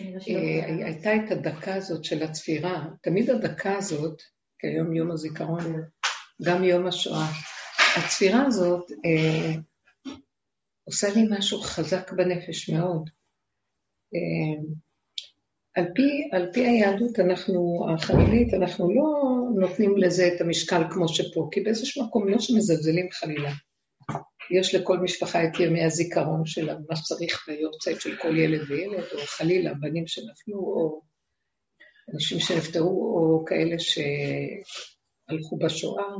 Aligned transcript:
אה, 0.00 0.84
הייתה 0.86 1.16
את 1.16 1.30
הדקה 1.30 1.74
הזאת 1.74 2.04
של 2.04 2.22
הצפירה, 2.22 2.84
תמיד 3.02 3.30
הדקה 3.30 3.76
הזאת, 3.76 4.22
כי 4.58 4.66
היום 4.66 4.96
יום 4.96 5.10
הזיכרון, 5.10 5.82
גם 6.42 6.64
יום 6.64 6.86
השואה, 6.86 7.26
הצפירה 7.96 8.46
הזאת 8.46 8.90
אה, 8.90 9.54
עושה 10.84 11.08
לי 11.14 11.22
משהו 11.30 11.60
חזק 11.60 12.12
בנפש 12.12 12.70
מאוד. 12.70 13.10
אה, 14.14 14.62
על 15.76 15.84
פי, 15.94 16.28
על 16.32 16.52
פי 16.52 16.66
היהדות 16.66 17.20
אנחנו, 17.20 17.86
החלילית, 17.94 18.54
אנחנו 18.54 18.94
לא 18.94 19.04
נותנים 19.60 19.96
לזה 19.96 20.30
את 20.34 20.40
המשקל 20.40 20.82
כמו 20.90 21.08
שפה, 21.08 21.48
כי 21.52 21.60
באיזשהו 21.60 22.06
מקום 22.06 22.28
לא 22.28 22.38
שמזלזלים 22.38 23.10
חלילה. 23.10 23.50
יש 24.50 24.74
לכל 24.74 24.98
משפחה 24.98 25.44
את 25.44 25.60
ימי 25.60 25.84
הזיכרון 25.84 26.46
שלה, 26.46 26.74
מה 26.88 26.96
שצריך 26.96 27.44
ביורצייט 27.48 28.00
של 28.00 28.16
כל 28.16 28.38
ילד 28.38 28.70
וילד, 28.70 29.04
או 29.12 29.18
חלילה, 29.26 29.74
בנים 29.74 30.06
שנפלו, 30.06 30.58
או 30.58 31.02
אנשים 32.14 32.40
שנפטרו, 32.40 33.16
או 33.16 33.44
כאלה 33.44 33.76
שהלכו 33.78 35.58
בשואה. 35.58 36.14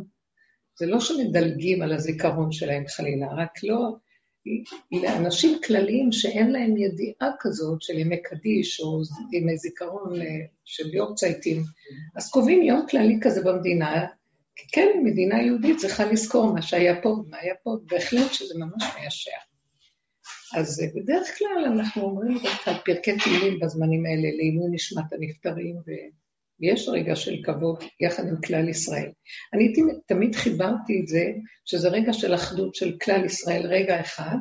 זה 0.79 0.87
לא 0.87 1.01
שמדלגים 1.01 1.83
על 1.83 1.93
הזיכרון 1.93 2.53
שלהם 2.53 2.85
חלילה, 2.89 3.27
רק 3.35 3.51
לא... 3.63 3.97
לאנשים 4.93 5.59
כלליים 5.67 6.13
שאין 6.13 6.53
להם 6.53 6.77
ידיעה 6.77 7.31
כזאת 7.41 7.83
של 7.83 7.99
ימי 7.99 8.23
קדיש 8.23 8.81
או 8.81 9.01
ימי 9.33 9.57
זיכרון 9.57 10.21
אה, 10.21 10.27
של 10.65 10.95
יורצייטים, 10.95 11.63
אז 12.17 12.31
קובעים 12.31 12.63
יום 12.63 12.87
כללי 12.91 13.19
כזה 13.23 13.43
במדינה, 13.45 14.07
כן, 14.73 14.89
מדינה 15.05 15.43
יהודית 15.43 15.77
צריכה 15.79 16.05
לזכור 16.05 16.55
מה 16.55 16.63
שהיה 16.63 17.03
פה 17.03 17.09
ומה 17.09 17.39
היה 17.39 17.55
פה, 17.63 17.77
בהחלט 17.91 18.33
שזה 18.33 18.55
ממש 18.59 18.85
מיישע. 18.99 19.31
אז 20.57 20.81
אה, 20.81 20.87
בדרך 20.95 21.39
כלל 21.39 21.65
אנחנו 21.73 22.03
אומרים 22.03 22.39
דווקא 22.43 22.73
פרקי 22.85 23.19
תהילים 23.19 23.61
בזמנים 23.61 24.07
האלה, 24.07 24.37
לעילוי 24.37 24.67
נשמת 24.71 25.13
הנפטרים, 25.13 25.77
ויש 26.61 26.89
רגע 26.89 27.17
של 27.17 27.35
כבוד 27.45 27.85
יחד 28.01 28.23
עם 28.29 28.41
כלל 28.47 28.69
ישראל. 28.69 29.11
אני 29.55 29.73
תמיד 30.07 30.35
חיברתי 30.35 31.01
את 31.03 31.09
זה, 31.09 31.25
שזה 31.65 31.89
רגע 31.89 32.13
של 32.13 32.35
אחדות 32.35 32.75
של 32.75 32.97
כלל 33.05 33.25
ישראל, 33.25 33.67
רגע 33.67 34.01
אחד, 34.01 34.37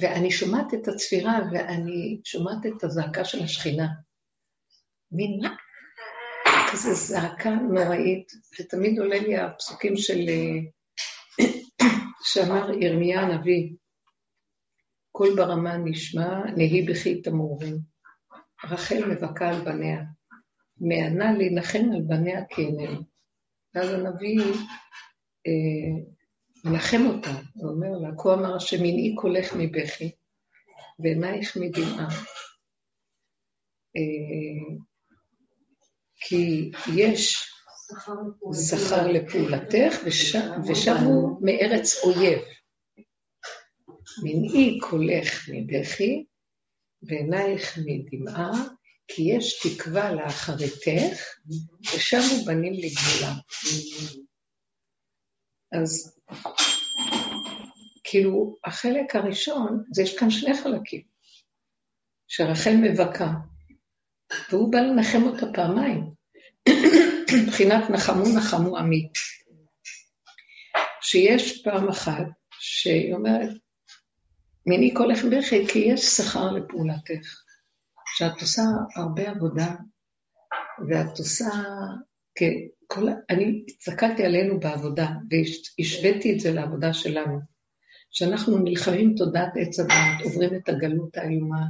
ואני 0.00 0.30
שומעת 0.30 0.74
את 0.74 0.88
הצפירה 0.88 1.40
ואני 1.52 2.20
שומעת 2.24 2.66
את 2.66 2.84
הזעקה 2.84 3.24
של 3.24 3.42
השכינה. 3.42 3.86
מין 5.12 5.40
כזה 6.72 6.94
זעקה 6.94 7.50
נוראית, 7.50 8.32
ותמיד 8.60 8.98
עולה 8.98 9.18
לי 9.18 9.36
הפסוקים 9.36 9.96
של... 9.96 10.20
שאמר 12.22 12.70
ירמיה 12.80 13.20
הנביא, 13.20 13.72
קול 15.12 15.36
ברמה 15.36 15.76
נשמע, 15.76 16.44
נהי 16.56 16.82
בכי 16.82 17.22
תמורים. 17.22 17.78
רחל 18.64 19.04
מבכה 19.04 19.48
על 19.48 19.64
בניה, 19.64 20.02
מענה 20.80 21.32
להנחם 21.38 21.92
על 21.94 22.02
בניה 22.06 22.44
כעינינו. 22.50 23.00
ואז 23.74 23.90
הנביא 23.90 24.40
אה, 25.46 26.04
מנחם 26.64 27.06
אותה, 27.06 27.30
הוא 27.54 27.70
אומר 27.70 27.98
לה, 28.02 28.08
כה 28.18 28.34
אמר 28.34 28.56
השם, 28.56 28.76
מנעי 28.76 29.14
קולך 29.16 29.52
מבכי, 29.58 30.10
ועינייך 30.98 31.56
מדמעה. 31.56 32.08
אה, 33.96 34.87
כי 36.20 36.70
יש 36.96 37.48
שכר 38.68 39.06
לפעולתך, 39.06 39.96
ושבו 40.66 41.38
מארץ 41.40 42.04
אויב. 42.04 42.38
מנעי 44.22 44.78
קולך 44.80 45.48
מבכי, 45.52 46.24
ועינייך 47.02 47.78
מדמעה, 47.86 48.52
כי 49.08 49.22
יש 49.22 49.60
תקווה 49.62 50.12
לאחריתך, 50.12 51.38
ושבו 51.94 52.44
בנים 52.46 52.72
לגבולה. 52.72 53.34
אז 55.72 56.18
כאילו, 58.04 58.56
החלק 58.64 59.16
הראשון, 59.16 59.84
זה 59.92 60.02
יש 60.02 60.18
כאן 60.18 60.30
שני 60.30 60.54
חלקים, 60.54 61.02
שרחל 62.28 62.74
מבכה, 62.82 63.30
והוא 64.50 64.72
בא 64.72 64.78
לנחם 64.78 65.22
אותה 65.22 65.46
פעמיים. 65.54 66.17
מבחינת 67.42 67.90
נחמו 67.90 68.24
נחמו 68.36 68.78
עמי. 68.78 69.08
שיש 71.00 71.62
פעם 71.62 71.88
אחת 71.88 72.26
שהיא 72.50 73.14
אומרת, 73.14 73.50
מיני 74.66 74.94
קולך 74.94 75.24
בכי 75.24 75.66
כי 75.66 75.78
יש 75.78 76.00
שכר 76.00 76.52
לפעולתך. 76.52 77.42
שאת 78.16 78.40
עושה 78.40 78.62
הרבה 78.96 79.30
עבודה, 79.30 79.74
ואת 80.88 81.18
עושה, 81.18 81.48
כל, 82.86 83.08
אני 83.30 83.64
הסתכלתי 83.68 84.24
עלינו 84.24 84.60
בעבודה, 84.60 85.08
והשוויתי 85.30 86.34
את 86.34 86.40
זה 86.40 86.52
לעבודה 86.52 86.92
שלנו. 86.92 87.40
שאנחנו 88.10 88.58
נלחמים 88.58 89.14
תודעת 89.16 89.52
עץ 89.56 89.80
הדעת, 89.80 90.22
עוברים 90.24 90.54
את 90.54 90.68
הגלות 90.68 91.16
האיומה, 91.16 91.62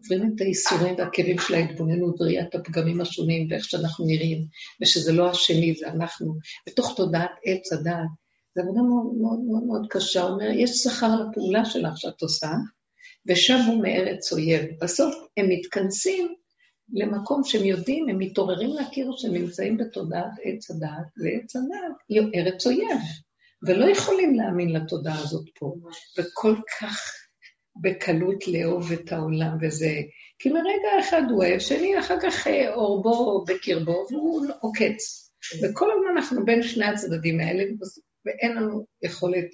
עוברים 0.00 0.32
את 0.34 0.40
הייסורים 0.40 0.94
והכאבים 0.98 1.38
של 1.38 1.54
ההתבוננות, 1.54 2.20
ראיית 2.20 2.54
הפגמים 2.54 3.00
השונים 3.00 3.46
ואיך 3.50 3.64
שאנחנו 3.64 4.06
נראים, 4.06 4.44
ושזה 4.82 5.12
לא 5.12 5.30
השני, 5.30 5.74
זה 5.74 5.88
אנחנו, 5.88 6.36
בתוך 6.66 6.94
תודעת 6.96 7.30
עץ 7.44 7.72
הדעת. 7.72 8.08
זו 8.54 8.62
עבודה 8.62 8.80
מאוד 8.82 9.14
מאוד 9.20 9.40
מאוד 9.40 9.62
מאוד 9.62 9.86
קשה, 9.90 10.22
אומר, 10.22 10.50
יש 10.50 10.70
שכר 10.70 11.16
לפעולה 11.20 11.64
שלך 11.64 11.98
שאת 11.98 12.22
עושה, 12.22 12.50
ושבו 13.26 13.78
מארץ 13.82 14.32
אויב. 14.32 14.62
בסוף 14.80 15.14
הם 15.36 15.48
מתכנסים 15.48 16.34
למקום 16.92 17.44
שהם 17.44 17.64
יודעים, 17.64 18.08
הם 18.08 18.18
מתעוררים 18.18 18.70
להכיר 18.70 19.10
שהם 19.16 19.34
נמצאים 19.34 19.76
בתודעת 19.76 20.32
עץ 20.44 20.70
הדעת, 20.70 21.06
ועץ 21.16 21.56
הדעת 21.56 21.96
היא 22.08 22.20
ארץ 22.34 22.66
אויב, 22.66 22.98
ולא 23.62 23.86
יכולים 23.90 24.34
להאמין 24.34 24.72
לתודעה 24.72 25.18
הזאת 25.18 25.48
פה, 25.58 25.74
וכל 26.18 26.54
כך 26.80 27.17
בקלות 27.80 28.48
לאהוב 28.48 28.92
את 28.92 29.12
העולם 29.12 29.56
וזה, 29.60 29.92
כי 30.38 30.48
לרגע 30.48 31.00
אחד 31.00 31.22
הוא 31.30 31.44
אוהב, 31.44 31.58
שני 31.58 31.98
אחר 31.98 32.16
כך 32.22 32.46
אה, 32.46 32.74
אורבו 32.74 33.44
בקרבו 33.48 34.06
והוא 34.10 34.46
עוקץ. 34.60 35.30
וכל 35.62 35.88
הזמן 35.92 36.16
אנחנו 36.16 36.44
בין 36.44 36.62
שני 36.62 36.84
הצדדים 36.84 37.40
האלה, 37.40 37.64
ואין 38.26 38.56
לנו 38.56 38.86
יכולת. 39.02 39.48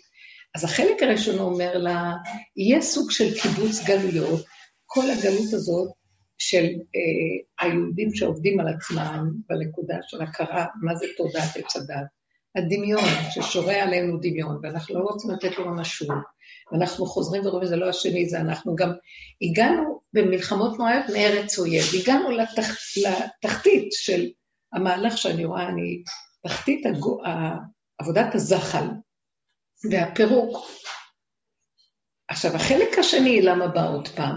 אז 0.54 0.64
החלק 0.64 1.02
הראשון 1.02 1.38
אומר 1.38 1.78
לה, 1.78 2.12
יהיה 2.56 2.80
סוג 2.80 3.10
של 3.10 3.34
קיבוץ 3.42 3.84
גלויות, 3.86 4.44
כל 4.86 5.10
הגלות 5.10 5.52
הזאת 5.52 5.92
של 6.38 6.64
אה, 6.64 7.66
היהודים 7.66 8.14
שעובדים 8.14 8.60
על 8.60 8.68
עצמם 8.68 9.30
בנקודה 9.48 9.96
של 10.02 10.22
הכרה, 10.22 10.66
מה 10.82 10.94
זה 10.94 11.06
תודעת 11.16 11.56
עץ 11.56 11.76
הדת. 11.76 12.23
הדמיון 12.56 13.04
ששורה 13.30 13.82
עלינו 13.82 14.18
דמיון, 14.20 14.58
ואנחנו 14.62 14.94
לא 14.94 15.04
רוצים 15.04 15.30
לתת 15.30 15.58
לו 15.58 15.64
ממשות. 15.64 16.08
ואנחנו 16.72 17.06
חוזרים 17.06 17.46
ורואים, 17.46 17.66
זה 17.66 17.76
לא 17.76 17.88
השני, 17.88 18.28
זה 18.28 18.40
אנחנו 18.40 18.76
גם 18.76 18.92
הגענו 19.42 20.00
במלחמות 20.12 20.78
נוראיות 20.78 21.04
מארץ 21.12 21.58
אויב, 21.58 21.84
הגענו 22.02 22.30
לתח, 22.30 22.68
לתחתית 22.96 23.92
של 23.92 24.26
המהלך 24.72 25.18
שאני 25.18 25.44
רואה, 25.44 25.68
אני, 25.68 26.02
תחתית 26.42 26.86
הגו, 26.86 27.20
עבודת 27.98 28.34
הזחל 28.34 28.84
והפירוק. 29.90 30.66
עכשיו, 32.28 32.54
החלק 32.54 32.98
השני, 32.98 33.42
למה 33.42 33.68
בא 33.68 33.88
עוד 33.88 34.08
פעם? 34.08 34.36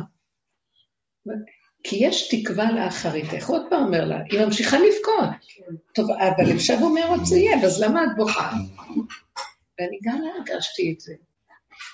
כי 1.89 1.95
יש 1.95 2.35
תקווה 2.35 2.71
לאחריתך. 2.71 3.49
עוד 3.49 3.61
פעם 3.69 3.83
אומר 3.85 4.05
לה, 4.05 4.17
היא 4.31 4.45
ממשיכה 4.45 4.77
לבכות. 4.79 5.29
טוב, 5.93 6.11
אבל 6.11 6.55
עכשיו 6.55 6.77
אומר 6.81 7.07
עוד 7.07 7.25
זה 7.25 7.37
יהיה, 7.37 7.65
אז 7.65 7.83
למה 7.83 8.03
את 8.03 8.09
בוכה? 8.17 8.51
ואני 9.79 9.99
גם 10.03 10.21
הרגשתי 10.35 10.93
את 10.95 10.99
זה. 10.99 11.13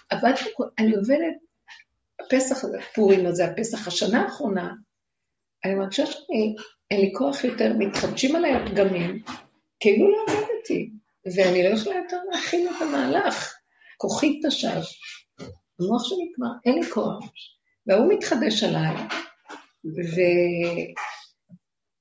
עבדתי, 0.09 0.43
אני 0.79 0.95
עובדת, 0.95 1.33
הפסח 2.19 2.63
הזה, 2.63 2.77
פורים 2.95 3.25
הזה, 3.25 3.45
הפסח 3.45 3.87
השנה 3.87 4.23
האחרונה, 4.23 4.73
אני 5.65 5.75
מרגישה 5.75 6.05
שאני, 6.05 6.55
אין 6.91 7.01
לי 7.01 7.11
כוח 7.15 7.43
יותר, 7.43 7.73
מתחדשים 7.77 8.35
עליי 8.35 8.53
הפגמים, 8.53 9.23
כאילו 9.79 10.11
לא 10.11 10.25
עבדתי, 10.27 10.89
ואני 11.35 11.63
לא 11.63 11.69
יכולה 11.69 11.95
יותר 11.95 12.17
להכין 12.31 12.67
את 12.67 12.81
המהלך. 12.81 13.55
כוחי 13.97 14.39
תשב, 14.47 14.81
המוח 15.79 16.03
שלי 16.03 16.31
כבר, 16.35 16.47
אין 16.65 16.75
לי 16.75 16.89
כוח. 16.89 17.23
והוא 17.87 18.13
מתחדש 18.13 18.63
עליי, 18.63 18.95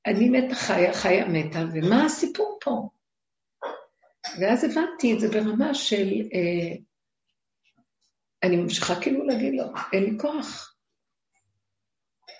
ואני 0.06 0.28
מתה 0.28 0.54
חיה, 0.54 0.94
חיה 0.94 1.28
מתה, 1.28 1.58
ומה 1.74 2.04
הסיפור 2.04 2.58
פה? 2.64 2.88
ואז 4.40 4.64
הבנתי 4.64 5.14
את 5.14 5.20
זה 5.20 5.28
ברמה 5.28 5.74
של, 5.74 6.12
אה, 6.34 6.76
אני 8.42 8.56
ממשיכה 8.56 9.00
כאילו 9.00 9.26
להגיד 9.26 9.54
לו, 9.54 9.64
אין 9.92 10.04
לי 10.04 10.18
כוח. 10.20 10.76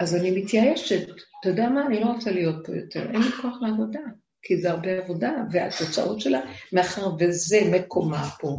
אז 0.00 0.14
אני 0.14 0.42
מתייאשת, 0.42 1.08
אתה 1.40 1.48
יודע 1.48 1.68
מה, 1.68 1.86
אני 1.86 2.00
לא 2.00 2.06
רוצה 2.06 2.30
להיות 2.30 2.66
פה 2.66 2.76
יותר, 2.76 3.00
אין 3.00 3.20
לי 3.22 3.32
כוח 3.42 3.56
לעבודה, 3.60 4.00
כי 4.42 4.56
זה 4.56 4.70
הרבה 4.70 4.98
עבודה, 4.98 5.32
והתוצאות 5.50 6.20
שלה, 6.20 6.40
מאחר 6.72 7.06
וזה 7.18 7.58
מקומה 7.72 8.30
פה, 8.40 8.58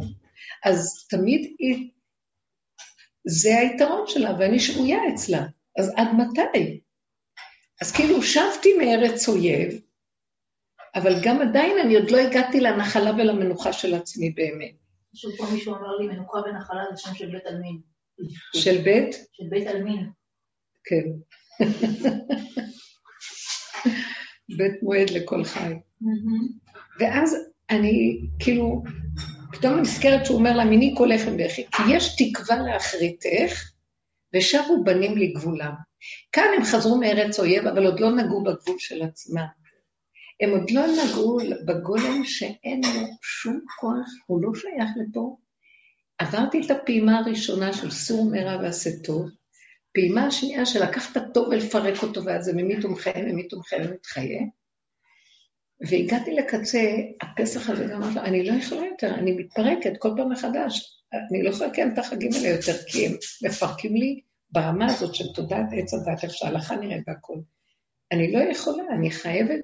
אז 0.64 1.06
תמיד 1.10 1.54
היא, 1.58 1.90
זה 3.26 3.58
היתרון 3.58 4.06
שלה, 4.06 4.30
ואני 4.38 4.60
שבויה 4.60 4.98
אצלה. 5.14 5.46
אז 5.78 5.92
עד 5.96 6.08
מתי? 6.16 6.80
אז 7.82 7.92
כאילו 7.92 8.22
שבתי 8.22 8.78
מארץ 8.78 9.28
אויב, 9.28 9.80
אבל 10.94 11.14
גם 11.24 11.42
עדיין 11.42 11.78
אני 11.78 11.96
עוד 11.96 12.10
לא 12.10 12.18
הגעתי 12.18 12.60
לנחלה 12.60 13.10
ולמנוחה 13.10 13.72
של 13.72 13.94
עצמי 13.94 14.30
באמת. 14.30 14.74
פשוט 15.14 15.36
פה 15.36 15.46
מישהו 15.52 15.74
אמר 15.74 15.96
לי, 15.96 16.06
מנוחה 16.06 16.38
ונחלה 16.38 16.84
זה 16.90 17.02
שם 17.02 17.14
של 17.14 17.30
בית 17.30 17.46
עלמין. 17.46 17.80
של 18.56 18.82
בית? 18.84 19.14
של 19.32 19.44
בית 19.50 19.66
עלמין. 19.66 20.10
כן. 20.84 21.04
בית 24.58 24.82
מועד 24.82 25.10
לכל 25.10 25.44
חי. 25.44 25.74
ואז 27.00 27.36
אני 27.70 28.20
כאילו, 28.38 28.82
פתאום 29.52 29.80
נזכרת 29.80 30.26
שהוא 30.26 30.38
אומר 30.38 30.56
לה, 30.56 30.64
מיני 30.64 30.94
כל 30.98 31.08
לחם 31.14 31.36
בכי, 31.36 31.66
כי 31.72 31.82
יש 31.90 32.16
תקווה 32.16 32.56
לאחריתך, 32.56 33.73
ושבו 34.34 34.84
בנים 34.84 35.16
לגבולם. 35.18 35.72
כאן 36.32 36.48
הם 36.56 36.64
חזרו 36.64 36.98
מארץ 36.98 37.40
אויב, 37.40 37.66
אבל 37.66 37.86
עוד 37.86 38.00
לא 38.00 38.10
נגעו 38.10 38.44
בגבול 38.44 38.76
של 38.78 39.02
עצמם. 39.02 39.46
הם 40.40 40.50
עוד 40.50 40.70
לא 40.70 40.82
נגעו 40.86 41.38
בגולם 41.66 42.24
שאין 42.24 42.80
לו 42.84 43.06
שום 43.22 43.60
כוח, 43.80 44.08
הוא 44.26 44.42
לא 44.42 44.54
שייך 44.54 44.90
לפה. 44.96 45.36
עברתי 46.18 46.60
את 46.66 46.70
הפעימה 46.70 47.18
הראשונה 47.18 47.72
של 47.72 47.90
סור 47.90 48.30
מרע 48.30 48.56
ועשה 48.62 48.90
טוב, 49.04 49.30
פעימה 49.94 50.26
השנייה 50.26 50.66
של 50.66 50.82
לקחת 50.82 51.20
טוב 51.34 51.48
ולפרק 51.48 52.02
אותו, 52.02 52.24
ואז 52.24 52.44
זה 52.44 52.52
ממית 52.52 52.84
ומחיה, 52.84 53.22
ממית 53.22 53.54
ומחיה 53.54 53.78
ומתחיה. 53.88 54.40
והגעתי 55.80 56.32
לקצה, 56.32 56.80
הפסח 57.20 57.70
הזה 57.70 57.84
גם 57.84 58.02
אמרתי 58.02 58.14
לו, 58.14 58.20
אני 58.20 58.46
לא 58.46 58.52
יכולה 58.52 58.86
יותר, 58.86 59.14
אני 59.14 59.32
מתפרקת 59.32 59.92
כל 59.98 60.10
פעם 60.16 60.32
מחדש. 60.32 61.03
אני 61.30 61.42
לא 61.42 61.50
יכולה 61.50 61.70
לקיים 61.70 61.92
את 61.92 61.98
החגים 61.98 62.30
האלה 62.34 62.48
יותר, 62.48 62.72
כי 62.86 63.06
הם 63.06 63.12
מפרקים 63.44 63.96
לי 63.96 64.20
ברמה 64.50 64.86
הזאת 64.86 65.14
של 65.14 65.32
תודעת 65.34 65.66
עץ 65.72 65.94
הדת, 65.94 66.24
איך 66.24 66.34
שההלכה 66.34 66.76
נראית 66.76 67.02
והכול. 67.06 67.40
אני 68.12 68.32
לא 68.32 68.38
יכולה, 68.38 68.82
אני 68.94 69.10
חייבת 69.10 69.60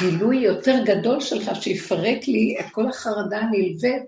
גילוי 0.00 0.36
יותר 0.36 0.84
גדול 0.84 1.20
שלך 1.20 1.62
שיפרק 1.62 2.28
לי 2.28 2.56
את 2.60 2.64
כל 2.72 2.88
החרדה 2.88 3.38
הנלווית 3.38 4.02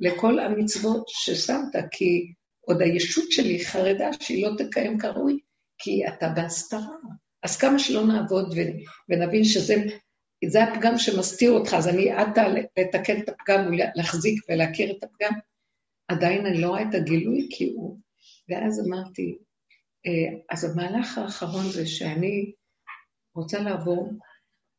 לכל 0.00 0.38
המצוות 0.38 1.04
ששמת, 1.08 1.76
כי 1.90 2.32
עוד 2.60 2.82
הישות 2.82 3.24
שלי 3.30 3.64
חרדה 3.64 4.10
שהיא 4.20 4.46
לא 4.46 4.50
תקיים 4.58 4.98
כראוי, 4.98 5.38
כי 5.78 6.08
אתה 6.08 6.28
בהסתרה. 6.28 6.96
אז 7.42 7.56
כמה 7.56 7.78
שלא 7.78 8.06
נעבוד 8.06 8.54
ונבין 9.08 9.44
שזה 9.44 9.74
זה 10.46 10.64
הפגם 10.64 10.98
שמסתיר 10.98 11.50
אותך, 11.50 11.74
אז 11.74 11.88
אני 11.88 12.10
עדה 12.10 12.48
לתקן 12.78 13.20
את 13.20 13.28
הפגם 13.28 13.66
ולהחזיק 13.66 14.44
ולהכיר 14.48 14.90
את 14.90 15.04
הפגם, 15.04 15.32
עדיין 16.08 16.46
אני 16.46 16.60
לא 16.60 16.68
רואה 16.68 16.82
את 16.82 16.94
הגילוי 16.94 17.48
כי 17.50 17.64
הוא... 17.64 17.98
ואז 18.48 18.86
אמרתי, 18.86 19.38
אה, 20.06 20.38
אז 20.50 20.64
המהלך 20.64 21.18
האחרון 21.18 21.64
זה 21.72 21.86
שאני 21.86 22.52
רוצה 23.34 23.58
לעבור, 23.58 24.12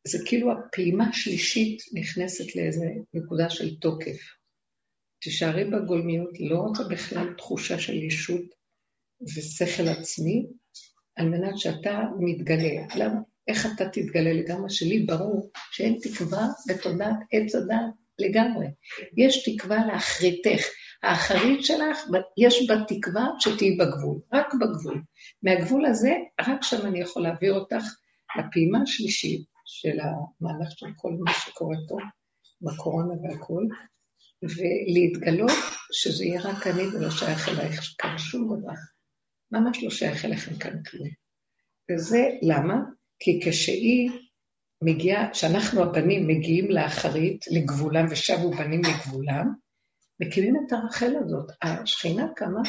זה 0.06 0.18
כאילו 0.26 0.52
הפעימה 0.52 1.08
השלישית 1.08 1.82
נכנסת 1.92 2.56
לאיזה 2.56 2.86
נקודה 3.14 3.50
של 3.50 3.76
תוקף. 3.76 4.18
תישארי 5.22 5.64
בגולמיות, 5.64 6.40
לא 6.40 6.58
רוצה 6.58 6.84
בכלל 6.90 7.34
תחושה 7.38 7.78
של 7.78 8.02
ישות 8.02 8.44
ושכל 9.36 9.88
עצמי, 9.88 10.46
על 11.16 11.28
מנת 11.28 11.58
שאתה 11.58 12.02
מתגלה. 12.18 12.86
למה? 12.96 13.20
איך 13.48 13.66
אתה 13.74 13.88
תתגלה 13.88 14.32
לגמרי? 14.32 14.70
שלי 14.70 14.98
ברור 14.98 15.50
שאין 15.72 15.98
תקווה 16.02 16.46
בתודעת 16.68 17.16
עץ 17.32 17.54
הדת 17.54 17.94
לגמרי. 18.18 18.66
יש 19.16 19.48
תקווה 19.48 19.86
לאחריתך. 19.86 20.66
האחרית 21.06 21.64
שלך, 21.64 21.98
יש 22.36 22.68
בה 22.68 22.74
תקווה 22.88 23.26
שתהיי 23.38 23.76
בגבול, 23.76 24.18
רק 24.32 24.54
בגבול. 24.54 25.02
מהגבול 25.42 25.86
הזה, 25.86 26.14
רק 26.40 26.62
שם 26.62 26.86
אני 26.86 27.00
יכול 27.00 27.22
להעביר 27.22 27.54
אותך 27.54 27.84
לפעימה 28.38 28.78
השלישית 28.82 29.44
של 29.64 29.98
המהלך 30.00 30.68
של 30.70 30.86
כל 30.96 31.12
מה 31.24 31.32
שקורה 31.32 31.76
פה, 31.88 31.96
בקורונה 32.60 33.14
והכול, 33.22 33.68
ולהתגלות 34.42 35.58
שזה 35.92 36.24
יהיה 36.24 36.40
רק 36.40 36.66
אני 36.66 36.82
ולא 36.82 37.10
שייך 37.10 37.48
אלייך 37.48 37.94
כאן 37.98 38.18
שום 38.18 38.60
דבר. 38.60 38.72
ממש 39.50 39.84
לא 39.84 39.90
שייך 39.90 40.24
אליכם 40.24 40.56
כאן 40.56 40.82
כלום. 40.82 41.08
וזה 41.90 42.28
למה? 42.42 42.76
כי 43.18 43.40
כשהיא 43.44 44.10
מגיעה, 44.82 45.30
כשאנחנו 45.30 45.82
הבנים 45.82 46.26
מגיעים 46.26 46.70
לאחרית, 46.70 47.44
לגבולם, 47.50 48.06
ושבו 48.10 48.50
בנים 48.50 48.80
לגבולם, 48.84 49.65
מקימים 50.20 50.56
את 50.66 50.72
הרחל 50.72 51.16
הזאת. 51.16 51.50
השכינה 51.62 52.26
קמה, 52.36 52.60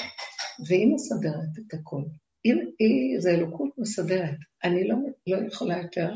והיא 0.67 0.88
מסדרת 0.94 1.67
את 1.67 1.73
הכל. 1.73 2.01
היא, 2.44 2.53
היא, 2.79 3.19
זה 3.19 3.29
אלוקות 3.29 3.69
מסדרת. 3.77 4.38
אני 4.63 4.88
לא, 4.88 4.95
לא 5.27 5.38
יכולה 5.47 5.77
יותר, 5.77 6.13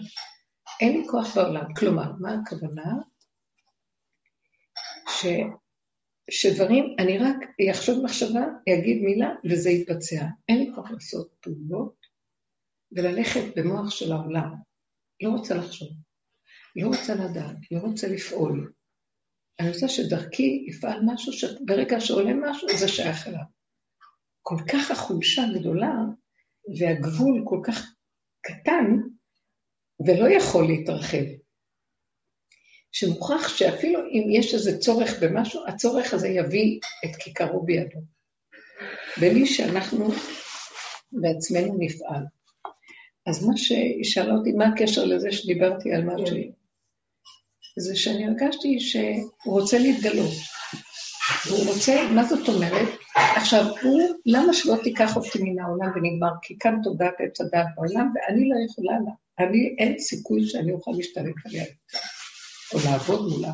אין 0.81 0.97
לי 0.97 1.07
כוח 1.07 1.35
בעולם. 1.35 1.73
כלומר, 1.73 2.11
מה 2.19 2.33
הכוונה? 2.33 2.93
ש, 5.09 5.25
שדברים, 6.31 6.95
אני 6.99 7.17
רק 7.17 7.35
אחשוב 7.71 8.03
מחשבה, 8.03 8.45
אגיד 8.69 9.01
מילה, 9.01 9.29
וזה 9.49 9.69
יתבצע. 9.69 10.25
אין 10.49 10.57
לי 10.57 10.71
כוח 10.75 10.91
לעשות 10.91 11.33
פעולות 11.41 11.95
וללכת 12.91 13.41
במוח 13.55 13.89
של 13.89 14.11
העולם. 14.11 14.53
לא 15.23 15.29
רוצה 15.29 15.55
לחשוב, 15.55 15.89
לא 16.75 16.87
רוצה 16.87 17.15
לדעת, 17.15 17.57
לא 17.71 17.79
רוצה 17.79 18.07
לפעול. 18.07 18.71
אני 19.61 19.69
רוצה 19.69 19.87
שדרכי 19.87 20.65
יפעל 20.67 20.99
משהו 21.05 21.33
שברגע 21.33 21.99
שעולה 21.99 22.33
משהו, 22.33 22.67
זה 22.77 22.87
שייך 22.87 23.27
אליו. 23.27 23.43
כל 24.41 24.55
כך 24.71 24.91
החולשה 24.91 25.41
גדולה, 25.59 25.93
והגבול 26.79 27.43
כל 27.45 27.59
כך 27.63 27.93
קטן, 28.41 28.85
ולא 30.05 30.29
יכול 30.29 30.67
להתרחב. 30.67 31.23
שמוכרח 32.91 33.57
שאפילו 33.57 33.99
אם 33.99 34.23
יש 34.31 34.53
איזה 34.53 34.77
צורך 34.77 35.23
במשהו, 35.23 35.67
הצורך 35.67 36.13
הזה 36.13 36.27
יביא 36.27 36.79
את 37.05 37.15
כיכרו 37.15 37.63
בידו. 37.65 37.99
בלי 39.17 39.45
שאנחנו 39.45 40.07
בעצמנו 41.11 41.75
נפעל. 41.79 42.23
אז 43.25 43.45
מה 43.45 43.57
שהיא 43.57 44.03
שאלה 44.03 44.33
אותי, 44.33 44.51
מה 44.51 44.65
הקשר 44.67 45.05
לזה 45.05 45.31
שדיברתי 45.31 45.93
על 45.93 46.03
מה 46.05 46.13
כן. 46.17 46.60
זה 47.77 47.95
שאני 47.95 48.25
הרגשתי 48.25 48.79
שהוא 48.79 49.59
רוצה 49.59 49.79
להתגלות. 49.79 50.31
הוא 51.49 51.67
רוצה, 51.67 52.07
מה 52.15 52.23
זאת 52.23 52.49
אומרת? 52.49 52.89
עכשיו, 53.15 53.65
הוא, 53.81 54.01
למה 54.25 54.53
שלא 54.53 54.75
תיקח 54.83 55.15
אותי 55.15 55.39
מן 55.41 55.59
העולם 55.59 55.91
ונגמר? 55.95 56.31
כי 56.41 56.55
כאן 56.59 56.75
תודעת 56.83 57.13
עץ 57.19 57.41
הדעת 57.41 57.67
בעולם, 57.75 58.13
ואני 58.15 58.49
לא 58.49 58.55
יכולה 58.69 58.93
לה. 59.05 59.11
אני, 59.45 59.75
אין 59.77 59.99
סיכוי 59.99 60.47
שאני 60.47 60.71
אוכל 60.71 60.91
להשתלט 60.97 61.35
עליה 61.45 61.65
או 62.73 62.79
לעבוד 62.85 63.29
מולה. 63.31 63.53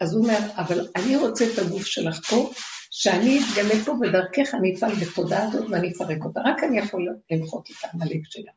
אז 0.00 0.14
הוא 0.14 0.22
אומר, 0.22 0.38
אבל 0.56 0.88
אני 0.96 1.16
רוצה 1.16 1.44
את 1.52 1.58
הגוף 1.58 1.86
שלך 1.86 2.30
פה, 2.30 2.50
שאני 2.90 3.40
אתגלה 3.40 3.84
פה, 3.84 3.92
ודרכך 3.92 4.54
אני 4.54 4.74
אפעל 4.74 4.94
בתודעה 4.94 5.48
הזאת 5.48 5.70
ואני 5.70 5.92
אפרק 5.92 6.24
אותה. 6.24 6.40
רק 6.44 6.64
אני 6.64 6.78
יכול 6.78 7.08
למחות 7.30 7.68
את 7.70 7.84
העמלק 7.84 8.20
שלה. 8.24 8.52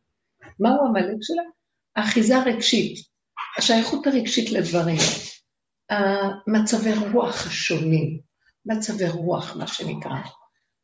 מהו 0.60 0.86
המלך 0.88 1.18
שלה? 1.22 1.44
האחיזה 1.96 2.38
הרגשית, 2.38 3.09
השייכות 3.58 4.08
הרגשית 4.08 4.51
לדברים, 4.51 4.98
המצבי 5.89 6.94
רוח 7.13 7.48
השונים, 7.48 8.20
מצבי 8.65 9.10
רוח, 9.10 9.56
מה 9.56 9.68
שנקרא. 9.68 10.15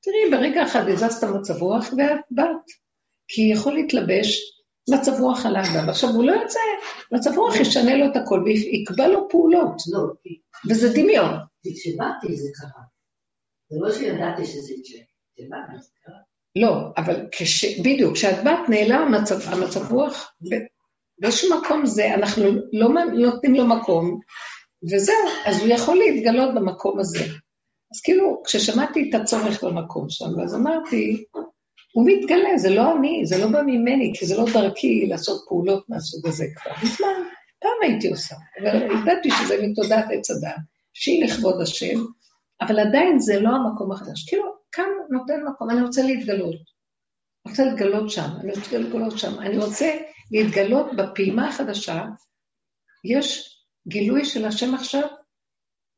תראי, 0.02 0.32
ברגע 0.32 0.64
אחד 0.64 0.90
הזזת 0.90 1.24
מצב 1.24 1.62
רוח 1.62 1.86
ואת 1.86 2.20
באת, 2.32 2.66
כי 3.28 3.42
יכול 3.42 3.74
להתלבש 3.74 4.40
מצב 4.90 5.12
רוח 5.20 5.46
על 5.46 5.56
האדם. 5.56 5.90
עכשיו, 5.90 6.10
הוא 6.10 6.24
לא 6.24 6.32
יוצא, 6.32 6.60
מצב 7.12 7.32
רוח 7.38 7.56
ישנה 7.56 7.96
לו 7.96 8.06
את 8.06 8.16
הכל 8.16 8.44
ויקבע 8.46 9.08
לו 9.08 9.30
פעולות. 9.30 9.82
לא, 9.94 10.02
וזה 10.70 10.94
דמיון. 10.94 11.34
כשבאתי 11.62 12.36
זה 12.36 12.50
קרה. 12.54 12.84
זה 13.70 13.78
לא 13.82 13.92
שידעתי 13.92 14.46
שזה 14.46 14.74
יקרה, 14.74 15.04
כשבאתי 15.36 15.82
זה 15.82 15.90
קרה. 16.04 16.16
לא, 16.56 16.74
אבל 16.98 17.28
כש... 17.32 17.80
בדיוק, 17.80 18.14
כשאת 18.14 18.44
באת 18.44 18.70
נעלם 18.70 19.14
המצב, 19.14 19.36
המצב 19.54 19.92
רוח, 19.92 20.32
באיזשהו 21.20 21.60
מקום 21.60 21.86
זה, 21.86 22.14
אנחנו 22.14 22.44
לא 22.74 22.90
נותנים 23.14 23.56
לו 23.56 23.66
מקום, 23.66 24.20
וזהו, 24.92 25.16
אז 25.46 25.60
הוא 25.60 25.68
יכול 25.70 25.98
להתגלות 25.98 26.56
במקום 26.56 27.00
הזה. 27.00 27.24
אז 27.94 28.02
כאילו, 28.04 28.42
כששמעתי 28.46 29.10
את 29.10 29.22
הצורך 29.22 29.64
במקום 29.64 30.10
שם, 30.10 30.40
אז 30.44 30.56
אמרתי, 30.56 31.24
הוא 31.94 32.06
מתגלה, 32.08 32.58
זה 32.58 32.70
לא 32.70 32.96
אני, 32.98 33.26
זה 33.26 33.38
לא 33.38 33.48
בא 33.48 33.62
ממני, 33.62 34.14
כי 34.16 34.26
זה 34.26 34.38
לא 34.38 34.46
דרכי 34.54 35.06
לעשות 35.10 35.46
פעולות 35.48 35.90
מהסוג 35.90 36.28
הזה 36.28 36.46
כבר. 36.56 36.72
מזמן, 36.84 37.24
פעם 37.60 37.72
הייתי 37.82 38.10
עושה, 38.10 38.36
אבל 38.62 38.82
ידעתי 38.92 39.30
שזה 39.32 39.56
מתודעת 39.62 40.06
עץ 40.12 40.32
אדם, 40.32 40.58
שהיא 40.94 41.26
לכבוד 41.26 41.62
השם, 41.62 42.00
אבל 42.62 42.80
עדיין 42.80 43.20
זה 43.20 43.40
לא 43.40 43.50
המקום 43.50 43.92
החדש. 43.92 44.30
כאילו, 44.30 44.44
כאן 44.72 44.90
נותן 45.10 45.44
מקום, 45.50 45.70
אני 45.70 45.82
רוצה 45.82 46.04
להתגלות. 46.04 46.56
אני 47.46 47.52
רוצה 47.52 47.66
להתגלות 47.66 48.10
שם, 48.10 48.30
אני 48.44 48.52
רוצה 48.52 48.78
להתגלות 48.78 49.20
שם. 49.20 49.40
אני 49.40 49.58
רוצה 49.58 49.92
להתגלות 50.32 50.86
בפעימה 50.98 51.50
החדשה. 51.50 52.04
יש 53.04 53.56
גילוי 53.88 54.26
של 54.26 54.46
השם 54.46 54.76
עכשיו 54.76 55.08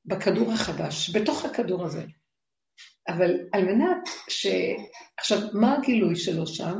בכדור 0.05 0.51
החדש, 0.51 1.15
בתוך 1.15 1.45
הכדור 1.45 1.85
הזה. 1.85 2.05
אבל 3.07 3.31
על 3.53 3.65
מנת 3.65 4.07
ש... 4.29 4.47
עכשיו, 5.19 5.37
מה 5.53 5.77
הגילוי 5.77 6.15
שלו 6.15 6.47
שם? 6.47 6.75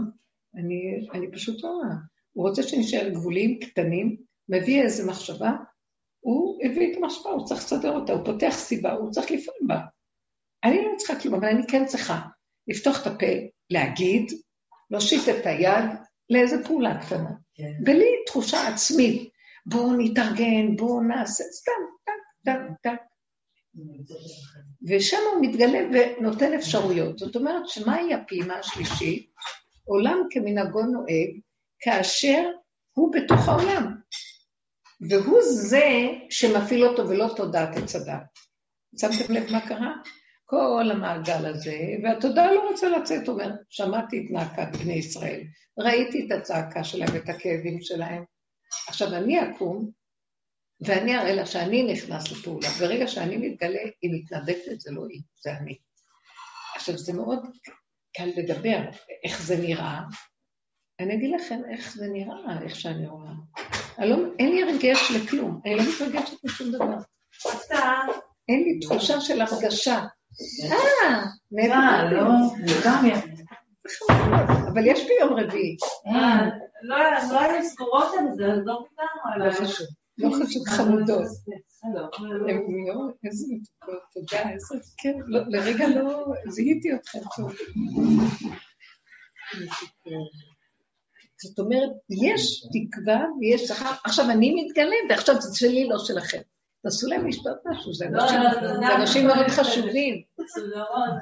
אני, 0.55 1.07
אני 1.13 1.31
פשוט 1.31 1.63
לא 1.63 1.69
רואה. 1.69 1.95
הוא 2.33 2.49
רוצה 2.49 2.63
שנשאר 2.63 3.09
גבולים 3.09 3.59
קטנים, 3.59 4.17
מביא 4.49 4.81
איזו 4.81 5.07
מחשבה, 5.07 5.51
הוא 6.19 6.59
הביא 6.65 6.91
את 6.91 6.97
המחשבה, 6.97 7.29
הוא 7.29 7.45
צריך 7.45 7.59
לסדר 7.61 7.91
אותה, 7.91 8.13
הוא 8.13 8.25
פותח 8.25 8.51
סיבה, 8.51 8.91
הוא 8.91 9.11
צריך 9.11 9.31
לפעול 9.31 9.57
בה. 9.67 9.79
אני 10.63 10.75
לא 10.75 10.91
צריכה 10.97 11.19
כלום, 11.19 11.35
אבל 11.35 11.47
אני 11.47 11.67
כן 11.67 11.85
צריכה 11.85 12.21
לפתוח 12.67 13.01
את 13.01 13.07
הפה, 13.07 13.25
להגיד, 13.69 14.31
להושיט 14.91 15.21
את 15.29 15.45
היד 15.45 15.89
לאיזו 16.29 16.55
פעולה 16.65 17.01
קטנה. 17.05 17.31
כן. 17.53 17.73
בלי 17.83 18.09
תחושה 18.25 18.67
עצמית, 18.67 19.29
בואו 19.65 19.93
נתארגן, 19.97 20.75
בואו 20.75 21.01
נעשה, 21.01 21.43
סתם, 21.43 21.71
טק, 22.05 22.11
טק, 22.45 22.59
טק. 22.81 23.01
ושם 24.87 25.17
הוא 25.33 25.41
מתגלה 25.41 25.79
ונותן 25.93 26.53
אפשרויות. 26.53 27.17
זאת 27.17 27.35
אומרת, 27.35 27.67
שמהי 27.67 28.13
הפעימה 28.13 28.53
השלישית? 28.53 29.31
עולם 29.83 30.17
כמנהגו 30.29 30.81
נוהג, 30.81 31.39
כאשר 31.79 32.49
הוא 32.93 33.13
בתוך 33.13 33.47
העולם. 33.47 33.95
והוא 35.09 35.41
זה 35.41 36.07
שמפעיל 36.29 36.85
אותו 36.85 37.09
ולא 37.09 37.33
תודעת 37.35 37.77
עץ 37.77 37.95
הדת. 37.95 38.39
שמתם 38.97 39.33
לב 39.33 39.51
מה 39.51 39.67
קרה? 39.67 39.93
כל 40.49 40.91
המעגל 40.91 41.45
הזה, 41.45 41.77
והתודעה 42.03 42.51
לא 42.51 42.69
רוצה 42.69 42.89
לצאת, 42.89 43.27
אומר, 43.27 43.51
שמעתי 43.69 44.25
את 44.25 44.31
נאקת 44.31 44.75
בני 44.75 44.93
ישראל, 44.93 45.41
ראיתי 45.79 46.25
את 46.25 46.31
הצעקה 46.31 46.83
שלהם 46.83 47.09
ואת 47.13 47.29
הכאבים 47.29 47.81
שלהם. 47.81 48.23
עכשיו 48.87 49.15
אני 49.15 49.51
אקום, 49.51 49.91
ואני 50.81 51.17
אראה 51.17 51.33
לה 51.33 51.45
שאני 51.45 51.93
נכנס 51.93 52.31
לפעולה. 52.31 52.67
ברגע 52.79 53.07
שאני 53.07 53.37
מתגלה, 53.37 53.79
היא 54.01 54.11
מתנדקת, 54.13 54.79
זה 54.79 54.91
לא 54.91 55.05
היא, 55.09 55.21
זה 55.43 55.51
אני. 55.51 55.77
עכשיו, 56.75 56.97
זה 56.97 57.13
מאוד 57.13 57.39
קל 58.17 58.29
לדבר 58.37 58.79
איך 59.23 59.41
זה 59.41 59.57
נראה. 59.57 60.01
אני 60.99 61.15
אגיד 61.15 61.31
לכם 61.35 61.61
איך 61.71 61.93
זה 61.95 62.07
נראה, 62.07 62.61
איך 62.61 62.75
שאני 62.75 63.07
רואה. 63.07 63.31
לא, 63.99 64.17
אין 64.39 64.55
לי 64.55 64.63
הרגש 64.63 65.11
לכלום, 65.11 65.61
אני 65.65 65.75
לא 65.75 65.83
מתרגשת 65.83 66.43
משום 66.43 66.71
דבר. 66.71 66.97
אין 68.49 68.63
לי 68.63 68.79
תחושה 68.79 69.21
של 69.21 69.41
הרגשה. 69.41 70.05
אה, 70.41 71.23
מאיפה? 71.51 71.73
אה, 71.73 72.11
לא, 72.11 72.23
גם 72.85 73.05
אבל 74.73 74.87
יש 74.87 75.07
ביום 75.07 75.39
רביעי. 75.39 75.75
אה, 76.07 76.49
לא, 76.81 76.97
לא 77.31 77.39
היו 77.39 77.63
סגורות 77.63 78.07
על 78.19 78.25
זה, 78.35 78.45
אז 78.45 78.59
לא 78.65 78.73
ויתרנו 78.73 79.45
לא 79.45 79.51
חשוב. 79.51 79.87
לא 80.17 80.29
חשוב 80.29 80.67
חמודות. 80.67 81.27
איזה 83.23 83.45
מתוקות, 83.49 84.01
תודה, 84.13 84.49
איזה, 84.49 84.75
כן, 84.97 85.13
לרגע 85.27 85.87
לא 85.87 86.25
זיהיתי 86.47 86.95
אתכם 86.95 87.19
טוב. 87.35 87.53
זאת 91.43 91.59
אומרת, 91.59 91.89
יש 92.09 92.61
תקווה 92.73 93.25
ויש 93.39 93.61
שכר, 93.61 93.91
עכשיו 94.03 94.29
אני 94.29 94.63
מתגלה 94.63 94.95
ועכשיו 95.09 95.41
זה 95.41 95.57
שלי, 95.57 95.87
לא 95.87 95.99
שלכם. 95.99 96.41
תעשו 96.83 97.07
להם 97.07 97.27
לשתות 97.27 97.57
משהו, 97.65 97.93
זה 97.93 98.05
אנשים 98.97 99.27
מאוד 99.27 99.47
חשובים. 99.47 100.23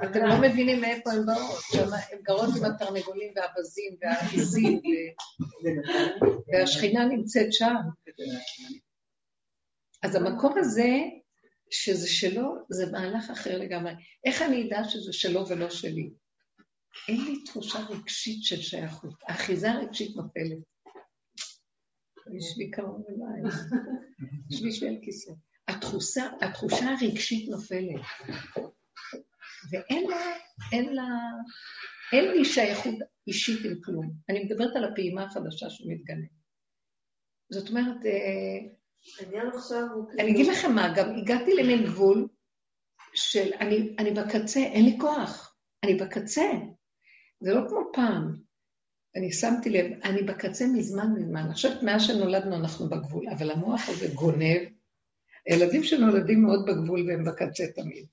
אתם 0.03 0.25
לא 0.25 0.41
מבינים 0.41 0.81
מאיפה 0.81 1.12
הם 1.12 1.25
באות, 1.25 1.63
הם 2.12 2.19
גרות 2.21 2.50
עם 2.57 2.65
התרנגולים 2.65 3.33
והאווזים 3.35 3.97
והעיזים, 4.01 4.81
והשכינה 6.53 7.05
נמצאת 7.05 7.53
שם. 7.53 7.75
אז 10.03 10.15
המקום 10.15 10.53
הזה, 10.57 10.89
שזה 11.71 12.07
שלו, 12.07 12.55
זה 12.69 12.91
מהלך 12.91 13.29
אחר 13.29 13.57
לגמרי. 13.57 13.93
איך 14.25 14.41
אני 14.41 14.67
אדע 14.67 14.83
שזה 14.83 15.13
שלו 15.13 15.47
ולא 15.47 15.69
שלי? 15.69 16.09
אין 17.07 17.25
לי 17.25 17.43
תחושה 17.43 17.79
רגשית 17.89 18.43
של 18.43 18.62
שייכות. 18.62 19.13
האחיזה 19.27 19.71
הרגשית 19.71 20.15
נופלת. 20.15 20.75
יש 22.34 22.58
לי 22.58 22.72
קרוב 22.72 23.03
אליי. 23.10 23.51
יש 24.51 24.62
לי 24.62 24.72
שואל 24.72 24.98
כיסא. 25.01 25.32
התחושה, 25.67 26.29
התחושה 26.41 26.86
הרגשית 27.01 27.50
נופלת. 27.50 28.01
ואין 29.72 30.10
לה, 30.10 30.17
אין 30.72 30.96
לה, 30.96 31.08
אין 32.13 32.32
לי 32.32 32.46
שייכות 32.46 32.94
אישית 33.27 33.65
עם 33.65 33.82
כלום. 33.84 34.13
אני 34.29 34.44
מדברת 34.44 34.75
על 34.75 34.84
הפעימה 34.84 35.24
החדשה 35.24 35.70
שמתגלה. 35.70 36.27
זאת 37.50 37.70
אומרת, 37.70 38.05
אה, 38.05 38.75
אני 40.20 40.32
אגיד 40.32 40.48
לכם 40.48 40.75
מה, 40.75 40.94
גם 40.98 41.15
הגעתי 41.17 41.53
למין 41.53 41.86
גבול 41.86 42.27
של 43.13 43.51
אני, 43.60 43.96
אני 44.00 44.12
בקצה, 44.12 44.60
אין 44.60 44.86
לי 44.86 44.98
כוח, 45.00 45.58
אני 45.84 45.96
בקצה. 45.96 46.51
זה 47.39 47.53
לא 47.53 47.62
כמו 47.70 47.79
פעם. 47.94 48.45
אני 49.15 49.31
שמתי 49.31 49.69
לב, 49.69 49.86
אני 50.03 50.24
בקצה 50.24 50.65
מזמן 50.67 51.13
מזמן. 51.17 51.53
חושבת, 51.53 51.84
מאז 51.84 52.01
שנולדנו 52.01 52.55
אנחנו 52.55 52.89
בגבול, 52.89 53.29
אבל 53.29 53.51
המוח 53.51 53.89
הזה 53.89 54.07
גונב. 54.13 54.57
ילדים 55.50 55.84
שנולדים 55.84 56.43
מאוד 56.43 56.65
בגבול 56.65 57.10
והם 57.10 57.25
בקצה 57.25 57.63
תמיד. 57.75 58.05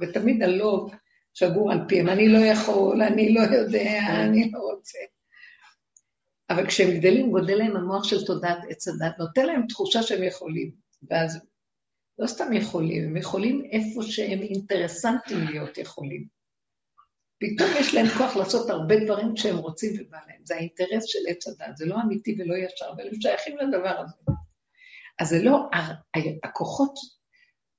ותמיד 0.00 0.42
הלוב 0.42 0.94
שגור 1.34 1.72
על 1.72 1.78
פיהם, 1.88 2.08
אני 2.08 2.28
לא 2.28 2.38
יכול, 2.38 3.02
אני 3.02 3.34
לא 3.34 3.40
יודע, 3.40 4.00
אני 4.08 4.50
לא 4.50 4.58
רוצה. 4.58 4.98
אבל 6.50 6.66
כשהם 6.66 6.98
גדלים, 6.98 7.30
גודל 7.30 7.54
להם 7.54 7.76
המוח 7.76 8.04
של 8.04 8.26
תודעת 8.26 8.58
עץ 8.68 8.88
הדת, 8.88 9.18
נותן 9.18 9.46
להם 9.46 9.66
תחושה 9.66 10.02
שהם 10.02 10.22
יכולים. 10.22 10.70
ואז 11.10 11.40
לא 12.18 12.26
סתם 12.26 12.52
יכולים, 12.52 13.04
הם 13.04 13.16
יכולים 13.16 13.64
איפה 13.72 14.02
שהם 14.02 14.38
אינטרסנטים 14.38 15.38
להיות 15.44 15.78
יכולים. 15.78 16.39
פתאום 17.40 17.70
יש 17.80 17.94
להם 17.94 18.06
כוח 18.08 18.36
לעשות 18.36 18.70
הרבה 18.70 19.04
דברים 19.04 19.34
כשהם 19.34 19.56
רוצים 19.56 19.92
ובא 20.00 20.18
להם. 20.28 20.40
זה 20.44 20.54
האינטרס 20.54 21.04
של 21.04 21.18
עץ 21.28 21.48
הדת, 21.48 21.76
זה 21.76 21.86
לא 21.86 21.96
אמיתי 22.04 22.36
ולא 22.38 22.54
ישר, 22.54 22.86
אבל 22.96 23.08
הם 23.08 23.20
שייכים 23.20 23.58
לדבר 23.58 23.98
הזה. 23.98 24.14
אז 25.20 25.28
זה 25.28 25.42
לא, 25.42 25.68
הכוחות 26.42 26.94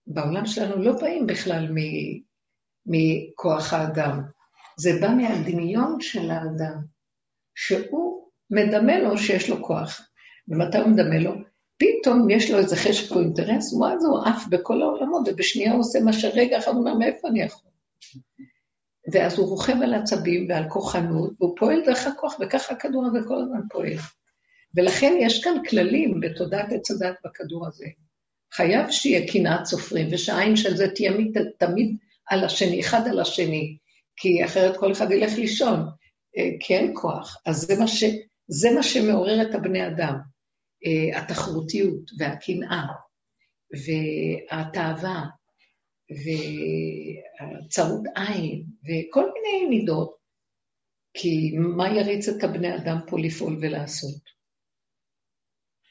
בעולם 0.08 0.46
שלנו 0.46 0.84
לא 0.84 0.94
באים 1.02 1.28
בכלל 1.28 1.68
מכוח 2.86 3.74
האדם, 3.74 4.22
זה 4.78 4.90
בא 5.02 5.10
מהדמיון 5.10 5.98
של 6.02 6.32
האדם, 6.32 6.82
שהוא 7.56 8.28
מדמה 8.50 9.00
לו 9.00 9.18
שיש 9.18 9.50
לו 9.50 9.64
כוח. 9.64 10.02
ומתי 10.48 10.78
הוא 10.78 10.88
מדמה 10.88 11.20
לו? 11.20 11.32
פתאום 11.78 12.30
יש 12.30 12.52
לו 12.52 12.58
איזה 12.58 12.76
חשק 12.76 13.12
או 13.12 13.20
אינטרס, 13.20 13.74
ואז 13.74 14.06
הוא 14.06 14.20
עף 14.26 14.48
בכל 14.50 14.82
העולמות, 14.82 15.28
ובשנייה 15.28 15.72
הוא 15.72 15.80
עושה 15.80 16.00
מה 16.00 16.14
שרגע 16.14 16.58
אחד 16.58 16.72
אומר, 16.72 16.94
מאיפה 16.94 17.28
אני 17.28 17.42
יכול? 17.42 17.72
ואז 19.12 19.38
הוא 19.38 19.50
רוכב 19.50 19.82
על 19.84 19.94
עצבים 19.94 20.50
ועל 20.50 20.70
כוחנות, 20.70 21.32
והוא 21.40 21.56
פועל 21.58 21.82
דרך 21.86 22.08
הכוח, 22.08 22.36
וככה 22.40 22.74
הכדור 22.74 23.06
הזה 23.06 23.20
כל 23.28 23.42
הזמן 23.42 23.62
פועל. 23.70 23.98
ולכן 24.76 25.14
יש 25.20 25.44
כאן 25.44 25.54
כללים 25.70 26.20
בתודעת 26.20 26.72
עץ 26.72 26.92
הדת 26.92 27.16
בכדור 27.26 27.68
הזה. 27.68 27.86
חייב 28.54 28.92
שיהיה 28.92 29.32
קנאת 29.32 29.66
סופרים, 29.66 30.08
ושהעין 30.12 30.56
של 30.56 30.76
זה 30.76 30.88
תהיה 30.96 31.12
תמיד 31.60 31.96
על 32.30 32.44
השני, 32.44 32.80
אחד 32.80 33.08
על 33.08 33.20
השני, 33.20 33.78
כי 34.16 34.46
אחרת 34.46 34.78
כל 34.78 34.92
אחד 34.92 35.12
ילך 35.12 35.34
לישון, 35.38 35.80
אה, 36.38 36.50
כי 36.60 36.76
אין 36.76 36.92
כוח. 36.96 37.38
אז 37.46 37.62
זה 37.62 37.80
מה, 37.80 37.88
ש, 37.88 38.04
זה 38.48 38.72
מה 38.76 38.84
שמעורר 38.84 39.42
את 39.42 39.56
הבני 39.56 39.88
אדם, 39.88 40.16
אה, 40.86 41.20
התחרותיות 41.20 42.12
והקנאה 42.18 42.86
והתאווה 43.86 45.26
והצרות 46.12 48.02
עין 48.16 48.66
וכל 48.84 49.30
מיני 49.34 49.70
מידות, 49.70 50.18
כי 51.14 51.52
מה 51.58 51.90
יריץ 51.90 52.30
את 52.30 52.44
הבני 52.44 52.76
אדם 52.76 52.98
פה 53.08 53.20
לפעול 53.20 53.58
ולעשות? 53.62 54.22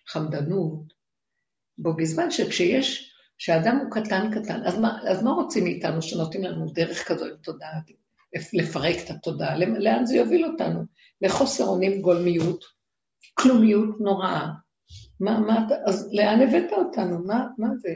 חמדנות. 0.06 1.00
בו 1.78 1.96
בזמן 1.96 2.30
שכשיש, 2.30 3.12
כשאדם 3.38 3.76
הוא 3.76 3.90
קטן 3.90 4.30
קטן, 4.34 4.62
אז 4.66 4.78
מה, 4.78 4.98
אז 5.10 5.22
מה 5.22 5.30
רוצים 5.30 5.64
מאיתנו 5.64 6.02
שנותנים 6.02 6.44
לנו 6.44 6.66
דרך 6.72 7.08
כזו 7.08 7.26
עם 7.26 7.36
תודעה, 7.42 7.80
לפרק 8.52 8.96
את 9.04 9.10
התודעה? 9.10 9.58
לאן 9.58 10.06
זה 10.06 10.16
יוביל 10.16 10.44
אותנו? 10.46 10.80
לחוסר 11.22 11.64
אונים 11.64 12.02
גולמיות, 12.02 12.64
כלומיות 13.34 14.00
נוראה. 14.00 14.48
מה, 15.20 15.40
מה, 15.40 15.66
אז 15.86 16.12
לאן 16.12 16.40
הבאת 16.40 16.72
אותנו? 16.72 17.26
מה, 17.26 17.46
מה 17.58 17.68
זה? 17.76 17.90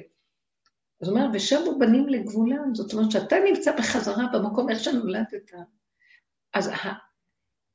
אז 1.03 1.09
הוא 1.09 1.19
אומר, 1.19 1.29
ושבו 1.33 1.79
בנים 1.79 2.09
לגבולם, 2.09 2.75
זאת 2.75 2.93
אומרת 2.93 3.11
שאתה 3.11 3.37
נמצא 3.45 3.77
בחזרה 3.77 4.27
במקום 4.33 4.71
איך 4.71 4.81
שנולדת. 4.81 5.51
אז 6.55 6.71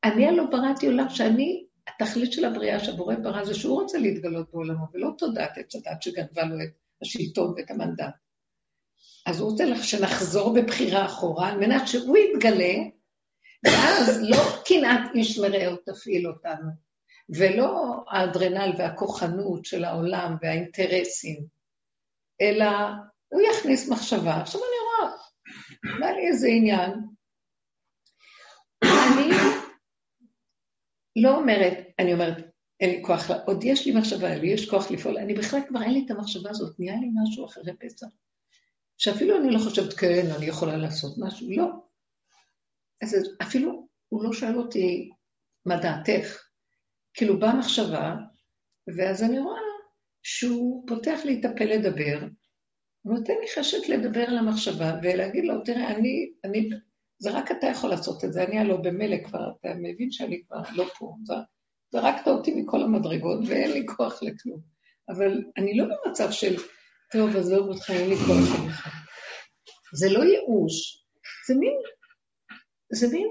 אני 0.03 0.27
הלא 0.27 0.43
בראתי 0.51 0.87
עולם 0.87 1.09
שאני, 1.09 1.65
התכלית 1.87 2.33
של 2.33 2.45
הבריאה 2.45 2.79
שהבורא 2.79 3.15
ברא 3.15 3.45
זה 3.45 3.53
שהוא 3.53 3.81
רוצה 3.81 3.97
להתגלות 3.97 4.51
בעולמו, 4.51 4.85
ולא 4.93 5.09
תודעת 5.17 5.57
עץ 5.57 5.75
הדת 5.75 6.01
שגנבה 6.01 6.43
לו 6.43 6.55
את 6.63 7.01
השלטון 7.01 7.53
ואת 7.57 7.71
המנדט. 7.71 8.13
אז 9.25 9.39
הוא 9.39 9.51
רוצה 9.51 9.63
שנחזור 9.83 10.53
בבחירה 10.53 11.05
אחורה, 11.05 11.49
על 11.49 11.57
מנת 11.57 11.87
שהוא 11.87 12.17
יתגלה, 12.17 12.73
ואז 13.65 14.21
לא 14.29 14.37
קנאת 14.65 15.15
איש 15.15 15.39
מרעהו 15.39 15.75
תפעיל 15.75 16.27
אותנו, 16.27 16.69
ולא 17.29 17.95
האדרנל 18.11 18.73
והכוחנות 18.77 19.65
של 19.65 19.83
העולם 19.83 20.35
והאינטרסים, 20.41 21.58
אלא 22.41 22.65
הוא 23.27 23.41
יכניס 23.51 23.89
מחשבה. 23.89 24.41
עכשיו 24.41 24.61
אני 24.61 25.07
רואה, 25.07 25.17
היה 26.07 26.15
לי 26.15 26.27
איזה 26.27 26.47
עניין. 26.47 26.91
אני 28.83 29.31
לא 31.15 31.37
אומרת, 31.37 31.77
אני 31.99 32.13
אומרת, 32.13 32.37
אין 32.79 32.89
לי 32.89 33.01
כוח, 33.05 33.29
עוד 33.45 33.63
יש 33.63 33.85
לי 33.85 33.99
מחשבה, 33.99 34.35
לי 34.35 34.47
יש 34.47 34.69
כוח 34.69 34.91
לפעול, 34.91 35.17
אני 35.17 35.33
בכלל 35.33 35.59
כבר 35.67 35.81
אין 35.81 35.93
לי 35.93 36.03
את 36.05 36.11
המחשבה 36.11 36.49
הזאת, 36.49 36.79
נהיה 36.79 36.95
לי 36.95 37.07
משהו 37.23 37.45
אחרי 37.45 37.73
פסח. 37.79 38.07
שאפילו 38.97 39.37
אני 39.37 39.51
לא 39.51 39.59
חושבת, 39.59 39.93
כן, 39.93 40.25
אני 40.37 40.45
יכולה 40.45 40.77
לעשות 40.77 41.15
משהו, 41.17 41.47
לא. 41.51 41.67
אז 43.01 43.15
אפילו 43.41 43.87
הוא 44.09 44.23
לא 44.23 44.33
שואל 44.33 44.57
אותי, 44.57 45.09
מה 45.65 45.75
דעתך? 45.77 46.43
כאילו 47.13 47.39
באה 47.39 47.55
מחשבה, 47.55 48.15
ואז 48.97 49.23
אני 49.23 49.39
רואה 49.39 49.68
שהוא 50.23 50.87
פותח 50.87 51.19
לי 51.25 51.39
את 51.39 51.45
הפה 51.45 51.65
לדבר, 51.65 52.19
הוא 53.01 53.13
נותן 53.13 53.33
לי 53.41 53.47
חשק 53.55 53.89
לדבר 53.89 54.23
על 54.23 54.37
המחשבה 54.37 54.93
ולהגיד 55.03 55.45
לו, 55.45 55.63
תראה, 55.65 55.91
אני, 55.91 56.31
אני, 56.43 56.69
זה 57.19 57.31
רק 57.31 57.51
אתה 57.51 57.67
יכול 57.67 57.89
לעשות 57.89 58.23
את 58.25 58.33
זה, 58.33 58.43
אני 58.43 58.59
הלוא 58.59 58.77
במילא 58.77 59.17
כבר, 59.23 59.51
אתה 59.59 59.69
מבין 59.77 60.11
שאני 60.11 60.43
כבר 60.47 60.61
לא 60.75 60.85
פה, 60.85 61.15
זרקת 61.91 62.27
אותי 62.27 62.61
מכל 62.61 62.81
המדרגות 62.81 63.39
ואין 63.47 63.71
לי 63.71 63.85
כוח 63.87 64.23
לכלום. 64.23 64.61
אבל 65.09 65.43
אני 65.57 65.77
לא 65.77 65.85
במצב 65.85 66.31
של, 66.31 66.55
טוב, 67.11 67.35
עזוב 67.35 67.67
אותך, 67.67 67.89
אין 67.89 68.09
לי 68.09 68.15
כוח 68.15 68.65
לך. 68.67 68.89
זה 69.93 70.09
לא 70.09 70.23
ייאוש, 70.23 71.05
זה 71.47 71.55
מין, 71.55 71.77
זה 72.93 73.07
מין 73.07 73.27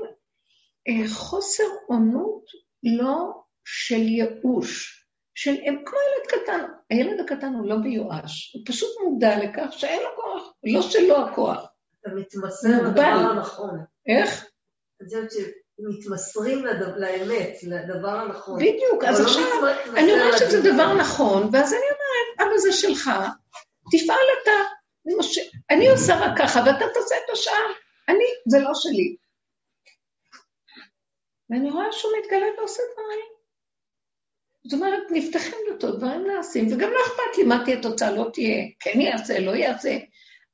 אה, 0.89 1.09
חוסר 1.09 1.65
עונות 1.89 2.45
לא 2.83 3.43
של 3.65 4.01
ייאוש, 4.09 4.98
של 5.41 5.51
הם 5.67 5.83
כמו 5.85 5.99
ילד 5.99 6.43
קטן. 6.43 6.61
הילד 6.91 7.21
הקטן 7.21 7.55
הוא 7.55 7.69
לא 7.69 7.79
מיואש, 7.79 8.55
הוא 8.55 8.63
פשוט 8.67 8.89
מודע 9.05 9.39
לכך 9.39 9.73
שאין 9.73 10.03
לו 10.03 10.09
כוח, 10.17 10.53
לא 10.65 10.83
שלו 10.83 11.17
הכוח. 11.17 11.67
אתה 12.01 12.11
מתמסר 12.15 12.69
לדבר 12.69 13.03
הנכון. 13.03 13.81
איך? 14.07 14.47
אני 15.01 15.09
חושבת 15.09 15.31
שמתמסרים 15.31 16.65
לאמת, 16.97 17.57
לדבר 17.63 18.09
הנכון. 18.09 18.59
בדיוק, 18.59 19.05
אז 19.05 19.21
לא 19.21 19.27
עכשיו, 19.27 19.43
אני 19.97 20.13
אומרת 20.13 20.39
שזה 20.39 20.73
דבר 20.73 20.95
נכון, 20.95 21.51
ואז 21.53 21.73
אני 21.73 21.83
אומרת, 21.83 22.49
אבא 22.49 22.59
זה 22.59 22.73
שלך, 22.73 23.11
תפעל 23.93 24.27
אתה. 24.43 24.51
אני 25.71 25.89
עושה 25.89 26.15
רק 26.21 26.39
ככה, 26.39 26.61
ואתה 26.67 26.85
תעשה 26.95 27.15
את 27.25 27.31
השאר. 27.33 27.73
אני, 28.09 28.25
זה 28.49 28.59
לא 28.61 28.71
שלי. 28.75 29.17
ואני 31.51 31.71
רואה 31.71 31.93
שהוא 31.93 32.13
מתגלה 32.19 32.47
ועושה 32.59 32.83
דברים. 32.93 33.38
זאת 34.69 34.81
אומרת, 34.81 35.03
נפתחים 35.11 35.55
דלתות, 35.71 35.99
דברים 35.99 36.27
נעשים, 36.27 36.67
וגם 36.67 36.91
לא 36.91 36.99
אכפת 37.07 37.39
לי 37.39 37.45
מה 37.45 37.63
תהיה 37.65 37.83
תוצאה, 37.83 38.11
לא 38.11 38.31
תהיה, 38.33 38.65
כן 38.81 39.01
יעשה, 39.01 39.41
לא 39.41 39.51
יעשה, 39.51 39.99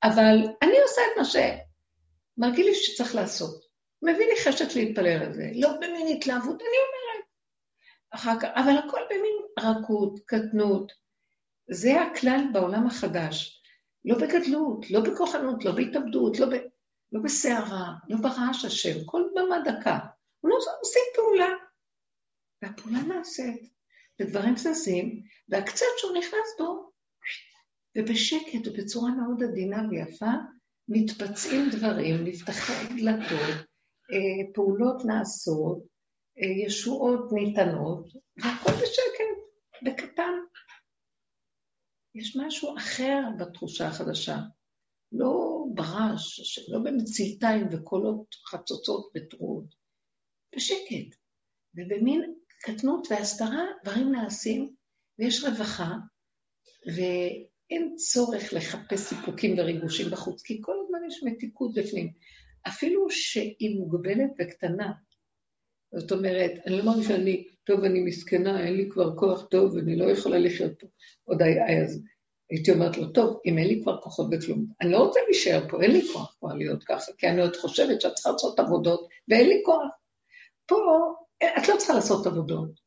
אבל 0.03 0.37
אני 0.63 0.81
עושה 0.83 1.03
את 1.13 1.19
מה 1.19 1.25
שמרגיל 1.25 2.67
לי 2.67 2.75
שצריך 2.75 3.15
לעשות. 3.15 3.65
מביא 4.03 4.27
לי 4.27 4.41
חשק 4.45 4.77
להתפלל 4.77 5.23
על 5.23 5.33
זה, 5.33 5.51
לא 5.55 5.73
במין 5.77 6.17
התלהבות, 6.17 6.61
אני 6.61 6.69
אומרת. 6.69 7.25
אחר 8.11 8.41
כך, 8.41 8.49
אבל 8.55 8.79
הכל 8.79 9.01
במין 9.11 9.37
רכות, 9.61 10.21
קטנות. 10.27 10.93
זה 11.71 12.03
הכלל 12.03 12.41
בעולם 12.53 12.87
החדש. 12.87 13.63
לא 14.05 14.19
בגדלות, 14.19 14.91
לא 14.91 15.01
בכוחנות, 15.01 15.65
לא 15.65 15.73
בהתאבדות, 15.73 16.39
לא, 16.39 16.47
ב... 16.47 16.53
לא 17.13 17.21
בסערה, 17.25 17.93
לא 18.09 18.17
ברעש 18.17 18.65
השם, 18.65 19.05
כל 19.05 19.23
במה 19.35 19.57
דקה. 19.65 19.99
לא 20.45 20.57
עושים 20.81 21.03
פעולה, 21.15 21.49
והפעולה 22.63 23.03
נעשית. 23.03 23.74
ודברים 24.21 24.57
זזים, 24.57 25.23
והקצת 25.49 25.87
שהוא 25.99 26.19
נכנס 26.19 26.49
בו, 26.59 26.91
ובשקט 27.99 28.67
ובצורה 28.67 29.11
מאוד 29.11 29.43
עדינה 29.43 29.83
ויפה, 29.91 30.33
מתבצעים 30.89 31.71
דברים, 31.71 32.25
נפתחים 32.25 32.97
דלתות, 32.97 33.67
אה, 34.13 34.53
פעולות 34.55 35.05
נעשות, 35.05 35.79
אה, 36.39 36.67
ישועות 36.67 37.33
ניתנות, 37.33 38.07
והכל 38.37 38.73
בשקט, 38.73 39.35
בקטן. 39.85 40.33
יש 42.15 42.37
משהו 42.37 42.77
אחר 42.77 43.21
בתחושה 43.39 43.89
החדשה. 43.89 44.37
לא 45.13 45.65
ברעש, 45.75 46.59
לא 46.69 46.79
במצילתיים 46.79 47.67
וקולות 47.73 48.27
חצוצות 48.51 49.13
ותרועות, 49.17 49.75
בשקט, 50.57 51.17
ובמין 51.75 52.35
קטנות 52.65 53.09
והסתרה, 53.11 53.65
דברים 53.85 54.13
נעשים, 54.13 54.75
ויש 55.19 55.45
רווחה, 55.45 55.93
ואין 56.87 57.95
צורך 57.97 58.53
לחפש 58.53 59.01
סיפוקים 59.01 59.59
וריגושים 59.59 60.11
בחוץ, 60.11 60.43
כי 60.43 60.59
כל 60.63 60.75
הזמן 60.85 60.99
יש 61.09 61.23
מתיקות 61.23 61.75
בפנים. 61.75 62.13
אפילו 62.69 63.11
שהיא 63.11 63.79
מוגבלת 63.79 64.31
וקטנה. 64.39 64.93
זאת 65.95 66.13
אומרת, 66.13 66.51
אני 66.67 66.79
לא 66.79 66.85
מרגישה 66.85 67.09
שאני, 67.09 67.49
טוב, 67.65 67.85
אני 67.85 68.01
מסכנה, 68.01 68.67
אין 68.67 68.77
לי 68.77 68.91
כבר 68.91 69.17
כוח 69.17 69.47
טוב, 69.51 69.79
אני 69.79 69.97
לא 69.97 70.11
יכולה 70.11 70.39
לחיות 70.39 70.73
פה. 70.81 70.87
עוד 71.25 71.43
היה 71.43 71.83
אז. 71.83 72.03
הייתי 72.51 72.71
אומרת 72.71 72.97
לו, 72.97 73.09
טוב, 73.09 73.41
אם 73.47 73.59
אין 73.59 73.69
לי 73.69 73.81
כבר 73.83 74.01
כוחות 74.01 74.31
בכלום, 74.31 74.67
אני 74.81 74.93
לא 74.93 74.99
רוצה 74.99 75.21
להישאר 75.27 75.69
פה, 75.69 75.83
אין 75.83 75.91
לי 75.91 76.03
כוח 76.13 76.37
כבר 76.41 76.55
להיות 76.55 76.85
ככה, 76.85 77.13
כי 77.19 77.29
אני 77.29 77.41
עוד 77.41 77.57
חושבת 77.57 78.01
שאת 78.01 78.15
צריכה 78.15 78.31
לעשות 78.31 78.59
עבודות, 78.59 79.09
ואין 79.29 79.49
לי 79.49 79.63
כוח. 79.65 79.93
פה 80.67 80.77
את 81.59 81.69
לא 81.69 81.77
צריכה 81.77 81.95
לעשות 81.95 82.27
עבודות. 82.27 82.85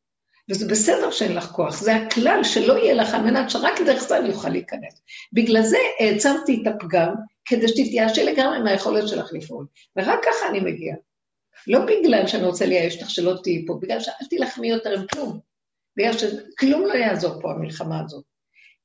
וזה 0.49 0.67
בסדר 0.67 1.11
שאין 1.11 1.35
לך 1.35 1.45
כוח, 1.45 1.81
זה 1.81 1.95
הכלל 1.95 2.39
שלא 2.43 2.73
יהיה 2.73 2.93
לך 2.93 3.13
על 3.13 3.21
מנת 3.21 3.49
שרק 3.49 3.81
דרך 3.85 4.03
זה 4.03 4.17
אני 4.17 4.29
אוכל 4.29 4.49
להיכנס. 4.49 5.01
בגלל 5.33 5.61
זה 5.61 5.77
העצמתי 5.99 6.61
את 6.61 6.67
הפגם, 6.67 7.13
כדי 7.45 7.67
שתתייאשי 7.67 8.23
לגמרי 8.23 8.59
מהיכולת 8.59 9.07
שלך 9.07 9.29
לפעול. 9.33 9.65
ורק 9.95 10.19
ככה 10.23 10.49
אני 10.49 10.59
מגיעה. 10.59 10.97
לא 11.67 11.79
בגלל 11.79 12.27
שאני 12.27 12.43
רוצה 12.43 12.65
לייאש 12.65 12.95
אותך 12.95 13.09
שלא 13.09 13.33
תהיי 13.43 13.65
פה, 13.67 13.79
בגלל 13.81 13.99
שאל 13.99 14.27
תילחמי 14.29 14.69
יותר 14.69 14.89
עם 14.89 15.07
כלום. 15.07 15.39
בגלל 15.97 16.13
שכלום 16.13 16.85
לא 16.85 16.93
יעזור 16.93 17.41
פה, 17.41 17.51
המלחמה 17.51 18.01
הזאת. 18.05 18.23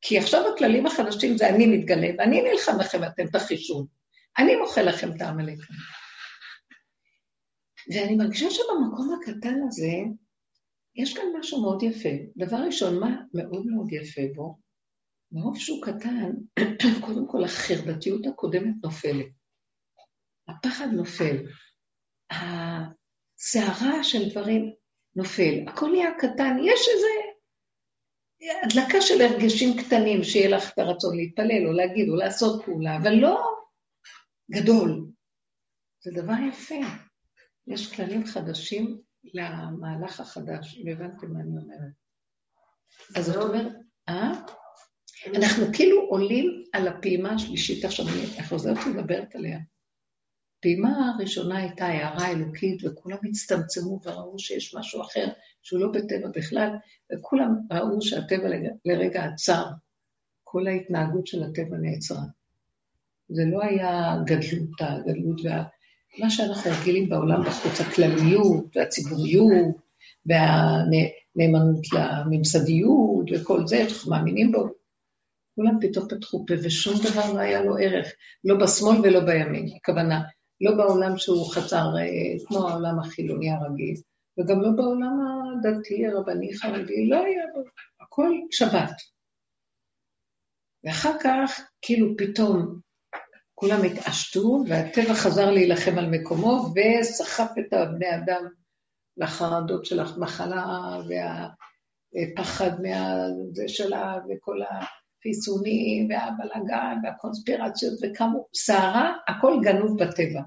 כי 0.00 0.18
עכשיו 0.18 0.54
הכללים 0.54 0.86
החדשים 0.86 1.36
זה 1.36 1.48
אני 1.48 1.66
מתגלה, 1.66 2.08
ואני 2.18 2.42
נלחם 2.42 2.80
לכם 2.80 2.98
ואתם 3.02 3.26
תחישו. 3.26 3.86
אני 4.38 4.56
מוחה 4.56 4.82
לכם 4.82 5.10
את 5.16 5.22
העמלקים. 5.22 5.76
ואני 7.88 8.16
מרגישה 8.16 8.50
שבמקום 8.50 9.18
הקטן 9.20 9.60
הזה, 9.66 9.92
יש 10.96 11.14
כאן 11.14 11.24
משהו 11.38 11.62
מאוד 11.62 11.82
יפה. 11.82 12.08
דבר 12.36 12.56
ראשון, 12.56 13.00
מה 13.00 13.22
מאוד 13.34 13.66
מאוד 13.66 13.92
יפה 13.92 14.22
בו? 14.34 14.58
מרוב 15.32 15.58
שהוא 15.58 15.82
קטן, 15.82 16.30
קודם 17.06 17.26
כל 17.28 17.44
החרדתיות 17.44 18.26
הקודמת 18.26 18.74
נופלת. 18.84 19.26
הפחד 20.48 20.86
נופל. 20.92 21.36
הסערה 22.30 24.04
של 24.04 24.30
דברים 24.30 24.72
נופל. 25.16 25.54
הכל 25.68 25.90
נהיה 25.92 26.10
קטן. 26.18 26.56
יש 26.64 26.88
איזה 26.94 27.08
הדלקה 28.64 29.00
של 29.00 29.20
הרגשים 29.20 29.76
קטנים, 29.78 30.24
שיהיה 30.24 30.56
לך 30.56 30.72
את 30.72 30.78
הרצון 30.78 31.16
להתפלל, 31.16 31.66
או 31.66 31.72
להגיד, 31.72 32.08
או 32.08 32.16
לעשות 32.16 32.64
פעולה, 32.64 32.96
אבל 32.96 33.14
לא 33.14 33.42
גדול. 34.50 35.06
זה 36.04 36.10
דבר 36.22 36.34
יפה. 36.48 36.74
יש 37.66 37.92
כללים 37.94 38.26
חדשים 38.26 39.00
למהלך 39.34 40.20
החדש, 40.20 40.78
אם 40.78 40.92
הבנתם 40.92 41.32
מה 41.32 41.40
אני 41.40 41.48
אומרת. 41.48 41.92
אז 43.16 43.26
זאת 43.26 43.36
אומרת, 43.36 43.72
אה? 44.08 44.32
אנחנו 45.36 45.64
כאילו 45.72 46.00
עולים 46.00 46.64
על 46.72 46.88
הפעימה 46.88 47.32
השלישית, 47.32 47.84
עכשיו 47.84 48.06
אני 48.08 48.46
חוזרת 48.48 48.76
ומדברת 48.86 49.34
עליה. 49.34 49.58
הפעימה 50.58 51.12
הראשונה 51.14 51.58
הייתה 51.58 51.86
הערה 51.86 52.30
אלוקית, 52.30 52.84
וכולם 52.84 53.18
הצטמצמו 53.30 54.00
וראו 54.04 54.38
שיש 54.38 54.74
משהו 54.74 55.02
אחר 55.02 55.26
שהוא 55.62 55.80
לא 55.80 55.92
בטבע 55.92 56.28
בכלל, 56.34 56.68
וכולם 57.12 57.54
ראו 57.72 58.02
שהטבע 58.02 58.48
לרגע 58.84 59.24
עצר. 59.24 59.64
כל 60.44 60.66
ההתנהגות 60.66 61.26
של 61.26 61.42
הטבע 61.42 61.76
נעצרה. 61.76 62.22
זה 63.28 63.42
לא 63.44 63.62
היה 63.62 64.16
גדלות, 64.26 64.80
הגדלות 64.80 65.40
וה... 65.44 65.64
מה 66.18 66.30
שאנחנו 66.30 66.70
רגילים 66.80 67.08
בעולם 67.08 67.42
בחוץ, 67.42 67.80
הכלליות 67.80 68.76
והציבוריות 68.76 69.76
והנאמנות 70.26 71.86
לממסדיות 71.92 73.26
וכל 73.32 73.66
זה, 73.66 73.82
אנחנו 73.82 74.10
מאמינים 74.10 74.52
בו. 74.52 74.68
כולם 75.54 75.78
פתאום 75.80 76.08
פתחו 76.08 76.44
פה 76.46 76.54
ושום 76.62 76.94
דבר 77.10 77.32
לא 77.32 77.38
היה 77.38 77.62
לו 77.64 77.76
ערך, 77.76 78.12
לא 78.44 78.56
בשמאל 78.64 79.00
ולא 79.02 79.20
בימין, 79.20 79.76
הכוונה, 79.76 80.22
לא 80.60 80.76
בעולם 80.76 81.18
שהוא 81.18 81.54
חצר 81.54 81.84
אה, 81.98 82.46
כמו 82.46 82.68
העולם 82.68 82.98
החילוני 82.98 83.50
הרגיל, 83.50 83.96
וגם 84.38 84.60
לא 84.60 84.70
בעולם 84.76 85.18
הדתי, 85.58 86.06
הרבני, 86.06 86.54
חרדי, 86.54 87.08
לא 87.08 87.24
היה 87.24 87.42
בו, 87.54 87.60
הכל 88.00 88.30
שבת. 88.50 88.94
ואחר 90.84 91.12
כך, 91.20 91.60
כאילו 91.82 92.14
פתאום 92.18 92.78
כולם 93.62 93.82
התעשתו, 93.82 94.64
והטבע 94.68 95.14
חזר 95.14 95.50
להילחם 95.50 95.98
על 95.98 96.10
מקומו, 96.10 96.74
וסחף 96.74 97.50
את 97.58 97.72
הבני 97.72 98.16
אדם 98.16 98.44
לחרדות 99.16 99.84
של 99.84 100.00
המחלה, 100.00 100.96
והפחד 101.08 102.70
מהזה 102.82 103.68
שלה, 103.68 104.18
וכל 104.28 104.58
החיסונים, 104.62 106.08
והבלגן, 106.10 106.96
והקונספירציות, 107.02 107.94
וקמו 108.02 108.46
סערה, 108.54 109.12
הכל 109.28 109.60
גנוב 109.62 110.02
בטבע. 110.02 110.42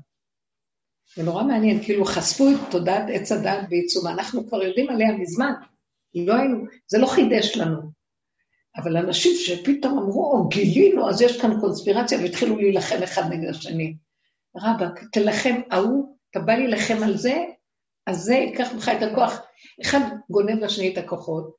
זה 1.15 1.23
נורא 1.23 1.43
מעניין, 1.43 1.83
כאילו 1.83 2.05
חשפו 2.05 2.43
את 2.49 2.71
תודעת 2.71 3.05
עץ 3.13 3.31
הדת 3.31 3.69
בעיצומה, 3.69 4.11
אנחנו 4.11 4.47
כבר 4.47 4.63
יודעים 4.63 4.89
עליה 4.89 5.17
מזמן, 5.17 5.53
לא 6.15 6.35
היינו, 6.35 6.65
זה 6.87 6.97
לא 6.97 7.07
חידש 7.07 7.57
לנו. 7.57 7.94
אבל 8.77 8.97
אנשים 8.97 9.31
שפתאום 9.35 9.97
אמרו, 9.97 10.31
או 10.31 10.47
גילינו, 10.47 11.09
אז 11.09 11.21
יש 11.21 11.41
כאן 11.41 11.59
קונספירציה, 11.61 12.19
והתחילו 12.19 12.55
להילחם 12.55 13.03
אחד 13.03 13.23
נגד 13.29 13.49
השני. 13.49 13.95
רבאק, 14.57 15.03
תלחם, 15.11 15.61
ההוא, 15.71 16.17
אתה 16.31 16.39
בא 16.39 16.53
להילחם 16.53 17.03
על 17.03 17.17
זה, 17.17 17.43
אז 18.07 18.17
זה 18.17 18.33
ייקח 18.33 18.73
ממך 18.73 18.91
את 18.97 19.03
הכוח. 19.03 19.41
אחד 19.81 19.99
גונב 20.29 20.63
לשני 20.63 20.93
את 20.93 20.97
הכוחות, 20.97 21.55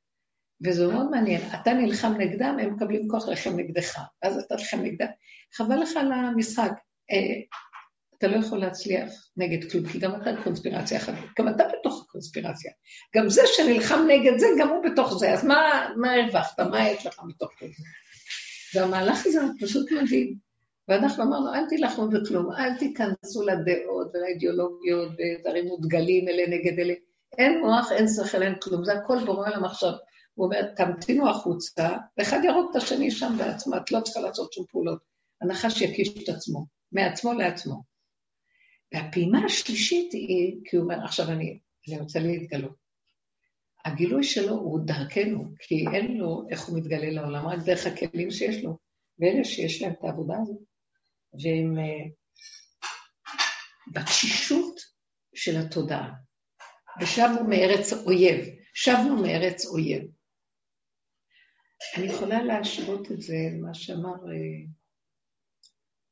וזה 0.65 0.87
מאוד 0.87 1.11
מעניין. 1.11 1.41
אתה 1.61 1.73
נלחם 1.73 2.13
נגדם, 2.17 2.57
הם 2.61 2.73
מקבלים 2.73 3.07
כוח 3.07 3.27
ללחם 3.27 3.55
נגדך, 3.55 3.99
ואז 4.23 4.37
אתה 4.37 4.55
נלחם 4.55 4.77
נגדם. 4.77 5.07
חבל 5.53 5.75
לך 5.75 5.89
על 5.97 6.11
המשחק. 6.11 6.71
אתה 8.17 8.27
לא 8.27 8.35
יכול 8.35 8.59
להצליח 8.59 9.09
נגד 9.37 9.71
כלום, 9.71 9.85
כי 9.87 9.99
גם 9.99 10.21
אתה 10.21 10.29
קונספירציה 10.43 10.97
אחת, 10.97 11.13
גם 11.39 11.49
אתה 11.49 11.63
בתוך 11.79 12.05
הקונספירציה. 12.07 12.71
גם 13.15 13.29
זה 13.29 13.41
שנלחם 13.45 13.99
נגד 14.07 14.37
זה, 14.37 14.47
גם 14.59 14.69
הוא 14.69 14.83
בתוך 14.91 15.17
זה, 15.17 15.33
אז 15.33 15.45
מה, 15.45 15.89
מה 15.97 16.13
הרווחת? 16.13 16.59
מה 16.59 16.89
יש 16.89 17.05
לך 17.05 17.21
בתוך 17.29 17.51
זה? 17.61 17.67
והמהלך 18.79 19.25
הזה 19.25 19.39
פשוט 19.59 19.91
מדהים. 19.91 20.47
ואנחנו 20.87 21.23
אמרנו, 21.23 21.53
אל 21.53 21.67
תילחמו 21.69 22.09
בכלום, 22.09 22.51
אל 22.51 22.77
תיכנסו 22.77 23.41
לדעות 23.41 24.11
ולאידיאולוגיות 24.13 25.11
ותרימו 25.11 25.77
דגלים 25.77 26.27
אלה 26.27 26.43
נגד 26.47 26.79
אלה. 26.79 26.93
אין 27.37 27.59
מוח, 27.59 27.91
אין 27.91 28.07
שכל, 28.07 28.43
אין 28.43 28.53
כלום, 28.61 28.85
זה 28.85 28.93
הכל 28.93 29.25
בורא 29.25 29.49
עכשיו. 29.65 29.91
הוא 30.33 30.45
אומר, 30.45 30.61
תמתינו 30.75 31.29
החוצה, 31.29 31.89
ואחד 32.17 32.39
ירוג 32.43 32.69
את 32.71 32.75
השני 32.75 33.11
שם 33.11 33.33
בעצמו, 33.37 33.77
את 33.77 33.91
לא 33.91 33.99
צריכה 34.01 34.19
לעשות 34.19 34.53
שום 34.53 34.65
פעולות. 34.71 34.99
הנחש 35.41 35.81
יקיש 35.81 36.23
את 36.23 36.29
עצמו, 36.29 36.65
מעצמו 36.91 37.33
לעצמו. 37.33 37.96
והפעימה 38.93 39.45
השלישית 39.45 40.13
היא, 40.13 40.59
כי 40.65 40.77
הוא 40.77 40.83
אומר, 40.83 41.03
עכשיו 41.05 41.29
אני, 41.29 41.59
אני 41.87 41.99
רוצה 41.99 42.19
להתגלות. 42.19 42.75
הגילוי 43.85 44.23
שלו 44.23 44.53
הוא 44.53 44.79
דרכנו, 44.85 45.53
כי 45.59 45.85
אין 45.93 46.17
לו 46.17 46.47
איך 46.49 46.65
הוא 46.65 46.77
מתגלה 46.77 47.09
לעולם, 47.09 47.47
רק 47.47 47.59
דרך 47.65 47.85
הכלים 47.87 48.31
שיש 48.31 48.63
לו. 48.63 48.77
ואלה 49.19 49.43
שיש 49.43 49.81
להם 49.81 49.91
את 49.91 50.03
העבודה 50.03 50.33
הזאת, 50.41 50.57
והם 51.33 51.77
uh, 51.77 52.11
בתשישות 53.93 54.79
של 55.35 55.57
התודעה. 55.57 56.13
ושבנו 57.01 57.47
מארץ 57.49 57.93
אויב, 57.93 58.45
שבנו 58.73 59.21
מארץ 59.21 59.65
אויב. 59.65 60.03
אני 61.97 62.05
יכולה 62.05 62.43
להשוות 62.43 63.11
את 63.11 63.21
זה 63.21 63.35
למה 63.53 63.73
שאמר 63.73 64.15
uh, 64.15 64.69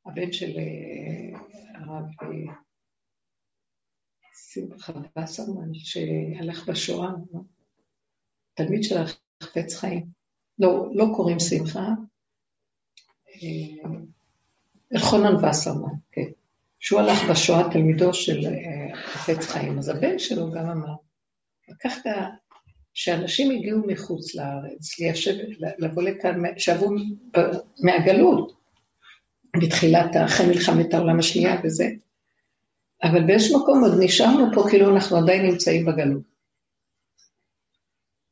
הבן 0.06 0.32
של 0.32 0.52
uh, 0.52 1.38
הרב 1.76 2.06
uh, 2.22 2.65
שמחה 4.36 4.94
וסרמן, 5.18 5.74
שהלך 5.74 6.70
בשואה, 6.70 7.10
לא? 7.34 7.40
תלמיד 8.54 8.84
של 8.84 8.98
החפץ 8.98 9.76
חיים. 9.76 10.06
לא, 10.60 10.88
לא 10.94 11.06
קוראים 11.16 11.40
שמחה, 11.40 11.90
אלחונן 14.94 15.46
וסרמן, 15.46 15.94
כן. 16.12 16.30
שהוא 16.80 17.00
הלך 17.00 17.30
בשואה 17.30 17.72
תלמידו 17.72 18.14
של 18.14 18.40
חפץ 18.96 19.46
חיים, 19.46 19.78
אז 19.78 19.90
הבן 19.90 20.20
שלו 20.20 20.52
גם 20.52 20.70
אמר, 20.70 20.94
לקחת 21.70 22.02
שאנשים 22.94 23.52
הגיעו 23.52 23.88
מחוץ 23.88 24.36
לארץ, 24.36 25.00
ליישב, 25.00 25.34
לבוא 25.78 26.04
לכאן, 26.04 26.42
שעברו 26.58 26.90
מהגלות, 27.80 28.56
בתחילת, 29.62 30.10
אחרי 30.26 30.48
מלחמת 30.48 30.94
העולם 30.94 31.20
השנייה 31.20 31.62
וזה, 31.64 31.90
אבל 33.04 33.28
באיזשהו 33.28 33.60
מקום 33.60 33.84
עוד 33.84 33.94
נשארנו 34.00 34.46
פה 34.54 34.64
כאילו 34.70 34.96
אנחנו 34.96 35.18
עדיין 35.18 35.46
נמצאים 35.46 35.86
בגלות. 35.86 36.36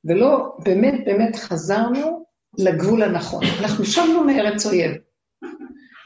ולא, 0.06 0.56
באמת 0.64 0.94
באמת 1.06 1.36
חזרנו 1.36 2.26
לגבול 2.58 3.04
הנכון. 3.04 3.44
אנחנו 3.62 3.86
שבנו 3.86 4.24
מארץ 4.24 4.66
אויב, 4.66 4.92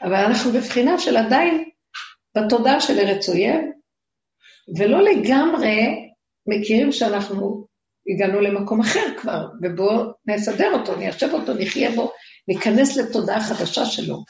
אבל 0.02 0.14
אנחנו 0.14 0.52
בבחינה 0.52 0.98
של 0.98 1.16
עדיין 1.16 1.70
בתודעה 2.36 2.80
של 2.80 2.98
ארץ 2.98 3.28
אויב, 3.28 3.60
ולא 4.78 5.02
לגמרי 5.02 6.08
מכירים 6.46 6.92
שאנחנו 6.92 7.66
הגענו 8.08 8.40
למקום 8.40 8.80
אחר 8.80 9.18
כבר, 9.18 9.46
ובואו 9.62 10.12
נסדר 10.26 10.72
אותו, 10.80 10.96
ניישב 10.96 11.28
אותו, 11.32 11.54
נחיה 11.54 11.90
בו, 11.90 12.12
ניכנס 12.48 12.96
לתודעה 12.96 13.40
חדשה 13.40 13.84
שלו. 13.84 14.24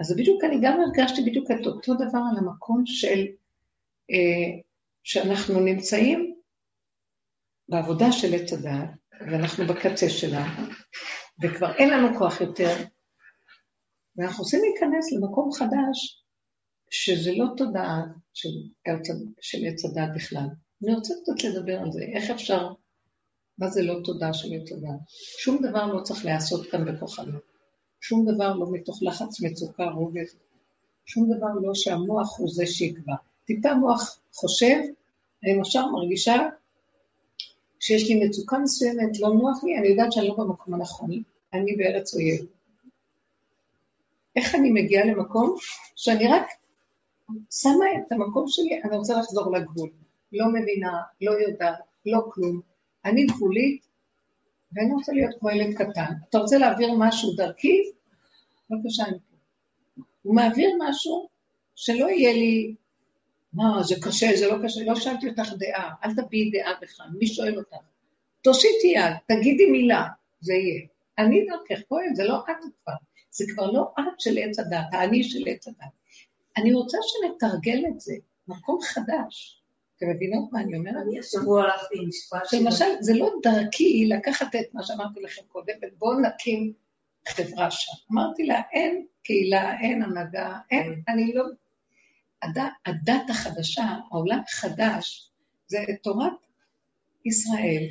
אז 0.00 0.16
בדיוק 0.16 0.44
אני 0.44 0.56
גם 0.62 0.80
הרגשתי 0.80 1.22
בדיוק 1.22 1.50
את 1.50 1.66
אותו 1.66 1.94
דבר 1.94 2.20
על 2.30 2.38
המקום 2.38 2.82
של, 2.86 3.26
אה, 4.10 4.60
שאנחנו 5.02 5.60
נמצאים 5.60 6.34
בעבודה 7.68 8.12
של 8.12 8.34
עץ 8.34 8.52
הדעת, 8.52 8.90
ואנחנו 9.20 9.66
בקצה 9.66 10.08
שלה, 10.08 10.46
וכבר 11.42 11.74
אין 11.76 11.90
לנו 11.90 12.18
כוח 12.18 12.40
יותר, 12.40 12.76
ואנחנו 14.16 14.44
רוצים 14.44 14.60
להיכנס 14.62 15.12
למקום 15.12 15.52
חדש, 15.52 16.24
שזה 16.90 17.30
לא 17.36 17.46
תודעה 17.56 18.02
של, 18.34 18.48
של 19.40 19.58
עץ 19.66 19.84
הדעת 19.84 20.08
בכלל. 20.14 20.46
אני 20.84 20.94
רוצה 20.94 21.14
קצת 21.22 21.44
לדבר 21.44 21.78
על 21.78 21.92
זה, 21.92 22.00
איך 22.02 22.30
אפשר, 22.30 22.68
מה 23.58 23.68
זה 23.68 23.82
לא 23.82 23.94
תודעה 24.04 24.34
של 24.34 24.48
עץ 24.54 24.72
הדעת? 24.72 25.00
שום 25.38 25.58
דבר 25.62 25.86
לא 25.86 26.02
צריך 26.02 26.24
להיעשות 26.24 26.70
כאן 26.70 26.84
בכוחנו. 26.84 27.38
שום 28.00 28.34
דבר 28.34 28.54
לא 28.54 28.66
מתוך 28.72 28.98
לחץ, 29.02 29.40
מצוקה, 29.40 29.84
רוגז, 29.84 30.36
שום 31.06 31.36
דבר 31.36 31.46
לא 31.62 31.74
שהמוח 31.74 32.38
הוא 32.38 32.48
זה 32.50 32.66
שיקבע. 32.66 33.14
טיפה 33.44 33.74
מוח 33.74 34.18
חושב, 34.34 34.76
אני 35.44 35.54
למשל 35.56 35.80
מרגישה 35.92 36.48
שיש 37.80 38.10
לי 38.10 38.24
מצוקה 38.24 38.58
מסוימת, 38.58 39.20
לא 39.20 39.28
נוח 39.28 39.64
לי, 39.64 39.78
אני 39.78 39.88
יודעת 39.88 40.12
שאני 40.12 40.28
לא 40.28 40.34
במקום 40.34 40.74
הנכון, 40.74 41.10
אני 41.52 41.76
בארץ 41.76 42.14
אויב. 42.14 42.46
איך 44.36 44.54
אני 44.54 44.70
מגיעה 44.70 45.06
למקום 45.06 45.56
שאני 45.96 46.28
רק 46.28 46.46
שמה 47.50 47.84
את 47.98 48.12
המקום 48.12 48.44
שלי, 48.48 48.82
אני 48.84 48.96
רוצה 48.96 49.18
לחזור 49.18 49.56
לגבול. 49.56 49.90
לא 50.32 50.46
מבינה, 50.48 50.92
לא 51.20 51.30
יודעת, 51.30 51.78
לא 52.06 52.20
כלום. 52.30 52.60
אני 53.04 53.26
גבולית, 53.26 53.87
ואני 54.72 54.92
רוצה 54.92 55.12
להיות 55.12 55.34
כמו 55.40 55.50
ילד 55.50 55.74
קטן. 55.74 56.12
אתה 56.30 56.38
רוצה 56.38 56.58
להעביר 56.58 56.88
משהו 56.98 57.32
דרכי? 57.32 57.82
בבקשה, 58.70 59.04
אני 59.04 59.18
פה. 59.18 60.02
הוא 60.22 60.34
מעביר 60.34 60.70
משהו 60.88 61.28
שלא 61.74 62.06
יהיה 62.10 62.32
לי, 62.32 62.74
מה, 63.52 63.82
זה 63.82 63.94
קשה, 64.02 64.26
זה 64.36 64.46
לא 64.46 64.54
קשה, 64.64 64.80
לא 64.84 64.94
שאלתי 64.94 65.28
אותך 65.28 65.52
דעה, 65.58 65.94
אל 66.04 66.14
תביעי 66.14 66.50
דעה 66.50 66.72
בכלל, 66.82 67.06
מי 67.18 67.26
שואל 67.26 67.58
אותך? 67.58 67.76
תושיטי 68.42 68.86
יד, 68.86 69.12
תגידי 69.26 69.70
מילה, 69.70 70.06
זה 70.40 70.54
יהיה. 70.54 70.86
אני 71.18 71.46
דרכך 71.46 71.82
כהן, 71.88 72.14
זה 72.14 72.24
לא 72.24 72.38
את 72.50 72.56
כבר, 72.82 72.92
זה 73.30 73.44
כבר 73.54 73.70
לא 73.70 73.92
את 74.00 74.20
של 74.20 74.38
עץ 74.38 74.58
הדת, 74.58 74.86
האני 74.92 75.24
של 75.24 75.44
עץ 75.46 75.68
הדת. 75.68 75.92
אני 76.56 76.72
רוצה 76.72 76.98
שנתרגל 77.02 77.82
את 77.88 78.00
זה, 78.00 78.14
מקום 78.48 78.78
חדש. 78.82 79.57
אתם 79.98 80.10
מבינות 80.10 80.52
מה 80.52 80.60
אני 80.60 80.76
אומרת? 80.76 80.94
אני 81.06 81.18
השבוע 81.18 81.62
הלכתי 81.62 81.98
עם 81.98 82.08
משפט 82.08 82.52
למשל, 82.52 82.84
זה 83.00 83.14
לא 83.14 83.30
דרכי 83.42 84.06
לקחת 84.08 84.54
את 84.54 84.74
מה 84.74 84.82
שאמרתי 84.82 85.20
לכם 85.20 85.42
קודם, 85.48 85.74
ובואו 85.82 86.20
נקים 86.20 86.72
חברה 87.28 87.70
שם. 87.70 87.92
אמרתי 88.12 88.46
לה, 88.46 88.60
אין 88.72 89.06
קהילה, 89.22 89.80
אין 89.80 90.02
הנהגה, 90.02 90.58
אין, 90.70 91.02
אני 91.08 91.32
לא... 91.34 91.44
הדת, 92.42 92.64
הדת 92.86 93.30
החדשה, 93.30 93.84
העולם 94.10 94.40
החדש, 94.48 95.30
זה 95.66 95.78
תורת 96.02 96.32
ישראל, 97.24 97.88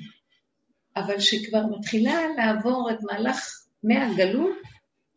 אבל 0.95 1.19
שכבר 1.19 1.65
מתחילה 1.77 2.21
לעבור 2.37 2.89
את 2.91 3.03
מהלך 3.03 3.65
מהגלות 3.83 4.57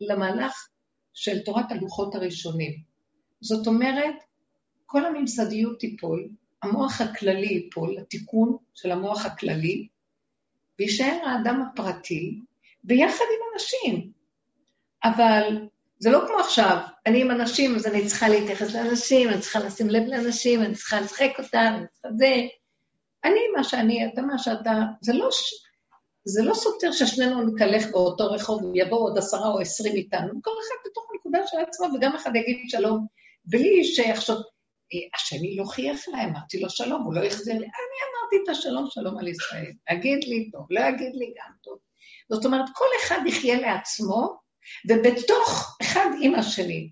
למהלך 0.01 0.67
של 1.13 1.43
תורת 1.43 1.71
הלוחות 1.71 2.15
הראשונים. 2.15 2.79
זאת 3.41 3.67
אומרת, 3.67 4.15
כל 4.85 5.05
הממסדיות 5.05 5.79
תיפול, 5.79 6.29
המוח 6.63 7.01
הכללי 7.01 7.47
ייפול, 7.47 7.97
התיקון 7.97 8.57
של 8.73 8.91
המוח 8.91 9.25
הכללי, 9.25 9.87
ויישאר 10.79 11.17
האדם 11.25 11.61
הפרטי 11.61 12.39
ביחד 12.83 13.25
עם 13.35 13.53
אנשים. 13.53 14.11
אבל 15.03 15.67
זה 15.99 16.09
לא 16.09 16.19
כמו 16.27 16.39
עכשיו, 16.39 16.77
אני 17.05 17.21
עם 17.21 17.31
אנשים, 17.31 17.75
אז 17.75 17.87
אני 17.87 18.07
צריכה 18.07 18.29
להתייחס 18.29 18.75
לאנשים, 18.75 19.29
אני 19.29 19.39
צריכה 19.39 19.59
לשים 19.59 19.89
לב 19.89 20.03
לאנשים, 20.07 20.61
אני 20.61 20.75
צריכה 20.75 21.01
לשחק 21.01 21.31
אותם, 21.39 21.73
אני 21.77 21.85
צריכה 21.93 22.07
זה. 22.17 22.35
אני 23.23 23.39
מה 23.55 23.63
שאני, 23.63 24.07
אתה 24.13 24.21
מה 24.21 24.37
שאתה, 24.37 24.71
זה 25.01 25.13
לא, 25.13 25.29
זה 26.25 26.43
לא 26.43 26.53
סותר 26.53 26.91
ששנינו 26.91 27.41
נקלך 27.43 27.91
באותו 27.91 28.23
רחוב 28.23 28.63
ויבואו 28.63 29.01
עוד 29.01 29.17
עשרה 29.17 29.47
או 29.47 29.59
עשרים 29.59 29.95
איתנו, 29.95 30.41
כל 30.41 30.51
אחד 30.51 30.89
בתוך 30.89 31.07
הנקודה 31.13 31.47
של 31.47 31.57
עצמו, 31.57 31.87
וגם 31.95 32.15
אחד 32.15 32.35
יגיד 32.35 32.69
שלום, 32.69 33.05
בלי 33.45 33.83
שיחשוב, 33.83 34.37
השני 35.15 35.55
לא 35.55 35.65
חייך 35.65 36.05
אליי, 36.09 36.25
אמרתי 36.25 36.59
לו 36.59 36.69
שלום, 36.69 37.03
הוא 37.03 37.13
לא 37.13 37.23
החזיר 37.23 37.53
לי, 37.53 37.59
אני 37.59 37.97
אמרתי 38.07 38.43
את 38.43 38.49
השלום, 38.49 38.87
שלום 38.89 39.17
על 39.17 39.27
ישראל. 39.27 39.71
אגיד 39.91 40.23
לי 40.23 40.51
טוב, 40.51 40.65
לא 40.69 40.89
אגיד 40.89 41.11
לי 41.13 41.25
גם 41.25 41.51
טוב. 41.63 41.77
זאת 42.31 42.45
אומרת, 42.45 42.65
כל 42.73 42.85
אחד 43.01 43.19
יחיה 43.27 43.59
לעצמו, 43.59 44.37
ובתוך 44.89 45.77
אחד 45.81 46.09
עם 46.21 46.35
השני. 46.35 46.91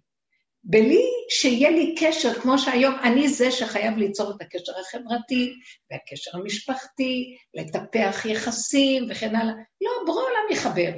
בלי 0.63 1.03
שיהיה 1.29 1.69
לי 1.69 1.95
קשר, 1.99 2.33
כמו 2.33 2.57
שהיום 2.57 2.95
אני 3.03 3.29
זה 3.29 3.51
שחייב 3.51 3.97
ליצור 3.97 4.31
את 4.31 4.41
הקשר 4.41 4.71
החברתי 4.79 5.53
והקשר 5.91 6.31
המשפחתי, 6.38 7.38
לטפח 7.53 8.25
יחסים 8.25 9.07
וכן 9.09 9.35
הלאה. 9.35 9.53
לא, 9.81 9.91
בורא 10.05 10.21
עולם 10.21 10.51
יחבר. 10.51 10.91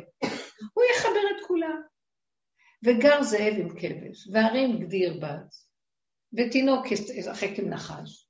הוא 0.73 0.83
יחבר 0.95 1.21
את 1.37 1.47
כולם. 1.47 1.81
וגר 2.85 3.23
זאב 3.23 3.53
עם 3.57 3.69
כבש, 3.69 4.27
והרים 4.33 4.79
גדיר 4.79 5.19
בץ, 5.21 5.70
ותינוק 6.33 6.91
ישחק 6.91 7.59
עם 7.59 7.69
נחש. 7.69 8.27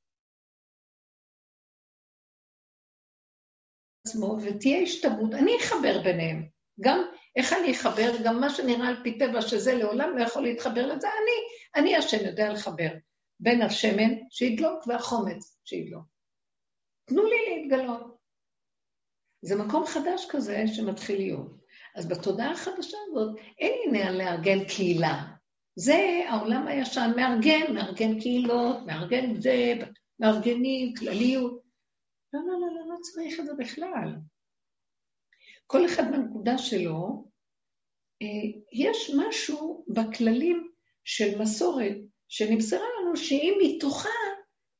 עצמו, 4.07 4.37
ותהיה 4.41 4.81
השתברות, 4.81 5.33
אני 5.33 5.51
אחבר 5.61 6.01
ביניהם. 6.03 6.47
גם 6.81 7.03
איך 7.35 7.53
אני 7.53 7.71
אחבר, 7.71 8.11
גם 8.25 8.39
מה 8.39 8.49
שנראה 8.49 8.87
על 8.87 9.03
פי 9.03 9.19
טבע 9.19 9.41
שזה 9.41 9.73
לעולם 9.73 10.17
לא 10.17 10.23
יכול 10.23 10.43
להתחבר 10.43 10.87
לזה, 10.87 11.07
אני, 11.07 11.37
אני 11.75 11.95
השם 11.95 12.25
יודע 12.25 12.53
לחבר 12.53 12.89
בין 13.39 13.61
השמן 13.61 14.13
שידלוק 14.29 14.87
והחומץ 14.87 15.59
שידלוק. 15.65 16.05
תנו 17.05 17.23
לי 17.23 17.35
להתגלות. 17.49 18.17
זה 19.41 19.55
מקום 19.55 19.85
חדש 19.85 20.27
כזה 20.29 20.63
שמתחיל 20.67 21.17
להיות. 21.17 21.61
אז 21.95 22.07
בתודעה 22.07 22.51
החדשה 22.51 22.97
הזאת 23.07 23.39
אין 23.59 23.73
עניין 23.85 24.17
לארגן 24.17 24.67
קהילה. 24.67 25.40
זה 25.75 26.23
העולם 26.29 26.67
הישן, 26.67 27.11
מארגן, 27.15 27.73
מארגן 27.73 28.19
קהילות, 28.19 28.77
מארגן 28.85 29.41
זה, 29.41 29.73
מארגנים, 30.19 30.93
כלליות. 30.95 31.61
לא, 32.33 32.39
לא, 32.39 32.53
לא, 32.59 32.67
לא, 32.67 32.93
לא 32.93 32.95
צריך 33.01 33.39
את 33.39 33.45
זה 33.45 33.53
בכלל. 33.59 34.15
כל 35.67 35.85
אחד 35.85 36.03
בנקודה 36.11 36.57
שלו, 36.57 37.27
אה, 38.21 38.59
יש 38.73 39.11
משהו 39.17 39.85
בכללים 39.87 40.71
של 41.03 41.41
מסורת 41.41 41.95
שנמסרה 42.27 42.85
לנו 43.01 43.17
שאם 43.17 43.53
מתוכה 43.63 44.09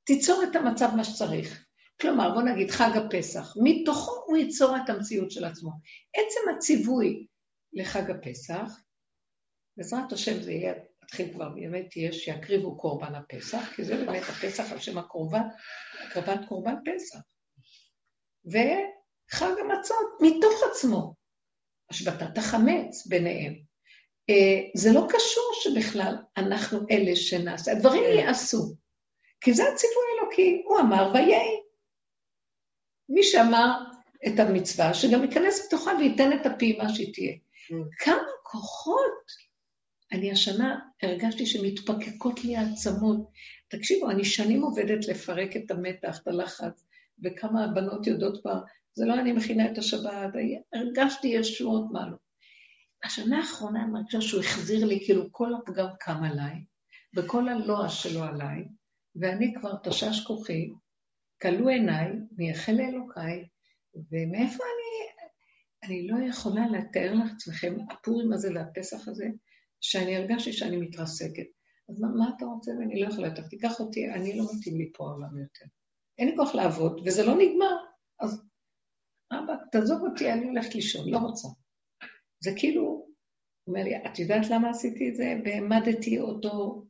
תיצור 0.04 0.44
את 0.44 0.56
המצב 0.56 0.90
מה 0.96 1.04
שצריך. 1.04 1.66
כלומר, 2.02 2.34
בוא 2.34 2.42
נגיד 2.42 2.72
חג 2.72 2.92
הפסח, 2.98 3.54
מתוכו 3.64 4.12
הוא 4.28 4.38
ייצור 4.38 4.78
את 4.78 4.90
המציאות 4.90 5.32
של 5.32 5.46
עצמו. 5.46 5.72
עצם 6.14 6.56
הציווי 6.56 7.28
לחג 7.74 8.12
הפסח, 8.12 8.82
בעזרת 9.82 10.12
השם 10.12 10.42
זה 10.42 10.52
יהיה, 10.52 10.74
התחיל 11.04 11.34
כבר 11.34 11.50
באמת 11.50 11.98
יהיה 11.98 12.14
שיקריבו 12.14 12.78
קורבן 12.78 13.16
הפסח, 13.16 13.74
כי 13.76 13.84
זה 13.84 14.06
באמת 14.06 14.24
הפסח 14.24 14.72
על 14.72 14.80
שם 14.80 14.98
הקורבן, 14.98 15.42
הקרבת 16.04 16.40
קורבן 16.48 16.76
פסח. 16.86 17.20
וחג 18.46 19.52
המצות 19.60 20.08
מתוך 20.22 20.54
עצמו, 20.72 21.14
השבתת 21.90 22.38
החמץ 22.38 23.08
ביניהם. 23.08 23.54
אה, 24.30 24.60
זה 24.76 24.90
לא 24.94 25.08
קשור 25.10 25.52
שבכלל 25.54 26.16
אנחנו 26.38 26.80
אלה 26.92 27.16
שנעשה, 27.16 27.72
הדברים 27.72 28.04
כן. 28.04 28.18
ייעשו, 28.18 28.76
כי 29.42 29.54
זה 29.54 29.64
הציווי 29.64 30.04
האלוקי, 30.20 30.64
הוא 30.66 30.80
אמר 30.80 31.12
ויהי. 31.14 31.62
מי 33.10 33.24
שאמר 33.24 33.72
את 34.28 34.40
המצווה, 34.40 34.94
שגם 34.94 35.24
ייכנס 35.24 35.66
לתוכה 35.66 35.92
וייתן 36.00 36.34
את 36.34 36.46
הפעימה 36.46 36.90
שהיא 36.90 37.14
תהיה. 37.14 37.34
Mm. 37.34 38.06
כמה 38.06 38.28
כוחות 38.44 39.51
אני 40.12 40.32
השנה 40.32 40.80
הרגשתי 41.04 41.46
שמתפקקות 41.46 42.44
לי 42.44 42.56
העצמות. 42.56 43.30
תקשיבו, 43.70 44.10
אני 44.10 44.26
שנים 44.26 44.62
עובדת 44.62 45.08
לפרק 45.08 45.58
את 45.58 45.72
המתח, 45.72 46.20
את 46.22 46.28
הלחץ, 46.28 46.86
וכמה 47.24 47.66
הבנות 47.66 48.08
יודעות 48.08 48.42
כבר, 48.42 48.60
זה 48.94 49.06
לא 49.06 49.14
אני 49.14 49.32
מכינה 49.32 49.72
את 49.72 49.78
השבת, 49.78 50.34
הרגשתי 50.74 51.28
ישועות 51.28 51.92
מה 51.92 52.10
לא. 52.10 52.18
השנה 53.04 53.38
האחרונה 53.38 53.84
אני 53.84 53.92
מרגישה 53.92 54.22
שהוא 54.22 54.42
החזיר 54.42 54.86
לי, 54.86 55.00
כאילו 55.06 55.32
כל 55.32 55.54
הפגם 55.54 55.88
קם 56.00 56.24
עליי, 56.24 56.64
וכל 57.16 57.50
הלוע 57.50 57.90
שלו 57.90 58.24
עליי, 58.24 58.64
ואני 59.16 59.54
כבר 59.60 59.74
תשש 59.84 60.24
כוחי, 60.28 60.70
כלו 61.42 61.70
עיניי, 61.70 62.08
מייחל 62.38 62.72
לאלוקיי, 62.72 63.48
ומאיפה 63.96 64.64
אני... 64.64 64.92
אני 65.84 66.08
לא 66.08 66.18
יכולה 66.30 66.68
לתאר 66.68 67.14
לעצמכם, 67.14 67.76
הפורים 67.92 68.34
הזה 68.34 68.50
והפסח 68.56 69.08
הזה, 69.08 69.26
שאני 69.82 70.16
הרגשתי 70.16 70.54
שאני 70.54 70.78
מתרסקת. 70.78 71.48
אז 71.90 72.00
מה, 72.02 72.08
מה 72.08 72.32
אתה 72.38 72.46
רוצה 72.46 72.72
ואני 72.80 73.02
לא 73.02 73.08
יכולה 73.08 73.28
יותר? 73.28 73.48
תיקח 73.48 73.80
אותי, 73.80 74.10
אני 74.10 74.38
לא 74.38 74.46
מתאים 74.56 74.78
לי 74.78 74.92
פה 74.94 75.04
העולם 75.04 75.38
יותר. 75.38 75.66
אין 76.18 76.28
לי 76.30 76.36
כוח 76.38 76.56
לעבוד, 76.56 77.02
וזה 77.06 77.24
לא 77.24 77.34
נגמר. 77.34 77.76
אז 78.20 78.44
אבא, 79.32 79.54
תעזוב 79.72 80.02
אותי, 80.02 80.34
אני 80.34 80.48
הולכת 80.48 80.76
לישון, 80.76 81.10
לא 81.10 81.18
רוצה. 81.18 81.48
זה 82.44 82.52
כאילו, 82.58 83.08
אומר 83.68 83.84
לי, 83.84 84.06
את 84.06 84.20
יודעת 84.20 84.50
למה 84.50 84.70
עשיתי 84.70 85.10
את 85.10 85.16
זה? 85.16 85.34
והעמדתי 85.46 86.20
אותו 86.20 86.86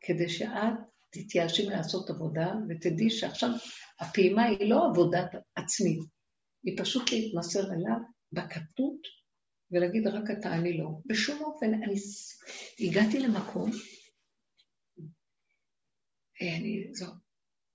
כדי 0.00 0.28
שאת 0.28 0.74
תתייאשי 1.10 1.66
לעשות 1.66 2.10
עבודה, 2.10 2.52
ותדעי 2.68 3.10
שעכשיו 3.10 3.50
הפעימה 4.00 4.42
היא 4.44 4.70
לא 4.70 4.86
עבודת 4.90 5.30
עצמית, 5.56 5.98
היא 6.64 6.78
פשוט 6.78 7.12
להתמסר 7.12 7.60
אליו 7.60 7.98
בקטנות 8.32 9.21
ולהגיד 9.72 10.06
רק 10.06 10.30
אתה, 10.30 10.54
אני 10.54 10.78
לא. 10.78 10.90
בשום 11.06 11.42
אופן, 11.42 11.74
אני 11.74 11.94
הגעתי 12.80 13.18
למקום, 13.18 13.70
אני, 16.40 16.88
זו, 16.92 17.06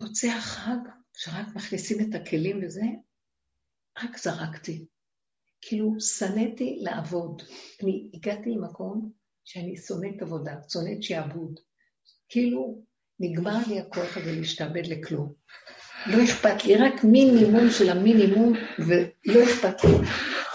מוצא 0.01 0.27
החג, 0.27 0.77
שרק 1.13 1.55
מכניסים 1.55 1.97
את 2.10 2.15
הכלים 2.15 2.60
וזה, 2.63 2.81
רק 4.03 4.17
זרקתי. 4.17 4.86
כאילו, 5.62 5.99
שנאתי 5.99 6.77
לעבוד. 6.81 7.41
אני 7.83 8.10
הגעתי 8.13 8.49
למקום 8.49 9.12
שאני 9.43 9.77
שונאת 9.77 10.21
עבודה, 10.21 10.55
שונאת 10.69 11.03
שעבוד. 11.03 11.60
כאילו, 12.29 12.83
נגמר 13.19 13.57
לי 13.67 13.79
הכוח 13.79 14.17
הזה 14.17 14.31
להשתעבד 14.31 14.86
לכלום. 14.86 15.33
לא 16.07 16.23
אכפת 16.23 16.65
לי, 16.65 16.75
רק 16.75 17.03
מינימום 17.03 17.69
של 17.69 17.89
המינימום, 17.89 18.53
ולא 18.79 19.43
אכפת 19.43 19.83
לי. 19.83 20.07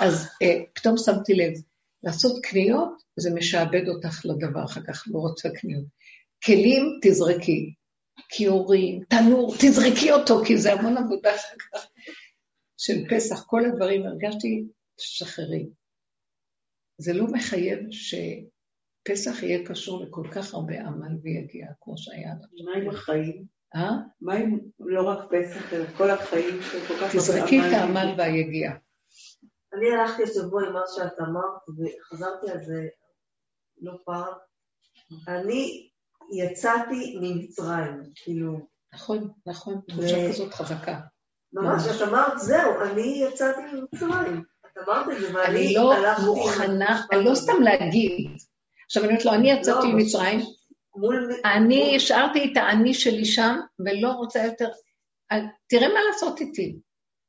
אז 0.03 0.29
אה, 0.43 0.63
פתאום 0.73 0.97
שמתי 0.97 1.35
לב, 1.35 1.53
לעשות 2.03 2.43
קניות, 2.43 3.03
זה 3.17 3.31
משעבד 3.35 3.89
אותך 3.89 4.25
לדבר, 4.25 4.65
אחר 4.65 4.81
כך 4.87 5.05
לא 5.07 5.19
רוצה 5.19 5.49
קניות. 5.51 5.85
כלים, 6.45 6.99
תזרקי. 7.03 7.75
כיורים, 8.29 9.03
תנור, 9.09 9.55
תזרקי 9.61 10.13
אותו, 10.13 10.45
כי 10.45 10.59
זה 10.59 10.73
המון 10.73 10.97
עבודה 10.97 11.35
אחר 11.35 11.57
כך 11.59 11.87
של 12.79 13.09
פסח, 13.11 13.45
כל 13.47 13.65
הדברים, 13.65 14.07
הרגשתי, 14.07 14.65
תשחררי. 14.97 15.67
זה 16.99 17.13
לא 17.13 17.27
מחייב 17.27 17.79
ש... 17.91 18.15
פסח 19.05 19.43
יהיה 19.43 19.67
קשור 19.67 20.05
לכל 20.05 20.29
כך 20.33 20.55
הרבה 20.55 20.81
עמל 20.81 21.17
ויגיע, 21.23 21.67
כמו 21.81 21.99
שהיה. 21.99 22.35
מה 22.65 22.73
עם 22.77 22.91
החיים? 22.91 23.45
אה? 23.75 23.91
מה 24.21 24.35
עם 24.35 24.59
לא 24.81 25.03
רק 25.03 25.19
פסח, 25.31 25.73
אלא 25.73 25.85
כל 25.97 26.11
החיים 26.11 26.63
של 26.63 26.79
כל 26.89 26.95
כך 26.95 27.03
הרבה 27.03 27.09
עמל? 27.13 27.19
תזרקי 27.19 27.61
את 27.61 27.73
העמל 27.73 28.15
והיגיעה. 28.19 28.75
אני 29.75 29.91
הלכתי 29.93 30.23
השבוע 30.23 30.67
עם 30.67 30.73
מה 30.73 30.81
שאת 30.95 31.21
אמרת, 31.21 31.63
וחזרתי 31.69 32.51
על 32.51 32.63
זה 32.63 32.87
לא 33.81 33.93
פעם. 34.05 34.33
אני 35.29 35.89
יצאתי 36.33 37.19
ממצרים, 37.21 38.03
כאילו... 38.15 38.59
נכון, 38.95 39.31
נכון, 39.47 39.81
תחושה 39.89 40.29
כזאת 40.29 40.55
חזקה. 40.55 41.01
ממש, 41.53 41.83
את 41.97 42.09
אמרת, 42.09 42.39
זהו, 42.39 42.81
אני 42.83 43.25
יצאתי 43.29 43.61
ממצרים. 43.73 44.43
את 44.67 44.79
אמרת 44.89 45.07
את 45.13 45.21
זה, 45.21 45.35
ואני 45.35 45.75
לא 45.75 45.95
הלכתי... 45.95 46.23
אני 46.23 46.27
לא 46.27 46.35
מוכנה, 46.35 47.03
אני 47.13 47.25
לא 47.25 47.35
סתם 47.35 47.63
להגיד. 47.63 48.31
עכשיו 48.87 49.03
אני 49.05 49.13
אומרת 49.13 49.25
לו, 49.25 49.33
אני 49.33 49.51
יצאתי 49.51 49.87
לא, 49.87 49.93
ממצרים, 49.93 50.41
אני 51.45 51.97
השארתי 51.97 52.53
את 52.53 52.57
האני 52.57 52.95
שלי 52.95 53.25
שם, 53.25 53.57
ולא 53.79 54.09
רוצה 54.09 54.45
יותר... 54.45 54.69
תראה 55.67 55.89
מה 55.89 56.01
לעשות 56.11 56.41
איתי. 56.41 56.79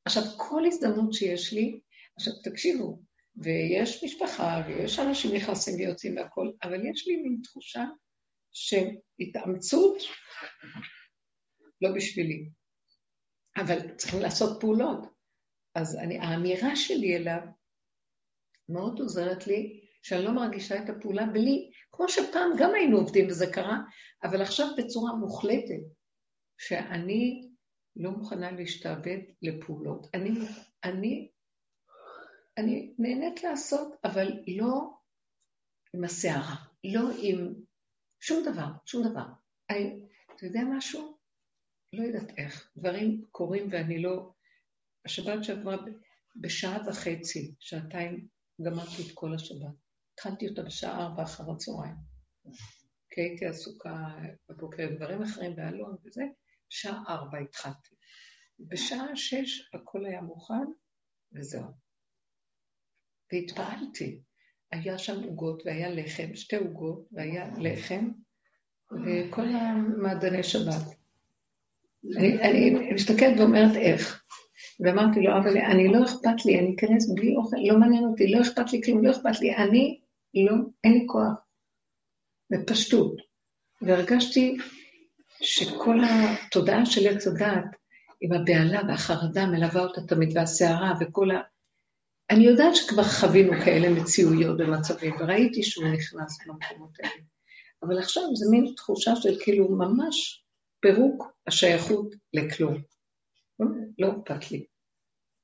עכשיו, 0.06 0.24
כל 0.38 0.66
הזדמנות 0.66 1.14
שיש 1.14 1.54
לי, 1.54 1.80
עכשיו 2.16 2.34
תקשיבו, 2.44 3.02
ויש 3.36 4.04
משפחה, 4.04 4.64
ויש 4.68 5.00
אנשים 5.00 5.36
נכנסים 5.36 5.76
ויוצאים 5.76 6.18
והכול, 6.18 6.54
אבל 6.64 6.86
יש 6.86 7.08
לי 7.08 7.16
מין 7.16 7.40
תחושה 7.44 7.84
של 8.52 8.86
התאמצות 9.20 9.98
לא 11.82 11.90
בשבילי. 11.96 12.50
אבל 13.58 13.96
צריכים 13.96 14.20
לעשות 14.20 14.62
פעולות. 14.62 15.08
אז 15.76 15.96
אני, 15.96 16.20
האמירה 16.20 16.76
שלי 16.76 17.18
אליו 17.18 17.42
מאוד 18.70 19.00
עוזרת 19.00 19.48
לי 19.48 19.84
שאני 20.04 20.24
לא 20.24 20.32
מרגישה 20.32 20.84
את 20.84 20.90
הפעולה 20.90 21.26
בלי, 21.26 21.72
כמו 21.92 22.10
שפעם 22.10 22.50
גם 22.60 22.74
היינו 22.76 22.98
עובדים 22.98 23.28
וזה 23.28 23.46
קרה, 23.54 23.78
אבל 24.24 24.42
עכשיו 24.42 24.68
בצורה 24.78 25.16
מוחלטת, 25.16 25.84
שאני 26.58 27.50
לא 27.96 28.12
מוכנה 28.12 28.52
להשתעבד 28.52 29.18
לפעולות. 29.42 30.08
אני, 30.14 30.32
אני, 30.84 31.32
אני 32.58 32.94
נהנית 33.00 33.44
לעשות, 33.44 33.96
אבל 34.04 34.28
לא 34.58 34.94
עם 35.94 36.04
הסערה, 36.04 36.56
לא 36.84 37.10
עם 37.22 37.54
שום 38.20 38.44
דבר, 38.52 38.68
שום 38.86 39.10
דבר. 39.10 39.26
אני, 39.70 40.00
אתה 40.36 40.46
יודע 40.46 40.62
משהו? 40.78 41.18
לא 41.94 42.04
יודעת 42.04 42.38
איך. 42.38 42.72
דברים 42.78 43.26
קורים 43.32 43.68
ואני 43.72 44.02
לא... 44.02 44.34
השבת 45.06 45.44
שעברה 45.44 45.78
בשעה 46.36 46.90
וחצי, 46.90 47.56
שעתיים, 47.60 48.28
גמרתי 48.62 49.02
את 49.08 49.12
כל 49.14 49.36
השבת. 49.36 49.76
התחלתי 50.14 50.50
אותה 50.50 50.64
בשעה 50.64 51.06
ארבע 51.06 51.24
אחר 51.24 51.52
הצהריים. 51.52 51.96
כי 53.10 53.22
הייתי 53.22 53.46
עסוקה 53.46 54.16
בבוקר 54.50 54.96
דברים 54.96 55.22
אחרים 55.22 55.56
באלון 55.56 55.96
וזה, 56.06 56.24
שעה 56.70 57.04
ארבע 57.08 57.38
התחלתי. 57.38 57.96
בשעה 58.60 59.16
שש 59.16 59.70
הכל 59.74 60.06
היה 60.06 60.22
מוכן, 60.22 60.66
וזהו. 61.34 61.84
והתפעלתי. 63.34 64.20
היה 64.72 64.98
שם 64.98 65.24
עוגות 65.24 65.64
והיה 65.66 65.90
לחם, 65.90 66.36
שתי 66.36 66.56
עוגות, 66.56 67.08
והיה 67.12 67.50
לחם, 67.58 68.10
וכל 68.92 69.46
המעדני 69.46 70.44
שבת. 70.44 70.96
אני, 72.18 72.42
אני 72.42 72.94
מסתכלת 72.94 73.40
ואומרת 73.40 73.76
איך. 73.76 74.24
ואמרתי 74.80 75.20
לו, 75.20 75.38
אבל 75.38 75.58
אני 75.58 75.88
לא 75.88 76.04
אכפת 76.04 76.46
לי, 76.46 76.60
אני 76.60 76.76
אכנס 76.76 77.10
בלי 77.16 77.36
אוכל, 77.36 77.58
לא 77.68 77.80
מעניין 77.80 78.04
אותי, 78.04 78.28
לא 78.28 78.42
אכפת 78.42 78.74
לי 78.74 78.82
כלום, 78.86 79.06
לא 79.06 79.12
אכפת 79.12 79.40
לי, 79.42 79.56
אני 79.56 80.00
לא, 80.34 80.54
אין 80.84 80.94
לי 80.94 81.06
כוח. 81.08 81.34
בפשטות. 82.50 83.16
והרגשתי 83.82 84.58
שכל 85.42 86.00
התודעה 86.04 86.86
של 86.86 87.08
עץ 87.08 87.28
הדעת, 87.28 87.66
עם 88.22 88.34
הבהלה 88.34 88.82
והחרדה 88.88 89.46
מלווה 89.46 89.82
אותה 89.82 90.02
תמיד, 90.02 90.38
והסערה 90.38 90.94
וכל 91.00 91.32
ה... 91.32 91.42
אני 92.34 92.46
יודעת 92.46 92.76
שכבר 92.76 93.04
חווינו 93.04 93.52
כאלה 93.66 93.90
מציאויות 93.90 94.60
ומצבים, 94.60 95.14
וראיתי 95.20 95.64
שהוא 95.64 95.88
נכנס 95.88 96.38
למקומות 96.46 96.98
האלה. 97.00 97.24
אבל 97.84 98.00
עכשיו 98.00 98.24
זה 98.36 98.46
מין 98.52 98.74
תחושה 98.76 99.16
של 99.16 99.40
כאילו 99.40 99.70
ממש 99.70 100.46
פירוק 100.80 101.24
השייכות 101.48 102.16
לכלום. 102.34 102.82
לא 104.00 104.12
אכפת 104.12 104.52
לי. 104.52 104.66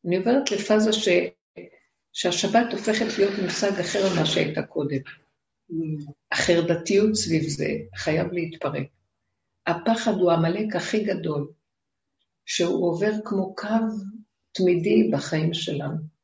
אני 0.05 0.17
עוברת 0.17 0.51
לפאזה 0.51 0.93
ש... 0.93 1.09
שהשבת 2.13 2.71
הופכת 2.71 3.17
להיות 3.17 3.33
מושג 3.43 3.79
אחר 3.79 3.99
ממה 4.13 4.25
שהייתה 4.25 4.63
קודם. 4.63 4.99
החרדתיות 6.31 7.15
סביב 7.15 7.43
זה 7.43 7.67
חייב 7.95 8.27
להתפרק. 8.31 8.87
הפחד 9.67 10.13
הוא 10.13 10.31
העמלק 10.31 10.75
הכי 10.75 11.03
גדול, 11.03 11.51
שהוא 12.45 12.87
עובר 12.91 13.11
כמו 13.25 13.55
קו 13.55 13.67
תמידי 14.51 15.09
בחיים 15.13 15.53
שלנו. 15.53 16.18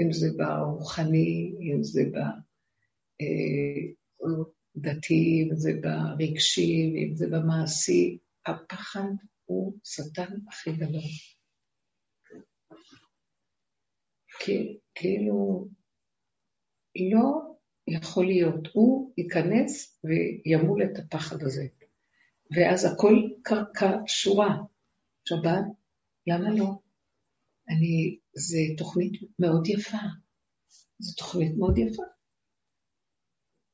אם 0.00 0.12
זה 0.12 0.26
ברוחני, 0.36 1.54
אם 1.60 1.82
זה 1.82 2.02
בדתי, 4.76 5.42
אם 5.42 5.56
זה 5.56 5.72
ברגשי, 5.82 6.94
אם 6.96 7.14
זה 7.14 7.26
במעשי, 7.26 8.18
הפחד 8.46 9.08
הוא 9.44 9.78
שטן 9.84 10.34
הכי 10.48 10.72
גדול. 10.72 11.00
כאילו, 14.94 15.68
לא 17.10 17.54
יכול 17.88 18.26
להיות, 18.26 18.68
הוא 18.72 19.12
ייכנס 19.18 20.00
וימול 20.04 20.82
את 20.84 20.98
הפחד 20.98 21.42
הזה. 21.42 21.66
ואז 22.56 22.84
הכל 22.84 23.14
קרקע 23.42 23.90
שורה. 24.06 24.56
שבת, 25.28 25.64
למה 26.26 26.50
לא? 26.50 26.85
אני, 27.68 28.18
זו 28.34 28.58
תוכנית 28.78 29.12
מאוד 29.38 29.66
יפה. 29.66 29.98
זו 30.98 31.14
תוכנית 31.16 31.56
מאוד 31.58 31.78
יפה. 31.78 32.02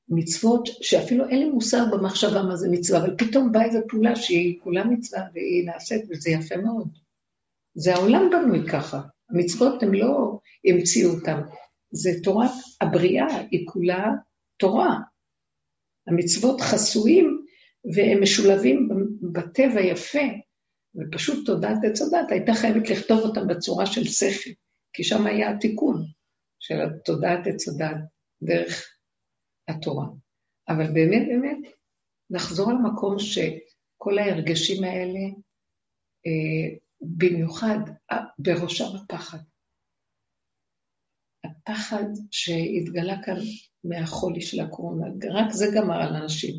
מצוות 0.08 0.66
שאפילו 0.66 1.28
אין 1.28 1.38
לי 1.38 1.50
מושג 1.50 1.82
במחשבה 1.92 2.42
מה 2.42 2.56
זה 2.56 2.68
מצווה, 2.70 2.98
אבל 3.00 3.16
פתאום 3.18 3.52
באה 3.52 3.64
איזו 3.64 3.78
פעולה 3.88 4.16
שהיא 4.16 4.60
כולה 4.62 4.84
מצווה 4.84 5.22
והיא 5.34 5.66
נעשית, 5.66 6.02
וזה 6.10 6.30
יפה 6.30 6.56
מאוד. 6.56 6.88
זה 7.74 7.94
העולם 7.94 8.30
בנוי 8.30 8.68
ככה. 8.68 9.00
המצוות 9.30 9.82
הן 9.82 9.94
לא 9.94 10.38
המציאו 10.64 11.10
אותן, 11.10 11.40
זה 11.90 12.10
תורת 12.22 12.50
הבריאה, 12.80 13.26
היא 13.50 13.66
כולה 13.66 14.04
תורה. 14.56 14.96
המצוות 16.06 16.60
חסויים 16.60 17.44
והם 17.94 18.22
משולבים 18.22 18.88
בטבע 19.32 19.80
יפה, 19.80 20.18
ופשוט 20.94 21.46
תודעת 21.46 21.78
עץ 21.84 22.02
הדת 22.02 22.30
הייתה 22.30 22.52
חייבת 22.54 22.90
לכתוב 22.90 23.20
אותם 23.20 23.46
בצורה 23.48 23.86
של 23.86 24.04
שכל, 24.04 24.50
כי 24.92 25.04
שם 25.04 25.26
היה 25.26 25.50
התיקון 25.50 26.04
של 26.60 26.74
תודעת 27.04 27.46
עץ 27.46 27.68
הדת 27.68 27.96
דרך 28.42 28.88
התורה. 29.68 30.06
אבל 30.68 30.92
באמת, 30.92 31.26
באמת, 31.28 31.72
נחזור 32.30 32.72
למקום 32.72 33.18
שכל 33.18 34.18
ההרגשים 34.18 34.84
האלה, 34.84 35.20
אה, 36.26 36.76
במיוחד 37.00 37.78
בראשם 38.38 38.96
הפחד. 38.96 39.38
הפחד 41.44 42.04
שהתגלה 42.30 43.22
כאן 43.24 43.36
מהחולי 43.84 44.40
של 44.40 44.60
הקורונה, 44.60 45.06
רק 45.30 45.50
זה 45.50 45.66
גמר 45.76 46.02
על 46.02 46.16
אנשים. 46.16 46.54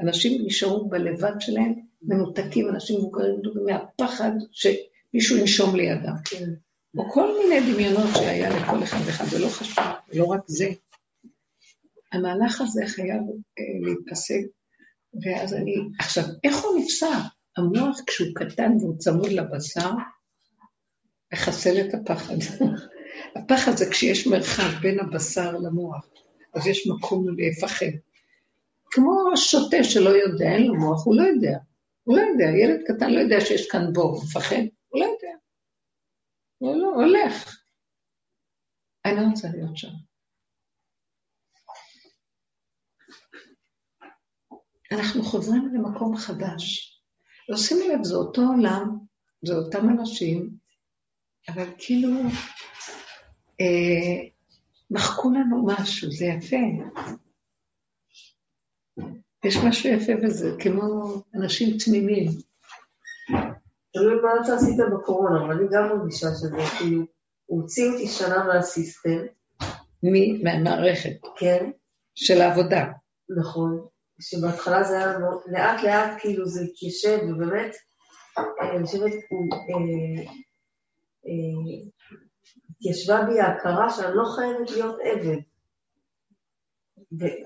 אנשים 0.00 0.42
נשארו 0.46 0.88
בלבד 0.88 1.32
שלהם, 1.40 1.89
מנותקים, 2.02 2.68
אנשים 2.68 2.98
מבוגרים 2.98 3.40
מהפחד 3.66 4.30
שמישהו 4.52 5.36
ינשום 5.36 5.76
לידם. 5.76 6.14
כן. 6.24 6.50
או 6.96 7.10
כל 7.10 7.38
מיני 7.38 7.72
דמיונות 7.72 8.08
שהיה 8.14 8.50
לכל 8.50 8.82
אחד 8.82 8.98
ואחד, 9.06 9.24
זה 9.24 9.38
לא 9.38 9.48
חשוב, 9.48 9.84
לא 10.12 10.24
רק 10.24 10.40
זה. 10.46 10.68
המהלך 12.12 12.60
הזה 12.60 12.82
חייב 12.86 13.22
אה, 13.58 13.92
ואז 15.22 15.54
אני... 15.54 15.74
עכשיו, 15.98 16.24
איך 16.44 16.56
הוא 16.56 16.80
נפסק? 16.80 17.06
המוח, 17.56 18.00
כשהוא 18.06 18.28
קטן 18.34 18.72
והוא 18.80 18.98
צמוד 18.98 19.32
לבשר, 19.32 19.90
מחסל 21.32 21.80
את 21.80 21.94
הפחד. 21.94 22.34
הפחד 23.36 23.76
זה 23.76 23.90
כשיש 23.90 24.26
מרחב 24.26 24.80
בין 24.82 25.00
הבשר 25.00 25.56
למוח, 25.56 26.06
אז 26.54 26.66
יש 26.66 26.86
מקום 26.86 27.26
לפחד. 27.38 27.86
כמו 28.90 29.36
שוטה 29.36 29.84
שלא 29.84 30.10
יודע, 30.10 30.52
אין 30.52 30.66
לו 30.66 30.74
מוח, 30.74 31.06
הוא 31.06 31.16
לא 31.16 31.22
יודע. 31.22 31.58
הוא 32.04 32.16
לא 32.16 32.22
יודע, 32.22 32.44
ילד 32.44 32.80
קטן 32.86 33.10
לא 33.10 33.20
יודע 33.20 33.40
שיש 33.40 33.70
כאן 33.70 33.92
בור, 33.92 34.16
הוא 34.16 34.22
מפחד, 34.24 34.62
הוא 34.88 35.00
לא 35.00 35.04
יודע. 35.04 35.36
הוא 36.58 36.76
לא, 36.76 36.86
הולך. 36.86 37.60
אני 39.04 39.16
לא 39.16 39.20
רוצה 39.30 39.48
להיות 39.48 39.76
שם. 39.76 39.88
אנחנו 44.92 45.22
חוזרים 45.22 45.74
למקום 45.74 46.16
חדש. 46.16 46.96
לא 47.48 47.56
שימו 47.56 47.80
לב, 47.80 48.02
זה 48.02 48.14
אותו 48.14 48.42
עולם, 48.42 48.98
זה 49.42 49.54
אותם 49.54 49.88
אנשים, 49.88 50.50
אבל 51.48 51.74
כאילו 51.78 52.08
אה, 53.60 54.28
מחקו 54.90 55.30
לנו 55.30 55.66
משהו, 55.66 56.10
זה 56.12 56.24
יפה. 56.24 56.56
יש 59.44 59.56
משהו 59.56 59.90
יפה 59.90 60.12
בזה, 60.22 60.50
כמו 60.58 61.14
אנשים 61.34 61.76
תמימים. 61.84 62.30
תלוי 63.92 64.20
מה 64.22 64.30
אתה 64.44 64.54
עשית 64.54 64.76
בקורונה, 64.92 65.44
אבל 65.44 65.52
אני 65.52 65.66
גם 65.72 65.88
מרגישה 65.88 66.26
שזה, 66.26 66.56
כאילו, 66.78 67.02
הוציא 67.46 67.90
אותי 67.90 68.06
שנה 68.08 68.44
מהסיסטם. 68.44 69.18
מי? 70.02 70.42
מהמערכת. 70.42 71.16
כן. 71.36 71.70
של 72.14 72.40
העבודה. 72.40 72.86
נכון. 73.40 73.86
שבהתחלה 74.20 74.82
זה 74.82 74.96
היה 74.98 75.18
לאט 75.46 75.82
לאט 75.82 76.20
כאילו 76.20 76.46
זה 76.46 76.60
התיישב, 76.62 77.18
ובאמת, 77.28 77.74
אה, 78.38 78.76
אני 78.76 78.86
חושבת, 78.86 79.12
הוא... 79.28 79.48
אה, 79.52 80.22
אה, 81.26 81.88
התיישבה 82.70 83.22
בי 83.22 83.40
ההכרה 83.40 83.90
שאני 83.90 84.16
לא 84.16 84.24
חייבת 84.36 84.70
להיות 84.70 84.96
עבד. 85.02 85.38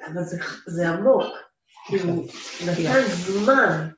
אבל 0.07 0.23
זה, 0.23 0.37
זה 0.67 0.89
עמוק, 0.89 1.25
כאילו, 1.87 2.13
נתן 2.67 3.03
זמן 3.09 3.89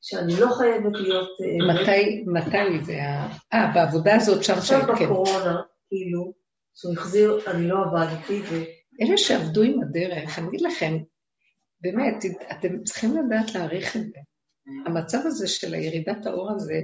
שאני 0.00 0.40
לא 0.40 0.46
חייבת 0.58 0.92
להיות... 0.92 1.28
מתי, 1.68 2.24
מתי 2.26 2.84
זה 2.84 3.02
ה... 3.02 3.28
אה, 3.52 3.72
בעבודה 3.74 4.16
הזאת 4.16 4.44
שם 4.44 4.60
שהיית, 4.60 4.84
כן. 4.84 4.92
עכשיו 4.92 5.06
בקורונה, 5.06 5.60
כאילו, 5.88 6.32
שהוא 6.74 6.92
החזיר, 6.92 7.40
אני 7.46 7.68
לא 7.68 7.76
עבדתי, 7.84 8.40
ו... 8.40 8.54
אלה 9.02 9.16
שעבדו 9.16 9.62
עם 9.62 9.82
הדרך, 9.82 10.38
אני 10.38 10.48
אגיד 10.48 10.60
לכם, 10.60 10.96
באמת, 11.80 12.24
אתם 12.50 12.84
צריכים 12.84 13.16
לדעת 13.16 13.54
להעריך 13.54 13.96
את 13.96 14.02
זה. 14.02 14.18
המצב 14.86 15.18
הזה 15.24 15.48
של 15.48 15.74
הירידת 15.74 16.26
האור 16.26 16.50
הזה, 16.52 16.80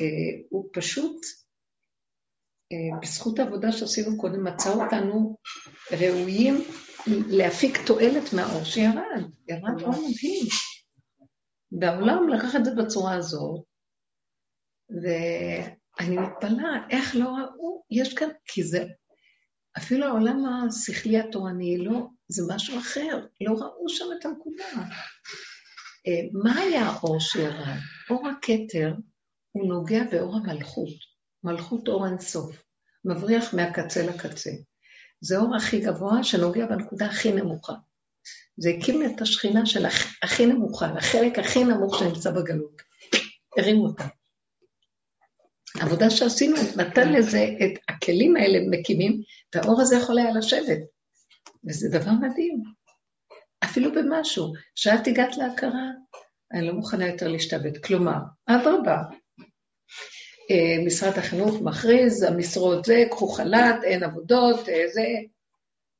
אה, 0.00 0.40
הוא 0.48 0.68
פשוט, 0.72 1.16
אה, 2.72 3.00
בזכות 3.02 3.38
העבודה 3.38 3.72
שעשינו 3.72 4.18
קודם, 4.18 4.44
מצא 4.44 4.72
אותנו 4.72 5.36
ראויים 5.92 6.64
להפיק 7.28 7.86
תועלת 7.86 8.32
מהאור 8.32 8.64
שירד. 8.64 9.22
ירד 9.48 9.82
אור 9.82 9.90
מדהים. 9.90 10.46
והעולם 11.80 12.28
לקח 12.28 12.56
את 12.56 12.64
זה 12.64 12.70
בצורה 12.74 13.14
הזאת, 13.14 13.64
ואני 14.90 16.16
מתפלאה 16.16 16.88
איך 16.90 17.16
לא 17.16 17.28
ראו, 17.28 17.84
יש 17.90 18.14
כאן, 18.14 18.28
כי 18.44 18.62
זה, 18.62 18.84
אפילו 19.78 20.06
העולם 20.06 20.44
השכלי 20.46 21.18
התורני, 21.18 21.78
לא, 21.78 22.06
זה 22.28 22.42
משהו 22.54 22.78
אחר, 22.78 23.26
לא 23.40 23.52
ראו 23.52 23.88
שם 23.88 24.04
את 24.20 24.26
הנקודה. 24.26 24.64
אה, 26.06 26.28
מה 26.32 26.60
היה 26.60 26.82
האור 26.82 27.20
שירד? 27.20 27.78
אור 28.10 28.28
הכתר 28.28 28.94
הוא 29.52 29.68
נוגע 29.68 30.04
באור 30.10 30.36
המלכות, 30.36 30.94
מלכות 31.44 31.88
אור 31.88 32.06
אינסוף, 32.06 32.62
מבריח 33.04 33.54
מהקצה 33.54 34.06
לקצה. 34.06 34.50
זה 35.20 35.36
האור 35.38 35.56
הכי 35.56 35.80
גבוה 35.80 36.24
שנוגע 36.24 36.66
בנקודה 36.66 37.06
הכי 37.06 37.32
נמוכה. 37.32 37.72
זה 38.56 38.70
הקים 38.70 39.02
את 39.06 39.20
השכינה 39.20 39.66
של 39.66 39.86
הכ- 39.86 40.18
הכי 40.22 40.46
נמוכה, 40.46 40.86
החלק 40.86 41.38
הכי 41.38 41.64
נמוך 41.64 41.98
שנמצא 41.98 42.30
בגלות. 42.30 42.82
הרימו 43.58 43.86
אותה. 43.86 44.04
העבודה 45.80 46.10
שעשינו 46.10 46.56
נתן 46.76 47.12
לזה 47.12 47.44
את 47.64 47.78
הכלים 47.88 48.36
האלה 48.36 48.58
מקימים, 48.70 49.22
והאור 49.54 49.80
הזה 49.80 49.96
יכול 49.96 50.18
היה 50.18 50.30
לשבת. 50.30 50.78
וזה 51.68 51.88
דבר 51.98 52.10
מדהים. 52.12 52.62
אפילו 53.64 53.92
במשהו, 53.92 54.52
שאת 54.74 55.06
הגעת 55.06 55.36
להכרה, 55.36 55.88
אני 56.52 56.66
לא 56.66 56.72
מוכנה 56.74 57.06
יותר 57.06 57.28
להשתבט. 57.28 57.84
כלומר, 57.84 58.18
אדרבה, 58.46 58.96
משרד 60.86 61.18
החינוך 61.18 61.60
מכריז, 61.62 62.22
המשרות 62.22 62.84
זה, 62.84 63.04
קחו 63.10 63.28
חל"ת, 63.28 63.84
אין 63.84 64.02
עבודות, 64.02 64.68
אה, 64.68 64.84
זה. 64.92 65.06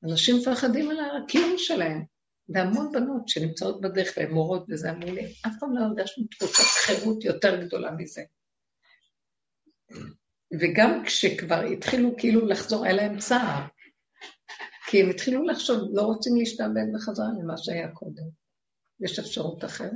אנשים 0.04 0.36
מפחדים 0.36 0.90
על 0.90 0.96
הקיום 1.00 1.54
שלהם. 1.56 2.04
והמון 2.48 2.92
בנות 2.92 3.28
שנמצאות 3.28 3.80
בדרך 3.80 4.14
והן 4.16 4.30
מורות 4.30 4.66
וזה 4.68 4.90
אמרו 4.90 5.12
לי, 5.12 5.34
אף 5.46 5.52
פעם 5.60 5.76
לא 5.76 5.84
הרגשנו 5.84 6.24
תחושת 6.30 6.62
חירות 6.62 7.24
יותר 7.24 7.64
גדולה 7.64 7.90
מזה. 7.90 8.22
וגם 10.60 11.02
כשכבר 11.04 11.60
התחילו 11.60 12.16
כאילו 12.18 12.46
לחזור, 12.46 12.84
היה 12.84 12.94
להם 12.94 13.18
צער. 13.18 13.62
כי 14.90 15.02
הם 15.02 15.10
התחילו 15.10 15.42
לחשוב, 15.42 15.78
לא 15.92 16.02
רוצים 16.02 16.36
להשתעבד 16.36 16.84
בחזרה 16.94 17.26
למה 17.42 17.54
שהיה 17.56 17.88
קודם. 17.88 18.24
יש 19.00 19.18
אפשרות 19.18 19.64
אחרת? 19.64 19.92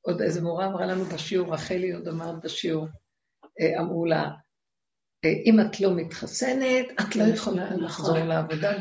עוד 0.00 0.22
איזה 0.22 0.42
מורה 0.42 0.66
אמרה 0.66 0.86
לנו 0.86 1.04
בשיעור, 1.04 1.54
רחלי 1.54 1.92
עוד 1.92 2.08
אמרת 2.08 2.44
בשיעור, 2.44 2.86
אה, 2.86 3.07
אמרו 3.80 4.06
לה, 4.06 4.30
אה, 5.24 5.30
אם 5.44 5.60
את 5.60 5.80
לא 5.80 5.94
מתחסנת, 5.94 6.86
את 7.00 7.16
לא 7.16 7.24
יכולה 7.24 7.76
לחזור 7.76 8.18
לעבודה, 8.18 8.72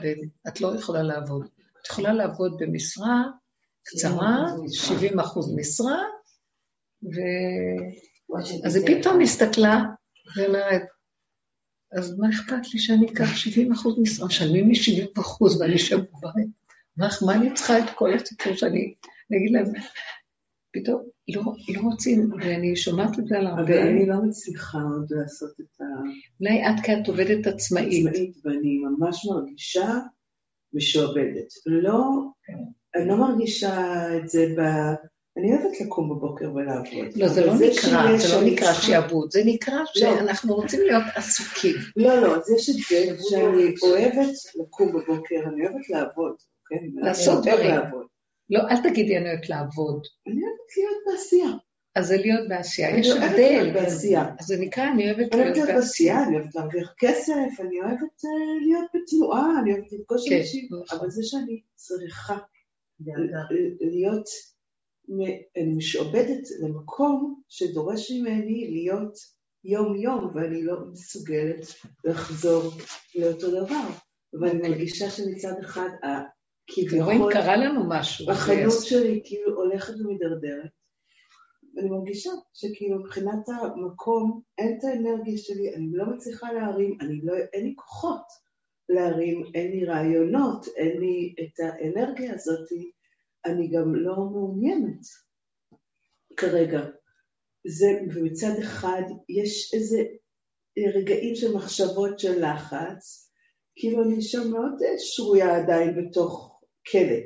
את 0.47 0.61
לא 0.61 0.75
יכולה 0.75 1.03
לעבוד. 1.03 1.47
את 1.81 1.87
יכולה 1.87 2.13
לעבוד 2.13 2.57
במשרה 2.59 3.23
קצרה, 3.83 4.45
70 4.73 5.19
אחוז 5.19 5.55
משרה, 5.55 6.03
ו... 7.03 7.17
אז 8.65 8.75
היא 8.75 8.85
פתאום 8.87 9.21
הסתכלה 9.21 9.83
ואומרת, 10.35 10.81
אז 11.97 12.17
מה 12.17 12.29
אכפת 12.29 12.73
לי 12.73 12.79
שאני 12.79 13.11
אקח 13.11 13.35
70 13.35 13.71
אחוז 13.71 13.95
משרה? 13.99 14.27
משלמים 14.27 14.69
לי 14.69 14.75
70 14.75 15.07
אחוז 15.19 15.61
ואני 15.61 15.75
אשב 15.75 15.97
בבית. 15.97 16.47
מה, 16.97 17.07
מה 17.25 17.35
אני 17.35 17.53
צריכה 17.53 17.79
את 17.79 17.89
כל 17.95 18.13
הסיפור 18.13 18.55
שאני, 18.55 18.93
אני 19.31 19.37
אגיד 19.37 19.51
להם, 19.51 19.65
פתאום 20.73 21.01
לא, 21.29 21.41
לא 21.75 21.81
רוצים, 21.81 22.31
ואני 22.39 22.75
שומעת 22.75 23.19
את 23.19 23.27
זה 23.27 23.37
על 23.37 23.47
הרבה, 23.47 23.61
אבל 23.61 23.77
אני 23.77 24.05
לא 24.05 24.15
מצליחה 24.23 24.77
עוד 24.77 25.07
לעשות 25.09 25.51
את 25.59 25.81
אולי 26.41 26.61
את 26.69 26.85
כי 26.85 26.93
את 26.93 27.07
עובדת 27.07 27.47
עצמאית. 27.47 28.05
העצמאית, 28.05 28.37
ואני 28.45 28.77
ממש 28.77 29.25
מרגישה 29.25 29.99
משועבדת. 30.73 31.47
לא, 31.65 32.21
אני 32.95 33.07
לא 33.07 33.17
מרגישה 33.17 34.05
את 34.17 34.29
זה 34.29 34.45
ב... 34.57 34.61
אני 35.37 35.51
אוהבת 35.53 35.81
לקום 35.81 36.09
בבוקר 36.09 36.53
ולעבוד. 36.53 37.15
לא, 37.15 37.27
זה 37.27 37.45
לא 37.45 37.53
נקרא, 37.53 38.17
זה 38.17 38.35
לא 38.35 38.51
נקרא 38.51 38.73
שיעבוד, 38.73 39.31
זה 39.31 39.41
נקרא 39.45 39.77
שאנחנו 39.93 40.55
רוצים 40.55 40.79
להיות 40.81 41.03
עסוקים. 41.15 41.75
לא, 41.95 42.21
לא, 42.21 42.35
אז 42.35 42.51
יש 42.51 42.69
את 42.69 42.75
זה 42.75 43.23
שאני 43.29 43.73
אוהבת 43.83 44.33
לקום 44.59 44.89
בבוקר, 44.89 45.35
אני 45.53 45.67
אוהבת 45.67 45.89
לעבוד, 45.89 46.35
כן? 46.69 46.75
לעשות 46.93 47.45
דברים. 47.45 47.75
לא, 48.49 48.59
אל 48.69 48.89
תגידי 48.89 49.17
אני 49.17 49.29
אוהבת 49.29 49.49
לעבוד. 49.49 50.03
אני 50.27 50.41
אוהבת 50.43 50.77
להיות 50.77 50.97
בעשייה. 51.05 51.49
אז 51.95 52.07
זה 52.07 52.17
להיות 52.17 52.47
בעשייה, 52.49 52.89
אני 52.89 52.99
יש 52.99 53.07
אוהבת 53.07 53.23
הבדל. 53.23 53.59
להיות 53.61 53.73
בעשייה. 53.73 54.25
אז 54.39 54.45
זה 54.45 54.57
נקרא 54.59 54.83
אני 54.93 55.11
אוהבת 55.11 55.33
אני 55.33 55.41
אוהבת 55.41 55.57
להיות 55.57 55.69
בעשייה. 55.69 56.23
אני 56.23 56.35
אוהבת 56.35 56.55
להרוויח 56.55 56.93
כסף, 56.97 57.59
אני 57.59 57.81
אוהבת 57.81 58.25
אה, 58.25 58.65
להיות 58.65 58.85
בתנועה, 58.95 59.59
אני 59.61 59.73
אוהבת 59.73 59.91
לפגוש 59.91 60.29
כן, 60.29 60.37
אנשים, 60.37 60.67
נכון. 60.71 60.99
אבל 60.99 61.09
זה 61.09 61.23
שאני 61.23 61.61
צריכה 61.75 62.37
להיות, 63.81 64.29
אני 65.57 65.73
משועבדת 65.77 66.43
למקום 66.61 67.41
שדורש 67.49 68.11
ממני 68.11 68.67
להיות 68.71 69.13
יום-יום, 69.63 70.31
ואני 70.35 70.63
לא 70.63 70.75
מסוגלת 70.91 71.65
לחזור 72.03 72.71
לאותו 73.15 73.51
דבר. 73.51 73.87
ואני 74.41 74.69
מרגישה 74.69 75.09
שמצד 75.09 75.53
אחד, 75.61 75.89
כביכול, 76.67 77.33
קרה 77.33 77.57
לנו 77.57 77.89
משהו. 77.89 78.31
החנות 78.31 78.65
אז- 78.65 78.83
שלי 78.83 79.21
כאילו 79.25 79.55
הולכת 79.55 79.93
ומידרדרת. 79.99 80.69
אני 81.77 81.89
מרגישה 81.89 82.29
שכאילו 82.53 82.99
מבחינת 82.99 83.49
המקום, 83.49 84.41
אין 84.57 84.77
את 84.79 84.83
האנרגיה 84.83 85.37
שלי, 85.37 85.75
אני 85.75 85.87
לא 85.91 86.05
מצליחה 86.05 86.51
להרים, 86.53 86.97
אני 87.01 87.19
לא, 87.23 87.33
אין 87.53 87.65
לי 87.65 87.73
כוחות 87.77 88.23
להרים, 88.89 89.43
אין 89.55 89.71
לי 89.71 89.85
רעיונות, 89.85 90.65
אין 90.75 90.99
לי 90.99 91.35
את 91.39 91.59
האנרגיה 91.59 92.33
הזאת, 92.33 92.69
אני 93.45 93.67
גם 93.67 93.95
לא 93.95 94.15
מעוניינת 94.15 94.99
כרגע. 96.37 96.85
זה, 97.67 97.87
ומצד 98.15 98.59
אחד 98.63 99.01
יש 99.29 99.73
איזה 99.73 100.03
רגעים 100.95 101.35
של 101.35 101.55
מחשבות 101.55 102.19
של 102.19 102.45
לחץ, 102.45 103.31
כאילו 103.75 104.03
אני 104.03 104.21
שם 104.21 104.51
מאוד 104.51 104.81
אה, 104.83 104.93
שרויה 104.97 105.57
עדיין 105.57 105.95
בתוך 105.95 106.56
כלא. 106.91 107.17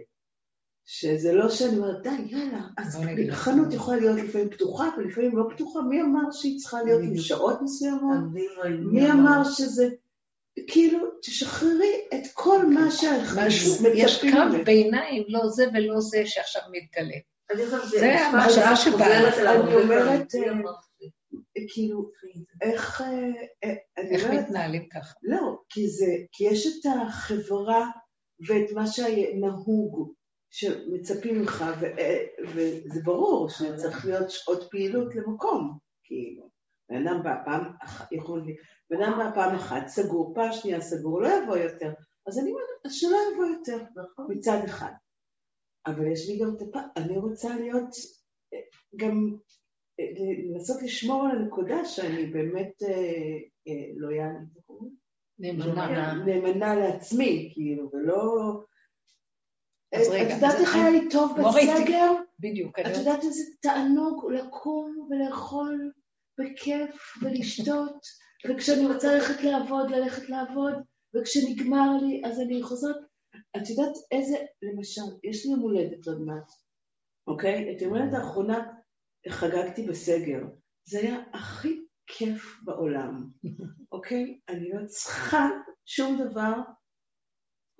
שזה 0.85 1.33
לא 1.33 1.49
שאני 1.49 1.77
אומרת, 1.77 2.03
די, 2.03 2.09
יאללה, 2.27 2.61
אז. 2.77 3.01
חנות 3.31 3.73
יכולה 3.73 3.97
להיות 3.97 4.19
לפעמים 4.19 4.49
פתוחה 4.49 4.89
ולפעמים 4.97 5.37
לא 5.37 5.43
פתוחה, 5.55 5.81
מי 5.81 6.01
אמר 6.01 6.31
שהיא 6.31 6.59
צריכה 6.59 6.83
להיות 6.83 7.01
עם. 7.03 7.17
שעות 7.17 7.61
מסוימות? 7.61 8.17
אביבה, 8.31 8.69
מי 8.69 9.11
אמר 9.11 9.43
שזה... 9.43 9.89
כאילו, 10.67 10.99
תשחררי 11.21 11.93
את 12.13 12.27
כל 12.33 12.65
מה 12.65 12.87
משהו, 12.87 13.01
שאנחנו 13.01 13.87
יש 13.93 14.21
קו. 14.21 14.63
ביניים, 14.65 15.23
לא 15.27 15.49
זה 15.49 15.65
ולא 15.73 16.01
זה 16.01 16.21
שעכשיו 16.25 16.61
מתגלה. 16.71 17.17
זה 17.89 18.27
המחשבה 18.27 18.75
שבאה. 18.75 19.17
אני 19.51 19.75
אומרת, 19.75 20.31
פעמים. 20.31 20.65
אה? 21.57 21.61
כאילו, 21.73 22.09
איך... 22.61 23.01
אה, 23.01 23.07
אה, 23.63 24.03
איך 24.11 24.25
מתנהלים 24.25 24.89
ככה? 24.89 25.13
לא, 25.23 25.57
כי 25.69 25.87
זה, 25.87 26.15
כי 26.31 26.43
יש 26.43 26.67
את 26.67 26.91
החברה 27.01 27.87
ואת 28.47 28.71
מה 28.71 28.87
שנהוג, 28.87 30.13
שמצפים 30.49 31.39
ממך, 31.39 31.65
ו- 31.81 32.01
וזה 32.55 33.01
ברור 33.03 33.49
שצריך 33.49 34.05
להיות 34.05 34.29
שעות 34.29 34.67
פעילות 34.71 35.15
למקום, 35.15 35.77
כאילו. 36.03 36.49
בן 36.89 37.07
אדם 37.07 37.23
בא 37.23 37.35
פעם 37.45 37.63
אחת, 37.83 38.11
יכול 38.11 38.43
בן 38.89 39.01
אדם 39.01 39.17
בא 39.17 39.31
פעם 39.35 39.55
אחת, 39.55 39.87
סגור, 39.87 40.33
פעם 40.35 40.53
שנייה 40.53 40.81
סגור, 40.81 41.21
לא 41.21 41.29
יבוא 41.43 41.57
יותר. 41.57 41.93
אז 42.27 42.39
אני 42.39 42.51
אומרת, 42.51 42.85
אז 42.85 42.93
שלא 42.93 43.17
יבוא 43.33 43.45
יותר, 43.45 43.83
נכון. 43.95 44.27
מצד 44.29 44.61
אחד. 44.65 44.91
אבל 45.85 46.11
יש 46.11 46.29
לי 46.29 46.39
גם 46.39 46.55
את 46.55 46.61
הפעם, 46.61 46.89
אני 46.97 47.17
רוצה 47.17 47.55
להיות, 47.55 47.89
אה, 48.53 48.59
גם 48.95 49.35
אה, 49.99 50.05
לנסות 50.53 50.81
לשמור 50.81 51.25
על 51.25 51.37
הנקודה 51.37 51.85
שאני 51.85 52.25
באמת 52.25 52.83
אה, 52.83 53.37
אה, 53.67 53.87
לויאלית, 53.95 54.57
איך 54.57 54.69
אומרים? 54.69 55.00
נאמנה. 55.41 56.13
נאמנה 56.25 56.75
לעצמי, 56.75 57.51
כאילו, 57.53 57.89
ולא... 57.93 58.53
אז 59.93 60.07
רגע, 60.09 60.27
את 60.27 60.35
יודעת 60.35 60.55
אז 60.55 60.61
איך 60.61 60.75
היה 60.75 60.89
לי 60.89 61.09
טוב 61.09 61.37
בסגר? 61.39 62.11
בדיוק. 62.39 62.79
את 62.79 62.97
יודעת 62.97 63.23
איזה 63.23 63.43
תענוג 63.61 64.31
לקום 64.31 65.09
ולאכול 65.09 65.91
בכיף 66.39 67.17
ולשתות, 67.21 68.05
וכשאני 68.49 68.87
רוצה 68.87 69.15
ללכת 69.15 69.43
לעבוד, 69.43 69.91
ללכת 69.91 70.29
לעבוד, 70.29 70.73
וכשנגמר 71.15 71.97
לי, 72.01 72.21
אז 72.25 72.39
אני 72.39 72.63
חוזרת. 72.63 72.95
את 73.57 73.69
יודעת 73.69 73.93
איזה, 74.11 74.35
למשל, 74.61 75.01
יש 75.23 75.45
לי 75.45 75.51
יום 75.51 75.59
הולדת 75.59 76.07
עוד 76.07 76.21
מעט, 76.21 76.51
אוקיי? 77.27 77.75
את 77.75 77.81
יום 77.81 77.95
הולדת 77.95 78.13
האחרונה 78.13 78.73
חגגתי 79.29 79.87
בסגר. 79.87 80.39
זה 80.89 80.99
היה 80.99 81.23
הכי 81.33 81.81
כיף 82.11 82.59
בעולם, 82.63 83.27
אוקיי? 83.91 84.39
אני 84.49 84.69
לא 84.69 84.85
צריכה 84.85 85.49
שום 85.85 86.21
דבר. 86.23 86.53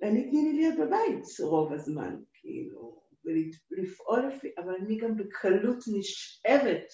אני 0.02 0.30
תני 0.30 0.42
לי 0.42 0.52
להיות 0.52 0.74
בבית 0.78 1.24
רוב 1.40 1.72
הזמן, 1.72 2.16
כאילו, 2.34 3.02
ולפעול 3.24 4.26
לפי, 4.26 4.48
אבל 4.58 4.74
אני 4.80 4.98
גם 4.98 5.16
בקלות 5.16 5.84
נשאבת. 5.86 6.92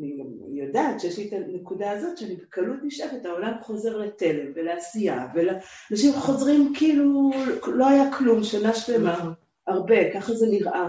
אני 0.00 0.16
גם 0.18 0.54
יודעת 0.54 1.00
שיש 1.00 1.18
לי 1.18 1.28
את 1.28 1.32
הנקודה 1.32 1.90
הזאת 1.90 2.18
שאני 2.18 2.36
בקלות 2.36 2.78
נשאבת, 2.82 3.26
העולם 3.26 3.52
חוזר 3.62 3.96
לתלם 3.96 4.52
ולעשייה, 4.54 5.26
ואנשים 5.34 6.12
חוזרים 6.12 6.72
כאילו 6.78 7.30
לא 7.66 7.88
היה 7.88 8.18
כלום, 8.18 8.42
שנה 8.42 8.74
שלמה, 8.74 9.32
הרבה, 9.66 10.14
ככה 10.14 10.32
זה 10.32 10.46
נראה. 10.50 10.88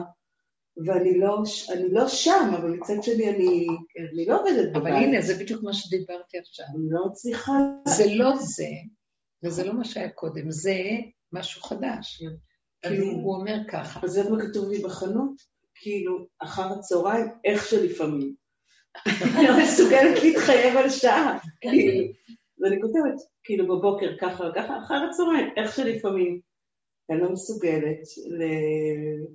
ואני 0.86 1.19
לא, 1.19 1.43
אני 1.73 1.84
לא 1.91 2.07
שם, 2.07 2.51
אבל 2.57 2.69
מצד 2.69 2.93
שני 3.03 3.30
אני, 3.30 3.67
אני 4.13 4.26
לא 4.26 4.39
עובדת 4.41 4.69
בבית. 4.69 4.76
אבל 4.76 4.91
הנה, 4.91 5.21
זה 5.21 5.36
בדיוק 5.43 5.63
מה 5.63 5.73
שדיברתי 5.73 6.38
עכשיו. 6.39 6.65
אני 6.76 6.86
לא 6.89 7.05
מצליחה... 7.11 7.53
זה 7.88 8.03
לא 8.15 8.36
זה, 8.36 8.67
וזה 9.43 9.63
לא 9.63 9.73
מה 9.73 9.86
שהיה 9.86 10.09
קודם, 10.09 10.51
זה 10.51 10.76
משהו 11.32 11.61
חדש. 11.61 12.23
כאילו, 12.82 13.03
אני- 13.03 13.21
הוא 13.23 13.36
אומר 13.36 13.55
ככה, 13.69 13.99
אז 14.03 14.11
זה 14.11 14.30
מה 14.30 14.38
כתוב 14.41 14.69
לי 14.69 14.78
בחנות? 14.78 15.55
כאילו, 15.76 16.28
אחר 16.39 16.73
הצהריים, 16.73 17.26
איך 17.45 17.67
שלפעמים. 17.67 18.36
אני 19.38 19.47
לא 19.47 19.63
מסוגלת 19.63 20.23
להתחייב 20.23 20.78
על 20.78 20.89
שעה. 20.89 21.39
כאילו, 21.61 22.07
ואני 22.59 22.82
כותבת, 22.82 23.21
כאילו, 23.43 23.65
בבוקר 23.78 24.07
ככה 24.21 24.43
וככה, 24.43 24.78
אחר 24.80 24.95
הצהריים, 25.09 25.49
איך 25.57 25.76
שלפעמים. 25.76 26.39
אני 27.10 27.20
לא 27.20 27.32
מסוגלת, 27.32 27.99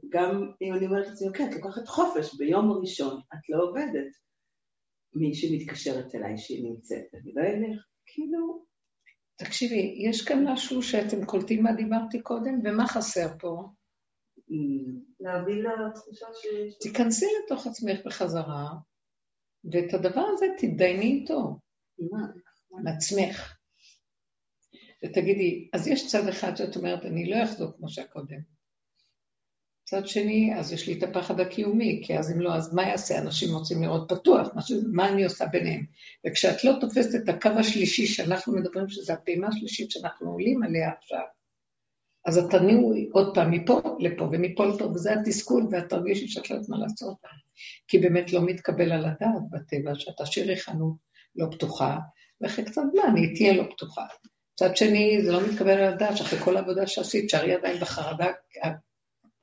גם 0.08 0.50
אם 0.62 0.74
אני 0.74 0.86
אומרת 0.86 1.06
לעצמי, 1.06 1.28
אוקיי, 1.28 1.46
את 1.46 1.54
לוקחת 1.54 1.88
חופש 1.88 2.34
ביום 2.38 2.70
הראשון, 2.70 3.20
את 3.34 3.48
לא 3.48 3.62
עובדת. 3.62 4.12
מישהי 5.14 5.56
מתקשרת 5.56 6.14
אליי 6.14 6.38
שהיא 6.38 6.70
נמצאת, 6.70 7.14
אני 7.14 7.32
לא 7.34 7.42
אלך, 7.42 7.86
כאילו... 8.06 8.64
תקשיבי, 9.36 9.94
יש 10.08 10.28
כאן 10.28 10.44
משהו 10.48 10.82
שאתם 10.82 11.24
קולטים 11.24 11.62
מה 11.62 11.72
דיברתי 11.72 12.22
קודם, 12.22 12.60
ומה 12.64 12.86
חסר 12.86 13.38
פה? 13.38 13.68
להביא 15.20 15.62
לתחושה 15.62 16.26
שיש... 16.34 16.78
תיכנסי 16.80 17.26
לתוך 17.44 17.66
עצמך 17.66 17.98
בחזרה, 18.06 18.68
ואת 19.72 19.94
הדבר 19.94 20.24
הזה 20.32 20.46
תתדייני 20.58 21.20
איתו, 21.20 21.58
מה? 22.10 22.26
עם 22.78 22.86
עצמך. 22.86 23.59
ותגידי, 25.04 25.68
אז 25.72 25.88
יש 25.88 26.06
צד 26.06 26.28
אחד 26.28 26.56
שאת 26.56 26.76
אומרת, 26.76 27.04
אני 27.04 27.30
לא 27.30 27.44
אחזור 27.44 27.72
כמו 27.76 27.88
שהקודם. 27.88 28.40
צד 29.84 30.06
שני, 30.06 30.54
אז 30.58 30.72
יש 30.72 30.88
לי 30.88 30.98
את 30.98 31.02
הפחד 31.02 31.40
הקיומי, 31.40 32.02
כי 32.04 32.18
אז 32.18 32.32
אם 32.32 32.40
לא, 32.40 32.54
אז 32.54 32.74
מה 32.74 32.82
יעשה? 32.82 33.18
אנשים 33.18 33.54
רוצים 33.54 33.82
לראות 33.82 34.12
פתוח, 34.12 34.48
מה, 34.54 34.62
ש... 34.62 34.72
מה 34.92 35.08
אני 35.08 35.24
עושה 35.24 35.46
ביניהם? 35.46 35.84
וכשאת 36.26 36.64
לא 36.64 36.72
תופסת 36.80 37.22
את 37.24 37.28
הקו 37.28 37.48
השלישי 37.48 38.06
שאנחנו 38.06 38.54
מדברים, 38.54 38.88
שזו 38.88 39.12
הפעימה 39.12 39.48
השלישית 39.48 39.90
שאנחנו 39.90 40.30
עולים 40.30 40.62
עליה 40.62 40.90
עכשיו, 40.98 41.24
אז 42.26 42.38
את 42.38 42.50
תניעו 42.50 42.94
עוד 43.12 43.34
פעם 43.34 43.50
מפה 43.50 43.80
לפה 43.98 44.24
ומפה 44.32 44.66
לפה, 44.66 44.84
וזה 44.84 45.12
התסכול, 45.12 45.66
ואת 45.70 45.88
תרגישי 45.88 46.28
שאת 46.28 46.50
לא 46.50 46.54
יודעת 46.54 46.68
מה 46.68 46.78
לעשות. 46.78 47.16
כי 47.88 47.98
באמת 47.98 48.32
לא 48.32 48.46
מתקבל 48.46 48.92
על 48.92 49.04
הדעת 49.04 49.50
בטבע, 49.50 49.94
שאת 49.94 50.14
תשאירי 50.22 50.56
חנות 50.56 50.96
לא 51.36 51.46
פתוחה, 51.50 51.98
ואחרי 52.40 52.64
קצת 52.64 52.82
זמן 52.92 53.16
היא 53.16 53.36
תהיה 53.36 53.52
לא 53.52 53.64
פתוחה. 53.70 54.06
מצד 54.62 54.76
שני, 54.76 55.22
זה 55.24 55.32
לא 55.32 55.40
מתקבל 55.40 55.70
על 55.70 55.92
הדעת 55.92 56.16
שאחרי 56.16 56.38
כל 56.38 56.56
העבודה 56.56 56.86
שעשית, 56.86 57.30
שערי 57.30 57.54
עדיין 57.54 57.80
בחרדה 57.80 58.26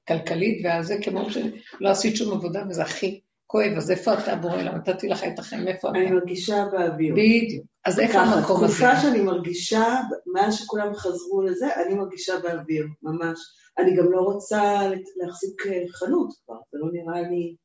הכלכלית, 0.04 0.66
והזה 0.66 0.96
כמו 1.04 1.30
שלא 1.30 1.90
עשית 1.90 2.16
שום 2.16 2.34
עבודה, 2.34 2.64
וזה 2.70 2.82
הכי 2.82 3.22
כואב, 3.48 3.72
אז 3.78 3.92
איפה 3.92 4.14
אתה 4.14 4.36
בורא 4.36 4.62
לה? 4.62 4.76
נתתי 4.76 5.08
לך 5.08 5.24
את 5.24 5.40
החיים, 5.40 5.68
איפה 5.68 5.90
אתה? 5.90 6.00
אני 6.00 6.12
מרגישה 6.12 6.66
באוויר. 6.72 7.14
בדיוק. 7.14 7.66
אז 7.86 8.00
איפה 8.00 8.20
המקום 8.20 8.64
הזה? 8.64 8.74
תקופה 8.74 9.02
שאני 9.02 9.22
מרגישה, 9.22 9.86
מאז 10.34 10.56
שכולם 10.56 10.96
חזרו 10.96 11.42
לזה, 11.42 11.76
אני 11.76 11.96
מרגישה 11.96 12.34
באוויר, 12.44 12.88
ממש. 13.04 13.40
אני 13.78 13.98
גם 13.98 14.12
לא 14.12 14.22
רוצה 14.22 14.82
להחזיק 15.18 15.68
אה, 15.68 15.84
חנות 15.92 16.34
כבר, 16.46 16.56
זה 16.72 16.78
לא 16.82 16.88
נראה 16.92 17.30
לי 17.30 17.56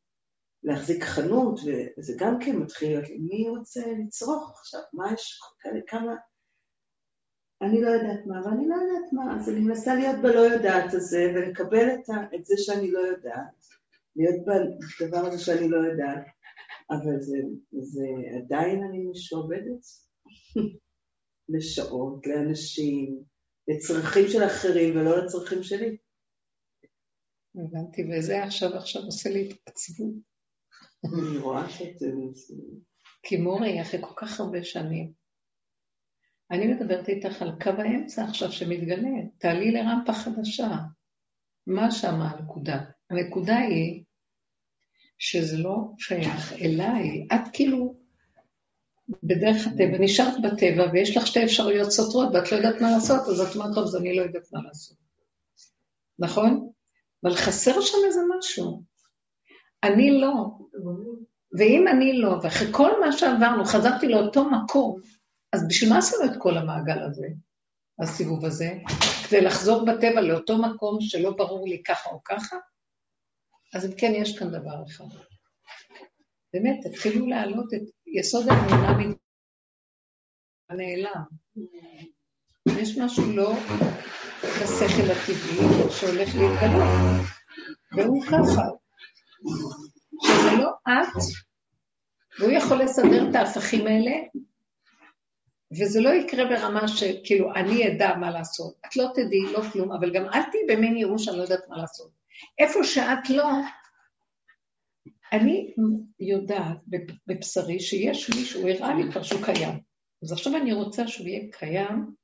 להחזיק 0.64 1.04
חנות, 1.04 1.60
וזה 1.98 2.14
גם 2.18 2.38
כן 2.40 2.56
מתחיל 2.56 2.90
להיות 2.90 3.04
מי 3.20 3.48
רוצה 3.48 3.80
לצרוך 3.98 4.50
עכשיו? 4.60 4.80
מה 4.92 5.12
יש 5.12 5.40
כאלה, 5.60 5.80
כמה... 5.86 6.14
אני 7.62 7.80
לא 7.80 7.88
יודעת 7.88 8.26
מה, 8.26 8.40
ואני 8.44 8.68
לא 8.68 8.74
יודעת 8.74 9.12
מה, 9.12 9.36
אז 9.36 9.48
אני 9.48 9.60
מנסה 9.60 9.94
להיות 9.94 10.16
בלא 10.22 10.40
יודעת 10.40 10.94
הזה, 10.94 11.32
ולקבל 11.34 11.88
את, 11.94 12.08
ה, 12.10 12.34
את 12.34 12.46
זה 12.46 12.54
שאני 12.58 12.90
לא 12.90 12.98
יודעת, 12.98 13.66
להיות 14.16 14.36
בדבר 15.00 15.26
הזה 15.26 15.38
שאני 15.38 15.68
לא 15.68 15.76
יודעת, 15.76 16.26
אבל 16.90 17.20
זה, 17.20 17.38
זה 17.80 18.06
עדיין 18.36 18.82
אני 18.82 19.04
משועבדת 19.10 19.84
לשעות, 21.54 22.26
לאנשים, 22.26 23.22
לצרכים 23.68 24.28
של 24.28 24.44
אחרים 24.44 24.96
ולא 24.96 25.24
לצרכים 25.24 25.62
שלי. 25.62 25.96
הבנתי, 27.54 28.02
וזה 28.10 28.44
עכשיו 28.44 28.76
עכשיו 28.76 29.02
עושה 29.02 29.30
לי 29.30 29.50
התעצבות. 29.50 30.14
אני 31.04 31.38
רואה 31.38 31.70
שאת... 31.70 31.96
כי 33.22 33.36
מורי, 33.36 33.82
אחרי 33.82 34.00
כל 34.02 34.14
כך 34.16 34.40
הרבה 34.40 34.64
שנים, 34.64 35.12
אני 36.50 36.66
מדברת 36.66 37.08
איתך 37.08 37.42
על 37.42 37.52
קו 37.62 37.70
האמצע 37.70 38.24
עכשיו 38.24 38.52
שמתגלה, 38.52 39.10
תעלי 39.38 39.70
לרמפה 39.70 40.12
חדשה. 40.12 40.68
מה 41.66 41.90
שם 41.90 42.20
הנקודה? 42.20 42.80
הנקודה 43.10 43.56
היא 43.56 44.04
שזה 45.18 45.58
לא 45.58 45.76
שייך 45.98 46.52
אליי, 46.52 47.26
את 47.34 47.48
כאילו 47.52 47.96
בדרך 49.22 49.66
הטבע, 49.66 49.98
נשארת 50.00 50.34
בטבע 50.42 50.90
ויש 50.92 51.16
לך 51.16 51.26
שתי 51.26 51.44
אפשרויות 51.44 51.90
סותרות 51.90 52.28
ואת 52.34 52.52
לא 52.52 52.56
יודעת 52.56 52.80
מה 52.80 52.90
לעשות, 52.90 53.20
אז 53.28 53.40
את 53.40 53.56
אומרת, 53.56 53.74
טוב, 53.74 53.84
אז 53.84 53.96
אני 53.96 54.16
לא 54.16 54.22
יודעת 54.22 54.52
מה 54.52 54.60
לעשות. 54.62 54.96
נכון? 56.18 56.70
אבל 57.24 57.34
חסר 57.34 57.80
שם 57.80 57.98
איזה 58.06 58.20
משהו. 58.38 58.82
אני 59.82 60.20
לא. 60.20 60.32
ואם 61.58 61.88
אני 61.88 62.12
לא, 62.18 62.34
ואחרי 62.42 62.68
כל 62.72 63.00
מה 63.00 63.12
שעברנו, 63.12 63.64
חזרתי 63.64 64.08
לאותו 64.08 64.50
מקום, 64.50 65.00
אז 65.52 65.68
בשביל 65.68 65.90
מה 65.90 65.98
עשינו 65.98 66.24
את 66.24 66.36
כל 66.38 66.56
המעגל 66.56 67.02
הזה, 67.02 67.26
הסיבוב 68.02 68.44
הזה? 68.44 68.72
כדי 69.28 69.40
לחזור 69.40 69.86
בטבע 69.86 70.20
לאותו 70.20 70.58
מקום 70.58 71.00
שלא 71.00 71.30
ברור 71.30 71.68
לי 71.68 71.82
ככה 71.82 72.10
או 72.10 72.24
ככה? 72.24 72.56
אז 73.74 73.86
אם 73.86 73.90
כן, 73.98 74.12
יש 74.14 74.38
כאן 74.38 74.48
דבר 74.48 74.84
אחד. 74.86 75.04
באמת, 76.52 76.86
תתחילו 76.86 77.26
להעלות 77.26 77.74
את 77.74 77.80
יסוד 78.06 78.46
האמונה 78.48 78.98
הנעלם. 80.70 81.22
יש 82.66 82.98
משהו 82.98 83.32
לא 83.32 83.52
בשכל 84.62 85.10
הטבעי 85.10 85.90
שהולך 85.90 86.34
להתגלות, 86.34 86.88
והוא 87.96 88.24
ככה, 88.24 88.62
שזה 90.22 90.56
לא 90.58 90.70
את, 90.88 91.22
והוא 92.40 92.52
יכול 92.52 92.82
לסדר 92.82 93.30
את 93.30 93.34
ההפכים 93.34 93.86
האלה, 93.86 94.12
וזה 95.78 96.00
לא 96.00 96.08
יקרה 96.08 96.44
ברמה 96.44 96.88
שכאילו 96.88 97.54
אני 97.54 97.88
אדע 97.88 98.16
מה 98.16 98.30
לעשות. 98.30 98.74
את 98.86 98.96
לא 98.96 99.06
תדעי, 99.14 99.52
לא 99.52 99.62
כלום, 99.72 99.92
אבל 99.92 100.12
גם 100.12 100.24
אל 100.24 100.42
תהיי 100.42 100.62
במין 100.68 100.96
ייאוש, 100.96 101.28
אני 101.28 101.38
לא 101.38 101.42
יודעת 101.42 101.68
מה 101.68 101.76
לעשות. 101.76 102.10
איפה 102.58 102.84
שאת 102.84 103.30
לא, 103.30 103.48
אני 105.32 105.74
יודעת 106.20 106.76
בבשרי 107.26 107.80
שיש 107.80 108.30
מישהו, 108.30 108.60
הוא 108.60 108.70
הראה 108.70 108.94
לי 108.94 109.12
כבר 109.12 109.22
שהוא 109.22 109.44
קיים. 109.44 109.80
אז 110.22 110.32
עכשיו 110.32 110.56
אני 110.56 110.72
רוצה 110.72 111.08
שהוא 111.08 111.26
יהיה 111.26 111.52
קיים, 111.52 112.14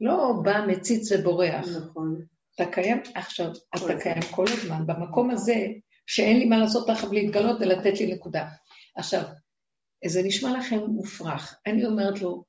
לא 0.00 0.32
בא, 0.42 0.66
מציץ 0.68 1.12
ובורח. 1.12 1.68
נכון. 1.68 2.24
אתה 2.54 2.66
קיים 2.66 3.00
עכשיו, 3.14 3.50
אתה 3.76 4.00
קיים 4.00 4.22
כל 4.30 4.44
הזמן, 4.48 4.86
במקום 4.86 5.30
הזה, 5.30 5.66
שאין 6.06 6.38
לי 6.38 6.44
מה 6.44 6.58
לעשות 6.58 6.86
תחת 6.86 7.08
להתגלות 7.12 7.56
ולתת 7.60 8.00
לי 8.00 8.14
נקודה. 8.14 8.48
עכשיו, 8.96 9.22
זה 10.06 10.22
נשמע 10.22 10.58
לכם 10.58 10.78
מופרך. 10.78 11.58
אני 11.66 11.86
אומרת 11.86 12.22
לו, 12.22 12.44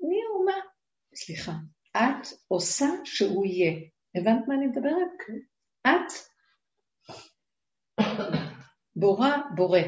מי 0.00 0.22
הוא 0.32 0.46
מה? 0.46 0.60
סליחה, 1.14 1.52
את 1.96 2.26
עושה 2.48 2.86
שהוא 3.04 3.46
יהיה. 3.46 3.80
הבנת 4.14 4.48
מה 4.48 4.54
אני 4.54 4.66
מדברת? 4.66 5.10
את 5.86 6.12
בורא 8.96 9.30
בורא. 9.54 9.80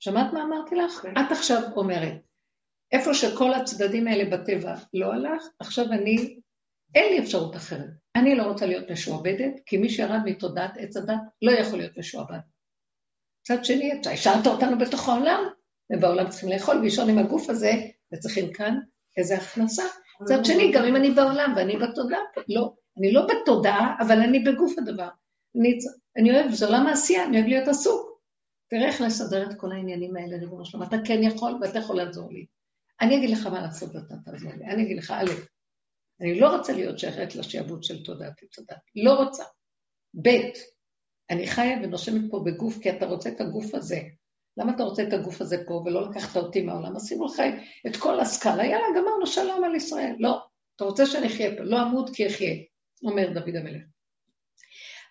שמעת 0.00 0.32
מה 0.32 0.42
אמרתי 0.42 0.74
לך? 0.74 0.92
כן. 0.92 1.12
את 1.12 1.32
עכשיו 1.32 1.62
אומרת, 1.76 2.22
איפה 2.92 3.14
שכל 3.14 3.54
הצדדים 3.54 4.08
האלה 4.08 4.36
בטבע 4.36 4.74
לא 4.94 5.12
הלך, 5.12 5.44
עכשיו 5.58 5.84
אני, 5.92 6.40
אין 6.94 7.12
לי 7.12 7.18
אפשרות 7.18 7.56
אחרת. 7.56 7.90
אני 8.16 8.34
לא 8.34 8.42
רוצה 8.42 8.66
להיות 8.66 8.90
משועבדת, 8.90 9.52
כי 9.66 9.76
מי 9.76 9.88
שירד 9.88 10.20
מתודעת 10.24 10.70
עץ 10.76 10.96
הדת 10.96 11.20
לא 11.42 11.50
יכול 11.50 11.78
להיות 11.78 11.98
משועבד. 11.98 12.38
מצד 13.40 13.64
שני, 13.64 14.00
אתה 14.00 14.10
השארת 14.10 14.46
אותנו 14.46 14.78
בתוך 14.78 15.08
העולם, 15.08 15.40
ובעולם 15.92 16.28
צריכים 16.28 16.48
לאכול 16.48 16.76
ולישון 16.76 17.10
עם 17.10 17.18
הגוף 17.18 17.50
הזה, 17.50 17.72
וצריכים 18.12 18.52
כאן 18.52 18.78
איזו 19.16 19.34
הכנסה. 19.34 19.82
מצד 20.20 20.44
שני, 20.44 20.72
גם 20.74 20.84
אם 20.84 20.96
אני 20.96 21.10
בעולם 21.10 21.52
ואני 21.56 21.76
בתודעה, 21.76 22.20
לא, 22.48 22.72
אני 22.98 23.12
לא 23.12 23.26
בתודעה, 23.26 23.96
אבל 24.00 24.20
אני 24.20 24.38
בגוף 24.38 24.78
הדבר. 24.78 25.08
אני, 25.56 25.78
אני 26.16 26.30
אוהב, 26.30 26.52
זה 26.52 26.66
עולם 26.66 26.86
העשייה, 26.86 27.24
אני 27.24 27.36
אוהב 27.36 27.48
להיות 27.48 27.68
עסוק. 27.68 28.20
תראה 28.70 28.86
איך 28.86 29.00
לסדר 29.00 29.50
את 29.50 29.60
כל 29.60 29.72
העניינים 29.72 30.16
האלה, 30.16 30.36
ריבונו 30.36 30.64
שלום, 30.64 30.82
אתה 30.82 30.96
כן 31.04 31.22
יכול 31.22 31.58
ואתה 31.60 31.78
יכול 31.78 31.96
לעזור 31.96 32.32
לי. 32.32 32.46
אני 33.00 33.16
אגיד 33.16 33.30
לך 33.30 33.46
מה 33.46 33.60
לעשות 33.60 33.94
ואתה 33.94 34.14
תעזור 34.24 34.52
לי. 34.52 34.64
אני 34.64 34.82
אגיד 34.82 34.96
לך, 34.98 35.10
א', 35.10 35.30
אני 36.20 36.40
לא 36.40 36.56
רוצה 36.56 36.72
להיות 36.72 36.98
שייכת 36.98 37.34
לשעבוד 37.34 37.82
של 37.82 38.04
תודעת 38.04 38.32
תודעת, 38.52 38.78
לא 38.96 39.14
רוצה. 39.14 39.44
ב', 40.22 40.28
אני 41.30 41.46
חיה 41.46 41.78
ונושמת 41.82 42.30
פה 42.30 42.42
בגוף 42.46 42.78
כי 42.82 42.90
אתה 42.90 43.06
רוצה 43.06 43.28
את 43.28 43.40
הגוף 43.40 43.74
הזה. 43.74 44.00
למה 44.56 44.72
אתה 44.72 44.82
רוצה 44.82 45.02
את 45.02 45.12
הגוף 45.12 45.40
הזה 45.40 45.64
פה 45.66 45.82
ולא 45.84 46.10
לקחת 46.10 46.36
אותי 46.36 46.62
מהעולם? 46.62 46.96
עשינו 46.96 47.26
לך 47.26 47.42
את 47.86 47.96
כל 47.96 48.20
הסקאלה, 48.20 48.64
יאללה, 48.64 48.86
גמרנו 48.96 49.26
שלום 49.26 49.64
על 49.64 49.74
ישראל. 49.74 50.14
לא, 50.18 50.40
אתה 50.76 50.84
רוצה 50.84 51.06
שאני 51.06 51.26
אחיה 51.26 51.56
פה, 51.56 51.62
לא 51.62 51.82
אמות 51.82 52.10
כי 52.10 52.26
אחיה, 52.26 52.54
אומר 53.04 53.32
דוד 53.32 53.56
המלך. 53.56 53.82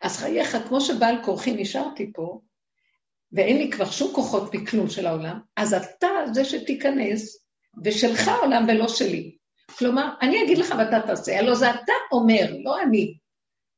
אז 0.02 0.18
חייך, 0.18 0.58
כמו 0.68 0.82
שבעל 0.82 1.24
כורחי 1.24 1.54
נשארתי 1.54 2.12
פה, 2.14 2.40
ואין 3.32 3.58
לי 3.58 3.72
כבר 3.72 3.86
שום 3.86 4.14
כוחות 4.14 4.56
מכלום 4.56 4.90
של 4.90 5.08
העולם, 5.08 5.40
אז 5.56 5.74
אתה 5.74 6.08
זה 6.34 6.46
שתיכנס, 6.46 7.46
ושלך 7.84 8.28
העולם 8.28 8.66
ולא 8.68 8.88
שלי. 8.88 9.36
כלומר, 9.78 10.10
אני 10.22 10.44
אגיד 10.44 10.58
לך 10.58 10.74
ואתה 10.78 11.08
תעשה, 11.08 11.40
הלוא 11.40 11.56
זה 11.56 11.70
אתה 11.70 11.94
אומר, 12.12 12.56
לא 12.64 12.82
אני. 12.82 13.18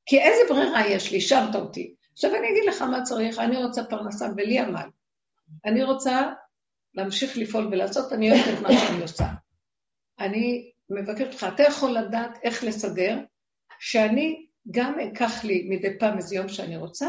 כי 0.05 0.20
איזה 0.20 0.41
ברירה 0.49 0.88
יש 0.88 1.11
לי, 1.11 1.22
שמת 1.22 1.55
אותי. 1.55 1.93
עכשיו 2.13 2.36
אני 2.36 2.49
אגיד 2.51 2.63
לך 2.68 2.82
מה 2.82 3.01
צריך, 3.01 3.39
אני 3.39 3.63
רוצה 3.63 3.84
פרנסה 3.84 4.28
ולי 4.38 4.59
עמל. 4.59 4.88
אני 5.65 5.83
רוצה 5.83 6.33
להמשיך 6.93 7.37
לפעול 7.37 7.67
ולעשות, 7.67 8.13
אני 8.13 8.31
אוהבת 8.31 8.57
את 8.57 8.61
מה 8.61 8.69
שאני 8.71 9.01
עושה. 9.01 9.25
אני 10.19 10.71
מבקשת 10.89 11.33
אותך, 11.33 11.47
אתה 11.55 11.63
יכול 11.63 11.91
לדעת 11.91 12.37
איך 12.43 12.63
לסדר, 12.63 13.19
שאני 13.79 14.47
גם 14.71 14.99
אקח 14.99 15.43
לי 15.43 15.67
מדי 15.69 15.99
פעם 15.99 16.17
איזה 16.17 16.35
יום 16.35 16.47
שאני 16.47 16.77
רוצה, 16.77 17.07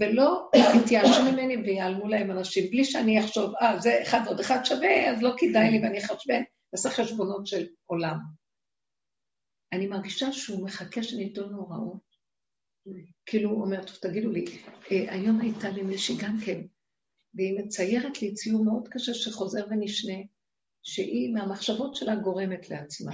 ולא 0.00 0.50
יתייאשו 0.80 1.32
ממני 1.32 1.56
ויעלמו 1.56 2.08
להם 2.08 2.30
אנשים, 2.30 2.70
בלי 2.70 2.84
שאני 2.84 3.20
אחשוב, 3.20 3.54
אה, 3.62 3.80
זה 3.80 4.02
אחד 4.02 4.20
ועוד 4.26 4.40
אחד 4.40 4.64
שווה, 4.64 5.10
אז 5.10 5.22
לא 5.22 5.34
כדאי 5.38 5.70
לי 5.70 5.80
ואני 5.82 5.98
אחשבן, 5.98 6.42
אעשה 6.72 6.90
חשבונות 6.90 7.46
של 7.46 7.66
עולם. 7.86 8.18
אני 9.72 9.86
מרגישה 9.86 10.32
שהוא 10.32 10.64
מחכה 10.64 11.02
שניתן 11.02 11.42
הוראות. 11.42 12.08
כאילו 13.26 13.50
הוא 13.50 13.64
אומר, 13.64 13.84
טוב, 13.84 13.96
תגידו 13.96 14.30
לי, 14.30 14.44
אה, 14.90 15.14
היום 15.14 15.40
הייתה 15.40 15.68
לי 15.68 15.82
מישהי 15.82 16.16
גם 16.20 16.36
כן, 16.44 16.60
והיא 17.34 17.58
מציירת 17.58 18.22
לי 18.22 18.34
ציור 18.34 18.64
מאוד 18.64 18.88
קשה 18.88 19.14
שחוזר 19.14 19.66
ונשנה, 19.70 20.18
שהיא 20.82 21.34
מהמחשבות 21.34 21.96
שלה 21.96 22.16
גורמת 22.16 22.70
לעצמה. 22.70 23.12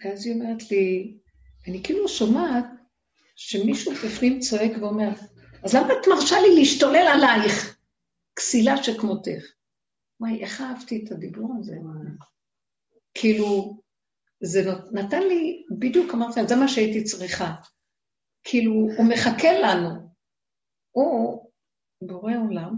ואז 0.00 0.26
היא 0.26 0.34
אומרת 0.34 0.70
לי, 0.70 1.16
אני 1.68 1.82
כאילו 1.82 2.08
שומעת 2.08 2.64
שמישהו 3.36 3.92
בפנים 3.92 4.40
צועק 4.40 4.72
ואומר, 4.80 5.08
אז 5.64 5.74
למה 5.74 5.86
את 5.92 6.08
מרשה 6.08 6.36
לי 6.40 6.58
להשתולל 6.58 7.06
עלייך? 7.14 7.78
כסילה 8.36 8.82
שכמותך. 8.82 9.42
וואי, 10.20 10.42
איך 10.42 10.60
אהבתי 10.60 11.04
את 11.04 11.12
הדיבור 11.12 11.54
הזה? 11.58 11.76
כאילו, 13.14 13.80
זה 14.40 14.60
נתן 14.92 15.22
לי, 15.22 15.66
בדיוק 15.78 16.14
אמרתי, 16.14 16.40
זה 16.48 16.56
מה 16.56 16.68
שהייתי 16.68 17.04
צריכה. 17.04 17.54
כאילו, 18.44 18.72
הוא 18.72 19.06
מחכה 19.08 19.52
לנו. 19.62 19.90
הוא 20.90 21.45
בורא 22.02 22.32
עולם. 22.44 22.74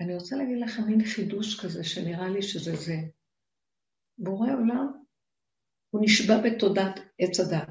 אני 0.00 0.14
רוצה 0.14 0.36
להגיד 0.36 0.58
לכם 0.60 0.82
מין 0.82 1.04
חידוש 1.04 1.60
כזה, 1.60 1.84
שנראה 1.84 2.28
לי 2.28 2.42
שזה 2.42 2.76
זה. 2.76 2.96
בורא 4.18 4.52
עולם, 4.52 4.92
הוא 5.90 6.00
נשבע 6.04 6.34
בתודעת 6.44 7.00
עץ 7.18 7.40
הדת. 7.40 7.68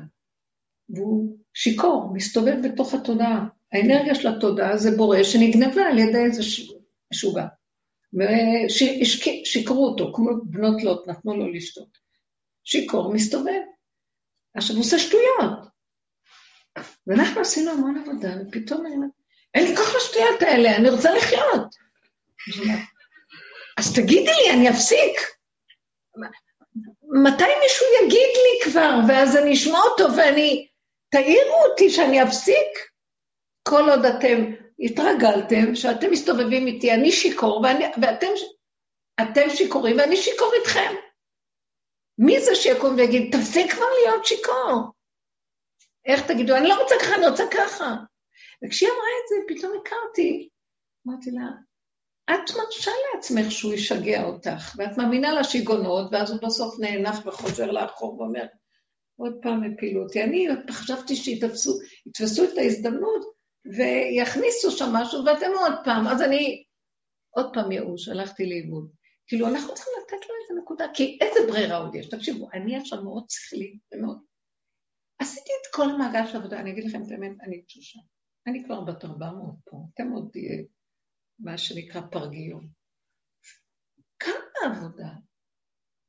והוא 0.90 1.38
שיכור, 1.54 2.14
מסתובב 2.14 2.56
בתוך 2.64 2.94
התודעה. 2.94 3.48
האנרגיה 3.72 4.16
של 4.16 4.28
התודעה 4.28 4.78
זה 4.78 4.90
בורא 4.98 5.24
שנגנבה 5.24 5.82
על 5.82 5.98
ידי 5.98 6.26
איזה 6.26 6.42
משוגע. 7.14 7.48
ושיקרו 9.44 9.88
אותו, 9.88 10.14
כמו 10.16 10.30
בנות 10.44 10.84
לוט, 10.84 11.08
נתנו 11.08 11.38
לו 11.38 11.52
לשתות. 11.52 11.98
שיכור 12.64 13.14
מסתובב. 13.14 13.62
עכשיו 14.56 14.76
הוא 14.76 14.84
עושה 14.84 15.00
שטויות. 15.00 15.68
ואנחנו 17.08 17.42
עשינו 17.42 17.72
המון 17.72 17.98
עבודה, 17.98 18.30
ופתאום 18.42 18.86
אני 18.86 18.96
אומרת, 18.96 19.12
אין 19.54 19.70
לי 19.70 19.76
כוח 19.78 19.96
לשטויות 19.96 20.42
האלה, 20.42 20.76
אני 20.76 20.90
רוצה 20.90 21.14
לחיות. 21.14 21.76
אז 23.78 23.96
תגידי 23.96 24.32
לי, 24.32 24.54
אני 24.54 24.70
אפסיק. 24.70 25.20
מתי 27.24 27.52
מישהו 27.64 27.86
יגיד 28.04 28.30
לי 28.36 28.72
כבר, 28.72 28.92
ואז 29.08 29.38
אני 29.38 29.54
אשמע 29.54 29.80
אותו 29.80 30.04
ואני... 30.18 30.68
תעירו 31.10 31.66
אותי 31.70 31.90
שאני 31.90 32.24
אפסיק. 32.24 32.68
כל 33.68 33.90
עוד 33.90 34.06
אתם 34.06 34.54
התרגלתם 34.80 35.76
שאתם 35.76 36.12
מסתובבים 36.12 36.68
איתי, 36.68 36.94
אני 36.94 37.12
שיכור, 37.12 37.62
ואני, 37.62 37.86
ואתם 38.02 38.28
אתם 39.22 39.50
שיכורים 39.50 39.98
ואני 39.98 40.18
שיכור 40.18 40.54
איתכם. 40.54 40.96
מי 42.18 42.42
זה 42.42 42.56
שיקום 42.56 42.96
ויגיד, 42.96 43.36
תפסיק 43.38 43.72
כבר 43.72 43.86
להיות 44.02 44.26
שיכור? 44.26 44.92
איך 46.06 46.22
תגידו, 46.28 46.56
אני 46.56 46.68
לא 46.68 46.82
רוצה 46.82 46.96
ככה, 47.02 47.16
אני 47.16 47.28
רוצה 47.28 47.44
ככה. 47.52 47.96
וכשהיא 48.64 48.90
אמרה 48.90 49.00
את 49.00 49.28
זה, 49.30 49.36
פתאום 49.48 49.82
הכרתי. 49.82 50.50
אמרתי 51.08 51.32
לה, 51.32 51.48
את 52.26 52.52
מרשה 52.58 52.92
לעצמך 53.14 53.52
שהוא 53.52 53.74
ישגע 53.74 54.24
אותך, 54.24 54.76
ואת 54.78 54.98
מאמינה 54.98 55.40
לשיגעונות, 55.40 56.10
ואז 56.12 56.32
הוא 56.32 56.40
בסוף 56.42 56.80
נאנח 56.80 57.26
וחוזר 57.26 57.72
לאחור 57.72 58.20
ואומר, 58.20 58.46
עוד 59.20 59.34
פעם 59.42 59.64
הפילו 59.64 60.04
אותי. 60.04 60.24
אני 60.24 60.48
חשבתי 60.72 61.16
שיתפסו 61.16 62.44
את 62.44 62.58
ההזדמנות 62.58 63.26
ויכניסו 63.66 64.72
שם 64.72 64.90
משהו, 64.94 65.26
ואתם 65.26 65.52
עוד 65.60 65.74
פעם, 65.84 66.08
אז 66.08 66.22
אני 66.22 66.64
עוד 67.30 67.54
פעם 67.54 67.72
ייאוש, 67.72 68.08
הלכתי 68.08 68.46
לאיבוד. 68.46 68.92
כאילו, 69.28 69.48
אנחנו 69.48 69.74
צריכים 69.74 69.94
לתת 70.04 70.26
לו 70.30 70.36
איזה 70.42 70.62
נקודה, 70.62 70.86
כי 70.94 71.18
איזה 71.22 71.40
ברירה 71.48 71.78
עוד 71.78 71.96
יש? 71.96 72.10
תקשיבו, 72.10 72.50
אני 72.54 72.78
עכשיו 72.78 73.04
מאוד 73.04 73.24
שכלית 73.30 73.80
ומאוד... 73.94 74.18
עשיתי 75.20 75.50
את 75.62 75.76
כל 75.76 75.90
המעגל 75.90 76.28
של 76.28 76.36
העבודה, 76.36 76.60
אני 76.60 76.72
אגיד 76.72 76.84
לכם 76.84 77.04
את 77.04 77.12
האמת, 77.12 77.32
אני 77.42 77.62
תשושה. 77.62 78.00
אני 78.48 78.64
כבר 78.64 78.82
בת 78.82 79.06
400 79.06 79.56
פה, 79.66 79.78
אתם 79.94 80.12
עוד 80.12 80.30
תהיה 80.32 80.64
מה 81.40 81.58
שנקרא 81.58 82.02
פרגיון. 82.12 82.68
כמה 84.20 84.76
עבודה? 84.76 85.10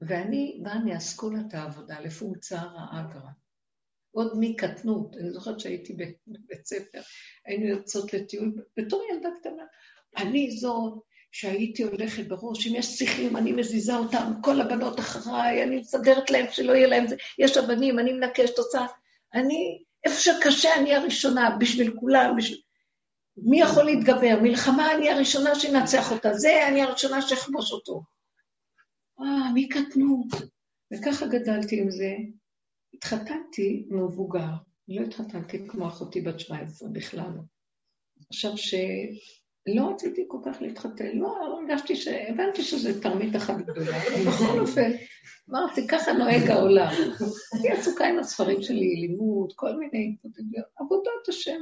ואני 0.00 0.60
באה 0.62 0.78
מאסכולת 0.84 1.54
העבודה 1.54 2.00
לפונקציה 2.00 2.62
רעה 2.62 3.08
גרה. 3.12 3.30
עוד 4.10 4.32
מקטנות, 4.40 5.16
אני 5.16 5.30
זוכרת 5.30 5.60
שהייתי 5.60 5.92
בבית 5.92 6.66
ספר, 6.66 7.00
היינו 7.44 7.66
יוצאות 7.66 8.14
לטיול, 8.14 8.64
בתור 8.76 9.02
ילדה 9.10 9.28
קטנה, 9.40 9.62
אני 10.16 10.50
זאת 10.50 11.02
שהייתי 11.32 11.82
הולכת 11.82 12.28
בראש, 12.28 12.66
אם 12.66 12.74
יש 12.74 12.86
שיחים, 12.86 13.36
אני 13.36 13.52
מזיזה 13.52 13.96
אותם, 13.96 14.32
כל 14.42 14.60
הבנות 14.60 15.00
אחריי, 15.00 15.62
אני 15.62 15.80
מסדרת 15.80 16.30
להם 16.30 16.46
שלא 16.50 16.72
יהיה 16.72 16.88
להם 16.88 17.06
זה, 17.06 17.16
יש 17.38 17.56
אבנים, 17.56 17.98
אני 17.98 18.12
מנקשת, 18.12 18.58
עושה, 18.58 18.86
אני, 19.34 19.84
איפה 20.04 20.20
שקשה, 20.20 20.68
אני 20.80 20.94
הראשונה, 20.94 21.56
בשביל 21.60 21.96
כולם, 22.00 22.34
בשביל... 22.36 22.60
מי 23.36 23.60
יכול 23.60 23.84
להתגבר? 23.84 24.40
מלחמה, 24.42 24.94
אני 24.94 25.10
הראשונה 25.10 25.54
שינצח 25.54 26.12
אותה, 26.12 26.34
זה, 26.34 26.68
אני 26.68 26.82
הראשונה 26.82 27.22
שאכבוש 27.22 27.72
אותו. 27.72 28.02
אה, 29.20 29.52
מקטנות. 29.54 30.26
וככה 30.92 31.26
גדלתי 31.26 31.80
עם 31.80 31.90
זה. 31.90 32.16
התחתנתי 32.94 33.86
מבוגר, 33.90 34.50
לא 34.88 35.02
התחתנתי 35.02 35.68
כמו 35.68 35.88
אחותי 35.88 36.20
בת 36.20 36.40
17 36.40 36.88
בכלל. 36.88 37.30
עכשיו 38.28 38.56
שלא 39.64 39.90
רציתי 39.90 40.24
כל 40.28 40.38
כך 40.44 40.62
להתחתן, 40.62 41.18
לא 41.18 41.36
הרגשתי 41.36 41.96
ש... 41.96 42.08
הבנתי 42.08 42.62
שזה 42.62 43.02
תרמית 43.02 43.36
אחת 43.36 43.56
גדולה, 43.56 43.98
בכל 44.28 44.60
אופן, 44.60 44.90
אמרתי, 45.50 45.86
ככה 45.86 46.12
נוהג 46.12 46.50
העולם. 46.50 46.92
הייתי 47.52 47.68
עסוקה 47.68 48.06
עם 48.06 48.18
הספרים 48.18 48.62
שלי, 48.62 48.96
לימוד, 48.96 49.52
כל 49.56 49.76
מיני 49.76 50.16
עבודות 50.76 51.28
השם. 51.28 51.60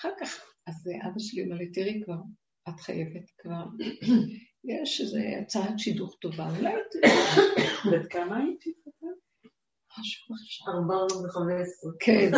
אחר 0.00 0.10
כך, 0.20 0.44
אז 0.66 0.90
אבא 1.06 1.18
שלי 1.18 1.44
אומר 1.44 1.56
לי, 1.56 1.70
תראי 1.72 2.00
כבר, 2.04 2.18
את 2.68 2.80
חייבת 2.80 3.30
כבר 3.38 3.64
יש 4.64 5.00
איזו 5.00 5.18
הצעת 5.42 5.78
שידוך 5.78 6.16
טובה, 6.20 6.48
אולי... 6.58 6.72
בת 7.92 8.06
כמה 8.10 8.36
הייתי? 8.36 8.72
משהו 10.00 10.34
עכשיו. 10.34 10.74
415. 10.74 11.92
כן, 12.00 12.30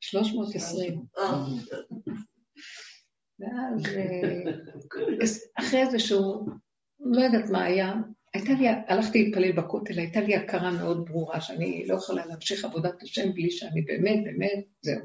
320. 0.00 1.04
ואז 3.42 3.82
אחרי 5.58 5.90
זה 5.90 5.98
שהוא, 5.98 6.48
לא 7.00 7.20
יודעת 7.20 7.50
מה 7.50 7.64
היה, 7.64 7.94
הייתה 8.34 8.52
לי, 8.52 8.68
הלכתי 8.88 9.24
להתפלל 9.24 9.52
בכותל, 9.52 9.98
הייתה 9.98 10.20
לי 10.20 10.36
הכרה 10.36 10.70
מאוד 10.70 11.06
ברורה 11.08 11.40
שאני 11.40 11.86
לא 11.86 11.94
יכולה 11.94 12.26
להמשיך 12.26 12.64
עבודת 12.64 13.02
השם 13.02 13.32
בלי 13.32 13.50
שאני 13.50 13.82
באמת, 13.82 14.24
באמת, 14.24 14.64
זהו. 14.82 15.00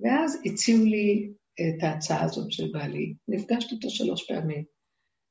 ואז 0.00 0.40
הציעו 0.44 0.84
לי 0.84 1.32
את 1.60 1.82
ההצעה 1.82 2.24
הזאת 2.24 2.52
של 2.52 2.70
בעלי, 2.72 3.14
נפגשתי 3.28 3.74
איתו 3.74 3.90
שלוש 3.90 4.26
פעמים. 4.32 4.64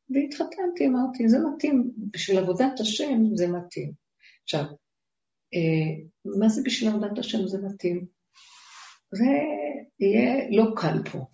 והתחתנתי, 0.09 0.87
אמרתי, 0.87 1.29
זה 1.29 1.37
מתאים, 1.39 1.91
בשביל 2.13 2.37
עבודת 2.37 2.79
השם 2.79 3.35
זה 3.35 3.47
מתאים. 3.47 3.91
עכשיו, 4.43 4.63
אה, 5.53 6.03
מה 6.39 6.49
זה 6.49 6.61
בשביל 6.65 6.89
עבודת 6.89 7.19
השם 7.19 7.47
זה 7.47 7.57
מתאים? 7.61 8.05
זה 9.11 9.25
יהיה 9.99 10.47
לא 10.51 10.65
קל 10.75 11.11
פה. 11.11 11.25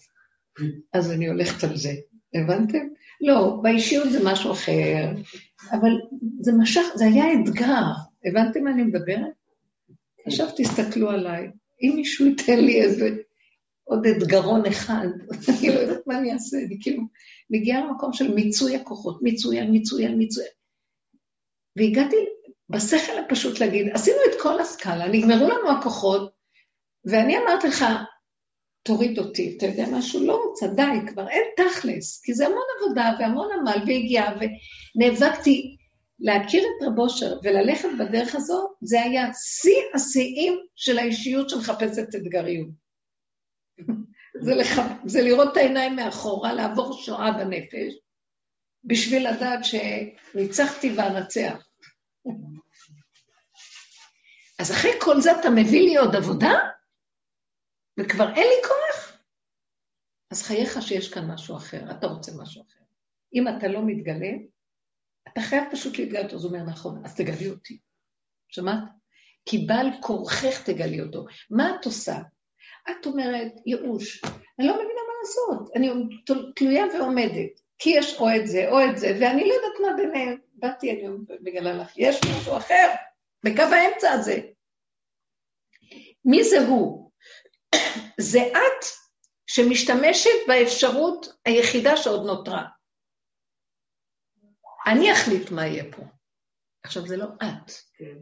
אז 0.93 1.11
אני 1.11 1.27
הולכת 1.27 1.63
על 1.63 1.77
זה, 1.77 1.91
הבנתם? 2.33 2.87
לא, 3.21 3.59
באישיות 3.61 4.11
זה 4.11 4.19
משהו 4.23 4.51
אחר, 4.51 5.11
אבל 5.71 5.91
זה 6.41 6.51
משך, 6.51 6.81
זה 6.95 7.05
היה 7.05 7.25
אתגר. 7.33 7.83
הבנתם 8.25 8.63
מה 8.63 8.71
אני 8.71 8.83
מדברת? 8.83 9.33
עכשיו 10.25 10.47
תסתכלו 10.57 11.09
עליי, 11.09 11.51
אם 11.81 11.93
מישהו 11.95 12.25
ייתן 12.25 12.59
לי 12.59 12.81
איזה 12.81 13.09
עוד 13.83 14.05
אתגרון 14.05 14.65
אחד, 14.65 15.07
אני 15.49 15.69
לא 15.69 15.79
יודעת 15.79 16.07
מה 16.07 16.17
אני 16.17 16.33
אעשה, 16.33 16.57
אני 16.57 16.77
כאילו 16.81 17.03
מגיעה 17.49 17.85
למקום 17.85 18.13
של 18.13 18.33
מיצוי 18.33 18.75
הכוחות, 18.75 19.21
מיצוי 19.21 19.59
על 19.59 19.71
מיצוי 19.71 20.05
על 20.05 20.15
מיצוי. 20.15 20.45
והגעתי 21.75 22.15
בשכל 22.69 23.19
הפשוט 23.25 23.59
להגיד, 23.59 23.87
עשינו 23.93 24.17
את 24.29 24.41
כל 24.41 24.59
הסקאלה, 24.59 25.07
נגמרו 25.07 25.49
לנו 25.49 25.71
הכוחות, 25.71 26.31
ואני 27.05 27.37
אמרתי 27.37 27.67
לך, 27.67 27.85
תוריד 28.89 29.19
אותי, 29.19 29.55
אתה 29.57 29.65
יודע 29.65 29.85
משהו? 29.91 30.25
לא 30.25 30.45
רוצה, 30.45 30.67
די, 30.67 30.99
כבר 31.07 31.29
אין 31.29 31.43
תכלס, 31.57 32.21
כי 32.21 32.33
זה 32.33 32.45
המון 32.45 32.63
עבודה 32.77 33.11
והמון 33.19 33.49
עמל 33.59 33.83
והגיעה, 33.87 34.33
ונאבקתי 34.35 35.77
להכיר 36.19 36.63
את 36.63 36.87
רב 36.87 36.99
אושר 36.99 37.39
וללכת 37.43 37.87
בדרך 37.99 38.35
הזו, 38.35 38.69
זה 38.81 39.01
היה 39.01 39.33
שיא 39.33 39.81
השיאים 39.95 40.59
של 40.75 40.99
האישיות 40.99 41.49
שמחפשת 41.49 42.15
אתגריות. 42.15 42.69
זה, 44.45 44.55
לח... 44.55 44.79
זה 45.05 45.21
לראות 45.21 45.51
את 45.51 45.57
העיניים 45.57 45.95
מאחורה, 45.95 46.53
לעבור 46.53 46.93
שואה 46.93 47.31
בנפש, 47.31 47.93
בשביל 48.83 49.29
לדעת 49.29 49.59
שניצחתי 49.65 50.93
ואנצח. 50.95 51.67
אז 54.59 54.71
אחרי 54.71 54.91
כל 54.99 55.21
זה 55.21 55.39
אתה 55.39 55.49
מביא 55.49 55.81
לי 55.81 55.97
עוד 55.97 56.15
עבודה? 56.15 56.53
וכבר 57.99 58.27
אין 58.35 58.47
לי 58.47 58.67
כוח? 58.67 59.19
אז 60.31 60.43
חייך 60.43 60.81
שיש 60.81 61.13
כאן 61.13 61.31
משהו 61.31 61.57
אחר, 61.57 61.91
אתה 61.91 62.07
רוצה 62.07 62.31
משהו 62.37 62.61
אחר. 62.61 62.83
אם 63.33 63.47
אתה 63.47 63.67
לא 63.67 63.81
מתגלה, 63.85 64.31
אתה 65.27 65.41
חייב 65.41 65.63
פשוט 65.71 65.97
להתגלות. 65.97 66.33
אז 66.33 66.43
הוא 66.43 66.51
אומר, 66.53 66.63
נכון, 66.63 67.05
אז 67.05 67.15
תגלי 67.15 67.49
אותי. 67.49 67.79
שמעת? 68.47 68.83
כי 69.45 69.57
בעל 69.57 69.87
כורכך 70.01 70.63
תגלי 70.65 71.01
אותו. 71.01 71.25
מה 71.49 71.75
את 71.75 71.85
עושה? 71.85 72.19
את 72.91 73.05
אומרת, 73.05 73.51
ייאוש, 73.65 74.21
אני 74.59 74.67
לא 74.67 74.73
מבינה 74.73 75.01
מה 75.07 75.13
לעשות, 75.21 75.75
אני 75.75 75.89
תלויה 76.55 76.85
ועומדת, 76.85 77.61
כי 77.79 77.89
יש 77.89 78.17
או 78.19 78.27
את 78.35 78.47
זה 78.47 78.69
או 78.69 78.77
את 78.89 78.97
זה, 78.97 79.07
ואני 79.21 79.49
לא 79.49 79.53
יודעת 79.53 79.79
מה 79.81 79.97
ביניהם. 79.97 80.37
באתי 80.53 80.91
היום 80.91 81.25
בגלל 81.43 81.81
לך, 81.81 81.97
יש 81.97 82.19
משהו 82.25 82.57
אחר, 82.57 82.87
בקו 83.45 83.61
האמצע 83.61 84.11
הזה. 84.11 84.39
מי 86.25 86.43
זה 86.43 86.67
הוא? 86.67 87.08
זה 88.19 88.39
את 88.39 88.85
שמשתמשת 89.47 90.29
באפשרות 90.47 91.27
היחידה 91.45 91.97
שעוד 91.97 92.25
נותרה. 92.25 92.65
אני 94.87 95.13
אחליט 95.13 95.51
מה 95.51 95.67
יהיה 95.67 95.83
פה. 95.91 96.01
עכשיו, 96.83 97.07
זה 97.07 97.17
לא 97.17 97.25
את. 97.25 97.71
כן. 97.97 98.17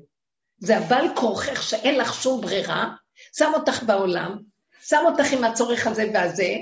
זה 0.57 0.77
הבעל 0.77 1.05
כורכך 1.15 1.63
שאין 1.63 1.99
לך 1.99 2.13
שום 2.13 2.41
ברירה, 2.41 2.95
שם 3.37 3.51
אותך 3.53 3.83
בעולם, 3.83 4.37
שם 4.81 5.01
אותך 5.05 5.25
עם 5.37 5.43
הצורך 5.43 5.87
הזה 5.87 6.03
והזה, 6.13 6.53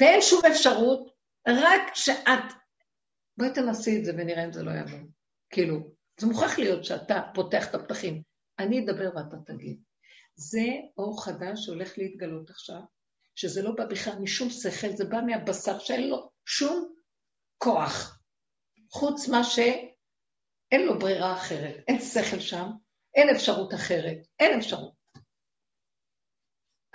ואין 0.00 0.22
שום 0.22 0.40
אפשרות, 0.50 1.14
רק 1.48 1.94
שאת... 1.94 2.44
בואי 3.36 3.50
תנסי 3.54 3.98
את 3.98 4.04
זה 4.04 4.12
ונראה 4.18 4.44
אם 4.44 4.52
זה 4.52 4.62
לא 4.62 4.70
יעבור. 4.70 5.00
כאילו, 5.50 5.94
זה 6.20 6.26
מוכרח 6.26 6.58
להיות 6.58 6.84
שאתה 6.84 7.20
פותח 7.34 7.70
את 7.70 7.74
הפתחים. 7.74 8.22
אני 8.58 8.84
אדבר 8.84 9.10
ואתה 9.16 9.36
תגיד. 9.46 9.80
זה 10.40 10.66
אור 10.98 11.24
חדש 11.24 11.64
שהולך 11.64 11.98
להתגלות 11.98 12.50
עכשיו, 12.50 12.80
שזה 13.34 13.62
לא 13.62 13.70
בא 13.70 13.84
בכלל 13.84 14.18
משום 14.20 14.50
שכל, 14.50 14.96
זה 14.96 15.04
בא 15.04 15.20
מהבשר 15.26 15.78
שאין 15.78 16.08
לו 16.08 16.30
שום 16.46 16.94
כוח, 17.58 18.18
חוץ 18.90 19.28
מה 19.28 19.44
שאין 19.44 20.86
לו 20.86 20.98
ברירה 20.98 21.32
אחרת. 21.32 21.84
אין 21.88 22.00
שכל 22.00 22.40
שם, 22.40 22.66
אין 23.14 23.28
אפשרות 23.36 23.74
אחרת, 23.74 24.26
אין 24.38 24.58
אפשרות. 24.58 24.92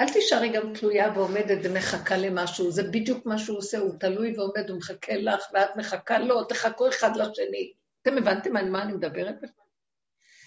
אל 0.01 0.13
תישארי 0.13 0.49
גם 0.49 0.73
תלויה 0.73 1.13
ועומדת 1.15 1.57
ומחכה 1.63 2.17
למשהו, 2.17 2.71
זה 2.71 2.83
בדיוק 2.83 3.25
מה 3.25 3.37
שהוא 3.37 3.57
עושה, 3.57 3.77
הוא 3.77 3.99
תלוי 3.99 4.37
ועומד, 4.37 4.69
הוא 4.69 4.77
מחכה 4.77 5.13
לך, 5.15 5.43
ואת 5.53 5.69
מחכה 5.75 6.19
לו, 6.19 6.43
תחכו 6.43 6.89
אחד 6.89 7.09
לשני. 7.15 7.73
אתם 8.01 8.17
הבנתם 8.17 8.57
על 8.57 8.69
מה 8.69 8.83
אני 8.83 8.93
מדברת 8.93 9.35
בכלל? 9.37 9.65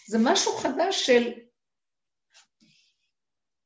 זה 0.08 0.18
משהו 0.20 0.52
חדש 0.52 1.06
של 1.06 1.32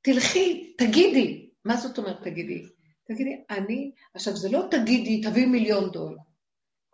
תלכי, 0.03 0.74
תגידי. 0.78 1.50
מה 1.64 1.76
זאת 1.76 1.98
אומרת 1.98 2.22
תגידי? 2.22 2.66
תגידי, 3.05 3.44
אני, 3.50 3.92
עכשיו 4.14 4.36
זה 4.36 4.48
לא 4.48 4.62
תגידי, 4.70 5.20
תביאי 5.20 5.46
מיליון 5.46 5.90
דולר. 5.90 6.18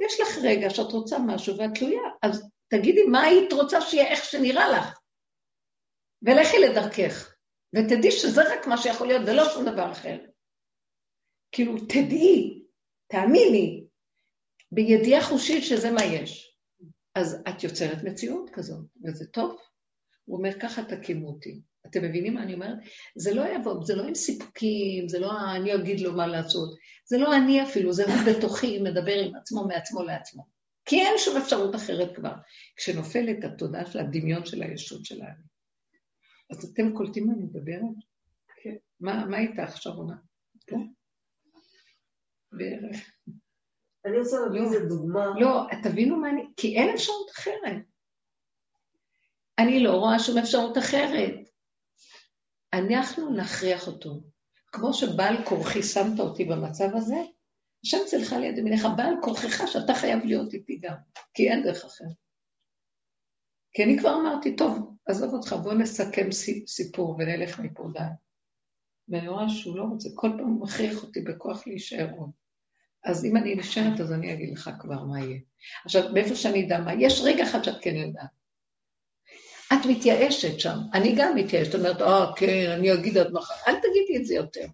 יש 0.01 0.21
לך 0.21 0.29
רגע 0.43 0.71
שאת 0.71 0.93
רוצה 0.93 1.17
משהו 1.27 1.59
ואת 1.59 1.71
תלויה, 1.75 2.03
אז 2.23 2.51
תגידי 2.69 3.03
מה 3.03 3.23
היית 3.23 3.53
רוצה 3.53 3.81
שיהיה, 3.81 4.07
איך 4.07 4.25
שנראה 4.25 4.69
לך. 4.69 4.99
ולכי 6.23 6.59
לדרכך, 6.59 7.35
ותדעי 7.75 8.11
שזה 8.11 8.43
רק 8.53 8.67
מה 8.67 8.79
שיכול 8.79 9.07
להיות 9.07 9.23
ולא 9.27 9.49
שום 9.55 9.65
דבר 9.65 9.93
אחר. 9.93 10.19
כאילו, 11.53 11.79
תדעי, 11.79 12.65
תאמיני, 13.07 13.87
בידיעה 14.73 15.23
חושית 15.23 15.65
שזה 15.65 15.91
מה 15.91 16.05
יש. 16.05 16.57
אז 17.15 17.43
את 17.49 17.65
יוצרת 17.65 18.05
מציאות 18.05 18.51
כזאת, 18.51 18.85
וזה 19.05 19.27
טוב. 19.27 19.57
הוא 20.25 20.39
אומר, 20.39 20.61
ככה 20.61 20.83
תקימו 20.85 21.29
אותי. 21.29 21.61
אתם 21.91 22.05
מבינים 22.05 22.35
מה 22.35 22.43
אני 22.43 22.55
אומרת? 22.55 22.79
זה 23.17 23.35
לא 23.35 23.43
יבוא, 23.55 23.85
זה 23.85 23.97
לא 23.97 24.03
עם 24.03 24.15
סיפוקים, 24.15 25.09
זה 25.09 25.19
לא 25.19 25.31
אני 25.57 25.75
אגיד 25.75 26.01
לו 26.01 26.13
מה 26.13 26.27
לעשות, 26.27 26.75
זה 27.07 27.19
לא 27.19 27.37
אני 27.37 27.63
אפילו, 27.63 27.93
זה 27.93 28.05
הוא 28.05 28.33
בתוכי 28.33 28.79
מדבר 28.79 29.19
עם 29.19 29.35
עצמו, 29.35 29.65
מעצמו 29.65 30.03
לעצמו. 30.03 30.47
כי 30.85 31.01
אין 31.01 31.19
שום 31.19 31.37
אפשרות 31.37 31.75
אחרת 31.75 32.17
כבר. 32.17 32.35
כשנופלת 32.77 33.45
התודעה 33.45 33.87
של 33.87 33.99
הדמיון 33.99 34.47
של 34.47 34.63
הישות 34.63 35.05
שלנו. 35.05 35.43
אז 36.51 36.65
אתם 36.65 36.97
קולטים 36.97 37.27
מה 37.27 37.33
אני 37.33 37.43
מדברת? 37.43 37.95
כן. 38.63 38.75
מה, 39.01 39.27
מה 39.27 39.39
איתך, 39.39 39.77
שרונה? 39.77 40.17
כן? 40.67 40.81
בערך. 42.53 43.11
אני 44.05 44.19
רוצה 44.19 44.37
להביא 44.41 44.61
איזה 44.61 44.89
דוגמה. 44.89 45.27
לא, 45.41 45.67
תבינו 45.83 46.17
מה 46.17 46.31
אני... 46.31 46.43
כי 46.57 46.77
אין 46.77 46.95
אפשרות 46.95 47.31
אחרת. 47.31 47.83
אני 49.59 49.81
לא 49.81 49.93
רואה 49.93 50.19
שום 50.19 50.39
אפשרות 50.39 50.79
אחרת. 50.79 51.35
אנחנו 52.73 53.31
נכריח 53.31 53.87
אותו. 53.87 54.21
כמו 54.73 54.95
שבעל 54.95 55.45
כורחי 55.45 55.83
שמת 55.83 56.21
אותי 56.21 56.45
במצב 56.45 56.89
הזה, 56.95 57.17
השם 57.85 57.99
צלחה 58.07 58.39
ליד 58.39 58.59
ימיניך, 58.59 58.87
בעל 58.97 59.15
כורחך 59.23 59.69
שאתה 59.69 59.95
חייב 59.95 60.25
להיות 60.25 60.55
איתי 60.55 60.79
גם, 60.83 60.95
כי 61.35 61.51
אין 61.51 61.63
דרך 61.63 61.85
אחרת. 61.85 62.17
כי 63.73 63.85
אני 63.85 63.99
כבר 63.99 64.15
אמרתי, 64.15 64.57
טוב, 64.57 64.97
עזוב 65.07 65.35
אותך, 65.35 65.53
בוא 65.63 65.75
נסכם 65.75 66.29
סיפור 66.67 67.17
ונלך 67.19 67.61
מפה 67.61 67.89
די. 67.93 68.01
ואני 69.09 69.29
רואה 69.29 69.49
שהוא 69.49 69.77
לא 69.77 69.83
רוצה, 69.83 70.09
כל 70.15 70.29
פעם 70.39 70.49
הוא 70.49 70.63
מכריח 70.63 71.03
אותי 71.03 71.21
בכוח 71.21 71.67
להישאר 71.67 72.11
עוד. 72.19 72.31
אז 73.05 73.25
אם 73.25 73.37
אני 73.37 73.55
נשארת, 73.55 74.01
אז 74.01 74.13
אני 74.13 74.33
אגיד 74.33 74.53
לך 74.53 74.71
כבר 74.81 75.05
מה 75.05 75.21
יהיה. 75.21 75.39
עכשיו, 75.85 76.13
מאיפה 76.13 76.35
שאני 76.35 76.67
אדע 76.67 76.81
מה, 76.81 76.95
יש 76.95 77.21
רגע 77.25 77.45
אחד 77.45 77.65
שאת 77.65 77.83
כן 77.83 77.95
יודעת. 77.95 78.38
את 79.73 79.87
מתייאשת 79.89 80.61
שם, 80.61 80.79
אני 80.95 81.15
גם 81.17 81.35
מתייאשת, 81.35 81.75
אומרת, 81.75 82.03
אה, 82.03 82.27
כן, 82.37 82.71
אני 82.71 82.95
אגיד 82.95 83.19
עד 83.19 83.33
מחר, 83.33 83.55
אל 83.69 83.75
תגידי 83.75 84.17
את 84.17 84.25
זה 84.25 84.35
יותר. 84.35 84.67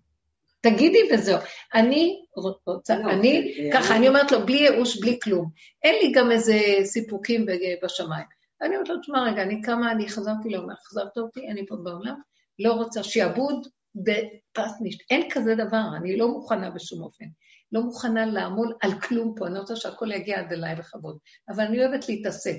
תגידי 0.60 0.98
וזהו. 1.12 1.38
אני 1.74 2.24
רוצה, 2.66 2.98
לא, 2.98 3.10
אני, 3.10 3.54
ככה, 3.72 3.96
אני 3.96 4.08
אומרת 4.08 4.32
לו, 4.32 4.46
בלי 4.46 4.56
ייאוש, 4.56 5.00
בלי 5.00 5.18
כלום. 5.22 5.50
אין 5.82 5.94
לי 6.02 6.12
גם 6.12 6.32
איזה 6.32 6.58
סיפוקים 6.84 7.46
בשמיים. 7.82 8.26
אני 8.62 8.74
אומרת 8.74 8.88
לו, 8.88 9.00
תשמע 9.00 9.22
רגע, 9.22 9.42
אני 9.42 9.62
קמה, 9.62 9.92
אני 9.92 10.08
חזרתי 10.08 10.48
לעולם, 10.48 10.74
חזרת 10.88 11.18
אותי, 11.18 11.48
אני 11.48 11.66
פה 11.66 11.76
בעולם, 11.76 12.14
לא 12.58 12.72
רוצה 12.72 13.02
שיעבוד 13.02 13.68
בפס 13.94 14.72
נשת. 14.80 14.98
אין 15.10 15.30
כזה 15.30 15.54
דבר, 15.54 15.82
אני 15.96 16.16
לא 16.16 16.28
מוכנה 16.28 16.70
בשום 16.70 17.02
אופן. 17.02 17.24
לא 17.72 17.80
מוכנה 17.82 18.26
לעמול 18.26 18.74
על 18.80 19.00
כלום 19.00 19.34
פה, 19.36 19.46
אני 19.46 19.58
רוצה 19.58 19.76
שהכל 19.76 20.12
יגיע 20.12 20.40
עד 20.40 20.52
אליי 20.52 20.76
בכבוד. 20.76 21.18
אבל 21.48 21.64
אני 21.64 21.86
אוהבת 21.86 22.08
להתעסק. 22.08 22.58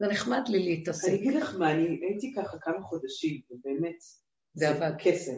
זה 0.00 0.06
נחמד 0.06 0.48
לי 0.48 0.58
להתעסק. 0.58 1.08
אני 1.08 1.16
אגיד 1.16 1.34
לך 1.34 1.56
מה, 1.58 1.72
אני 1.72 1.98
הייתי 2.02 2.32
ככה 2.36 2.58
כמה 2.58 2.82
חודשים, 2.82 3.40
ובאמת, 3.50 3.96
זה 4.54 4.68
עבד 4.68 4.92
קסם. 4.98 5.36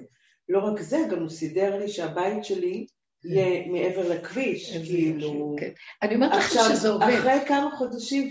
לא 0.48 0.58
רק 0.58 0.80
זה, 0.80 0.98
גם 1.10 1.18
הוא 1.18 1.28
סידר 1.28 1.78
לי 1.78 1.88
שהבית 1.88 2.44
שלי 2.44 2.86
יהיה 3.24 3.66
מעבר 3.68 4.08
לכביש, 4.08 4.76
כאילו... 4.76 5.56
כן. 5.58 5.70
אני 6.02 6.14
אומרת 6.14 6.32
לך 6.32 6.50
שזה 6.50 6.88
עובד. 6.88 7.06
אחרי 7.06 7.48
כמה 7.48 7.70
חודשים, 7.76 8.30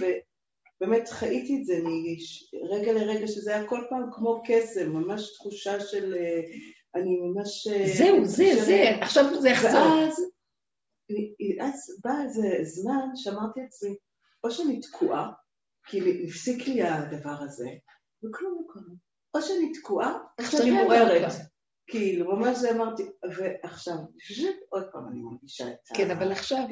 ובאמת 0.82 1.10
חייתי 1.10 1.58
את 1.60 1.66
זה 1.66 1.80
מרגע 2.54 2.94
לרגע, 2.94 3.28
שזה 3.28 3.56
היה 3.56 3.68
כל 3.68 3.84
פעם 3.90 4.10
כמו 4.12 4.44
קסם, 4.46 4.92
ממש 4.92 5.34
תחושה 5.34 5.80
של... 5.80 6.14
אה, 6.14 6.42
אני 6.96 7.18
ממש... 7.18 7.68
אה, 7.68 7.88
זהו, 7.98 8.26
זה, 8.26 8.66
זה, 8.66 8.90
עכשיו 9.02 9.42
זה 9.42 9.50
יחזור. 9.50 9.72
ואז, 9.72 10.24
אז 11.62 12.00
בא 12.04 12.12
איזה 12.24 12.50
זמן 12.64 13.08
שאמרתי 13.16 13.60
לעצמי, 13.60 13.96
או 14.44 14.52
שאני 14.52 14.80
תקועה, 14.80 15.32
כי 15.86 16.24
הפסיק 16.28 16.68
לי 16.68 16.84
הדבר 16.84 17.36
הזה, 17.40 17.70
וכלום 18.24 18.54
לא 18.54 18.74
קרה. 18.74 18.94
או 19.34 19.42
שאני 19.42 19.74
תקועה, 19.74 20.20
או 20.40 20.44
שאני 20.44 20.72
מוארת. 20.72 21.32
כאילו, 21.88 22.36
ממש 22.36 22.58
זה 22.58 22.72
אמרתי, 22.72 23.04
ועכשיו, 23.38 23.96
עוד 24.70 24.84
פעם 24.92 25.08
אני 25.12 25.22
מרגישה 25.22 25.68
את 25.68 25.92
ה... 25.92 25.96
כן, 25.96 26.12
אבל 26.12 26.32
עכשיו, 26.32 26.64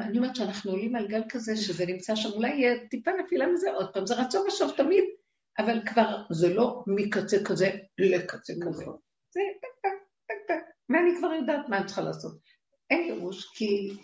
אני 0.00 0.18
אומרת 0.18 0.36
שאנחנו 0.36 0.70
עולים 0.70 0.96
על 0.96 1.08
גל 1.08 1.22
כזה, 1.28 1.56
שזה 1.56 1.86
נמצא 1.86 2.16
שם, 2.16 2.28
אולי 2.28 2.48
יהיה 2.48 2.88
טיפה 2.90 3.10
נפילה 3.24 3.46
מזה 3.46 3.70
עוד 3.72 3.92
פעם, 3.92 4.06
זה 4.06 4.14
רצון 4.14 4.46
ושוב 4.46 4.70
תמיד, 4.76 5.04
אבל 5.58 5.86
כבר 5.86 6.22
זה 6.30 6.54
לא 6.54 6.84
מקצה 6.86 7.36
כזה 7.44 7.70
לקצה 7.98 8.52
כזה. 8.66 8.82
נכון. 8.82 8.96
זה 9.34 9.40
טק 9.60 9.80
טק 9.82 9.88
טק 10.26 10.48
טק, 10.48 10.62
ואני 10.90 11.18
כבר 11.18 11.32
יודעת 11.32 11.68
מה 11.68 11.78
אני 11.78 11.86
צריכה 11.86 12.02
לעשות. 12.02 12.38
אין 12.90 13.02
ייאוש, 13.02 13.46
כי 13.54 13.96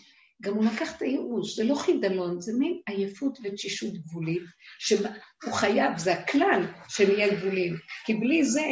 גם 0.42 0.54
הוא 0.54 0.64
לקח 0.64 0.96
את 0.96 1.02
הייאוש, 1.02 1.56
זה 1.56 1.64
לא 1.64 1.74
חידלון, 1.74 2.40
זה 2.40 2.52
מין 2.58 2.80
עייפות 2.86 3.38
ותשישות 3.44 3.92
גבולית, 3.94 4.42
שהוא 4.78 5.52
חייב, 5.52 5.98
זה 5.98 6.12
הכלל 6.12 6.66
שנהיה 6.88 7.34
גבולים. 7.34 7.74
כי 8.04 8.14
בלי 8.14 8.44
זה, 8.44 8.66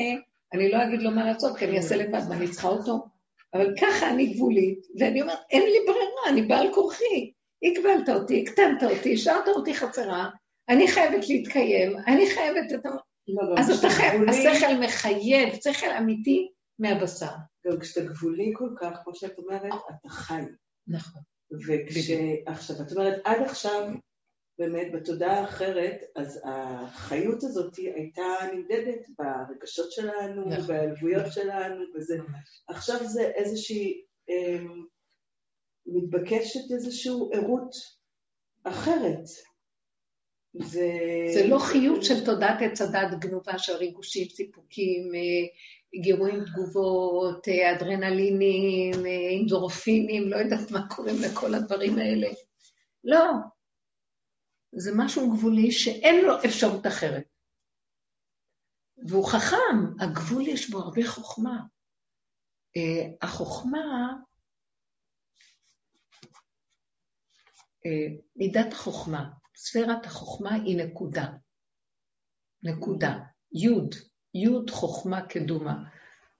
אני 0.54 0.70
לא 0.70 0.84
אגיד 0.84 1.02
לו 1.02 1.10
מה 1.10 1.24
לעשות, 1.24 1.56
כי 1.58 1.64
אני 1.64 1.76
אעשה 1.76 1.96
לבד, 1.96 2.20
ואני 2.30 2.48
צריכה 2.48 2.68
אותו. 2.68 3.04
אבל 3.54 3.74
ככה 3.80 4.10
אני 4.10 4.26
גבולית, 4.26 4.78
ואני 5.00 5.22
אומרת, 5.22 5.38
אין 5.50 5.62
לי 5.62 5.78
ברירה, 5.86 6.28
אני 6.28 6.42
בעל 6.42 6.74
כורחי. 6.74 7.32
הגבלת 7.64 8.08
אותי, 8.08 8.44
הקטנת 8.46 8.82
אותי, 8.82 9.14
השארת 9.14 9.48
אותי 9.48 9.74
חסרה, 9.74 10.28
אני 10.68 10.88
חייבת 10.88 11.28
להתקיים, 11.28 11.96
אני 12.06 12.30
חייבת 12.30 12.72
את 12.74 12.86
ה... 12.86 12.88
לא, 13.28 13.54
אז 13.58 13.78
אתה 13.78 13.88
חייב, 13.90 14.28
השכל 14.28 14.74
מחייב, 14.80 15.54
שכל 15.54 15.90
אמיתי 15.98 16.48
מהבשר. 16.78 17.30
גם 17.66 17.80
כשאתה 17.80 18.06
גבולי 18.06 18.52
כל 18.54 18.68
כך, 18.80 18.98
כמו 19.04 19.14
שאת 19.14 19.38
אומרת, 19.38 19.72
אתה 19.90 20.08
חי. 20.08 20.42
נכון. 20.86 21.22
וכשעכשיו, 21.66 22.76
את 22.86 22.92
אומרת, 22.92 23.20
עד 23.24 23.42
עכשיו 23.42 23.88
באמת 24.59 24.92
בתודעה 24.92 25.40
האחרת, 25.40 26.02
אז 26.16 26.40
החיות 26.44 27.42
הזאת 27.42 27.76
הייתה 27.76 28.22
נמדדת 28.52 29.07
ברגשות 29.18 29.92
שלנו, 29.92 30.48
נכון. 30.48 30.66
בהיעלבויות 30.66 31.32
שלנו, 31.32 31.84
וזה. 31.94 32.18
עכשיו 32.68 33.07
זה 33.07 33.22
איזושהי, 33.22 34.05
אה, 34.30 34.64
מתבקשת 35.86 36.72
איזושהי 36.72 37.12
ערות 37.32 37.74
אחרת. 38.64 39.24
זה... 40.55 40.88
זה 41.34 41.46
לא 41.46 41.59
חיות 41.59 42.05
של 42.05 42.24
תודעת 42.24 42.59
עץ 42.62 42.80
הדת 42.80 43.18
גנובה 43.18 43.59
של 43.59 43.72
ריגושים, 43.72 44.28
סיפוקים, 44.28 45.14
אה, 45.14 45.46
גירויים 46.03 46.45
תגובות, 46.45 47.49
אה, 47.49 47.76
אדרנלינים, 47.76 49.07
אה, 49.07 49.28
אינדורפינים, 49.30 50.28
לא 50.28 50.36
יודעת 50.36 50.70
מה 50.70 50.88
קוראים 50.88 51.16
לכל 51.22 51.55
הדברים 51.55 51.99
האלה. 51.99 52.28
לא. 53.05 53.32
זה 54.76 54.90
משהו 54.97 55.32
גבולי 55.36 55.72
שאין 55.72 56.24
לו 56.24 56.34
אפשרות 56.45 56.86
אחרת. 56.86 57.24
והוא 59.09 59.28
חכם, 59.28 59.76
הגבול 60.01 60.42
יש 60.49 60.70
בו 60.70 60.78
הרבה 60.78 61.07
חוכמה. 61.07 61.61
אה, 62.76 63.09
החוכמה, 63.22 64.14
מידת 68.36 68.72
החוכמה, 68.72 69.30
ספירת 69.57 70.07
החוכמה 70.07 70.55
היא 70.55 70.76
נקודה. 70.84 71.26
נקודה. 72.62 73.18
יוד, 73.53 73.95
יוד 74.35 74.70
חוכמה 74.70 75.22
קדומה. 75.22 75.85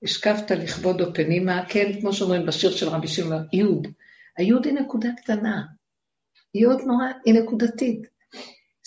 השקפת 0.03 0.51
לכבודו 0.51 1.15
פנימה, 1.15 1.65
כן, 1.69 2.01
כמו 2.01 2.13
שאומרים 2.13 2.47
בשיר 2.47 2.71
של 2.71 2.89
רבי 2.89 3.09
שמעון, 3.09 3.47
יוד. 3.53 3.89
היוד 4.37 4.67
היא 4.67 4.75
נקודה 4.75 5.09
קטנה. 5.17 5.67
יוד 6.55 6.81
נורא, 6.87 7.07
היא 7.25 7.35
נקודתית. 7.35 8.07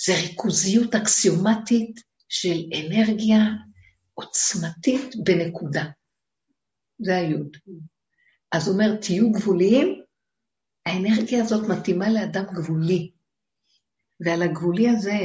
זה 0.06 0.14
ריכוזיות 0.22 0.96
אקסיומטית 0.96 2.00
של 2.30 2.58
אנרגיה 2.80 3.40
עוצמתית 4.14 5.16
בנקודה. 5.24 5.84
זה 7.00 7.16
היוד. 7.16 7.58
אז 8.52 8.68
הוא 8.68 8.74
אומר, 8.74 8.96
תהיו 8.96 9.32
גבוליים, 9.32 10.02
האנרגיה 10.86 11.44
הזאת 11.44 11.70
מתאימה 11.70 12.10
לאדם 12.10 12.44
גבולי. 12.54 13.12
ועל 14.20 14.42
הגבולי 14.42 14.90
הזה, 14.90 15.20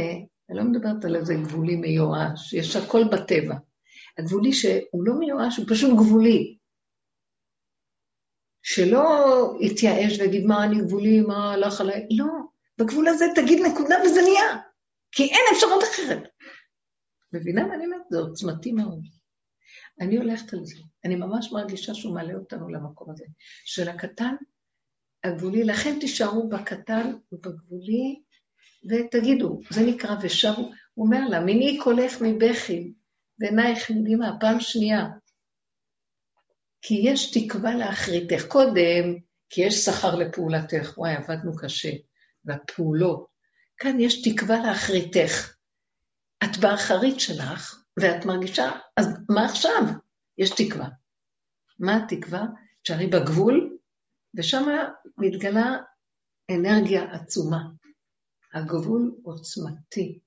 אני 0.50 0.58
לא 0.58 0.64
מדברת 0.64 1.04
על 1.04 1.16
איזה 1.16 1.34
גבולי 1.34 1.76
מיואש, 1.76 2.52
יש 2.52 2.76
הכל 2.76 3.04
בטבע. 3.12 3.54
הגבולי 4.18 4.52
שהוא 4.52 5.04
לא 5.04 5.14
מיואש, 5.18 5.56
הוא 5.56 5.66
פשוט 5.68 5.90
גבולי. 5.90 6.58
שלא 8.62 9.04
יתייאש 9.60 10.18
ויגיד 10.18 10.44
מה 10.44 10.64
אני 10.64 10.80
גבולי, 10.80 11.20
מה 11.20 11.52
הלך 11.52 11.80
עליי, 11.80 12.06
לא. 12.10 12.26
בגבול 12.78 13.08
הזה 13.08 13.24
תגיד 13.34 13.58
נקודה 13.66 13.96
וזה 14.04 14.20
נהיה, 14.22 14.62
כי 15.12 15.22
אין 15.22 15.44
אפשרות 15.52 15.82
אחרת. 15.84 16.22
מבינה 17.32 17.66
מה 17.66 17.74
אני 17.74 17.84
אומרת? 17.84 18.02
זה 18.10 18.18
עוצמתי 18.18 18.72
מאוד. 18.72 19.00
אני 20.00 20.16
הולכת 20.16 20.52
על 20.52 20.64
זה. 20.64 20.76
אני 21.04 21.16
ממש 21.16 21.52
מרגישה 21.52 21.94
שהוא 21.94 22.14
מעלה 22.14 22.34
אותנו 22.34 22.68
למקום 22.68 23.10
הזה. 23.10 23.24
של 23.64 23.88
הקטן, 23.88 24.34
הגבולי, 25.24 25.64
לכן 25.64 25.98
תישארו 26.00 26.48
בקטן 26.48 27.12
ובגבולי, 27.32 28.22
ותגידו, 28.90 29.60
זה 29.70 29.80
נקרא 29.86 30.16
ושבו. 30.22 30.70
הוא 30.94 31.06
אומר 31.06 31.28
לה, 31.28 31.40
מיני 31.40 31.78
קולך 31.78 32.22
מבכי, 32.22 32.92
ועינייך 33.42 33.90
מדהימה, 33.90 34.36
פעם 34.40 34.60
שנייה. 34.60 35.06
כי 36.82 36.94
יש 36.94 37.30
תקווה 37.30 37.74
לאחריתך. 37.74 38.46
קודם, 38.48 39.16
כי 39.50 39.60
יש 39.60 39.74
שכר 39.74 40.14
לפעולתך. 40.14 40.92
וואי, 40.96 41.14
עבדנו 41.14 41.56
קשה. 41.56 41.90
והפעולות. 42.44 43.26
כאן 43.76 44.00
יש 44.00 44.22
תקווה 44.22 44.56
לאחריתך. 44.66 45.54
את 46.44 46.56
באחרית 46.60 47.20
שלך, 47.20 47.84
ואת 47.96 48.24
מרגישה, 48.24 48.70
אז 48.96 49.06
מה 49.28 49.44
עכשיו? 49.44 49.82
יש 50.38 50.50
תקווה. 50.50 50.88
מה 51.78 51.96
התקווה? 51.96 52.42
תשארי 52.82 53.06
בגבול, 53.06 53.78
ושם 54.34 54.68
מתגלה 55.18 55.76
אנרגיה 56.50 57.12
עצומה. 57.12 57.62
הגבול 58.54 59.14
עוצמתי. 59.22 60.18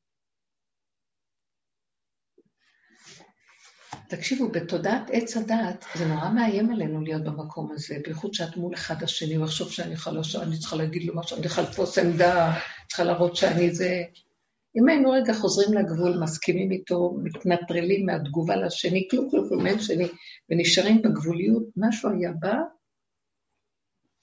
תקשיבו, 4.10 4.50
בתודעת 4.50 5.10
עץ 5.12 5.38
הדעת, 5.38 5.86
זה 5.96 6.06
נורא 6.06 6.30
מאיים 6.30 6.72
עלינו 6.72 7.02
להיות 7.02 7.24
במקום 7.24 7.72
הזה, 7.72 7.96
בייחוד 8.04 8.34
שאת 8.34 8.58
מול 8.58 8.74
אחד 8.74 9.04
השני, 9.04 9.38
ואחשוב 9.38 9.72
שאני 9.72 9.94
יכולה, 9.94 10.24
שאני 10.24 10.58
צריכה 10.58 10.76
להגיד 10.76 11.04
לו 11.04 11.16
משהו, 11.16 11.38
אני 11.38 11.46
צריכה 11.46 11.62
לתפוס 11.62 11.98
עמדה, 11.98 12.54
צריכה 12.88 13.04
להראות 13.04 13.36
שאני 13.36 13.72
זה... 13.72 14.04
אם 14.78 14.90
היינו 14.90 15.12
רגע 15.12 15.34
חוזרים 15.34 15.74
לגבול, 15.74 16.20
מסכימים 16.24 16.72
איתו, 16.72 17.18
מתנטרלים 17.24 18.06
מהתגובה 18.06 18.56
לשני, 18.56 19.08
כלום 19.12 19.30
כלום 19.32 19.50
כלום 19.50 19.68
אין 19.68 19.80
שני, 19.80 20.08
ונשארים 20.50 21.02
בגבוליות, 21.02 21.64
משהו 21.78 22.10
היה 22.10 22.32
בא, 22.32 22.56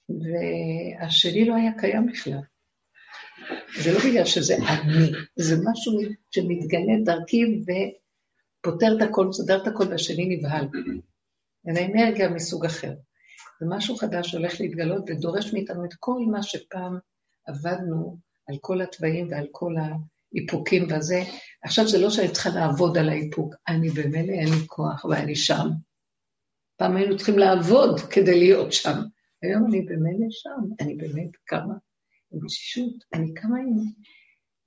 והשני 0.09 1.45
לא 1.45 1.55
היה 1.55 1.71
קיים 1.77 2.05
בכלל. 2.05 2.39
זה 3.81 3.93
לא 3.93 3.99
בגלל 3.99 4.25
שזה 4.25 4.55
אני, 4.55 5.11
זה 5.35 5.55
משהו 5.55 5.99
שמתגלה 6.31 6.93
דרכי 7.05 7.37
ופותר 8.67 8.97
את 8.97 9.09
הכל, 9.09 9.27
מסדר 9.27 9.61
את 9.61 9.67
הכל, 9.67 9.83
והשני 9.89 10.37
נבהל. 10.37 10.67
אין 11.67 11.91
אנרגיה 11.91 12.29
מסוג 12.29 12.65
אחר. 12.65 12.93
זה 13.59 13.65
משהו 13.69 13.95
חדש 13.95 14.31
שהולך 14.31 14.61
להתגלות 14.61 15.03
ודורש 15.07 15.53
מאיתנו 15.53 15.85
את 15.85 15.93
כל 15.99 16.19
מה 16.31 16.43
שפעם 16.43 16.97
עבדנו 17.45 18.17
על 18.47 18.57
כל 18.61 18.81
התוואים 18.81 19.27
ועל 19.31 19.47
כל 19.51 19.73
האיפוקים 19.75 20.87
וזה. 20.91 21.23
עכשיו 21.63 21.87
זה 21.87 21.97
לא 21.97 22.09
שאני 22.09 22.31
צריכה 22.31 22.49
לעבוד 22.49 22.97
על 22.97 23.09
האיפוק, 23.09 23.55
אני 23.67 23.89
במילא 23.89 24.31
אין 24.31 24.47
לי 24.47 24.67
כוח 24.67 25.05
ואני 25.05 25.35
שם. 25.35 25.69
פעם 26.77 26.95
היינו 26.95 27.17
צריכים 27.17 27.39
לעבוד 27.39 27.99
כדי 27.99 28.39
להיות 28.39 28.73
שם. 28.73 29.01
היום 29.41 29.65
אני 29.65 29.81
במילא 29.81 30.27
שם, 30.29 30.73
אני 30.81 30.95
באמת 30.95 31.35
קמה 31.45 31.73
עם 32.31 32.39
תשישות, 32.47 32.93
אני 33.13 33.33
קמה 33.33 33.57
עם... 33.57 33.73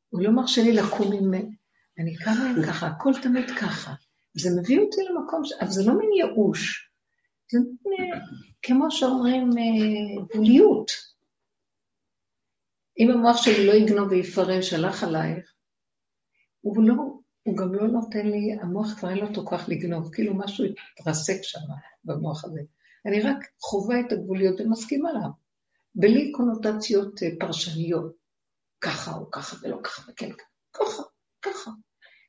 הוא 0.09 0.22
לא 0.22 0.30
מרשה 0.30 0.62
לי 0.62 0.72
לקום 0.72 1.12
עם... 1.12 1.51
אני 1.99 2.16
קמה 2.16 2.51
עם 2.51 2.66
ככה, 2.66 2.86
הכל 2.86 3.12
תמיד 3.22 3.51
ככה. 3.51 3.94
זה 4.34 4.51
מביא 4.61 4.80
אותי 4.80 5.01
למקום, 5.11 5.44
ש... 5.44 5.53
אבל 5.53 5.70
זה 5.70 5.82
לא 5.86 5.99
מין 5.99 6.11
ייאוש. 6.12 6.90
זה 7.53 7.59
מין, 7.59 8.11
כמו 8.62 8.90
שאומרים, 8.90 9.51
גבוליות. 10.30 10.90
אם 12.99 13.11
המוח 13.11 13.36
שלי 13.36 13.66
לא 13.66 13.72
יגנוב 13.72 14.11
ויפרש, 14.11 14.72
הלך 14.72 15.03
עלייך, 15.03 15.53
הוא 16.61 16.82
לא, 16.82 16.94
הוא 17.42 17.57
גם 17.57 17.74
לא 17.74 17.88
נותן 17.88 18.26
לי, 18.26 18.53
המוח 18.62 18.99
כבר 18.99 19.11
אין 19.11 19.18
לו 19.18 19.26
אותו 19.26 19.44
כוח 19.44 19.68
לגנוב, 19.68 20.14
כאילו 20.14 20.34
משהו 20.34 20.64
התרסק 21.01 21.42
שם 21.42 21.61
במוח 22.05 22.44
הזה. 22.44 22.61
אני 23.07 23.22
רק 23.22 23.36
חווה 23.61 24.01
את 24.01 24.12
הגבוליות 24.12 24.61
ומסכימה 24.61 25.12
לה, 25.12 25.28
בלי 25.94 26.32
קונוטציות 26.32 27.20
פרשניות, 27.40 28.16
ככה 28.80 29.14
או 29.16 29.30
ככה 29.30 29.57
ולא 29.62 29.80
ככה 29.84 30.11
וכן 30.11 30.30
ככה, 30.72 31.03
ככה. 31.47 31.70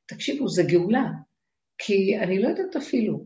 תקשיבו, 0.05 0.47
זה 0.47 0.63
גאולה, 0.67 1.05
כי 1.77 2.17
אני 2.19 2.41
לא 2.41 2.47
יודעת 2.47 2.75
אפילו. 2.75 3.25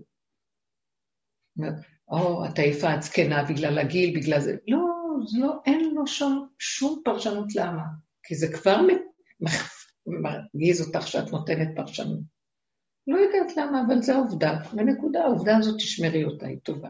או, 2.12 2.46
את 2.46 2.60
עייפה, 2.60 2.96
את 2.96 3.04
זקנה 3.04 3.44
בגלל 3.44 3.80
הגיל, 3.80 4.20
בגלל 4.20 4.40
זה. 4.40 4.56
לא, 4.68 4.80
זה 5.26 5.40
לא, 5.40 5.54
אין 5.66 5.96
לו 5.96 6.08
שום, 6.08 6.48
שום 6.60 7.02
פרשנות 7.06 7.56
למה. 7.56 7.84
כי 8.24 8.36
זה 8.36 8.48
כבר 8.54 8.78
מרגיז 10.08 10.88
אותך 10.88 11.08
שאת 11.08 11.32
נותנת 11.32 11.68
פרשנות. 11.76 12.20
לא 13.08 13.18
יודעת 13.18 13.58
למה, 13.58 13.84
אבל 13.88 14.02
זו 14.02 14.14
העובדה. 14.14 14.54
ונקודה, 14.74 15.24
העובדה 15.24 15.58
הזאת, 15.58 15.76
תשמרי 15.78 16.24
אותה, 16.24 16.48
היא 16.48 16.60
טובה. 16.64 16.90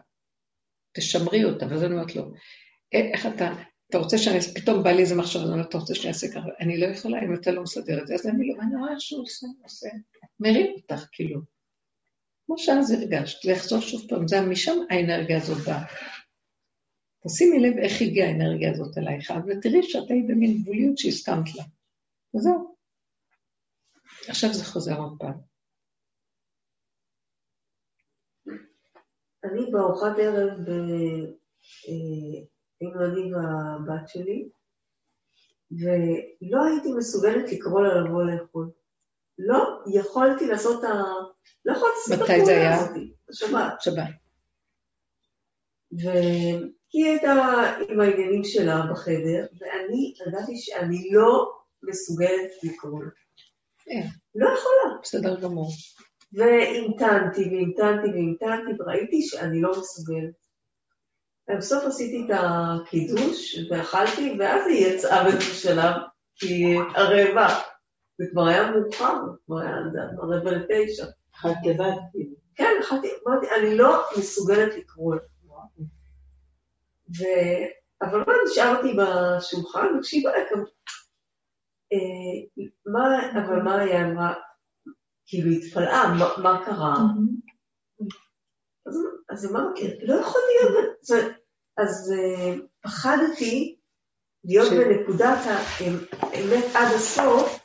תשמרי 0.97 1.43
אותה, 1.43 1.65
ואז 1.69 1.83
אני 1.83 1.93
אומרת 1.93 2.15
לו, 2.15 2.31
איך 2.91 3.25
אתה, 3.25 3.53
אתה 3.91 3.99
רוצה 3.99 4.17
שאני, 4.17 4.39
פתאום 4.55 4.83
בא 4.83 4.89
לי 4.89 5.01
איזה 5.01 5.15
מחשב, 5.15 5.39
אומרת, 5.39 5.69
אתה 5.69 5.77
רוצה 5.77 5.95
שאני 5.95 6.07
אעשה 6.07 6.27
ככה, 6.27 6.49
אני 6.59 6.79
לא 6.79 6.85
יכולה 6.85 7.19
אם 7.23 7.33
אתה 7.33 7.51
לא 7.51 7.63
מסדר 7.63 8.01
את 8.01 8.07
זה, 8.07 8.13
אז 8.13 8.27
אני 8.27 8.47
לא, 8.47 8.61
אני 8.61 8.75
רואה 8.75 8.99
שהוא 8.99 9.23
עושה, 9.23 9.47
עושה, 9.63 9.89
מרים 10.39 10.73
אותך, 10.75 11.05
כאילו. 11.11 11.41
כמו 12.45 12.57
שאז 12.57 12.91
הרגשת, 12.91 13.45
לחזור 13.45 13.79
שוב 13.79 14.01
פעם, 14.09 14.27
זה 14.27 14.41
משם 14.41 14.77
האנרגיה 14.89 15.37
הזאת 15.37 15.57
באה. 15.57 15.85
תשימי 17.27 17.59
לב 17.59 17.77
איך 17.77 18.01
הגיעה 18.01 18.27
האנרגיה 18.27 18.71
הזאת 18.71 18.97
אלייך, 18.97 19.33
ותראי 19.47 19.83
שאת 19.83 20.09
היית 20.09 20.27
במין 20.27 20.61
גבוליות 20.61 20.97
שהסכמת 20.97 21.55
לה. 21.55 21.63
וזהו. 22.35 22.75
עכשיו 24.27 24.53
זה 24.53 24.65
חוזר 24.65 24.97
עוד 24.97 25.17
פעם. 25.19 25.39
אני 29.43 29.71
בארוחת 29.71 30.15
ערב 30.19 30.59
היינו 32.81 33.05
אני 33.05 33.33
והבת 33.33 34.09
שלי, 34.09 34.49
ולא 35.71 36.63
הייתי 36.65 36.93
מסוגלת 36.93 37.51
לקרוא 37.51 37.81
לה 37.81 38.01
לבוא 38.01 38.23
לאכול. 38.23 38.69
לא 39.39 39.79
יכולתי 39.93 40.47
לעשות 40.47 40.83
ה... 40.83 40.87
לא 41.65 41.73
יכולתי 41.73 41.95
לעשות 42.09 42.29
את 42.29 42.47
היה? 42.47 42.75
הזאת. 42.75 42.89
בשבת. 43.29 43.81
שבת. 43.81 44.03
והיא 45.91 47.05
הייתה 47.05 47.31
עם 47.89 47.99
העניינים 47.99 48.43
שלה 48.43 48.81
בחדר, 48.91 49.45
ואני 49.59 50.13
ידעתי 50.27 50.57
שאני 50.57 51.09
לא 51.11 51.51
מסוגלת 51.83 52.51
לקרוא. 52.63 53.03
אין. 53.87 54.07
לא 54.35 54.49
יכולה. 54.49 54.99
בסדר 55.01 55.39
גמור. 55.39 55.71
והמתנתי 56.33 57.43
והמתנתי 57.43 58.07
והמתנתי, 58.07 58.71
וראיתי 58.79 59.21
שאני 59.21 59.61
לא 59.61 59.71
מסוגלת. 59.79 60.50
ובסוף 61.49 61.83
עשיתי 61.83 62.25
את 62.25 62.39
הקידוש, 62.39 63.55
ואכלתי, 63.69 64.35
ואז 64.39 64.67
היא 64.67 64.87
יצאה 64.87 65.23
באיזשהו 65.23 65.55
שלב, 65.55 65.95
כי 66.35 66.47
היא 66.47 66.79
ערבה. 66.95 67.47
זה 68.17 68.25
כבר 68.31 68.47
היה 68.47 68.71
מאוחר, 68.71 69.19
כבר 69.45 69.59
היה 69.59 69.75
רבע 70.17 70.51
לתשע. 70.51 71.05
אחת 71.35 71.55
לבד, 71.65 71.91
כאילו. 72.11 72.35
כן, 72.55 72.71
אכלתי, 72.81 73.07
אמרתי, 73.27 73.47
אני 73.59 73.77
לא 73.77 74.03
מסוגלת 74.17 74.77
לקרוא. 74.77 75.15
ו... 77.19 77.23
אבל 78.01 78.19
מה, 78.27 78.33
נשארתי 78.45 78.87
בשולחן, 78.97 79.87
וכשהיא 79.99 80.23
באה, 80.23 80.39
גם... 80.51 80.63
אה, 81.93 82.63
מה, 82.85 83.31
אבל 83.45 83.61
מה 83.61 83.75
היה, 83.79 84.07
אמרה, 84.07 84.33
כאילו 85.25 85.51
התפלאה, 85.51 86.13
מה 86.37 86.65
קרה? 86.65 86.95
אז, 88.87 88.95
אז 89.29 89.51
אמרתי, 89.51 89.81
לא 90.01 90.15
יכול 90.15 90.41
להיות, 90.47 91.01
אז 91.77 92.13
אה, 92.17 92.55
פחדתי 92.81 93.77
להיות 94.43 94.71
בנקודת 94.71 95.39
האמת 96.19 96.65
עד 96.75 96.93
הסוף, 96.95 97.59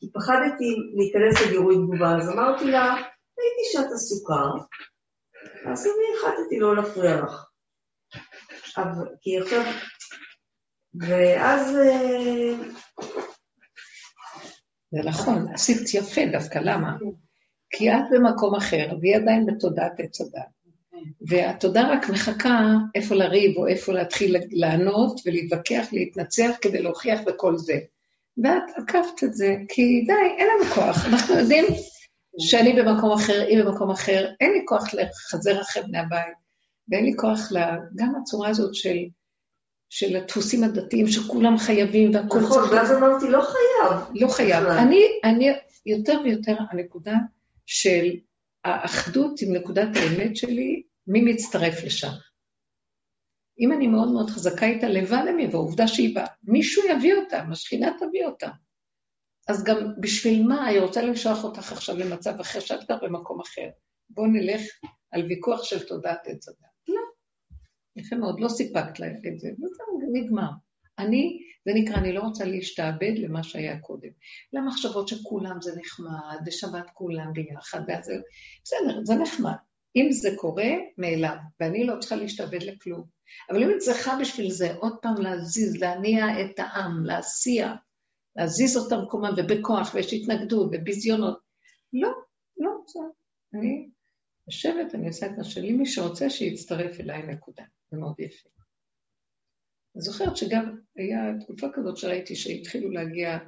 כי 0.00 0.12
פחדתי 0.12 0.76
להיכנס 0.96 1.46
לגירוי 1.46 1.74
תגובה, 1.74 2.16
אז 2.16 2.28
אמרתי 2.28 2.64
לה, 2.64 2.94
ראיתי 3.38 3.64
שאת 3.72 3.92
עסוקה, 3.94 4.42
אז 5.72 5.86
אני 5.86 6.18
החלטתי 6.18 6.58
לא 6.58 6.76
להפריע 6.76 7.22
לך. 7.22 7.46
אבל, 8.76 9.08
כי 9.20 9.38
עכשיו, 9.38 9.62
ואז, 10.94 11.76
אה, 11.76 12.54
זה 14.90 15.08
נכון, 15.08 15.46
עשית 15.54 15.94
יפה 15.94 16.20
דווקא, 16.32 16.58
למה? 16.58 16.96
כי 17.72 17.90
את 17.90 18.04
במקום 18.10 18.54
אחר, 18.54 18.96
והיא 19.00 19.16
עדיין 19.16 19.46
בתודעת 19.46 19.92
עץ 20.00 20.20
הדת. 20.20 20.62
והתודה 21.20 21.92
רק 21.92 22.10
מחכה 22.10 22.74
איפה 22.94 23.14
לריב 23.14 23.56
או 23.56 23.66
איפה 23.66 23.92
להתחיל 23.92 24.36
לענות 24.50 25.20
ולהתווכח, 25.26 25.86
להתנצח 25.92 26.50
כדי 26.60 26.82
להוכיח 26.82 27.20
בכל 27.26 27.58
זה. 27.58 27.78
ואת 28.42 28.62
עקפת 28.76 29.24
את 29.24 29.34
זה, 29.34 29.56
כי 29.68 30.04
די, 30.06 30.12
אין 30.38 30.48
לנו 30.48 30.70
כוח. 30.74 31.06
אנחנו 31.06 31.34
יודעים 31.34 31.64
שאני 32.38 32.72
במקום 32.72 33.12
אחר, 33.12 33.44
היא 33.48 33.64
במקום 33.64 33.90
אחר, 33.90 34.26
אין 34.40 34.52
לי 34.52 34.62
כוח 34.64 34.94
לחזר 34.94 35.60
אחרי 35.60 35.82
בני 35.82 35.98
הבית, 35.98 36.34
ואין 36.88 37.04
לי 37.04 37.12
כוח 37.16 37.52
ל... 37.52 37.58
גם 37.96 38.14
הצורה 38.22 38.48
הזאת 38.48 38.74
של, 38.74 38.96
של 39.90 40.16
הדפוסים 40.16 40.64
הדתיים, 40.64 41.06
שכולם 41.06 41.58
חייבים 41.58 42.14
והכל 42.14 42.40
נכון, 42.40 42.68
ואז 42.70 42.92
אמרתי, 42.92 43.28
לא 43.28 43.40
חייב. 43.40 44.00
לא 44.14 44.28
חייב. 44.28 44.66
אני, 44.66 45.02
אני, 45.24 45.50
יותר 45.86 46.20
ויותר 46.24 46.56
הנקודה 46.70 47.14
של 47.72 48.16
האחדות 48.64 49.40
עם 49.42 49.56
נקודת 49.56 49.88
האמת 49.96 50.36
שלי, 50.36 50.82
מי 51.06 51.32
מצטרף 51.32 51.84
לשם. 51.84 52.12
אם 53.60 53.72
אני 53.72 53.86
מאוד 53.86 54.12
מאוד 54.12 54.30
חזקה 54.30 54.66
איתה, 54.66 54.88
לבד 54.88 55.24
הם 55.28 55.38
יבואו, 55.38 55.62
עובדה 55.62 55.88
שהיא 55.88 56.14
באה. 56.14 56.26
מישהו 56.42 56.82
יביא 56.90 57.14
אותה, 57.14 57.42
השכינה 57.52 57.96
תביא 57.98 58.26
אותה. 58.26 58.48
אז 59.48 59.64
גם 59.64 59.76
בשביל 60.00 60.46
מה 60.46 60.66
היא 60.66 60.80
רוצה 60.80 61.02
למשוך 61.02 61.44
אותך 61.44 61.72
עכשיו 61.72 61.96
למצב 61.98 62.40
אחר, 62.40 62.60
שאת 62.60 62.84
כבר 62.86 62.96
במקום 63.02 63.40
אחר. 63.40 63.68
בואו 64.10 64.26
נלך 64.26 64.62
על 65.10 65.26
ויכוח 65.26 65.64
של 65.64 65.86
תודעת 65.86 66.26
עץ 66.26 66.48
הדת. 66.48 66.58
לא. 66.88 67.00
יפה 67.96 68.16
מאוד, 68.16 68.40
לא 68.40 68.48
סיפקת 68.48 69.00
לה 69.00 69.06
את 69.06 69.38
זה, 69.38 69.48
וזהו, 69.48 70.00
זה 70.00 70.06
נגמר. 70.12 70.50
אני, 71.02 71.38
זה 71.64 71.72
נקרא, 71.74 71.96
אני 71.96 72.12
לא 72.12 72.20
רוצה 72.20 72.44
להשתעבד 72.44 73.12
למה 73.16 73.42
שהיה 73.42 73.78
קודם. 73.78 74.08
למחשבות 74.52 75.08
שכולם 75.08 75.60
זה 75.60 75.72
נחמד, 75.76 76.38
ושבת 76.46 76.90
כולם 76.94 77.32
ביחד, 77.32 77.80
ואז 77.88 78.04
זה... 78.04 78.14
בסדר, 78.64 79.00
זה 79.04 79.14
נחמד. 79.14 79.52
אם 79.96 80.12
זה 80.12 80.30
קורה, 80.36 80.70
מאליו, 80.98 81.36
ואני 81.60 81.84
לא 81.86 81.94
צריכה 82.00 82.16
להשתעבד 82.16 82.62
לכלום. 82.62 83.04
אבל 83.50 83.62
אם 83.62 83.70
אני 83.70 83.78
צריכה 83.78 84.18
בשביל 84.20 84.50
זה 84.50 84.74
עוד 84.74 84.96
פעם 85.02 85.14
להזיז, 85.20 85.76
להניע 85.76 86.26
את 86.40 86.58
העם, 86.58 87.04
להסיע, 87.04 87.74
להזיז 88.36 88.76
אותם 88.76 88.96
במקומם, 88.96 89.30
ובכוח, 89.36 89.94
ויש 89.94 90.12
התנגדות, 90.12 90.70
וביזיונות, 90.72 91.38
לא, 91.92 92.10
לא 92.58 92.70
רוצה. 92.70 93.00
אני 93.54 93.88
יושבת, 94.46 94.94
אני 94.94 95.06
עושה 95.06 95.26
את 95.26 95.32
מה 95.38 95.44
שלי, 95.44 95.72
מי 95.72 95.86
שרוצה 95.86 96.30
שיצטרף 96.30 97.00
אליי, 97.00 97.22
נקודה. 97.22 97.62
זה 97.90 97.98
מאוד 97.98 98.20
יפה. 98.20 98.48
אני 99.94 100.02
זוכרת 100.02 100.36
שגם 100.36 100.78
היה 100.96 101.32
תקופה 101.40 101.66
כזאת 101.74 101.96
שראיתי 101.96 102.36
שהתחילו 102.36 102.90
להגיע, 102.90 103.38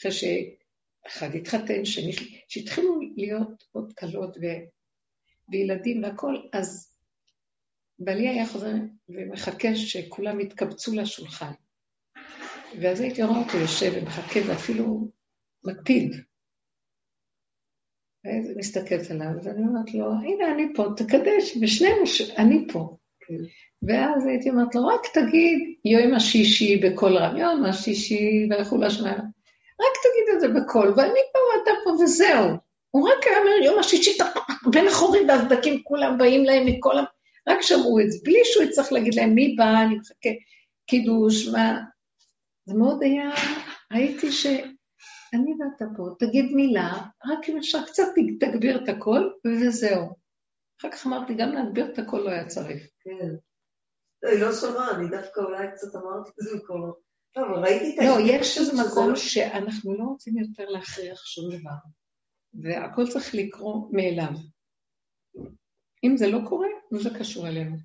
אחרי 0.00 0.12
שאחד 0.12 1.34
התחתן, 1.34 1.84
שני, 1.84 2.12
שהתחילו 2.48 3.00
להיות 3.16 3.64
עוד 3.72 3.92
כלות 3.92 4.36
ו... 4.36 4.42
וילדים 5.48 6.02
והכול, 6.02 6.48
אז 6.52 6.96
בעלי 7.98 8.28
היה 8.28 8.46
חוזר 8.46 8.72
ומחכה 9.08 9.76
שכולם 9.76 10.40
יתקבצו 10.40 10.94
לשולחן. 10.94 11.52
ואז 12.80 13.00
הייתי 13.00 13.22
רואה 13.22 13.38
אותו 13.38 13.58
יושב 13.58 13.92
ומחכה 13.94 14.40
ואפילו 14.48 15.10
מקפיד. 15.64 16.12
ואז 18.24 18.48
היא 18.48 18.56
מסתכלת 18.58 19.10
עליו, 19.10 19.30
ואני 19.44 19.62
אומרת 19.68 19.94
לו, 19.94 20.12
הנה 20.12 20.54
אני 20.54 20.74
פה, 20.74 20.84
תקדש, 20.96 21.56
ושנינו. 21.62 22.04
אני 22.38 22.66
פה. 22.72 22.96
ואז 23.88 24.26
הייתי 24.26 24.50
אומרת 24.50 24.74
לו, 24.74 24.86
רק 24.86 25.00
תגיד 25.14 25.58
יום 25.84 26.14
השישי 26.14 26.76
בקול 26.76 27.16
רם, 27.16 27.36
יום 27.36 27.64
השישי 27.64 28.48
וכולי 28.50 28.86
השנה. 28.86 29.12
רק 29.80 29.94
תגיד 30.02 30.34
את 30.34 30.40
זה 30.40 30.48
בקול, 30.48 30.94
ואני 30.96 31.20
פה 31.32 31.38
ואתה 31.38 31.70
פה 31.84 31.90
וזהו. 31.90 32.48
הוא 32.90 33.08
רק 33.08 33.26
היה 33.26 33.38
אומר 33.38 33.64
יום 33.64 33.78
השישי, 33.78 34.18
בין 34.72 34.86
החורים 34.86 35.28
והסדקים 35.28 35.82
כולם 35.82 36.18
באים 36.18 36.44
להם 36.44 36.66
מכל 36.66 36.98
ה... 36.98 37.02
רק 37.48 37.62
שמעו 37.62 38.00
את 38.00 38.10
זה, 38.10 38.18
בלי 38.24 38.38
שהוא 38.44 38.64
יצטרך 38.64 38.92
להגיד 38.92 39.14
להם 39.14 39.34
מי 39.34 39.54
בא, 39.58 39.82
אני 39.82 39.94
מחכה, 39.94 40.28
קידוש, 40.86 41.48
מה... 41.48 41.80
זה 42.66 42.74
מאוד 42.74 43.02
היה, 43.02 43.30
ראיתי 43.92 44.32
שאני 44.32 45.52
ואתה 45.60 45.84
פה, 45.96 46.08
תגיד 46.18 46.44
מילה, 46.52 46.92
רק 47.26 47.48
אם 47.48 47.56
אפשר 47.56 47.82
קצת 47.82 48.04
תגביר 48.40 48.84
את 48.84 48.88
הקול, 48.88 49.32
וזהו. 49.46 50.23
אחר 50.84 50.92
כך 50.92 51.06
אמרתי, 51.06 51.34
גם 51.34 51.52
להגביר 51.52 51.92
את 51.92 51.98
הקול 51.98 52.20
לא 52.20 52.30
היה 52.30 52.46
צריך. 52.46 52.82
כן. 53.00 53.28
לא, 54.22 54.28
היא 54.30 54.40
לא 54.40 54.52
שמעה, 54.52 54.96
אני 54.96 55.08
דווקא 55.08 55.40
אולי 55.40 55.66
קצת 55.74 55.94
אמרתי 55.96 56.30
את 56.30 56.34
זה 56.38 56.56
בקולו. 56.56 56.94
לא, 57.36 57.42
אבל 57.42 57.62
ראיתי 57.64 57.98
את 57.98 58.04
לא, 58.04 58.10
ההתרגשות 58.10 58.40
יש 58.40 58.58
איזה 58.58 58.72
מקום 58.82 59.08
לא- 59.08 59.16
שאנחנו 59.16 59.94
לא 59.98 60.04
רוצים 60.04 60.38
יותר 60.38 60.64
להכריח 60.64 61.24
שום 61.26 61.44
דבר, 61.48 61.70
והכל 62.54 63.06
צריך 63.06 63.34
לקרות 63.34 63.88
מאליו. 63.92 64.32
אם 66.04 66.16
זה 66.16 66.26
לא 66.26 66.38
קורה, 66.48 66.68
זה 66.90 67.10
קשור 67.18 67.48
אלינו. 67.48 67.76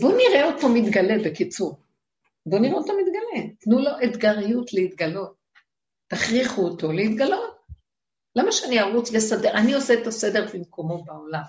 בואו 0.00 0.16
נראה 0.16 0.52
אותו 0.52 0.68
מתגלה, 0.68 1.14
בקיצור. 1.24 1.80
בואו 2.46 2.62
נראה 2.62 2.74
אותו 2.74 2.92
מתגלה. 2.92 3.54
תנו 3.60 3.78
לו 3.78 3.90
אתגריות 4.04 4.72
להתגלות. 4.72 5.34
תכריחו 6.08 6.62
אותו 6.62 6.92
להתגלות. 6.92 7.49
למה 8.36 8.52
שאני 8.52 8.80
ארוץ 8.80 9.12
לסדר? 9.12 9.50
אני 9.50 9.74
עושה 9.74 9.94
את 9.94 10.06
הסדר 10.06 10.46
במקומו 10.54 11.04
בעולם. 11.04 11.42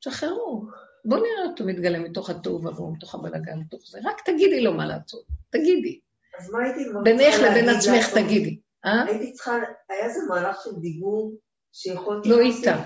שחררו. 0.00 0.66
בואו 1.04 1.20
נראה 1.20 1.50
אותו 1.50 1.64
מתגלה 1.64 1.98
מתוך 1.98 2.30
התוהו 2.30 2.56
ובוהו, 2.56 2.92
מתוך 2.92 3.14
הבלגן, 3.14 3.58
מתוך 3.58 3.80
זה. 3.90 3.98
רק 4.04 4.20
תגידי 4.24 4.60
לו 4.60 4.74
מה 4.74 4.86
לעשות. 4.86 5.24
תגידי. 5.50 6.00
אז 6.38 6.50
מה 6.50 6.58
הייתי 6.64 6.84
בינך 7.04 7.34
לבין 7.42 7.68
עצמך? 7.68 8.14
תגידי. 8.14 8.60
אה? 8.84 9.04
הייתי 9.04 9.32
צריכה, 9.32 9.52
היה 9.88 10.04
איזה 10.04 10.20
מהלך 10.28 10.56
של 10.64 10.70
דיבור 10.80 11.32
שיכולתי... 11.72 12.28
לא? 12.28 12.40
איתה. 12.40 12.82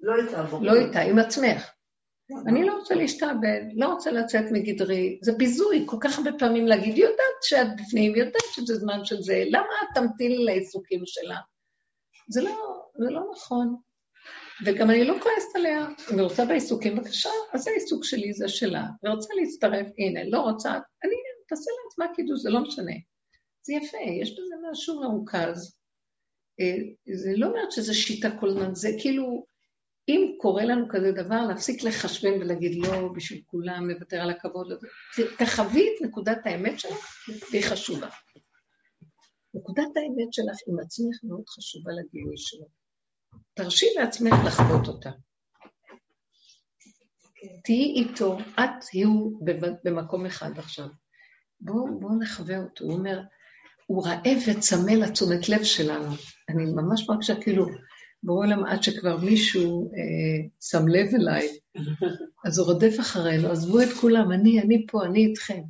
לא 0.00 0.14
איתה, 0.22 0.42
ברור. 0.42 0.64
לא 0.64 0.74
איתה, 0.74 1.00
עם 1.00 1.18
עצמך. 1.18 1.70
אני 2.46 2.64
לא 2.64 2.76
רוצה 2.78 2.94
להשתעבד, 2.94 3.60
לא 3.74 3.88
רוצה 3.92 4.10
לצאת 4.10 4.44
מגדרי, 4.52 5.18
זה 5.22 5.32
ביזוי, 5.32 5.82
כל 5.86 5.96
כך 6.00 6.18
הרבה 6.18 6.30
פעמים 6.38 6.66
להגיד, 6.66 6.98
יודעת 6.98 7.42
שאת 7.42 7.66
בפנים, 7.80 8.16
יודעת 8.16 8.42
שזה 8.52 8.74
זמן 8.74 9.04
של 9.04 9.22
זה, 9.22 9.44
למה 9.46 9.66
את 9.82 9.88
תמתיני 9.94 10.44
לעיסוקים 10.44 11.02
שלה? 11.06 11.36
זה 12.30 12.42
לא, 12.42 12.82
זה 12.98 13.10
לא 13.10 13.30
נכון. 13.32 13.76
וגם 14.66 14.90
אני 14.90 15.04
לא 15.04 15.14
כועסת 15.22 15.56
עליה, 15.56 15.86
אם 16.12 16.18
היא 16.18 16.22
רוצה 16.22 16.44
בעיסוקים, 16.44 16.96
בבקשה, 16.96 17.30
אז 17.52 17.68
העיסוק 17.68 18.04
שלי 18.04 18.32
זה 18.32 18.48
שלה, 18.48 18.84
ורוצה 19.04 19.34
להצטרף, 19.40 19.86
הנה, 19.98 20.24
לא 20.24 20.40
רוצה, 20.40 20.70
אני, 21.04 21.14
תעשה 21.48 21.70
לעצמה 21.84 22.14
קידוש, 22.16 22.40
זה 22.40 22.50
לא 22.50 22.60
משנה. 22.60 22.92
זה 23.62 23.72
יפה, 23.72 23.98
יש 24.22 24.32
בזה 24.32 24.54
משהו 24.70 25.00
מרוכז. 25.00 25.78
אה, 26.60 26.76
זה 27.14 27.32
לא 27.36 27.46
אומרת 27.46 27.72
שזה 27.72 27.94
שיטה 27.94 28.28
כל 28.40 28.48
הזמן, 28.48 28.74
זה 28.74 28.88
כאילו, 29.00 29.46
אם 30.08 30.32
קורה 30.38 30.64
לנו 30.64 30.86
כזה 30.90 31.12
דבר, 31.12 31.46
להפסיק 31.48 31.82
לחשבן 31.82 32.32
ולהגיד 32.40 32.86
לא, 32.86 33.08
בשביל 33.16 33.42
כולם, 33.46 33.90
לוותר 33.90 34.20
על 34.20 34.30
הכבוד. 34.30 34.72
תחווי 35.38 35.88
את 35.88 36.02
נקודת 36.02 36.38
האמת 36.44 36.80
שלך, 36.80 37.26
והיא 37.50 37.64
חשובה. 37.64 38.08
נקודת 39.54 39.96
האמת 39.96 40.32
שלך 40.32 40.56
עם 40.68 40.78
עצמך 40.78 41.16
מאוד 41.22 41.48
חשובה 41.48 41.92
לגילוי 41.92 42.36
שלו. 42.36 42.66
תרשי 43.54 43.86
לעצמך 43.96 44.34
לחוות 44.46 44.88
אותה. 44.88 45.10
תהיי 47.64 47.94
איתו, 47.94 48.38
את 48.38 48.70
תהיו 48.90 49.30
במקום 49.84 50.26
אחד 50.26 50.58
עכשיו. 50.58 50.86
בואו 51.60 52.00
בוא 52.00 52.10
נחווה 52.20 52.58
אותו. 52.58 52.84
הוא 52.84 52.92
אומר, 52.92 53.20
הוא 53.86 54.06
רעב 54.06 54.38
וצמא 54.46 54.90
לתשומת 54.90 55.48
לב 55.48 55.62
שלנו. 55.64 56.14
אני 56.48 56.64
ממש 56.64 57.08
מרגישה 57.08 57.40
כאילו, 57.40 57.66
ברור 58.22 58.44
להם 58.44 58.64
עד 58.64 58.82
שכבר 58.82 59.16
מישהו 59.16 59.90
אה, 59.92 60.48
שם 60.60 60.88
לב 60.88 61.14
אליי, 61.14 61.48
אז 62.46 62.58
הוא 62.58 62.66
רודף 62.66 63.00
אחרינו, 63.00 63.48
עזבו 63.48 63.80
את 63.80 63.88
כולם, 64.00 64.32
אני, 64.32 64.60
אני 64.60 64.86
פה, 64.90 65.04
אני 65.04 65.26
איתכם. 65.26 65.62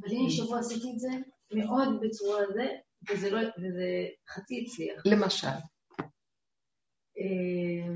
אבל 0.00 0.10
הנה 0.10 0.30
שבוע 0.30 0.58
עשיתי 0.58 0.90
את 0.94 1.00
זה 1.00 1.08
מאוד 1.54 1.88
בצורה 2.02 2.40
זה, 2.54 2.66
וזה 3.10 3.30
לא, 3.30 3.40
וזה 3.58 3.86
חצי 4.28 4.64
הצליח. 4.66 5.02
למשל, 5.06 5.46
אה, 7.18 7.92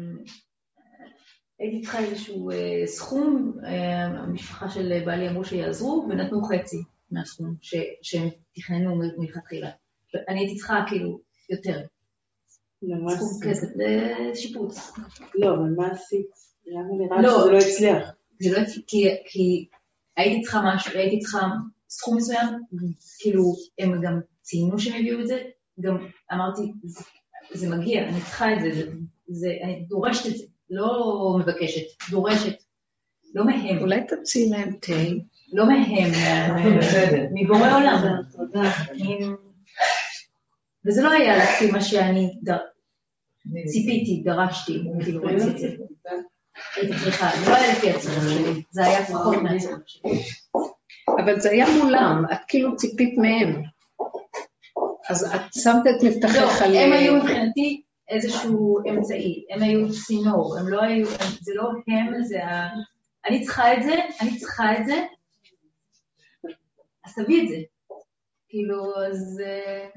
הייתי 1.59 1.81
צריכה 1.83 1.99
איזשהו 1.99 2.51
אה, 2.51 2.83
סכום, 2.87 3.59
אה, 3.65 4.05
המשפחה 4.05 4.71
של 4.71 5.03
בעלי 5.07 5.29
אמרו 5.29 5.45
שיעזרו, 5.45 6.07
ונתנו 6.11 6.43
חצי 6.43 6.83
מהסכום 7.11 7.55
ש- 7.61 7.75
שהם 8.03 8.29
תכננו 8.55 8.97
מלכתחילה. 9.19 9.71
אני 10.29 10.39
הייתי 10.41 10.57
צריכה 10.57 10.85
כאילו 10.89 11.21
יותר, 11.51 11.81
למה 12.83 13.11
סכום? 13.17 13.51
כסף 13.51 13.67
לשיפוץ. 13.77 14.93
לא, 15.35 15.55
אבל 15.55 15.75
מה 15.77 15.91
עשית? 15.91 16.31
למה 16.67 16.89
נראה 16.99 17.23
לא. 17.23 17.39
שזה 17.41 17.51
לא 17.51 17.59
הצליח? 17.59 18.09
זה 18.41 18.57
לא 18.57 18.63
הצליח, 18.63 18.85
כי, 18.87 19.09
כי 19.27 19.69
הייתי 20.17 20.43
צריכה 20.43 20.61
משהו, 20.75 20.93
הייתי 20.99 21.19
צריכה 21.19 21.47
סכום 21.89 22.17
מסוים, 22.17 22.47
כאילו, 23.19 23.43
הם 23.79 24.01
גם 24.03 24.21
ציינו 24.43 24.79
שהם 24.79 24.95
הביאו 25.01 25.21
את 25.21 25.27
זה, 25.27 25.43
גם 25.81 25.97
אמרתי, 26.33 26.73
זה, 26.85 27.05
זה 27.55 27.77
מגיע, 27.77 28.03
אני 28.09 28.21
צריכה 28.21 28.53
את 28.53 28.59
זה, 28.63 28.71
זה, 28.75 28.91
זה, 29.29 29.49
אני 29.65 29.85
דורשת 29.89 30.27
את 30.27 30.37
זה, 30.37 30.45
לא 30.71 30.93
מבקשת, 31.41 31.83
דורשת, 32.11 32.57
לא 33.35 33.45
מהם, 33.47 33.79
אולי 33.79 34.01
תציעי 34.09 34.49
להם 34.51 34.77
תה, 34.81 34.93
לא 35.53 35.67
מהם, 35.67 36.11
מה- 36.13 36.65
מבורא 37.35 37.77
עולם. 37.77 38.23
וזה 40.87 41.03
לא 41.03 41.11
היה 41.11 41.37
לפי 41.45 41.71
מה 41.71 41.81
שאני 41.81 42.39
ציפיתי, 43.67 44.23
דרשתי, 44.25 44.79
כאילו 45.05 45.23
רציתי. 45.25 45.77
הייתי 46.77 46.95
צריכה, 47.05 47.31
זה 47.45 47.51
לא 47.51 47.57
היה 47.57 47.73
לפי 47.73 47.91
הצורך 47.91 48.23
שלי, 48.31 48.63
זה 48.71 48.85
היה 48.87 49.07
פחות 49.07 49.37
מהצורך 49.43 49.81
שלי. 49.87 50.11
אבל 51.25 51.41
זה 51.41 51.51
היה 51.51 51.67
מולם, 51.83 52.25
את 52.33 52.39
כאילו 52.49 52.77
ציפית 52.77 53.19
מהם. 53.19 53.63
אז 55.09 55.35
את 55.35 55.55
שמת 55.55 55.83
את 55.91 56.03
מבטחך 56.03 56.63
על... 56.63 56.73
לא, 56.73 56.79
הם 56.79 56.93
היו 56.93 57.17
מבחינתי 57.17 57.83
איזשהו 58.09 58.79
אמצעי, 58.89 59.45
הם 59.51 59.63
היו 59.63 59.93
צינור, 59.93 60.59
הם 60.59 60.69
לא 60.69 60.83
היו, 60.83 61.07
זה 61.41 61.55
לא 61.55 61.71
הם, 61.89 62.23
זה 62.25 62.45
ה... 62.45 62.69
אני 63.29 63.45
צריכה 63.45 63.75
את 63.75 63.83
זה, 63.83 63.95
אני 64.21 64.39
צריכה 64.39 64.79
את 64.79 64.87
זה, 64.87 65.05
אז 67.05 67.15
תביא 67.15 67.43
את 67.43 67.49
זה. 67.49 67.57
כאילו, 68.49 68.95
אז 68.97 69.43
אה, 69.45 69.89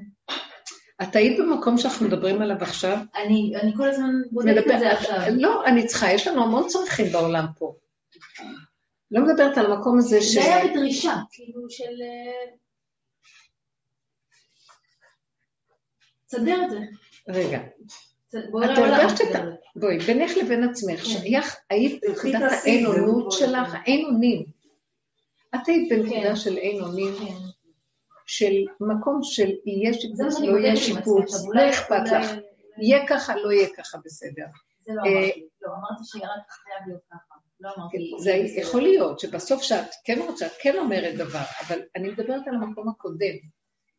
את 1.02 1.16
היית 1.16 1.40
במקום 1.40 1.78
שאנחנו 1.78 2.08
מדברים 2.08 2.42
עליו 2.42 2.58
עכשיו? 2.62 2.98
אני 3.16 3.54
אני 3.62 3.74
כל 3.78 3.90
הזמן 3.90 4.12
בודקת 4.32 4.72
את 4.74 4.80
זה 4.80 4.92
עכשיו. 4.92 5.18
לא, 5.38 5.66
אני 5.66 5.88
צריכה, 5.88 6.12
יש 6.12 6.28
לנו 6.28 6.44
המון 6.44 6.68
צרכים 6.68 7.12
בעולם 7.12 7.46
פה. 7.58 7.74
לא 9.12 9.22
מדברת 9.22 9.58
על 9.58 9.72
המקום 9.72 9.98
הזה 9.98 10.22
ש... 10.22 10.34
זה 10.34 10.42
היה 10.42 10.72
בדרישה, 10.72 11.16
כאילו 11.32 11.70
של... 11.70 12.02
אה, 12.02 12.56
תסדר 16.28 16.66
את 16.66 16.70
זה. 16.70 16.80
רגע, 17.28 17.60
את 18.30 18.78
הרגשת 18.78 19.22
את 19.22 19.36
ה... 19.36 19.40
בואי, 19.76 20.00
בינך 20.00 20.32
לבין 20.38 20.70
עצמך, 20.70 21.00
כן. 21.00 21.06
שייך, 21.06 21.56
היית 21.70 22.02
בנקודת 22.02 22.40
תעשי, 22.40 22.70
האין-אונות 22.70 23.32
זה 23.32 23.38
שלך, 23.38 23.68
נכון. 23.68 23.80
אין 23.86 24.06
אונים. 24.06 24.46
את 25.56 25.68
היית 25.68 25.90
בנקודה 25.90 26.30
כן. 26.30 26.36
של 26.36 26.58
אין 26.58 26.82
אונים, 26.84 27.16
כן. 27.16 27.36
של 28.26 28.54
מקום 28.80 29.20
של 29.24 29.50
יהיה 29.66 29.94
שיפוץ, 29.94 30.40
לא 30.40 30.58
יהיה. 30.58 30.76
שיפוץ, 30.76 31.34
לא 31.54 31.70
אכפת 31.70 32.12
לך. 32.12 32.32
יהיה 32.82 33.08
ככה, 33.08 33.36
לא 33.36 33.52
יהיה 33.52 33.68
ככה, 33.78 33.98
בסדר. 34.06 34.46
זה 34.86 34.94
לא 34.94 35.02
אה, 35.06 35.12
אמרתי. 35.12 35.48
לא, 35.62 35.72
אמרתי 35.72 36.04
שרק 36.04 36.50
חייב 36.50 36.88
להיות 36.88 37.02
ככה. 37.12 37.39
לא 37.60 37.70
אמרתי... 37.78 37.98
זה 38.20 38.32
יכול 38.62 38.82
להיות 38.82 39.20
שבסוף 39.20 39.62
שאת 39.64 39.90
כן 40.06 40.20
רוצה, 40.28 40.46
את 40.46 40.52
כן 40.62 40.78
אומרת 40.78 41.16
דבר, 41.16 41.44
אבל 41.68 41.80
אני 41.96 42.10
מדברת 42.10 42.48
על 42.48 42.56
המקום 42.56 42.90
הקודם. 42.90 43.36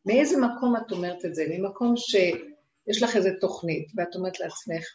מאיזה 0.05 0.37
מקום 0.37 0.75
את 0.75 0.91
אומרת 0.91 1.25
את 1.25 1.35
זה? 1.35 1.45
ממקום 1.49 1.93
שיש 1.97 3.03
לך 3.03 3.15
איזו 3.15 3.29
תוכנית, 3.41 3.91
ואת 3.95 4.15
אומרת 4.15 4.39
לעצמך, 4.39 4.85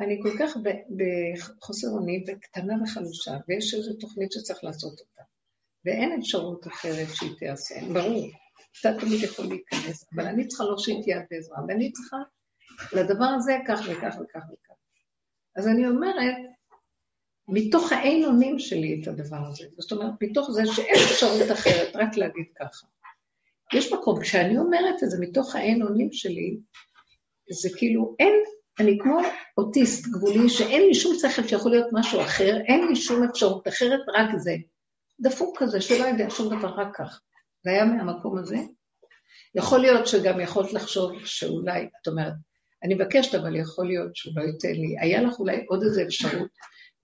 אני 0.00 0.18
כל 0.22 0.38
כך 0.38 0.56
בחוסר 0.96 1.88
אונים 1.88 2.24
וקטנה 2.28 2.74
וחלושה, 2.82 3.32
ויש 3.48 3.74
איזו 3.74 3.94
תוכנית 4.00 4.32
שצריך 4.32 4.64
לעשות 4.64 5.00
אותה, 5.00 5.22
ואין 5.84 6.20
אפשרות 6.20 6.66
אחרת 6.66 7.06
שהיא 7.14 7.30
תיעשה, 7.38 7.74
ברור. 7.92 8.30
אתה 8.80 8.88
תמיד 9.00 9.22
יכול 9.22 9.46
להיכנס, 9.46 10.04
אבל 10.14 10.26
אני 10.26 10.46
צריכה 10.46 10.64
לא 10.64 10.78
שהיא 10.78 11.02
תהיה 11.02 11.20
בעזרה, 11.30 11.58
ואני 11.68 11.92
צריכה 11.92 12.16
לדבר 12.92 13.24
הזה 13.24 13.52
כך 13.68 13.80
וכך 13.80 14.16
וכך 14.20 14.42
וכך. 14.52 14.74
אז 15.56 15.68
אני 15.68 15.88
אומרת, 15.88 16.36
מתוך 17.48 17.92
האין 17.92 18.24
אונים 18.24 18.58
שלי 18.58 19.00
את 19.02 19.08
הדבר 19.08 19.46
הזה. 19.48 19.64
זאת 19.78 19.92
אומרת, 19.92 20.12
מתוך 20.22 20.50
זה 20.50 20.62
שאין 20.66 20.94
אפשרות 20.94 21.52
אחרת, 21.52 21.96
רק 21.96 22.16
להגיד 22.16 22.46
ככה. 22.58 22.86
יש 23.74 23.92
מקום, 23.92 24.20
כשאני 24.20 24.58
אומרת 24.58 25.02
את 25.02 25.10
זה 25.10 25.16
מתוך 25.20 25.56
האין 25.56 25.82
אונים 25.82 26.12
שלי, 26.12 26.56
זה 27.50 27.68
כאילו, 27.76 28.14
אין, 28.18 28.34
אני 28.80 28.98
כמו 29.02 29.18
אוטיסט 29.58 30.06
גבולי, 30.06 30.48
שאין 30.48 30.82
לי 30.82 30.94
שום 30.94 31.14
שכל 31.18 31.48
שיכול 31.48 31.70
להיות 31.70 31.86
משהו 31.92 32.20
אחר, 32.20 32.56
אין 32.68 32.88
לי 32.88 32.96
שום 32.96 33.22
אפשרות 33.22 33.68
אחרת, 33.68 34.00
רק 34.14 34.30
זה. 34.36 34.56
דפוק 35.20 35.58
כזה, 35.58 35.80
שלא 35.80 36.04
יודע 36.04 36.30
שום 36.30 36.58
דבר, 36.58 36.68
רק 36.68 36.96
כך. 36.96 37.20
זה 37.64 37.70
היה 37.70 37.84
מהמקום 37.84 38.38
הזה. 38.38 38.56
יכול 39.54 39.78
להיות 39.78 40.06
שגם 40.06 40.40
יכולת 40.40 40.72
לחשוב 40.72 41.24
שאולי, 41.24 41.88
את 42.02 42.08
אומרת, 42.08 42.32
אני 42.84 42.94
מבקשת, 42.94 43.34
אבל 43.34 43.56
יכול 43.56 43.86
להיות 43.86 44.16
שהוא 44.16 44.34
לא 44.36 44.42
ייתן 44.42 44.72
לי. 44.80 44.96
היה 45.00 45.22
לך 45.22 45.38
אולי 45.38 45.64
עוד 45.68 45.82
איזו 45.82 46.02
אפשרות 46.02 46.50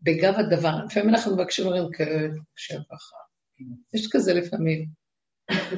בגב 0.03 0.35
הדבר. 0.35 0.85
לפעמים 0.87 1.09
אנחנו 1.09 1.35
מבקשים 1.35 1.67
אומרים, 1.67 1.85
כן, 1.93 2.31
שבחה. 2.57 3.17
יש 3.95 4.09
כזה 4.13 4.35
לפעמים. 4.35 5.03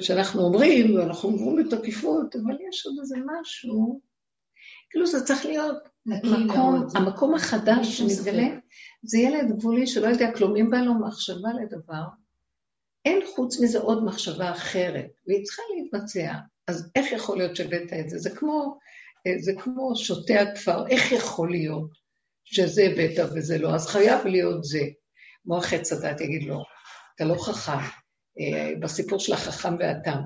שאנחנו 0.01 0.43
אומרים, 0.43 0.95
ואנחנו 0.95 1.29
אומרים 1.29 1.67
בתקיפות, 1.67 2.37
אבל 2.37 2.55
יש 2.69 2.87
עוד 2.87 2.97
איזה 3.01 3.17
משהו. 3.27 4.01
כאילו 4.91 5.07
זה 5.07 5.25
צריך 5.25 5.47
להיות 5.47 5.89
מקום. 6.07 6.87
המקום 6.95 7.35
החדש 7.35 7.99
שמתגלה. 7.99 8.49
זה 9.03 9.19
ילד 9.19 9.49
גבולי 9.49 9.87
שלא 9.87 10.07
יודע 10.07 10.33
כלום, 10.37 10.57
אם 10.57 10.71
בא 10.71 10.79
לו 10.79 10.95
מחשבה 10.95 11.49
לדבר, 11.63 12.05
אין 13.05 13.21
חוץ 13.35 13.61
מזה 13.61 13.79
עוד 13.79 14.05
מחשבה 14.05 14.51
אחרת, 14.51 15.11
והיא 15.27 15.45
צריכה 15.45 15.63
להתבצע. 15.77 16.33
אז 16.69 16.91
איך 16.97 17.13
יכול 17.13 17.39
להיות 17.39 17.57
שהבאת 17.57 17.93
את 18.01 18.11
זה? 18.11 18.19
זה 18.19 18.31
כמו, 18.31 18.79
אה, 19.27 19.33
זה 19.39 19.53
כמו 19.59 19.97
שוטה 19.97 20.41
הכפר, 20.41 20.87
איך 20.87 21.13
יכול 21.13 21.51
להיות 21.51 22.04
שזה 22.45 22.83
הבאת 22.83 23.31
וזה 23.35 23.59
לא? 23.59 23.75
אז 23.75 23.87
חייב 23.87 24.27
להיות 24.27 24.65
זה. 24.65 24.81
מוח 25.47 25.73
עץ 25.73 25.93
הדת 25.93 26.21
יגיד 26.21 26.43
לו, 26.43 26.63
אתה 27.15 27.25
לא 27.25 27.35
חכם. 27.35 27.79
אה, 28.41 28.73
בסיפור 28.81 29.19
של 29.19 29.33
החכם 29.33 29.77
והתם, 29.79 30.19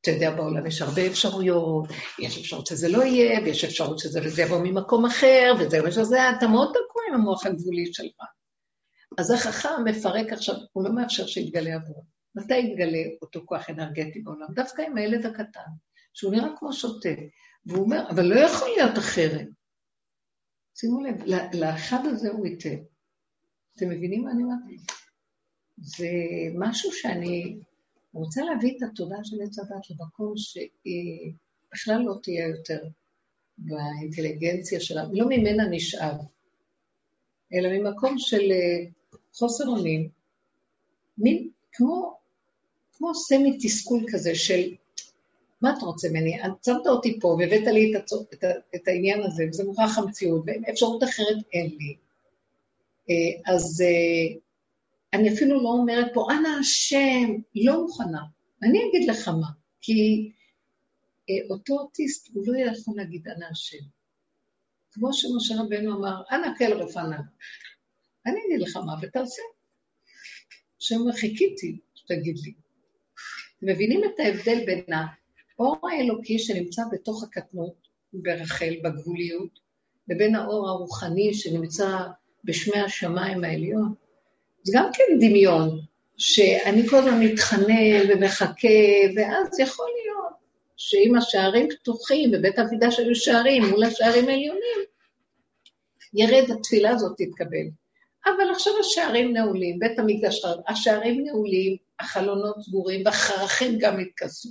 אתה 0.00 0.10
יודע, 0.10 0.30
בעולם 0.30 0.66
יש 0.66 0.82
הרבה 0.82 1.06
אפשרויות, 1.06 1.88
יש 2.18 2.38
אפשרות 2.38 2.66
שזה 2.66 2.88
לא 2.88 3.04
יהיה, 3.04 3.40
ויש 3.40 3.64
אפשרות 3.64 3.98
שזה 3.98 4.20
וזה 4.24 4.42
יבוא 4.42 4.58
ממקום 4.58 5.06
אחר, 5.06 5.54
וזה 5.60 5.84
ושזה, 5.84 6.30
אתה 6.30 6.46
מאוד 6.46 6.68
תקוע 6.68 7.02
עם 7.08 7.14
המוח 7.14 7.46
הגבולי 7.46 7.92
שלך. 7.92 8.16
אז 9.18 9.30
החכם 9.30 9.84
מפרק 9.84 10.32
עכשיו, 10.32 10.54
הוא 10.72 10.84
לא 10.84 10.94
מאפשר 10.94 11.26
שיתגלה 11.26 11.74
עבורו. 11.74 12.04
מתי 12.34 12.58
יתגלה 12.58 12.98
אותו 13.22 13.40
כוח 13.44 13.70
אנרגטי 13.70 14.20
בעולם? 14.20 14.46
דווקא 14.54 14.82
עם 14.82 14.96
הילד 14.96 15.26
הקטן, 15.26 15.70
שהוא 16.14 16.32
נראה 16.32 16.48
כמו 16.58 16.72
שוטה, 16.72 17.08
והוא 17.66 17.84
אומר, 17.84 18.04
אבל 18.10 18.24
לא 18.24 18.40
יכול 18.40 18.68
להיות 18.76 18.98
אחרת. 18.98 19.46
שימו 20.76 21.00
לב, 21.00 21.22
לאחד 21.54 22.06
הזה 22.06 22.30
הוא 22.30 22.46
ייתן. 22.46 22.76
אתם 23.76 23.88
מבינים 23.88 24.24
מה 24.24 24.30
אני 24.30 24.42
אומרת? 24.42 24.58
זה 25.78 26.08
משהו 26.54 26.92
שאני 26.92 27.58
רוצה 28.12 28.42
להביא 28.42 28.76
את 28.76 28.82
התודעה 28.82 29.24
של 29.24 29.36
עץ 29.42 29.58
הדת 29.58 29.90
למקום 29.90 30.32
שהיא 30.36 31.32
בכלל 31.72 32.02
לא 32.02 32.14
תהיה 32.22 32.48
יותר 32.48 32.84
באינטליגנציה 33.58 34.80
שלה, 34.80 35.04
לא 35.12 35.26
ממנה 35.28 35.68
נשאב, 35.70 36.16
אלא 37.54 37.68
ממקום 37.78 38.18
של 38.18 38.52
אה, 38.52 38.90
חוסר 39.32 39.68
אונים, 39.68 40.08
מין 41.18 41.50
כמו, 41.72 42.18
כמו 42.92 43.14
סמי 43.14 43.58
תסכול 43.62 44.04
כזה 44.12 44.34
של 44.34 44.74
מה 45.60 45.74
אתה 45.78 45.86
רוצה 45.86 46.08
ממני? 46.08 46.44
את 46.44 46.64
שמת 46.64 46.86
אותי 46.86 47.20
פה 47.20 47.28
והבאת 47.28 47.66
לי 47.66 47.96
את, 47.96 48.02
הצו, 48.02 48.22
את, 48.34 48.44
את 48.74 48.88
העניין 48.88 49.22
הזה, 49.22 49.44
וזה 49.48 49.64
מוכרח 49.64 49.98
המציאות, 49.98 50.44
ואפשרות 50.46 51.04
אחרת 51.04 51.36
אין 51.52 51.76
לי. 51.78 51.96
אה, 53.10 53.54
אז 53.54 53.80
אה, 53.80 54.38
אני 55.12 55.34
אפילו 55.34 55.62
לא 55.62 55.68
אומרת 55.68 56.06
פה, 56.14 56.26
אנא 56.30 56.48
השם, 56.60 57.34
לא 57.54 57.82
מוכנה. 57.82 58.22
אני 58.62 58.78
אגיד 58.78 59.08
לך 59.08 59.28
מה, 59.28 59.48
כי 59.80 60.30
אה, 61.30 61.34
אותו 61.50 61.74
אוטיסט, 61.78 62.28
הוא 62.34 62.44
לא 62.46 62.58
יכול 62.58 62.94
להגיד 62.96 63.28
אנא 63.28 63.46
השם. 63.50 63.84
כמו 64.92 65.12
שמשה 65.12 65.54
רבנו 65.62 65.98
אמר, 65.98 66.22
אנא 66.30 66.48
כל 66.58 66.72
רפנה. 66.72 67.20
אני 68.26 68.40
אגיד 68.46 68.60
לך 68.68 68.76
מה, 68.76 68.92
ותעשה. 69.02 69.42
השם 70.80 70.96
אומר, 70.96 71.12
חיכיתי 71.12 71.78
שתגיד 71.94 72.36
לי. 72.44 72.52
מבינים 73.62 74.00
את 74.04 74.20
ההבדל 74.20 74.66
בין 74.66 74.92
ה... 74.92 75.06
האור 75.58 75.88
האלוקי 75.90 76.38
שנמצא 76.38 76.82
בתוך 76.92 77.24
הקטנות, 77.24 77.88
ברחל, 78.12 78.74
בגבוליות, 78.84 79.58
לבין 80.08 80.34
האור 80.34 80.68
הרוחני 80.68 81.34
שנמצא 81.34 81.98
בשמי 82.44 82.80
השמיים 82.80 83.44
העליון, 83.44 83.94
זה 84.62 84.72
גם 84.76 84.90
כן 84.92 85.18
דמיון, 85.20 85.80
שאני 86.16 86.88
כל 86.88 86.96
הזמן 86.96 87.22
מתחנן 87.22 88.10
ומחכה, 88.10 88.68
ואז 89.16 89.60
יכול 89.60 89.86
להיות 90.02 90.32
שאם 90.76 91.16
השערים 91.16 91.68
פתוחים, 91.70 92.30
בבית 92.30 92.58
אבידש 92.58 92.98
היו 92.98 93.14
שערים 93.14 93.64
מול 93.64 93.84
השערים 93.84 94.28
העליונים, 94.28 94.78
ירד, 96.14 96.50
התפילה 96.50 96.90
הזאת 96.90 97.12
תתקבל. 97.16 97.66
אבל 98.26 98.50
עכשיו 98.54 98.72
השערים 98.80 99.32
נעולים, 99.32 99.78
בית 99.78 99.98
המקדש, 99.98 100.42
השערים 100.68 101.24
נעולים, 101.24 101.76
החלונות 102.00 102.56
סגורים, 102.60 103.02
והחרכים 103.04 103.78
גם 103.78 104.00
התכסו. 104.00 104.48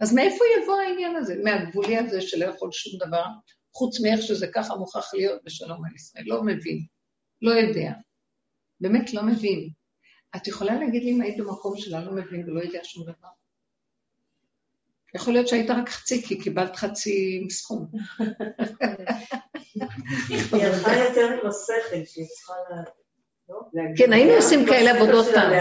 אז 0.00 0.14
מאיפה 0.14 0.44
יבוא 0.62 0.76
העניין 0.80 1.16
הזה? 1.16 1.34
מהגבולי 1.44 1.96
הזה 1.96 2.20
שלא 2.20 2.44
יכול 2.44 2.72
שום 2.72 2.98
דבר, 3.06 3.24
חוץ 3.72 4.00
מאיך 4.00 4.22
שזה 4.22 4.46
ככה 4.54 4.74
מוכרח 4.74 5.14
להיות 5.14 5.44
בשלום 5.44 5.84
על 5.84 5.94
ישראל. 5.94 6.24
לא 6.26 6.42
מבין, 6.42 6.84
לא 7.42 7.50
יודע. 7.50 7.92
באמת 8.80 9.14
לא 9.14 9.22
מבין. 9.22 9.70
את 10.36 10.48
יכולה 10.48 10.74
להגיד 10.74 11.02
לי 11.02 11.10
אם 11.10 11.20
היית 11.20 11.38
במקום 11.38 11.76
שלה 11.76 12.04
לא 12.04 12.12
מבין 12.12 12.48
ולא 12.48 12.60
יודע 12.60 12.78
שום 12.82 13.02
דבר? 13.02 13.28
יכול 15.14 15.32
להיות 15.32 15.48
שהיית 15.48 15.70
רק 15.70 15.88
חצי, 15.88 16.22
כי 16.22 16.40
קיבלת 16.40 16.76
חצי 16.76 17.46
סכום. 17.50 17.86
היא 20.28 20.64
הלכה 20.64 20.96
יותר 20.96 21.30
עם 21.32 21.48
השכל, 21.48 22.04
שהיא 22.06 22.26
צריכה. 22.26 22.52
לא? 23.48 23.60
כן, 23.96 24.12
היינו 24.12 24.32
עושים 24.32 24.66
כאלה 24.66 24.90
עבודות 24.90 25.26
פעם. 25.34 25.52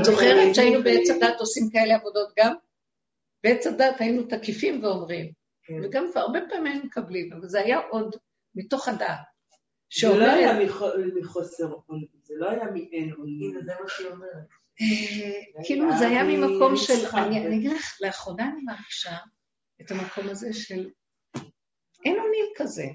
את 0.00 0.04
זוכרת 0.04 0.54
שהיינו 0.54 0.82
בעץ 0.82 1.10
הדת 1.10 1.40
עושים 1.40 1.70
כאלה 1.72 1.94
עבודות 1.94 2.32
גם? 2.38 2.54
בעץ 3.44 3.66
הדת 3.66 4.00
היינו 4.00 4.22
תקיפים 4.22 4.84
ואומרים, 4.84 5.32
כן. 5.62 5.74
וגם 5.84 6.10
הרבה 6.14 6.38
פעמים 6.48 6.66
היינו 6.66 6.84
מקבלים, 6.84 7.32
אבל 7.32 7.48
זה 7.48 7.60
היה 7.60 7.78
עוד 7.90 8.16
מתוך 8.54 8.88
הדעת. 8.88 9.18
זה 10.00 10.08
לא 10.18 10.24
היה 10.24 10.58
מחוסר 11.14 11.72
אונים, 11.88 12.08
זה 12.22 12.34
לא 12.36 12.50
היה 12.50 12.64
מאין 12.64 13.12
אונים. 13.12 13.60
זה 13.64 13.72
מה 13.82 13.88
שהיא 13.88 14.08
אומרת. 14.08 14.48
אה, 14.80 15.64
כאילו 15.64 15.98
זה 15.98 16.08
היה 16.08 16.24
ממקום 16.24 16.76
של. 16.76 17.06
אני 17.16 17.46
אני 17.46 17.56
אגיד 17.56 17.72
לך, 17.72 17.98
לאחרונה 18.00 18.48
אני 18.48 18.62
מרגישה 18.62 19.16
את 19.80 19.90
המקום 19.90 20.28
הזה 20.28 20.52
של 20.52 20.90
אין 22.04 22.18
אונים 22.18 22.44
כזה, 22.56 22.86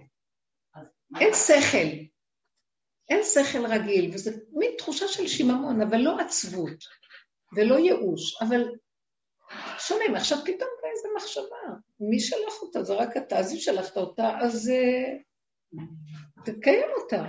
אין 1.20 1.34
שכל, 1.34 1.88
אין 3.10 3.24
שכל 3.24 3.66
רגיל, 3.66 4.12
וזו 4.14 4.32
מין 4.52 4.72
תחושה 4.78 5.08
של 5.08 5.28
שיממון, 5.28 5.82
אבל 5.82 5.98
לא 5.98 6.20
עצבות 6.20 6.84
ולא 7.56 7.80
ייאוש, 7.80 8.42
אבל 8.42 8.62
שומעים, 9.80 10.16
עכשיו 10.16 10.38
פתאום 10.38 10.70
באה 10.82 10.92
איזו 10.92 11.08
מחשבה, 11.16 11.80
מי 12.00 12.20
שלח 12.20 12.62
אותה? 12.62 12.84
זה 12.84 12.94
רק 12.94 13.18
אתה, 13.18 13.40
אז 13.40 13.54
אם 13.54 13.58
שלחת 13.58 13.98
אותה, 13.98 14.38
אז 14.42 14.70
אה, 14.70 15.18
תקיים 16.46 16.90
אותה. 17.02 17.24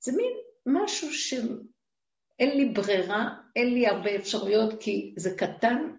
זה 0.00 0.12
מין 0.16 0.32
משהו 0.66 1.12
שאין 1.12 2.56
לי 2.56 2.64
ברירה, 2.64 3.28
אין 3.56 3.74
לי 3.74 3.86
הרבה 3.86 4.16
אפשרויות, 4.16 4.82
כי 4.82 5.14
זה 5.16 5.36
קטן, 5.38 5.96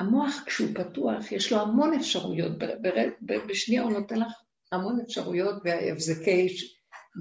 והמוח 0.00 0.44
כשהוא 0.46 0.68
פתוח, 0.74 1.32
יש 1.32 1.52
לו 1.52 1.58
המון 1.60 1.94
אפשרויות. 1.94 2.52
בשנייה 3.48 3.82
הוא 3.82 3.92
נותן 3.92 4.16
לך 4.16 4.32
המון 4.72 5.00
אפשרויות 5.00 5.54
והבזקי 5.64 6.48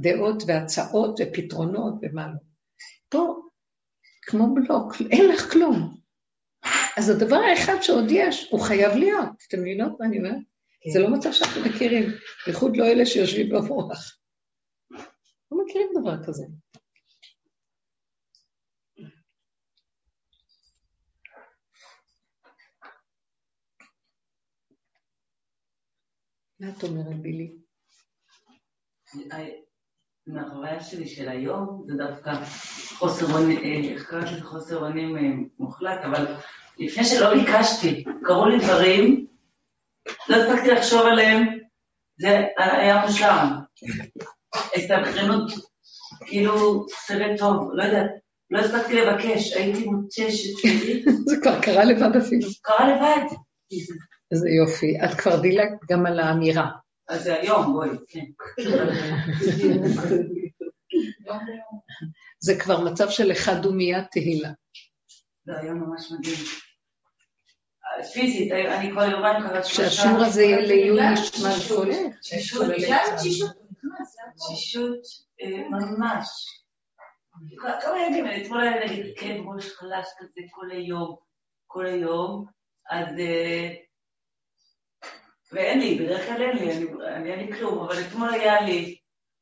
דעות 0.01 0.43
והצעות 0.47 1.19
ופתרונות 1.19 1.93
ומה 2.01 2.27
לא. 2.27 2.39
פה, 3.09 3.35
כמו 4.21 4.55
בלוק, 4.55 4.93
אין 5.11 5.29
לך 5.29 5.51
כלום. 5.53 5.99
אז 6.97 7.09
הדבר 7.09 7.35
האחד 7.35 7.81
שעוד 7.81 8.05
יש, 8.09 8.47
הוא 8.51 8.61
חייב 8.61 8.91
להיות. 8.95 9.29
אתם 9.47 9.59
מבינות 9.59 9.99
מה 9.99 10.05
אני 10.05 10.17
אומרת? 10.17 10.33
כן. 10.81 10.89
זה 10.93 10.99
לא 10.99 11.09
מצב 11.13 11.31
שאנחנו 11.31 11.61
מכירים, 11.61 12.03
בייחוד 12.45 12.77
לא 12.77 12.85
אלה 12.85 13.05
שיושבים 13.05 13.49
במוח. 13.49 14.19
לא 15.51 15.57
מכירים 15.65 15.87
דבר 16.01 16.25
כזה. 16.27 16.43
מה 26.59 26.69
את 26.77 26.83
אומרת, 26.83 27.21
בילי? 27.21 27.57
מהחוויה 30.33 30.79
שלי 30.79 31.07
של 31.07 31.29
היום, 31.29 31.85
זה 31.87 31.93
דווקא 31.97 32.31
חוסר 32.97 33.33
אונים, 33.33 33.57
אה, 33.57 33.93
איך 33.93 34.09
קראתי 34.09 34.31
לזה 34.31 34.43
חוסר 34.43 34.77
אונים 34.77 35.17
אה, 35.17 35.21
מוחלט, 35.59 35.99
אבל 36.05 36.27
לפני 36.79 37.05
שלא 37.05 37.33
ביקשתי, 37.33 38.03
קרו 38.23 38.45
לי 38.45 38.57
דברים, 38.59 39.25
לא 40.29 40.35
הספקתי 40.35 40.71
לחשוב 40.71 41.01
עליהם, 41.01 41.47
זה 42.19 42.45
היה 42.57 43.05
מושלם. 43.05 43.59
הסתבכנות, 44.75 45.51
כאילו 46.25 46.85
סרט 46.89 47.39
טוב, 47.39 47.69
לא 47.73 47.83
יודעת, 47.83 48.11
לא 48.51 48.59
הספקתי 48.59 48.93
לבקש, 48.93 49.53
הייתי 49.53 49.85
מותשת, 49.85 50.49
זה 51.25 51.35
כבר 51.41 51.61
קרה 51.61 51.83
לבד 51.83 52.15
אפילו. 52.17 52.47
קרה 52.61 52.95
לבד. 52.95 53.35
איזה 54.31 54.49
יופי. 54.49 54.97
את 55.05 55.13
כבר 55.19 55.41
דילגת 55.41 55.79
גם 55.91 56.05
על 56.05 56.19
האמירה. 56.19 56.69
אז 57.09 57.23
זה 57.23 57.35
היום, 57.41 57.73
בואי, 57.73 57.89
כן. 58.07 58.25
זה 62.39 62.59
כבר 62.59 62.79
מצב 62.91 63.09
של 63.09 63.31
אחד 63.31 63.65
ומיד 63.65 64.03
תהילה. 64.11 64.49
זה 65.45 65.57
היה 65.59 65.73
ממש 65.73 66.11
מדהים. 66.11 66.35
פיזית, 68.13 68.51
אני 68.51 68.91
כבר 68.91 69.03
יומיים 69.03 69.43
קראת 69.49 69.65
שלושה. 69.65 69.89
שהשיעור 69.91 70.23
הזה 70.25 70.43
יהיה 70.43 70.61
לעיון 70.61 70.99
נשמע. 71.13 71.49
חולה. 71.67 71.95
תשישות, 74.35 75.01
אה, 75.41 75.69
ממש. 75.69 76.27
כ- 77.59 77.83
כמה 77.83 77.99
ימים, 78.07 78.25
אתמול 78.41 78.61
היה 78.61 78.85
נגיד 78.85 79.05
כאב 79.17 79.47
ראש 79.47 79.69
חלש 79.73 80.07
כזה 80.17 80.41
כל 80.51 80.71
היום, 80.71 81.15
כל 81.67 81.85
היום, 81.85 82.45
אז... 82.91 83.07
ואין 85.51 85.79
לי, 85.79 85.99
בדרך 85.99 86.25
כלל 86.27 86.41
אין 86.41 86.57
לי, 86.57 86.71
אני- 87.07 87.31
אין 87.33 87.39
לי 87.39 87.57
כלום, 87.57 87.79
אבל 87.79 87.95
אתמול 88.01 88.29
היה 88.29 88.61
לי, 88.61 88.95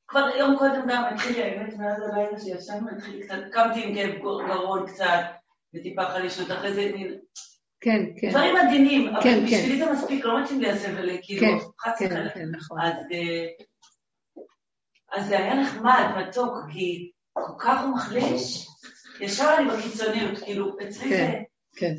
כבר 0.07 0.29
יום 0.39 0.57
קודם 0.57 0.81
גם 0.89 1.03
התחיל 1.13 1.35
לי, 1.35 1.43
האמת, 1.43 1.73
מאז 1.77 2.01
הלילה 2.01 2.39
שישבנו, 2.39 2.89
התחיל 2.97 3.23
קצת, 3.23 3.38
קמתי 3.51 3.84
עם 3.84 3.95
כאב 3.95 4.15
גרון 4.47 4.88
קצת, 4.88 5.19
וטיפה 5.73 6.05
חלישות, 6.05 6.51
אחרי 6.51 6.73
זה 6.73 6.91
מין 6.95 7.17
כן, 7.81 8.05
כן, 8.21 8.29
דברים 8.29 8.55
עדינים, 8.57 9.07
אבל 9.07 9.23
כן, 9.23 9.45
בשבילי 9.45 9.77
זה 9.79 9.91
מספיק, 9.91 10.25
לא 10.25 10.43
מתאים 10.43 10.61
לי 10.61 10.69
הסבל, 10.71 11.09
כאילו, 11.21 11.41
כן, 11.47 11.57
חס 11.79 11.99
כן, 11.99 12.05
וחלילה. 12.05 12.29
כן, 12.29 12.45
נכון. 12.51 12.81
אז, 12.81 12.93
אה, 13.11 13.45
אז 15.17 15.27
זה 15.27 15.38
היה 15.39 15.55
נחמד, 15.61 16.03
מתוק, 16.17 16.53
כי 16.73 17.11
כל 17.34 17.51
כך 17.59 17.84
הוא 17.84 17.95
מחליש, 17.95 18.67
ישר 19.21 19.55
אני 19.57 19.67
בקיצוניות, 19.71 20.38
כאילו, 20.43 20.75
אצלי 20.88 21.09
כן, 21.09 21.15
זה, 21.17 21.31
כן. 21.75 21.93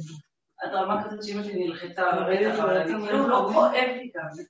עד 0.60 0.74
רמה 0.74 1.04
כזאת 1.04 1.24
שאמא 1.24 1.42
שלי 1.42 1.66
נלחצה 1.66 2.10
על 2.10 2.18
הרצח, 2.18 2.58
אבל 2.58 2.76
אני 2.76 2.92
כאילו 3.06 3.28
לא 3.28 3.48
כואב 3.52 3.72
לי 3.74 4.10
גם, 4.16 4.26
זה 4.32 4.42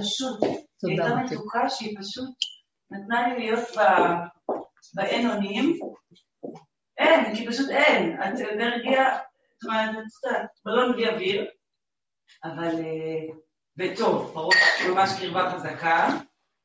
פשוט, 0.00 0.42
היא 0.42 1.00
הייתה. 1.02 1.14
מתוקה 1.14 1.70
שהיא 1.70 1.96
פשוט 2.00 2.30
נתנה 2.90 3.28
לי 3.28 3.38
להיות 3.38 3.68
באין 4.94 5.30
אונים, 5.30 5.78
אין, 6.98 7.36
כי 7.36 7.46
פשוט 7.46 7.70
אין, 7.70 8.14
את 8.14 8.40
אנרגיה, 8.52 9.18
זאת 9.62 9.70
אומרת, 9.70 9.90
את 9.90 10.24
יודעת, 10.24 10.46
בלון 10.64 10.92
בלי 10.92 11.08
אוויר, 11.08 11.46
אבל 12.44 12.74
אה, 12.74 13.34
בטוב, 13.76 14.32
בראש 14.34 14.56
ממש 14.88 15.10
קרבה 15.20 15.50
חזקה, 15.50 16.08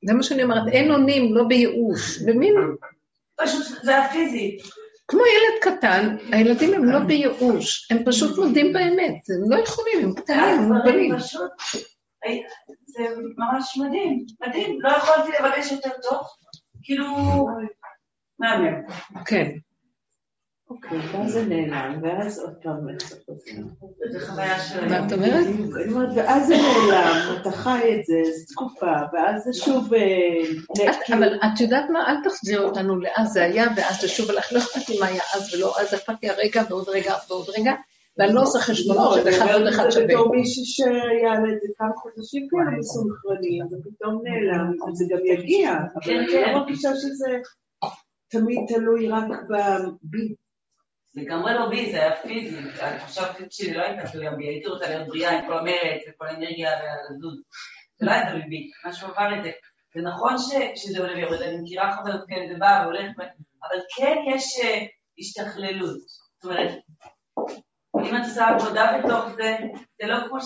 זה 0.06 0.14
מה 0.14 0.24
שאני 0.24 0.44
אומרת, 0.44 0.68
אין 0.72 0.92
אונים, 0.92 1.36
לא 1.36 1.44
בייאוש. 1.48 2.22
ומין, 2.28 2.54
פשוט 3.38 3.84
זה 3.84 3.98
הפיזי, 3.98 4.58
כמו 5.12 5.22
ילד 5.22 5.76
קטן, 5.78 6.16
הילדים 6.32 6.74
הם 6.74 6.86
לא 6.86 7.00
בייאוש, 7.00 7.92
הם 7.92 7.98
פשוט 8.06 8.38
מודים 8.40 8.74
באמת, 8.74 9.16
הם 9.30 9.52
לא 9.52 9.60
יכולים, 9.64 10.00
הם 10.04 10.14
קטנים, 10.16 10.40
הם 10.40 10.74
מוגבלים. 10.74 11.18
פשוט, 11.18 11.52
הי- 12.24 12.44
זה 12.86 13.04
ממש 13.38 13.78
מדהים, 13.78 14.26
מדהים, 14.48 14.82
לא 14.82 14.90
יכולתי 14.90 15.30
לבקש 15.40 15.72
יותר 15.72 15.90
טוב, 16.10 16.20
כאילו, 16.84 17.06
מהמם. 18.40 18.74
כן. 19.26 19.52
אוקיי, 20.72 20.98
ואז 21.14 21.32
זה 21.32 21.46
נעלם, 21.46 22.00
ואז 22.04 22.40
עוד 22.40 22.54
פעם 22.64 22.78
זו 24.12 24.20
חוויה 24.28 24.60
של 24.60 24.90
מה. 24.90 25.08
את 25.08 25.14
אומרת? 25.14 25.48
ואז 26.16 26.48
זה 26.48 26.56
נעלם, 26.56 27.16
אתה 27.42 27.52
חי 27.52 27.96
את 28.00 28.06
זה, 28.06 28.22
זו 28.32 28.46
תקופה, 28.54 28.92
ואז 29.14 29.44
זה 29.44 29.54
שוב... 29.54 29.94
אה, 29.94 30.00
את- 30.90 30.96
כאילו- 31.06 31.20
אבל 31.20 31.36
את 31.36 31.62
יודעת 31.62 31.90
מה? 31.90 32.00
אל 32.08 32.30
תחזיר 32.30 32.62
אותנו 32.62 33.00
לאז 33.00 33.30
זה 33.30 33.44
היה, 33.44 33.66
ואז 33.78 34.02
זה 34.02 34.08
שוב 34.08 34.30
הלך. 34.30 34.54
לא 34.54 34.60
אכפת 34.60 34.90
לי 34.90 35.00
מה 35.00 35.06
היה 35.06 35.22
אז 35.36 35.54
ולא 35.56 35.74
אז, 35.80 35.94
אכפת 35.94 36.14
לי 36.24 36.30
הרגע 36.30 36.62
ועוד 36.70 36.90
רגע 36.90 37.14
ועוד 37.30 37.46
רגע, 37.58 37.72
ואני 38.18 38.34
לא 38.34 38.42
עושה 38.42 38.60
חשבונות 38.60 39.14
של 39.14 39.30
אחד 39.30 39.54
עוד 39.54 39.68
אחד 39.68 39.84
זה 39.84 39.92
שווה. 39.92 40.06
בתור 40.08 40.36
מישהי 40.36 40.66
שהיה 40.66 41.34
לה 41.34 41.54
את 41.54 41.60
זה 41.62 41.68
כמה 41.78 41.92
חודשים 41.96 42.48
כאלה 42.50 42.78
מסונכרנים, 42.80 43.66
ופתאום 43.66 44.22
נעלם, 44.24 44.72
וזה 44.92 45.06
גם 45.10 45.20
יגיע, 45.26 45.72
אבל 45.72 46.02
כן, 46.04 46.18
אני 46.18 46.28
כן. 46.32 46.52
לא 46.54 46.60
מרגישה 46.60 46.90
שזה 46.96 47.30
תמיד 48.32 48.60
תלוי 48.68 49.08
רק. 49.08 49.24
זה 49.50 49.56
לגמרי 51.16 51.54
לא 51.54 51.70
בי, 51.70 51.92
זה 51.92 51.98
היה 51.98 52.16
פיזי, 52.22 52.58
עכשיו 52.82 53.26
הפיזית 53.26 53.52
שלי 53.52 53.74
לא 53.74 53.84
הייתה 53.84 54.12
תלויה 54.12 54.32
בי, 54.32 54.48
הייתי 54.48 54.68
רוצה 54.68 54.90
להיות 54.90 55.08
בריאה 55.08 55.40
עם 55.40 55.48
כל 55.48 55.58
המרץ 55.58 56.02
וכל 56.10 56.28
האנרגיה 56.28 56.70
ולזוז. 57.10 57.42
זה 57.98 58.06
לא 58.06 58.12
היה 58.12 58.30
תלוי 58.30 58.42
בי, 58.50 58.72
משהו 58.86 59.08
עבר 59.08 59.38
את 59.38 59.44
זה. 59.44 59.52
זה 59.96 60.02
נכון 60.02 60.36
שזה 60.76 61.00
עולה 61.00 61.14
ויורד, 61.14 61.42
אני 61.42 61.58
מכירה 61.62 61.98
חברות 61.98 62.22
כאלה, 62.28 62.54
זה 62.54 62.60
בא 62.60 62.82
והולך, 62.84 63.12
אבל 63.64 63.80
כן 63.98 64.18
יש 64.36 64.60
uh, 64.60 64.88
השתכללות. 65.20 66.00
זאת 66.00 66.44
אומרת, 66.44 66.72
אם 68.06 68.16
את 68.16 68.22
עושה 68.24 68.48
עבודה 68.48 69.00
בתוך 69.00 69.30
זה, 69.36 69.58
זה 70.02 70.08
לא 70.08 70.18
כמו 70.28 70.42
ש... 70.42 70.46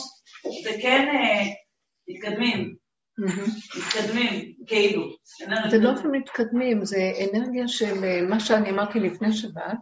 זה 0.63 0.69
כן 0.81 1.07
uh, 1.07 1.47
מתקדמים. 2.07 2.75
מתקדמים, 3.77 4.53
כאילו. 4.67 5.03
זה 5.69 5.77
לא 5.79 5.91
מתקדמים, 6.11 6.85
זה 6.85 6.97
אנרגיה 7.33 7.67
של 7.67 8.03
אה, 8.03 8.21
מה 8.21 8.39
שאני 8.39 8.69
אמרתי 8.69 8.99
לפני 8.99 9.33
שבת. 9.33 9.77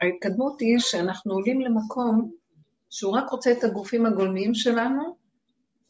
ההתקדמות 0.00 0.60
היא 0.60 0.78
שאנחנו 0.78 1.34
עולים 1.34 1.60
למקום 1.60 2.30
שהוא 2.90 3.16
רק 3.16 3.30
רוצה 3.30 3.52
את 3.52 3.64
הגופים 3.64 4.06
הגולמיים 4.06 4.54
שלנו, 4.54 5.16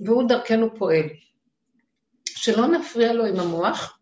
והוא 0.01 0.29
דרכנו 0.29 0.77
פועל. 0.79 1.07
שלא 2.29 2.67
נפריע 2.67 3.13
לו 3.13 3.25
עם 3.25 3.41
המוח, 3.41 3.99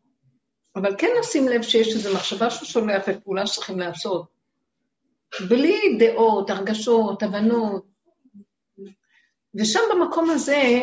אבל 0.77 0.95
כן 0.99 1.09
נשים 1.21 1.49
לב 1.49 1.63
שיש 1.63 1.95
איזו 1.95 2.15
מחשבה 2.15 2.51
שהוא 2.51 2.67
שולח 2.67 3.03
ופעולה 3.09 3.47
שצריכים 3.47 3.79
לעשות. 3.79 4.27
בלי 5.49 5.99
דעות, 5.99 6.51
הרגשות, 6.51 7.23
הבנות. 7.23 7.87
ושם 9.55 9.81
במקום 9.91 10.31
הזה, 10.31 10.83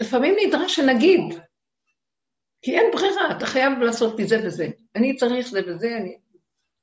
לפעמים 0.00 0.34
נדרש 0.46 0.76
שנגיד, 0.76 1.40
כי 2.62 2.78
אין 2.78 2.92
ברירה, 2.92 3.36
אתה 3.36 3.46
חייב 3.46 3.78
לעשות 3.78 4.20
מזה 4.20 4.40
וזה. 4.44 4.68
אני 4.96 5.16
צריך 5.16 5.48
זה 5.48 5.60
וזה, 5.66 5.96
אני... 5.96 6.18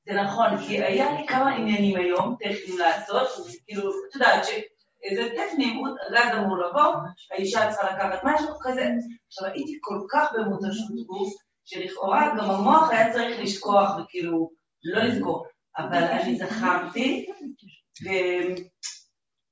זה 0.07 0.14
נכון, 0.14 0.57
כי 0.68 0.84
היה 0.84 1.11
לי 1.11 1.27
כמה 1.27 1.56
עניינים 1.56 1.95
היום, 1.95 2.36
טכניים 2.40 2.80
לעשות, 2.80 3.27
כאילו, 3.65 3.90
את 3.90 4.15
יודעת, 4.15 4.48
איזה 5.03 5.30
טכני, 5.36 5.82
הגז 6.07 6.38
אמור 6.38 6.57
לבוא, 6.57 6.94
האישה 7.32 7.72
צריכה 7.72 7.91
לקחת 7.91 8.19
משהו 8.23 8.48
כזה. 8.61 8.90
עכשיו, 9.27 9.48
הייתי 9.53 9.77
כל 9.82 9.99
כך 10.10 10.32
במותשות 10.34 11.06
גוף, 11.07 11.34
שלכאורה 11.65 12.34
גם 12.38 12.52
המוח 12.52 12.90
היה 12.91 13.14
צריך 13.14 13.40
לשכוח 13.40 13.90
וכאילו, 13.99 14.52
לא 14.84 15.03
לזכור. 15.03 15.45
אבל 15.77 16.03
אני 16.03 16.36
זכרתי, 16.36 17.26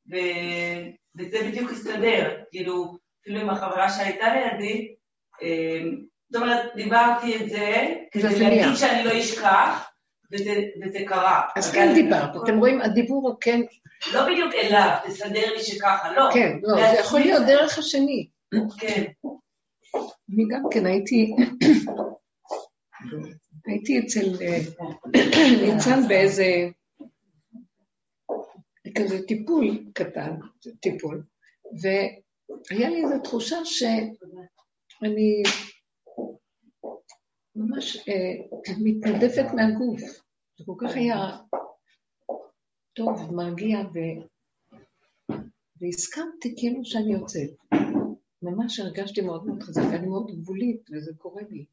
וזה 0.09 1.37
בדיוק 1.47 1.71
הסתדר. 1.71 2.41
כאילו, 2.51 2.97
אפילו 3.21 3.39
עם 3.39 3.49
החברה 3.49 3.89
שהייתה 3.89 4.25
לידי, 4.33 4.95
אמ, 5.41 6.03
זאת 6.29 6.41
אומרת, 6.41 6.75
דיברתי 6.75 7.35
את 7.43 7.49
זה, 7.49 7.95
כדי 8.11 8.39
להגיד 8.39 8.75
שאני 8.75 9.03
לא 9.03 9.19
אשכח, 9.19 9.92
וזה 10.33 10.99
קרה. 11.07 11.41
אז 11.55 11.71
כן 11.71 11.93
דיברת, 11.93 12.29
אתם 12.43 12.57
רואים, 12.57 12.81
הדיבור 12.81 13.29
הוא 13.29 13.37
כן... 13.41 13.61
לא 14.13 14.25
בדיוק 14.25 14.53
אליו, 14.53 14.97
תסדר 15.05 15.53
לי 15.53 15.63
שככה, 15.63 16.11
לא. 16.11 16.29
כן, 16.33 16.57
לא, 16.61 16.75
זה 16.75 16.99
יכול 16.99 17.19
להיות 17.19 17.43
דרך 17.47 17.77
השני. 17.77 18.27
כן. 18.79 19.03
אני 20.33 20.45
גם 20.49 20.63
כן 20.71 20.85
הייתי, 20.85 21.35
הייתי 23.67 23.99
אצל 23.99 24.35
אה, 24.41 24.59
ניצן 25.65 26.07
באיזה, 26.07 26.45
כזה 28.97 29.25
טיפול 29.27 29.83
קטן, 29.93 30.35
טיפול, 30.79 31.23
והיה 31.81 32.89
לי 32.89 33.03
איזו 33.03 33.19
תחושה 33.23 33.65
שאני 33.65 35.43
ממש 37.55 38.09
אה, 38.09 38.59
מתנדפת 38.83 39.45
מהגוף. 39.53 40.22
זה 40.63 40.67
כל 40.67 40.87
כך 40.87 40.95
היה 40.95 41.37
טוב, 42.93 43.35
מרגיע, 43.35 43.77
ו... 43.79 43.97
והסכמתי 45.81 46.55
כאילו 46.57 46.85
שאני 46.85 47.13
יוצאת. 47.13 47.49
ממש 48.41 48.79
הרגשתי 48.79 49.21
מאוד 49.21 49.45
מאוד 49.45 49.63
חזק, 49.63 49.81
אני 49.93 50.07
מאוד 50.07 50.31
גבולית, 50.31 50.89
וזה 50.91 51.11
קורה 51.17 51.41
לי. 51.49 51.65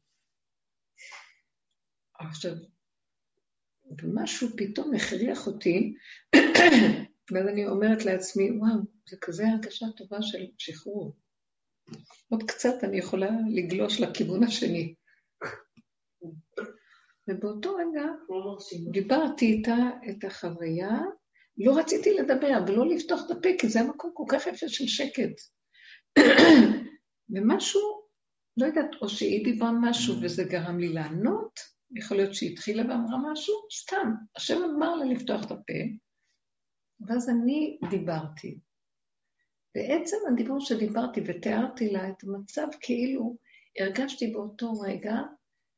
עכשיו, 2.19 2.51
ומשהו 4.01 4.47
פתאום 4.57 4.93
הכריח 4.93 5.47
אותי, 5.47 5.93
ואז 7.31 7.47
אני 7.47 7.67
אומרת 7.67 8.05
לעצמי, 8.05 8.51
וואו, 8.51 8.79
זה 9.09 9.17
כזה 9.21 9.43
הרגשה 9.47 9.85
טובה 9.97 10.21
של 10.21 10.45
שחרור. 10.57 11.15
עוד 12.29 12.43
קצת 12.47 12.83
אני 12.83 12.97
יכולה 12.97 13.29
לגלוש 13.49 13.99
לכיוון 13.99 14.43
השני. 14.43 14.95
ובאותו 17.27 17.75
רגע 17.75 18.05
דיברתי 18.91 19.45
איתה 19.45 19.75
את 20.09 20.23
החוויה, 20.23 20.99
לא 21.57 21.77
רציתי 21.77 22.13
לדבר 22.13 22.59
ולא 22.67 22.85
לפתוח 22.87 23.21
את 23.25 23.31
הפה, 23.31 23.49
כי 23.59 23.67
זה 23.69 23.79
היה 23.79 23.89
מקום 23.89 24.11
כל 24.13 24.23
כך 24.27 24.47
יפה 24.47 24.67
של 24.67 24.87
שקט. 24.87 25.35
ומשהו, 27.33 27.81
לא 28.57 28.65
יודעת, 28.65 28.89
או 29.01 29.09
שהיא 29.09 29.43
דיברה 29.43 29.71
משהו 29.81 30.15
וזה 30.21 30.43
גרם 30.43 30.79
לי 30.79 30.93
לענות, 30.93 31.59
יכול 31.95 32.17
להיות 32.17 32.35
שהיא 32.35 32.51
התחילה 32.51 32.83
ואמרה 32.83 33.31
משהו, 33.31 33.55
סתם, 33.81 34.11
השם 34.35 34.61
אמר 34.63 34.95
לה 34.95 35.05
לפתוח 35.05 35.45
את 35.45 35.51
הפה, 35.51 35.81
ואז 37.07 37.29
אני 37.29 37.79
דיברתי. 37.89 38.59
בעצם 39.75 40.17
הדיבור 40.31 40.59
שדיברתי 40.59 41.21
ותיארתי 41.25 41.89
לה 41.89 42.09
את 42.09 42.23
המצב 42.23 42.67
כאילו 42.81 43.37
הרגשתי 43.79 44.27
באותו 44.27 44.73
רגע 44.79 45.13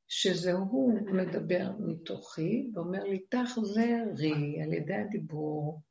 שזה 0.07 0.53
הוא 0.53 0.99
מדבר 1.13 1.71
מתוכי 1.79 2.71
ואומר 2.73 3.03
לי, 3.03 3.19
תחזרי 3.19 3.93
על 4.63 4.73
ידי 4.73 4.93
הדיבור, 4.93 5.81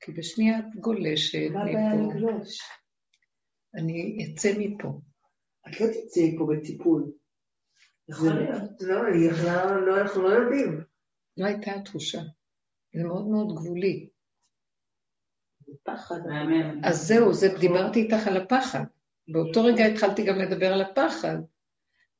כי 0.00 0.12
בשנייה 0.12 0.58
את 0.58 0.76
גולשת 0.80 1.38
מפה. 1.38 1.54
מה 1.54 1.60
הבעיה 1.60 1.94
לגלוש? 1.94 2.60
אני 3.74 4.26
אצא 4.34 4.52
מפה. 4.58 5.00
את 5.68 5.80
לא 5.80 5.86
תצאי 5.86 6.34
מפה 6.34 6.46
בטיפול. 6.52 7.12
יכול 8.08 8.28
להיות. 8.28 8.70
לא, 8.80 9.86
לא, 9.86 10.00
אנחנו 10.00 10.22
לא 10.22 10.28
יודעים. 10.28 10.84
לא 11.36 11.46
הייתה 11.46 11.70
התחושה. 11.72 12.20
זה 12.94 13.04
מאוד 13.04 13.28
מאוד 13.28 13.56
גבולי. 13.56 14.08
פחד. 15.82 16.20
אז 16.84 17.06
זהו, 17.08 17.32
זה, 17.32 17.48
דיברתי 17.60 18.02
איתך 18.02 18.26
על 18.26 18.36
הפחד. 18.36 18.84
באותו 19.28 19.64
רגע 19.64 19.84
התחלתי 19.84 20.24
גם 20.24 20.38
לדבר 20.38 20.72
על 20.72 20.80
הפחד. 20.80 21.36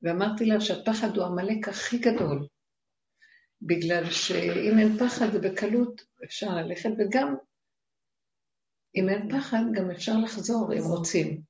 ואמרתי 0.05 0.45
לה 0.47 0.61
שהפחד 0.61 1.17
הוא 1.17 1.25
עמלק 1.25 1.69
הכי 1.69 1.99
גדול, 1.99 2.47
בגלל 3.63 4.11
שאם 4.11 4.79
אין 4.79 4.99
פחד 4.99 5.33
זה 5.33 5.39
בקלות 5.39 6.03
אפשר 6.25 6.55
ללכת, 6.57 6.91
וגם 6.99 7.35
אם 8.97 9.09
אין 9.09 9.29
פחד 9.31 9.63
גם 9.73 9.91
אפשר 9.91 10.19
לחזור 10.25 10.73
אם 10.75 10.85
רוצים, 10.85 11.41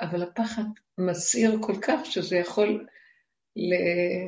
אבל 0.00 0.22
הפחד 0.22 0.62
מסעיר 0.98 1.58
כל 1.60 1.74
כך 1.82 2.06
שזה 2.06 2.36
יכול 2.36 2.86
ל... 3.56 3.74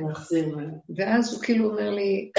להחזיר. 0.08 0.56
ואז 0.96 1.34
הוא 1.34 1.42
כאילו 1.42 1.70
אומר 1.70 1.90
לי, 1.90 2.30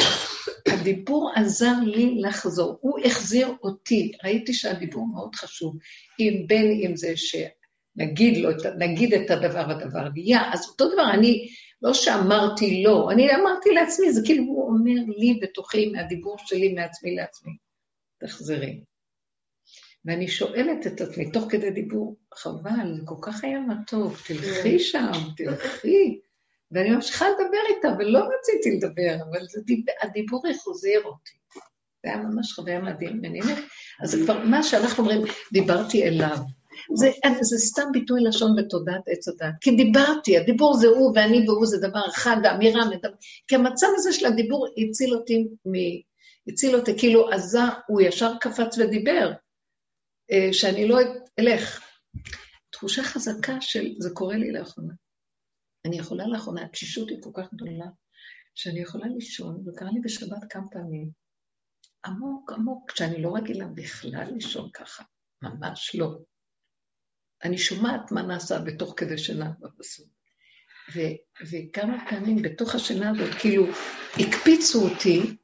הדיבור 0.68 1.32
עזר 1.36 1.80
לי 1.86 2.22
לחזור, 2.22 2.78
הוא 2.82 3.00
החזיר 3.06 3.48
אותי, 3.64 4.12
ראיתי 4.24 4.54
שהדיבור 4.54 5.08
מאוד 5.08 5.36
חשוב, 5.36 5.78
אם 6.20 6.46
בין 6.48 6.82
אם 6.86 6.96
זה 6.96 7.18
ש... 7.18 7.36
נגיד, 7.96 8.38
לו, 8.38 8.50
נגיד 8.78 9.14
את 9.14 9.32
הדבר 9.32 9.72
הדבר 9.72 10.10
נהיה, 10.10 10.54
אז 10.54 10.68
אותו 10.70 10.94
דבר, 10.94 11.12
אני, 11.14 11.48
לא 11.82 11.94
שאמרתי 11.94 12.84
לא, 12.84 13.12
אני 13.12 13.36
אמרתי 13.36 13.70
לעצמי, 13.70 14.12
זה 14.12 14.22
כאילו 14.26 14.44
הוא 14.44 14.68
אומר 14.70 15.02
לי 15.18 15.40
בתוכי, 15.42 15.90
מהדיבור 15.92 16.38
שלי 16.38 16.74
מעצמי 16.74 17.16
לעצמי, 17.16 17.52
תחזרי. 18.20 18.80
ואני 20.06 20.28
שואלת 20.28 20.88
את 20.88 21.02
עצמי, 21.02 21.32
תוך 21.32 21.46
כדי 21.50 21.72
דיבור, 21.72 22.16
חבל, 22.34 23.02
כל 23.06 23.16
כך 23.22 23.44
היה 23.44 23.60
מתוק, 23.60 24.14
תלכי 24.28 24.80
שם, 24.80 25.12
תלכי. 25.38 26.20
ואני 26.72 26.90
ממשיכה 26.90 27.26
לדבר 27.30 27.76
איתה, 27.76 27.88
ולא 28.00 28.20
רציתי 28.20 28.78
לדבר, 28.78 29.16
אבל 29.30 29.46
דיב... 29.66 29.86
הדיבור 30.02 30.44
החוזר 30.48 31.00
אותי. 31.06 31.38
זה 32.04 32.10
היה 32.10 32.18
ממש 32.18 32.54
חוויה 32.54 32.82
מדהים, 32.82 33.22
אז 34.02 34.12
זה 34.12 34.18
כבר 34.24 34.44
מה 34.44 34.64
שאנחנו 34.64 35.04
אומרים, 35.04 35.22
דיברתי 35.52 36.04
אליו. 36.04 36.38
זה, 36.96 37.12
זה 37.42 37.58
סתם 37.58 37.84
ביטוי 37.94 38.22
לשון 38.24 38.56
בתודעת 38.58 39.02
עץ 39.08 39.28
הדת. 39.28 39.54
כי 39.62 39.72
דיברתי, 39.76 40.38
הדיבור 40.38 40.78
זה 40.78 40.88
הוא 40.88 41.12
ואני 41.16 41.50
והוא 41.50 41.66
זה 41.66 41.78
דבר 41.78 42.02
אחד, 42.10 42.38
האמירה, 42.46 42.90
מדבר. 42.90 43.16
כי 43.48 43.56
המצב 43.56 43.88
הזה 43.96 44.14
של 44.14 44.26
הדיבור 44.26 44.68
הציל 44.78 45.14
אותי 45.14 45.48
מ... 45.66 45.74
הציל 46.48 46.76
אותי, 46.76 46.98
כאילו 46.98 47.30
עזה, 47.30 47.60
הוא 47.88 48.02
ישר 48.02 48.32
קפץ 48.42 48.78
ודיבר, 48.78 49.32
אה, 50.32 50.54
שאני 50.54 50.88
לא 50.88 50.98
אלך. 51.40 51.82
תחושה 52.70 53.04
חזקה 53.04 53.62
של, 53.62 53.94
זה 54.00 54.10
קורה 54.14 54.36
לי 54.36 54.52
לאחרונה. 54.52 54.94
אני 55.88 55.98
יכולה 55.98 56.28
לאחרונה, 56.28 56.66
התשישות 56.66 57.10
היא 57.10 57.18
כל 57.22 57.30
כך 57.34 57.54
גדולה, 57.54 57.86
שאני 58.56 58.80
יכולה 58.80 59.08
לישון, 59.08 59.64
וקרה 59.68 59.90
לי 59.92 60.00
בשבת 60.00 60.44
כמה 60.50 60.68
פעמים, 60.72 61.10
עמוק 62.06 62.52
עמוק, 62.52 62.92
כשאני 62.92 63.22
לא 63.22 63.36
רגילה 63.36 63.68
בכלל 63.68 64.28
לישון 64.34 64.70
ככה, 64.74 65.04
ממש 65.42 65.96
לא. 65.96 66.18
אני 67.44 67.58
שומעת 67.58 68.12
מה 68.12 68.22
נעשה 68.22 68.60
בתוך 68.60 68.94
כדי 68.98 69.18
שינה 69.18 69.52
בפסוק. 69.60 70.08
ו- 70.96 71.46
וכמה 71.52 72.06
פעמים 72.10 72.42
בתוך 72.42 72.76
השינה 72.76 73.10
הזאת, 73.10 73.34
כאילו, 73.40 73.66
הקפיצו 74.20 74.90
אותי, 74.90 75.36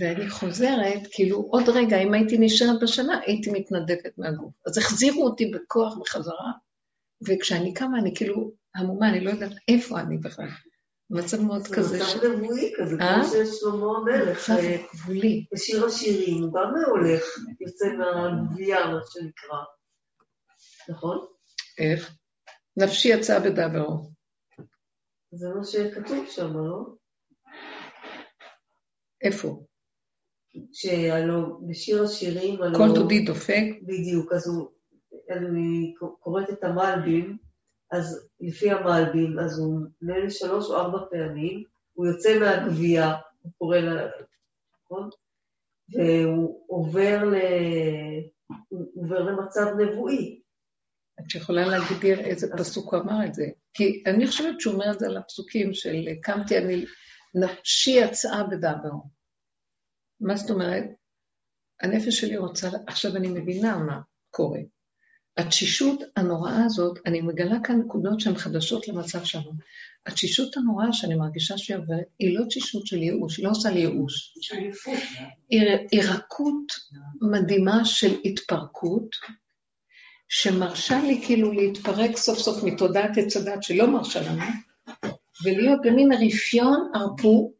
ואני 0.00 0.30
חוזרת, 0.30 1.00
כאילו 1.10 1.38
עוד 1.38 1.68
רגע, 1.68 1.98
אם 1.98 2.14
הייתי 2.14 2.38
נשארת 2.38 2.80
בשנה, 2.82 3.20
הייתי 3.26 3.50
מתנדקת 3.50 4.18
מהגוף. 4.18 4.52
אז 4.66 4.78
החזירו 4.78 5.24
אותי 5.24 5.46
בכוח 5.46 5.96
בחזרה, 5.98 6.52
וכשאני 7.28 7.74
קמה, 7.74 7.98
אני 7.98 8.14
כאילו 8.14 8.52
המומה, 8.74 9.08
אני 9.08 9.20
לא 9.20 9.30
יודעת 9.30 9.52
איפה 9.68 10.00
אני 10.00 10.18
בכלל. 10.18 10.48
מצב 11.10 11.40
מאוד 11.42 11.66
כזה. 11.66 11.98
זה 11.98 12.04
מצב 12.04 12.24
נבואי 12.24 12.72
כזה, 12.76 12.96
אה? 13.00 13.14
כמו 13.14 13.30
שיש 13.30 13.48
שלמה 13.60 13.86
המלך. 13.96 14.50
מצב 14.50 14.64
אה, 14.64 14.76
גבולי. 14.94 15.44
בשיר 15.52 15.86
השירים, 15.86 16.42
הוא 16.42 16.52
גם 16.52 16.74
הולך, 16.86 17.24
יוצא 17.60 17.86
מהגבייה, 17.98 18.86
מה 18.86 19.00
שנקרא. 19.12 19.58
נכון? 20.88 21.26
איך? 21.78 22.16
נפשי 22.76 23.08
יצאה 23.08 23.40
בדברו. 23.40 24.10
זה 25.32 25.48
מה 25.54 25.64
שכתוב 25.64 26.26
שם, 26.30 26.56
לא? 26.56 26.86
איפה? 29.22 29.64
שהלוא 30.72 31.68
בשיר 31.68 32.02
השירים, 32.02 32.62
הלוא... 32.62 32.78
כל 32.78 32.94
דודי 32.94 33.24
דופק. 33.24 33.64
בדיוק, 33.82 34.32
אז 34.32 34.48
הוא... 34.48 34.68
אני 35.30 35.94
קוראת 36.20 36.50
את 36.50 36.64
המלבים, 36.64 37.36
אז 37.90 38.28
לפי 38.40 38.70
המלבים, 38.70 39.38
אז 39.38 39.58
הוא 39.58 39.80
נדמה 40.02 40.18
לי 40.18 40.30
שלוש 40.30 40.70
או 40.70 40.76
ארבע 40.76 40.98
פעמים, 41.10 41.64
הוא 41.92 42.06
יוצא 42.06 42.38
מהגבייה, 42.38 43.14
הוא 43.42 43.52
קורא 43.58 43.76
לה... 43.76 44.06
נכון? 44.84 45.10
והוא 45.88 46.64
עובר, 46.66 47.24
ל... 47.24 47.34
הוא 48.68 49.04
עובר 49.04 49.20
למצב 49.22 49.66
נבואי. 49.78 50.40
את 51.20 51.34
יכולה 51.34 51.66
להגיד 51.66 51.96
לי 52.02 52.14
איזה 52.14 52.46
פסוק 52.58 52.94
הוא 52.94 53.02
אמר 53.02 53.26
את 53.26 53.34
זה? 53.34 53.44
כי 53.74 54.02
אני 54.06 54.26
חושבת 54.26 54.60
שהוא 54.60 54.74
אומר 54.74 54.92
את 54.92 54.98
זה 54.98 55.06
על 55.06 55.16
הפסוקים 55.16 55.74
של 55.74 56.08
קמתי 56.22 56.58
אני, 56.58 56.84
נפשי 57.34 57.90
יצאה 57.90 58.44
בדברו. 58.44 59.02
מה 60.20 60.36
זאת 60.36 60.50
אומרת? 60.50 60.84
הנפש 61.80 62.20
שלי 62.20 62.36
רוצה, 62.36 62.68
עכשיו 62.86 63.16
אני 63.16 63.28
מבינה 63.28 63.78
מה 63.78 64.00
קורה. 64.30 64.60
התשישות 65.36 66.00
הנוראה 66.16 66.64
הזאת, 66.64 66.98
אני 67.06 67.20
מגלה 67.20 67.56
כאן 67.64 67.80
נקודות 67.80 68.20
שהן 68.20 68.34
חדשות 68.34 68.88
למצב 68.88 69.24
שלנו. 69.24 69.52
התשישות 70.06 70.56
הנוראה 70.56 70.92
שאני 70.92 71.14
מרגישה 71.14 71.58
שהיא 71.58 71.76
עוברת, 71.76 72.06
היא 72.18 72.38
לא 72.38 72.44
תשישות 72.48 72.86
של 72.86 72.96
ייאוש, 72.96 73.36
היא 73.36 73.44
לא 73.44 73.50
עושה 73.50 73.70
לי 73.70 73.80
ייאוש. 73.80 74.34
היא 75.50 75.60
היא 75.90 76.02
רכות 76.02 76.72
מדהימה 77.20 77.84
של 77.84 78.16
התפרקות, 78.24 79.08
שמרשה 80.28 81.02
לי 81.02 81.22
כאילו 81.26 81.52
להתפרק 81.52 82.16
סוף 82.16 82.38
סוף 82.38 82.62
מתודעת 82.64 83.10
עץ 83.18 83.36
הדת 83.36 83.62
שלא 83.62 83.86
מרשה 83.86 84.20
לנו, 84.20 84.42
ולהיות 85.44 85.80
במין 85.84 86.12
רפיון 86.12 86.90
ערפו, 86.94 87.52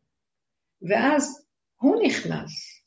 ואז 0.88 1.46
הוא 1.76 2.02
נכנס. 2.06 2.82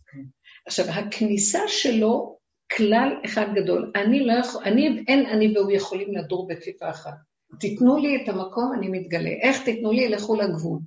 עכשיו, 0.65 0.85
הכניסה 0.89 1.59
שלו, 1.67 2.39
כלל 2.77 3.09
אחד 3.25 3.45
גדול, 3.55 3.91
אני 3.95 4.25
לא 4.25 4.33
יכול, 4.33 4.63
אני, 4.63 5.03
אין 5.07 5.25
אני 5.25 5.57
והוא 5.57 5.71
יכולים 5.71 6.13
לדור 6.15 6.47
בכפיפה 6.47 6.89
אחת. 6.89 7.13
תיתנו 7.59 7.97
לי 7.97 8.23
את 8.23 8.29
המקום, 8.29 8.73
אני 8.77 8.87
מתגלה. 8.89 9.29
איך 9.41 9.63
תיתנו 9.63 9.91
לי? 9.91 10.09
לכו 10.09 10.35
לגבול. 10.35 10.79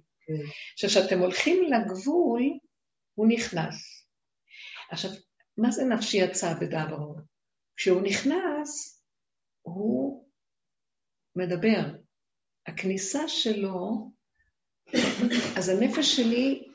עכשיו, 0.72 0.90
כשאתם 0.90 1.18
הולכים 1.18 1.62
לגבול, 1.72 2.42
הוא 3.14 3.26
נכנס. 3.28 4.06
עכשיו, 4.90 5.10
מה 5.58 5.70
זה 5.70 5.84
נפשי 5.84 6.16
יצא 6.16 6.54
בדברו? 6.54 7.14
כשהוא 7.76 8.02
נכנס, 8.02 9.02
הוא 9.62 10.24
מדבר. 11.36 11.80
הכניסה 12.66 13.28
שלו, 13.28 14.10
אז 15.56 15.68
הנפש 15.68 16.16
שלי 16.16 16.72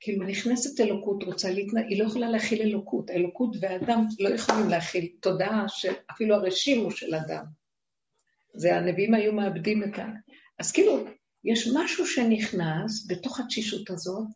כאילו 0.00 0.26
נכנסת 0.26 0.80
אלוקות, 0.80 1.22
רוצה 1.22 1.50
להתנ... 1.50 1.76
היא 1.76 2.02
לא 2.02 2.08
יכולה 2.08 2.30
להכיל 2.30 2.62
אלוקות. 2.62 3.10
אלוקות 3.10 3.56
ואדם 3.60 4.04
לא 4.20 4.28
יכולים 4.28 4.68
להכיל 4.68 5.08
תודעה 5.20 5.64
שאפילו 5.68 6.34
הרשים 6.34 6.80
הוא 6.80 6.90
של 6.90 7.14
אדם. 7.14 7.44
זה 8.54 8.76
הנביאים 8.76 9.14
היו 9.14 9.32
מאבדים 9.32 9.84
את 9.84 9.98
ה... 9.98 10.06
אז 10.58 10.72
כאילו, 10.72 11.04
יש 11.44 11.68
משהו 11.74 12.06
שנכנס 12.06 13.06
בתוך 13.10 13.40
התשישות 13.40 13.90
הזאת, 13.90 14.26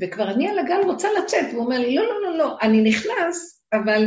וכבר 0.00 0.30
אני 0.30 0.48
על 0.48 0.58
הגל 0.58 0.80
רוצה 0.84 1.08
לצאת, 1.18 1.46
והוא 1.52 1.64
אומר 1.64 1.78
לי, 1.78 1.94
לא, 1.94 2.02
לא, 2.02 2.22
לא, 2.22 2.38
לא, 2.38 2.56
אני 2.62 2.82
נכנס, 2.82 3.62
אבל 3.72 4.06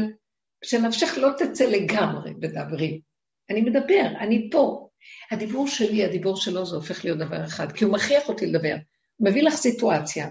שנפשך 0.64 1.18
לא 1.18 1.30
תצא 1.38 1.66
לגמרי 1.66 2.34
בדברי. 2.34 3.02
אני 3.50 3.62
מדבר, 3.62 4.08
אני 4.20 4.50
פה. 4.52 4.90
הדיבור 5.32 5.68
שלי, 5.68 6.06
הדיבור 6.06 6.38
שלו, 6.38 6.66
זה 6.66 6.76
הופך 6.76 7.06
להיות 7.06 7.20
דבר 7.20 7.46
אחד, 7.46 7.72
כי 7.72 7.84
הוא 7.84 7.94
מכריח 7.94 8.30
אותי 8.30 8.46
לדבר. 8.46 8.76
הוא 9.18 9.30
מביא 9.30 9.44
לך 9.44 9.54
סיטואציה, 9.54 10.30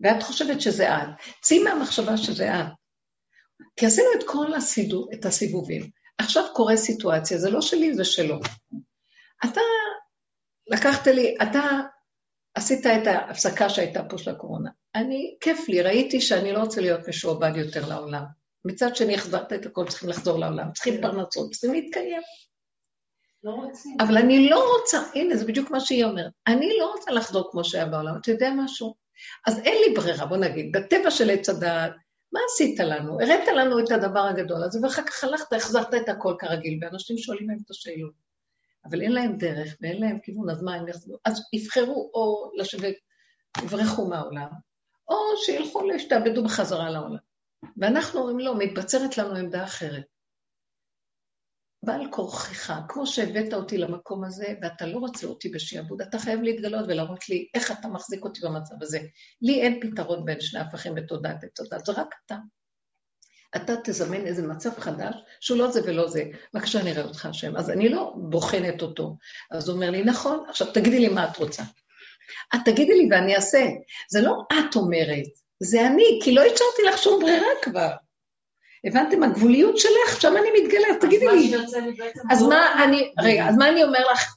ואת 0.00 0.22
חושבת 0.22 0.60
שזה 0.60 0.94
את. 0.94 1.08
צאי 1.42 1.62
מהמחשבה 1.62 2.16
שזה 2.16 2.54
את. 2.54 2.66
כי 3.76 3.86
עשינו 3.86 4.08
את 4.18 4.24
כל 4.26 4.54
הסידור, 4.54 5.08
את 5.14 5.24
הסיבובים. 5.24 5.90
עכשיו 6.18 6.44
קורה 6.54 6.76
סיטואציה, 6.76 7.38
זה 7.38 7.50
לא 7.50 7.60
שלי, 7.60 7.94
זה 7.94 8.04
שלו. 8.04 8.40
אתה 9.44 9.60
לקחת 10.66 11.06
לי, 11.06 11.34
אתה 11.42 11.80
עשית 12.54 12.86
את 12.86 13.06
ההפסקה 13.06 13.68
שהייתה 13.68 14.02
פה 14.08 14.18
של 14.18 14.30
הקורונה. 14.30 14.70
אני, 14.94 15.36
כיף 15.40 15.68
לי, 15.68 15.82
ראיתי 15.82 16.20
שאני 16.20 16.52
לא 16.52 16.58
רוצה 16.58 16.80
להיות 16.80 17.08
משועבד 17.08 17.56
יותר 17.56 17.88
לעולם. 17.88 18.24
מצד 18.64 18.96
שני, 18.96 19.14
החזרת 19.14 19.52
את 19.52 19.66
הכל, 19.66 19.88
צריכים 19.88 20.08
לחזור 20.08 20.38
לעולם, 20.38 20.72
צריכים 20.72 21.00
פרנסות, 21.02 21.50
צריכים 21.50 21.72
להתקיים. 21.72 22.22
לא 23.44 23.50
רוצים. 23.50 23.96
אבל 24.00 24.16
אני 24.16 24.48
לא 24.48 24.72
רוצה, 24.72 24.98
הנה, 25.14 25.36
זה 25.36 25.44
בדיוק 25.44 25.70
מה 25.70 25.80
שהיא 25.80 26.04
אומרת, 26.04 26.32
אני 26.46 26.68
לא 26.78 26.92
רוצה 26.92 27.10
לחזור 27.10 27.48
כמו 27.50 27.64
שהיה 27.64 27.86
בעולם. 27.86 28.16
אתה 28.20 28.30
יודע 28.30 28.50
משהו? 28.56 28.94
אז 29.46 29.58
אין 29.58 29.82
לי 29.86 29.94
ברירה, 29.94 30.26
בוא 30.26 30.36
נגיד, 30.36 30.76
בטבע 30.76 31.10
של 31.10 31.30
עץ 31.30 31.48
הדעת, 31.48 31.92
מה 32.32 32.40
עשית 32.48 32.80
לנו? 32.80 33.20
הראת 33.20 33.48
לנו 33.56 33.78
את 33.78 33.90
הדבר 33.90 34.20
הגדול 34.20 34.62
הזה, 34.62 34.78
ואחר 34.82 35.02
כך 35.02 35.24
הלכת, 35.24 35.52
החזרת 35.52 35.94
את 35.94 36.08
הכל 36.08 36.34
כרגיל, 36.38 36.78
ואנשים 36.82 37.18
שואלים 37.18 37.48
להם 37.48 37.58
את 37.64 37.70
השאלות. 37.70 38.24
אבל 38.84 39.02
אין 39.02 39.12
להם 39.12 39.36
דרך 39.38 39.76
ואין 39.80 40.00
להם 40.00 40.18
כיוון, 40.22 40.50
אז 40.50 40.62
מה 40.62 40.74
הם 40.74 40.88
יחזרו? 40.88 41.16
אז 41.24 41.42
יבחרו 41.52 42.10
או 42.14 42.50
לשבת, 42.54 42.94
יברחו 43.62 44.08
מהעולם, 44.08 44.48
או 45.08 45.16
שילכו 45.36 45.82
להשתעבדו 45.82 46.44
בחזרה 46.44 46.90
לעולם. 46.90 47.33
ואנחנו 47.76 48.20
אומרים 48.20 48.38
לא, 48.38 48.58
מתבצרת 48.58 49.18
לנו 49.18 49.34
עמדה 49.34 49.64
אחרת. 49.64 50.04
בעל 51.84 52.10
כורחך, 52.10 52.74
כמו 52.88 53.06
שהבאת 53.06 53.52
אותי 53.52 53.78
למקום 53.78 54.24
הזה, 54.24 54.54
ואתה 54.62 54.86
לא 54.86 54.98
רוצה 54.98 55.26
אותי 55.26 55.48
בשעבוד, 55.48 56.02
אתה 56.02 56.18
חייב 56.18 56.42
להתגלות 56.42 56.84
ולהראות 56.88 57.28
לי 57.28 57.48
איך 57.54 57.70
אתה 57.70 57.88
מחזיק 57.88 58.24
אותי 58.24 58.40
במצב 58.40 58.74
הזה. 58.80 59.00
לי 59.42 59.60
אין 59.60 59.80
פתרון 59.80 60.24
בין 60.24 60.40
שני 60.40 60.60
הפכים 60.60 60.94
בתודעת 60.94 61.44
לתודעה, 61.44 61.78
זה 61.78 61.92
רק 61.92 62.14
אתה. 62.26 62.36
אתה 63.56 63.72
תזמן 63.84 64.26
איזה 64.26 64.46
מצב 64.46 64.70
חדש, 64.80 65.14
שהוא 65.40 65.58
לא 65.58 65.70
זה 65.70 65.80
ולא 65.84 66.08
זה. 66.08 66.24
בבקשה, 66.54 66.82
נראה 66.82 67.04
אותך 67.04 67.26
השם. 67.26 67.56
אז 67.56 67.70
אני 67.70 67.88
לא 67.88 68.14
בוחנת 68.16 68.82
אותו. 68.82 69.16
אז 69.50 69.68
הוא 69.68 69.76
אומר 69.76 69.90
לי, 69.90 70.04
נכון, 70.04 70.46
עכשיו 70.48 70.72
תגידי 70.72 70.98
לי 70.98 71.08
מה 71.08 71.30
את 71.30 71.36
רוצה. 71.36 71.62
את 72.54 72.60
תגידי 72.64 72.94
לי 72.94 73.08
ואני 73.10 73.36
אעשה. 73.36 73.66
זה 74.10 74.20
לא 74.20 74.42
את 74.52 74.76
אומרת, 74.76 75.43
זה 75.64 75.86
אני, 75.86 76.20
כי 76.22 76.34
לא 76.34 76.40
השארתי 76.40 76.82
לך 76.88 76.98
שום 76.98 77.20
ברירה 77.20 77.48
כבר. 77.62 77.90
הבנתם? 78.86 79.22
הגבוליות 79.22 79.78
שלך, 79.78 80.20
שם 80.20 80.34
אני 80.36 80.62
מתגלה, 80.62 80.88
תגידי 81.00 81.26
לי. 81.26 81.54
אז 82.30 82.42
מה 82.42 82.84
אני, 82.84 83.12
רגע, 83.22 83.48
אז 83.48 83.56
מה 83.56 83.68
אני 83.68 83.84
אומר 83.84 84.06
לך? 84.12 84.34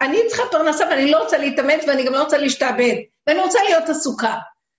אני 0.00 0.18
צריכה 0.28 0.42
פרנסה 0.50 0.84
ואני 0.90 1.10
לא 1.10 1.22
רוצה 1.22 1.38
להתאמץ 1.38 1.84
ואני 1.86 2.04
גם 2.04 2.12
לא 2.12 2.22
רוצה 2.22 2.38
להשתעבד, 2.38 2.94
ואני 3.26 3.40
רוצה 3.40 3.58
להיות 3.62 3.88
עסוקה. 3.88 4.34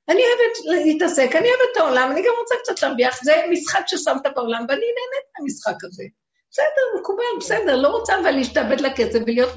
אני 0.10 0.22
אוהבת 0.22 0.84
להתעסק, 0.86 1.36
אני 1.36 1.48
אוהבת 1.48 1.72
את 1.72 1.78
העולם, 1.78 2.12
אני 2.12 2.22
גם 2.22 2.34
רוצה 2.40 2.56
קצת 2.64 2.82
להרוויח, 2.82 3.24
זה 3.24 3.34
משחק 3.52 3.82
ששמת 3.88 4.28
בעולם, 4.36 4.66
ואני 4.70 4.82
נהנית 4.82 5.26
מהמשחק 5.40 5.84
הזה. 5.84 6.04
בסדר, 6.52 7.00
מקובל, 7.00 7.24
בסדר, 7.40 7.76
לא 7.76 7.88
רוצה 7.88 8.20
אבל 8.22 8.32
להשתעבד 8.32 8.82
לכסף 8.82 9.20
ולהיות 9.28 9.50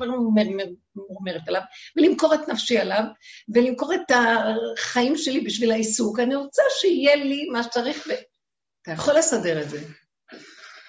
מורמרת 0.97 1.49
עליו, 1.49 1.61
ולמכור 1.97 2.35
את 2.35 2.49
נפשי 2.49 2.79
עליו, 2.79 3.03
ולמכור 3.55 3.95
את 3.95 4.11
החיים 4.11 5.17
שלי 5.17 5.41
בשביל 5.41 5.73
העיסוק. 5.73 6.21
אני 6.21 6.35
רוצה 6.35 6.63
שיהיה 6.81 7.17
לי 7.17 7.49
מה 7.53 7.63
שצריך, 7.63 8.09
אתה 8.83 8.93
יכול 8.93 9.15
לסדר 9.15 9.63
את 9.63 9.71
זה. 9.71 9.79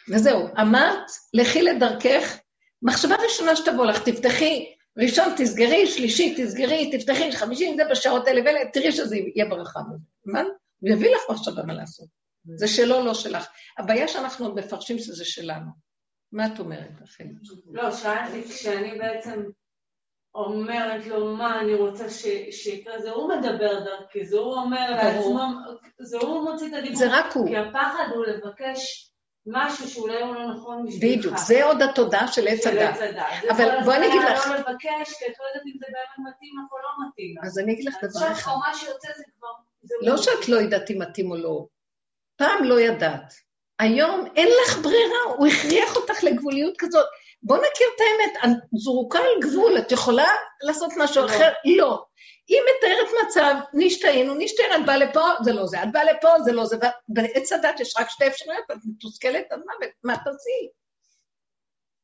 וזהו, 0.09 0.47
אמרת, 0.61 1.11
לכי 1.33 1.61
לדרכך, 1.61 2.37
מחשבה 2.81 3.15
ראשונה 3.15 3.55
שתבוא 3.55 3.85
לך, 3.85 4.09
תפתחי, 4.09 4.65
ראשון 4.97 5.33
תסגרי, 5.37 5.87
שלישי 5.87 6.35
תסגרי, 6.37 6.97
תפתחי, 6.97 7.31
חמישי, 7.31 7.73
זה 7.77 7.83
בשעות 7.91 8.27
האלה 8.27 8.41
ואלה, 8.45 8.59
תראי 8.73 8.91
שזה 8.91 9.17
יהיה 9.17 9.45
ברכה. 9.49 9.79
הבנת? 9.79 10.47
הוא 10.79 10.89
יביא 10.89 11.15
לך 11.15 11.21
מחשבה 11.29 11.63
מה 11.63 11.73
לעשות. 11.73 12.07
זה 12.55 12.67
שלו, 12.67 13.05
לא 13.05 13.13
שלך. 13.13 13.45
הבעיה 13.77 14.07
שאנחנו 14.07 14.55
מפרשים 14.55 14.99
שזה 14.99 15.25
שלנו. 15.25 15.84
מה 16.35 16.45
את 16.45 16.59
אומרת, 16.59 17.03
אחי? 17.03 17.23
לא, 17.71 17.91
שאלתי, 17.91 18.43
כשאני 18.43 18.97
בעצם 18.97 19.43
אומרת 20.35 21.05
לו 21.05 21.35
מה 21.35 21.59
אני 21.59 21.73
רוצה 21.73 22.09
שיקרה, 22.51 23.01
זה 23.01 23.11
הוא 23.11 23.29
מדבר 23.29 23.79
דרכי, 23.79 24.25
זה 24.25 24.37
הוא 24.37 24.53
אומר 24.53 24.91
לעצמו, 24.91 25.47
זה 25.99 26.17
הוא 26.17 26.51
מוציא 26.51 26.67
את 26.67 26.73
הדיבור. 26.73 26.97
זה 26.97 27.07
רק 27.11 27.35
הוא. 27.35 27.47
כי 27.47 27.57
הפחד 27.57 28.05
הוא 28.15 28.25
לבקש 28.25 29.11
משהו 29.45 29.87
שאולי 29.87 30.21
הוא 30.21 30.35
לא 30.35 30.53
נכון 30.53 30.85
בשבילך. 30.87 31.19
בדיוק, 31.19 31.37
זה 31.37 31.65
עוד 31.65 31.81
התודעה 31.81 32.27
של 32.27 32.47
עץ 32.47 32.67
הדת. 32.67 32.97
אבל 33.49 33.69
בואי 33.85 33.97
אני 33.97 34.07
אגיד 34.07 34.21
לך... 34.21 34.47
לא 34.47 34.55
לבקש, 34.55 35.13
כי 35.19 35.25
את 35.25 35.33
לא 35.39 35.45
יודעת 35.47 35.63
אם 35.65 35.79
זה 35.79 35.85
באמת 35.91 36.33
מתאים 36.35 36.53
לך 36.59 36.71
או 36.71 36.77
לא 36.77 37.07
מתאים 37.07 37.35
לך. 37.37 37.45
אז 37.45 37.59
אני 37.59 37.73
אגיד 37.73 37.85
לך 37.85 37.95
דבר 38.03 38.19
אחד. 38.19 38.31
עכשיו 38.31 38.57
מה 38.57 38.73
שיוצא 38.73 39.07
זה 39.17 39.23
כבר, 39.37 39.47
לא 40.01 40.17
שאת 40.17 40.49
לא 40.49 40.55
יודעת 40.55 40.91
אם 40.91 41.01
מתאים 41.01 41.31
או 41.31 41.37
לא. 41.37 41.65
פעם 42.35 42.63
לא 42.63 42.79
ידעת. 42.81 43.44
היום 43.79 44.25
אין 44.35 44.47
לך 44.47 44.77
ברירה, 44.77 45.17
הוא 45.37 45.47
הכריח 45.47 45.95
אותך 45.95 46.23
לגבוליות 46.23 46.73
כזאת. 46.77 47.05
בוא 47.43 47.57
נכיר 47.57 47.87
את 47.95 48.01
האמת, 48.01 48.33
את 48.43 48.79
זרוקה 48.79 49.19
על 49.19 49.49
גבול, 49.49 49.77
את 49.77 49.91
יכולה 49.91 50.27
לעשות 50.61 50.91
משהו 50.97 51.21
לא. 51.21 51.27
אחר? 51.27 51.51
לא. 51.77 52.03
היא 52.47 52.59
מתארת 52.61 53.25
מצב, 53.25 53.55
נשתהינו, 53.73 54.35
נשתהינו, 54.37 54.75
את 54.75 54.85
באה 54.85 54.97
לפה, 54.97 55.21
זה 55.43 55.53
לא 55.53 55.67
זה, 55.67 55.83
את 55.83 55.91
באה 55.91 56.03
לפה, 56.03 56.29
זה 56.45 56.51
לא 56.51 56.65
זה, 56.65 56.77
בעץ 57.07 57.51
הדת 57.51 57.79
יש 57.79 57.93
רק 57.99 58.09
שתי 58.09 58.27
אפשרויות, 58.27 58.63
את 58.71 58.77
מתוסכלת 58.85 59.51
עד 59.51 59.59
מוות, 59.59 59.93
מה 60.03 60.17
תעשי? 60.17 60.69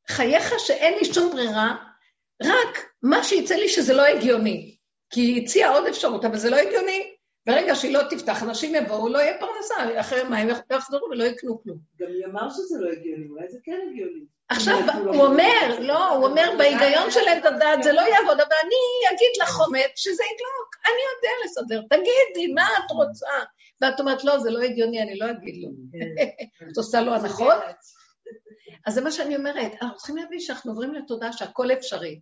חייך 0.09 0.53
שאין 0.59 0.93
לי 0.99 1.13
שום 1.13 1.31
ברירה, 1.31 1.75
רק 2.43 2.85
מה 3.03 3.23
שיצא 3.23 3.55
לי 3.55 3.69
שזה 3.69 3.93
לא 3.93 4.05
הגיוני. 4.05 4.77
כי 5.13 5.21
היא 5.21 5.43
הציעה 5.43 5.69
עוד 5.69 5.87
אפשרות, 5.87 6.25
אבל 6.25 6.37
זה 6.37 6.49
לא 6.49 6.55
הגיוני. 6.55 7.15
ברגע 7.45 7.75
שהיא 7.75 7.93
לא 7.93 8.01
תפתח, 8.09 8.43
אנשים 8.43 8.75
יבואו, 8.75 9.09
לא 9.09 9.19
יהיה 9.19 9.37
פרנסה, 9.39 9.99
אחרי 9.99 10.23
מים 10.23 10.49
יחזרו 10.71 11.07
ולא 11.11 11.23
יקנו 11.23 11.61
כלום. 11.63 11.77
גם 11.99 12.07
היא 12.07 12.25
אמר 12.25 12.49
שזה 12.49 12.79
לא 12.79 12.91
הגיוני, 12.91 13.27
אולי 13.29 13.49
זה 13.49 13.57
כן 13.63 13.79
הגיוני. 13.89 14.25
עכשיו, 14.49 14.75
הוא 14.75 15.05
לא 15.05 15.11
הוא 15.11 15.25
אומר. 15.25 15.79
לא, 15.79 16.09
הוא 16.09 16.27
אומר, 16.27 16.53
בהיגיון 16.57 17.11
של 17.11 17.19
עת 17.27 17.45
הדעת 17.45 17.83
זה 17.83 17.91
לא 17.91 18.01
יעבוד, 18.01 18.39
אבל 18.39 18.55
אני 18.63 19.15
אגיד 19.15 19.31
לך 19.41 19.49
חומץ 19.49 19.91
שזה 19.95 20.23
ידלוק, 20.23 20.75
אני 20.85 21.01
יודע 21.15 21.29
לסדר, 21.45 21.81
תגידי, 21.89 22.53
מה 22.53 22.67
את 22.77 22.91
רוצה? 22.91 23.27
ואת 23.81 23.99
אומרת, 23.99 24.23
לא, 24.23 24.39
זה 24.39 24.51
לא 24.51 24.59
הגיוני, 24.59 25.01
אני 25.01 25.19
לא 25.19 25.25
אגיד 25.31 25.55
לו. 25.63 25.69
את 26.71 26.77
עושה 26.77 27.01
לו 27.01 27.13
הנחות? 27.13 27.63
אז 28.85 28.93
זה 28.93 29.01
מה 29.01 29.11
שאני 29.11 29.35
אומרת, 29.35 29.71
אנחנו 29.81 29.97
צריכים 29.97 30.17
להבין 30.17 30.39
שאנחנו 30.39 30.71
עוברים 30.71 30.93
לתודעה 30.93 31.33
שהכל 31.33 31.71
אפשרי. 31.71 32.19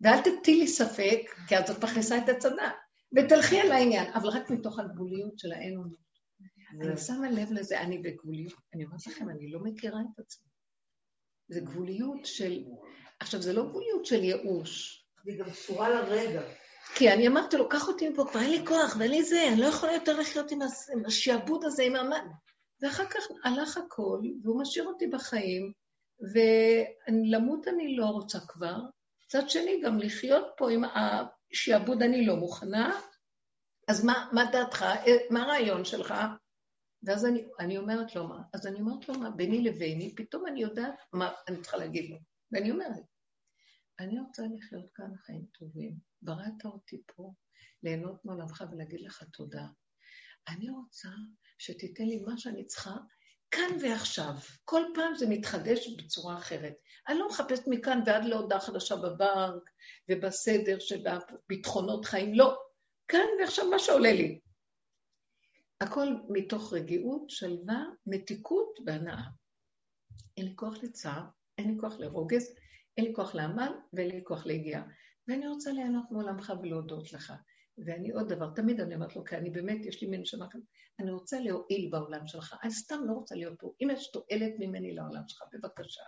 ואל 0.00 0.20
תטילי 0.20 0.66
ספק, 0.66 1.20
כי 1.48 1.56
אז 1.56 1.70
את 1.70 1.84
מכניסה 1.84 2.18
את 2.18 2.28
הצדה, 2.28 2.70
ותלכי 3.16 3.60
על 3.60 3.72
העניין, 3.72 4.12
אבל 4.12 4.28
רק 4.28 4.50
מתוך 4.50 4.78
הגבוליות 4.78 5.38
של 5.38 5.52
האין 5.52 5.76
אונות. 5.76 6.10
אני 6.80 6.96
שמה 6.96 7.30
לב 7.30 7.52
לזה, 7.52 7.80
אני 7.80 7.98
בגבוליות, 7.98 8.54
אני 8.74 8.84
אומרת 8.84 9.06
לכם, 9.06 9.28
אני 9.28 9.50
לא 9.50 9.60
מכירה 9.60 10.00
את 10.00 10.18
עצמי. 10.18 10.46
זה 11.48 11.60
גבוליות 11.60 12.26
של... 12.26 12.64
עכשיו, 13.20 13.42
זה 13.42 13.52
לא 13.52 13.68
גבוליות 13.68 14.06
של 14.06 14.24
ייאוש. 14.24 15.04
והיא 15.24 15.38
גם 15.38 15.50
קשורה 15.50 15.88
לרגע. 15.88 16.42
כי 16.94 17.12
אני 17.12 17.28
אמרתי 17.28 17.56
לו, 17.56 17.68
קח 17.68 17.88
אותי 17.88 18.08
מפה, 18.08 18.24
כבר 18.30 18.40
אין 18.40 18.50
לי 18.50 18.66
כוח 18.66 18.96
ואין 18.98 19.10
לי 19.10 19.22
זה, 19.22 19.48
אני 19.48 19.60
לא 19.60 19.66
יכולה 19.66 19.92
יותר 19.92 20.20
לחיות 20.20 20.52
עם 20.52 20.58
השעבוד 21.06 21.64
הזה, 21.64 21.82
עם 21.82 21.96
המ... 21.96 22.10
ואחר 22.82 23.04
כך 23.06 23.24
הלך 23.44 23.76
הכל, 23.76 24.20
והוא 24.42 24.60
משאיר 24.60 24.86
אותי 24.86 25.06
בחיים, 25.06 25.72
ולמות 26.32 27.68
אני 27.68 27.96
לא 27.96 28.06
רוצה 28.06 28.38
כבר. 28.48 28.76
מצד 29.24 29.50
שני, 29.50 29.80
גם 29.84 29.98
לחיות 29.98 30.44
פה 30.56 30.70
עם 30.70 30.84
השעבוד 31.52 32.02
אני 32.02 32.26
לא 32.26 32.36
מוכנה, 32.36 33.00
אז 33.88 34.04
מה, 34.04 34.30
מה 34.32 34.44
דעתך? 34.52 34.82
אה, 34.82 35.16
מה 35.30 35.42
הרעיון 35.42 35.84
שלך? 35.84 36.14
ואז 37.02 37.26
אני, 37.26 37.44
אני 37.58 37.78
אומרת 37.78 38.16
לו 38.16 38.28
מה, 38.28 38.42
אז 38.54 38.66
אני 38.66 38.80
אומרת 38.80 39.08
לו 39.08 39.14
מה, 39.14 39.30
ביני 39.30 39.64
לביני, 39.64 40.14
פתאום 40.16 40.46
אני 40.46 40.62
יודעת 40.62 40.94
מה 41.12 41.32
אני 41.48 41.60
צריכה 41.60 41.76
להגיד 41.76 42.10
לו. 42.10 42.16
ואני 42.52 42.70
אומרת, 42.70 43.02
אני 43.98 44.20
רוצה 44.20 44.42
לחיות 44.56 44.90
כאן 44.94 45.16
חיים 45.16 45.44
טובים. 45.58 45.98
בראת 46.22 46.64
אותי 46.64 47.02
פה, 47.06 47.32
ליהנות 47.82 48.24
מעולמך 48.24 48.64
ולהגיד 48.72 49.00
לך 49.00 49.22
תודה. 49.32 49.66
אני 50.48 50.70
רוצה 50.70 51.08
שתיתן 51.58 52.04
לי 52.04 52.18
מה 52.26 52.38
שאני 52.38 52.66
צריכה 52.66 52.96
כאן 53.50 53.76
ועכשיו. 53.82 54.34
כל 54.64 54.82
פעם 54.94 55.14
זה 55.14 55.26
מתחדש 55.28 55.88
בצורה 55.88 56.38
אחרת. 56.38 56.74
אני 57.08 57.18
לא 57.18 57.28
מחפשת 57.28 57.62
מכאן 57.66 58.00
ועד 58.06 58.24
להודעה 58.24 58.60
חדשה 58.60 58.96
בבנק 58.96 59.70
ובסדר 60.08 60.78
של 60.78 61.06
הביטחונות 61.06 62.04
חיים, 62.04 62.34
לא. 62.34 62.58
כאן 63.08 63.26
ועכשיו 63.40 63.70
מה 63.70 63.78
שעולה 63.78 64.12
לי. 64.12 64.40
הכל 65.80 66.06
מתוך 66.28 66.72
רגיעות, 66.72 67.30
שלווה, 67.30 67.84
מתיקות 68.06 68.78
והנאה. 68.86 69.22
אין 70.36 70.46
לי 70.46 70.52
כוח 70.56 70.74
לצער, 70.82 71.22
אין 71.58 71.74
לי 71.74 71.80
כוח 71.80 71.94
לרוגז, 71.98 72.54
אין 72.96 73.04
לי 73.04 73.14
כוח 73.14 73.34
לעמל 73.34 73.72
ואין 73.92 74.10
לי 74.10 74.20
כוח 74.24 74.46
ליגיעה. 74.46 74.82
ואני 75.28 75.48
רוצה 75.48 75.72
ליהנות 75.72 76.04
מעולמך 76.10 76.52
ולהודות 76.62 77.12
לך. 77.12 77.32
ואני 77.78 78.10
עוד 78.10 78.28
דבר, 78.28 78.50
תמיד 78.54 78.80
אני 78.80 78.94
אומרת 78.94 79.16
לו, 79.16 79.24
כי 79.24 79.36
אני 79.36 79.50
באמת, 79.50 79.86
יש 79.86 80.02
לי 80.02 80.08
מין 80.08 80.20
נשמה 80.20 80.46
כזאת, 80.50 80.66
אני 80.98 81.10
רוצה 81.10 81.40
להועיל 81.40 81.88
בעולם 81.90 82.26
שלך, 82.26 82.56
אני 82.62 82.70
סתם 82.70 83.00
לא 83.06 83.12
רוצה 83.12 83.34
להיות 83.34 83.58
פה. 83.58 83.72
אם 83.82 83.88
יש 83.92 84.10
תועלת 84.10 84.52
ממני 84.58 84.94
לעולם 84.94 85.22
שלך, 85.28 85.42
בבקשה. 85.52 86.02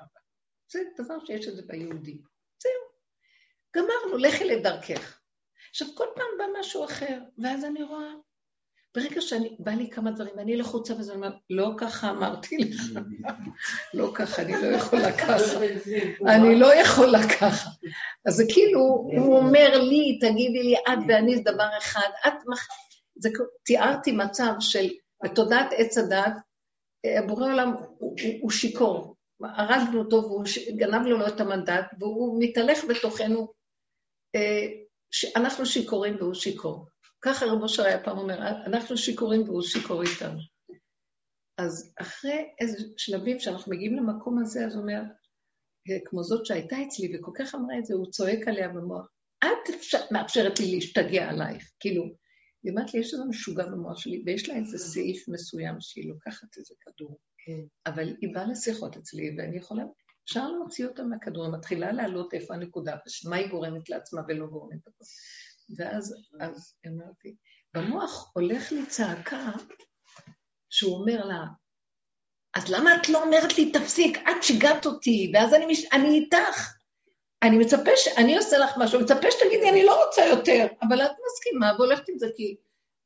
זה 0.72 0.80
דבר 0.98 1.24
שיש 1.24 1.48
את 1.48 1.56
זה 1.56 1.62
ביהודי. 1.66 2.22
זהו. 2.62 2.82
גמרנו, 3.76 4.18
לכי 4.18 4.44
לדרכך. 4.44 5.20
עכשיו, 5.70 5.88
כל 5.96 6.06
פעם 6.16 6.26
בא 6.38 6.44
משהו 6.60 6.84
אחר, 6.84 7.22
ואז 7.38 7.64
אני 7.64 7.82
רואה, 7.82 8.12
ברגע 8.94 9.20
שאני, 9.20 9.56
בא 9.58 9.72
לי 9.72 9.90
כמה 9.90 10.10
דברים, 10.10 10.34
ואני 10.36 10.56
לחוצה 10.56 10.94
וזה 10.94 11.12
אומר, 11.12 11.30
לא 11.50 11.70
ככה 11.78 12.10
אמרתי 12.10 12.56
לך, 12.56 12.80
לא 13.94 14.12
ככה, 14.14 14.42
אני 14.42 14.52
לא 14.62 14.66
יכולה 14.66 15.12
ככה. 15.22 15.58
אני 16.26 16.58
לא 16.58 16.74
יכולה 16.74 17.18
ככה. 17.40 17.70
אז 18.26 18.34
זה 18.34 18.44
כאילו, 18.48 18.80
הוא 19.18 19.36
אומר 19.36 19.78
לי, 19.78 20.18
תגידי 20.20 20.62
לי, 20.62 20.74
את 20.76 20.98
ואני 21.08 21.36
זה 21.36 21.42
דבר 21.42 21.68
אחד, 21.78 22.08
את 22.26 22.32
מח... 22.46 22.68
זה 23.16 23.28
תיארתי 23.64 24.12
מצב 24.12 24.52
של, 24.60 24.88
בתודעת 25.24 25.66
עץ 25.76 25.98
הדת, 25.98 26.36
אה, 27.04 27.26
בורא 27.26 27.44
עולם 27.44 27.74
הוא, 27.98 28.50
שיכור. 28.50 29.16
הרגנו 29.40 29.98
אותו 29.98 30.16
והוא 30.16 30.44
גנב 30.76 31.06
לו 31.06 31.26
את 31.26 31.40
המנדט, 31.40 31.84
והוא 31.98 32.36
מתהלך 32.42 32.84
בתוכנו, 32.84 33.52
אה, 34.34 34.66
שאנחנו 35.10 35.66
שיכורים 35.66 36.16
והוא 36.16 36.34
שיכור. 36.34 36.86
ככה 37.22 37.46
רבו 37.46 37.68
שר 37.68 37.82
היה 37.82 38.04
פעם 38.04 38.18
אומר, 38.18 38.38
אנחנו 38.66 38.96
שיכורים 38.96 39.42
והוא 39.42 39.62
שיכור 39.62 40.02
איתנו. 40.02 40.38
אז 41.58 41.92
אחרי 42.00 42.48
איזה 42.60 42.78
שלבים 42.96 43.40
שאנחנו 43.40 43.72
מגיעים 43.72 43.96
למקום 43.96 44.38
הזה, 44.38 44.66
אז 44.66 44.74
הוא 44.74 44.82
אומר, 44.82 45.00
כמו 46.04 46.22
זאת 46.22 46.46
שהייתה 46.46 46.76
אצלי, 46.86 47.16
וכל 47.16 47.30
כך 47.38 47.54
אמרה 47.54 47.78
את 47.78 47.86
זה, 47.86 47.94
הוא 47.94 48.10
צועק 48.10 48.48
עליה 48.48 48.68
במוח. 48.68 49.06
את 49.44 49.74
אפשר, 49.74 49.98
מאפשרת 50.10 50.60
לי 50.60 50.74
להשתגע 50.74 51.28
עלייך. 51.28 51.72
כאילו, 51.80 52.04
היא 52.62 52.72
אמרת 52.72 52.94
לי, 52.94 53.00
יש 53.00 53.12
איזה 53.12 53.24
משוגע 53.24 53.66
במוח 53.66 53.98
שלי, 53.98 54.22
ויש 54.26 54.48
לה 54.48 54.56
איזה 54.56 54.78
סעיף 54.78 55.28
מסוים 55.28 55.76
שהיא 55.80 56.08
לוקחת 56.08 56.56
איזה 56.56 56.74
כדור. 56.80 57.18
אבל 57.86 58.16
היא 58.20 58.34
באה 58.34 58.44
לשיחות 58.44 58.96
אצלי, 58.96 59.36
ואני 59.38 59.56
יכולה, 59.56 59.82
אפשר 60.24 60.48
להוציא 60.48 60.86
אותה 60.86 61.02
מהכדור, 61.02 61.44
היא 61.44 61.52
מתחילה 61.52 61.92
לעלות 61.92 62.34
איפה 62.34 62.54
הנקודה, 62.54 62.96
ומה 63.24 63.36
היא 63.36 63.50
גורמת 63.50 63.90
לעצמה 63.90 64.22
ולא 64.28 64.46
גורמת 64.46 64.80
לכל. 64.86 65.04
ואז 65.76 66.14
אז 66.40 66.74
אמרתי, 66.86 67.36
במוח 67.74 68.30
הולך 68.34 68.72
לי 68.72 68.86
צעקה 68.86 69.50
שהוא 70.70 71.00
אומר 71.00 71.24
לה, 71.24 71.44
אז 72.54 72.68
למה 72.68 72.96
את 72.96 73.08
לא 73.08 73.22
אומרת 73.22 73.58
לי, 73.58 73.72
תפסיק, 73.72 74.18
את 74.18 74.42
שיגעת 74.42 74.86
אותי, 74.86 75.32
ואז 75.34 75.54
אני, 75.54 75.66
מש... 75.66 75.84
אני 75.92 76.08
איתך. 76.08 76.72
אני 77.42 77.58
מצפה. 77.58 77.90
אני 78.16 78.36
עושה 78.36 78.58
לך 78.58 78.70
משהו, 78.78 79.00
מצפה 79.00 79.30
שתגידי, 79.30 79.68
אני 79.70 79.84
לא 79.84 80.04
רוצה 80.04 80.26
יותר, 80.26 80.66
אבל 80.82 81.02
את 81.02 81.10
מסכימה 81.26 81.72
והולכת 81.78 82.08
עם 82.08 82.18
זה, 82.18 82.26
כי 82.36 82.56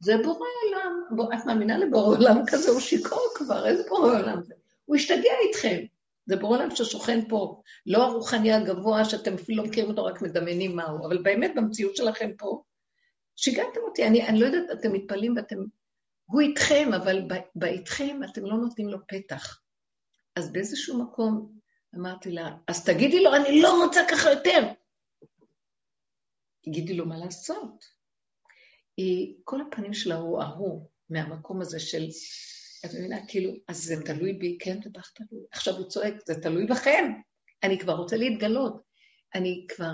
זה 0.01 0.17
בורא 0.25 0.47
עולם. 0.67 1.29
את 1.35 1.47
מאמינה 1.47 1.79
לבורא 1.79 2.17
עולם 2.17 2.43
כזה? 2.47 2.71
הוא 2.71 2.81
שיכור 2.81 3.29
כבר, 3.35 3.67
איזה 3.67 3.83
בורא 3.89 4.19
עולם 4.19 4.43
זה? 4.43 4.55
הוא 4.85 4.97
השתגע 4.97 5.33
איתכם. 5.47 5.85
זה 6.27 6.37
בורא 6.37 6.57
עולם 6.57 6.77
ששוכן 6.77 7.29
פה, 7.29 7.63
לא 7.87 8.05
הרוחני 8.05 8.53
הגבוה 8.53 9.05
שאתם 9.05 9.35
אפילו 9.35 9.63
לא 9.63 9.69
מכירים 9.69 9.91
אותו, 9.91 10.05
רק 10.05 10.23
מדמיינים 10.23 10.77
מהו, 10.77 11.07
אבל 11.07 11.23
באמת 11.23 11.53
במציאות 11.57 11.97
שלכם 11.97 12.31
פה, 12.39 12.63
שיגעתם 13.37 13.81
אותי, 13.89 14.07
אני, 14.07 14.29
אני 14.29 14.41
לא 14.41 14.47
יודעת, 14.47 14.79
אתם 14.79 14.93
מתפלאים 14.93 15.37
ואתם... 15.37 15.57
הוא 16.25 16.41
איתכם, 16.41 16.91
אבל 16.97 17.29
באיתכם 17.55 18.21
אתם 18.31 18.47
לא 18.47 18.57
נותנים 18.57 18.89
לו 18.89 18.99
פתח. 19.09 19.61
אז 20.37 20.53
באיזשהו 20.53 21.03
מקום 21.03 21.53
אמרתי 21.95 22.31
לה, 22.31 22.57
אז 22.69 22.85
תגידי 22.85 23.23
לו, 23.23 23.35
אני 23.35 23.63
לא 23.63 23.85
רוצה 23.85 24.01
ככה 24.11 24.31
יותר. 24.31 24.73
תגידי 26.65 26.95
לו 26.95 27.07
מה 27.07 27.19
לעשות. 27.19 27.85
היא, 28.97 29.37
כל 29.45 29.61
הפנים 29.61 29.95
שלה 29.95 30.15
הוא 30.15 30.43
ההוא, 30.43 30.89
מהמקום 31.11 31.61
הזה 31.61 31.81
של, 31.81 32.07
את 32.87 32.95
מבינה, 32.95 33.27
כאילו, 33.29 33.53
אז 33.69 33.85
זה 33.85 34.03
תלוי 34.05 34.33
בי, 34.33 34.59
כן, 34.61 34.83
זה 34.83 34.91
בטח 34.91 35.11
תלוי. 35.11 35.43
עכשיו 35.53 35.75
הוא 35.75 35.89
צועק, 35.89 36.15
זה 36.27 36.35
תלוי 36.43 36.67
בכם. 36.67 37.13
אני 37.63 37.79
כבר 37.79 37.93
רוצה 37.93 38.17
להתגלות. 38.17 38.83
אני 39.35 39.67
כבר, 39.69 39.93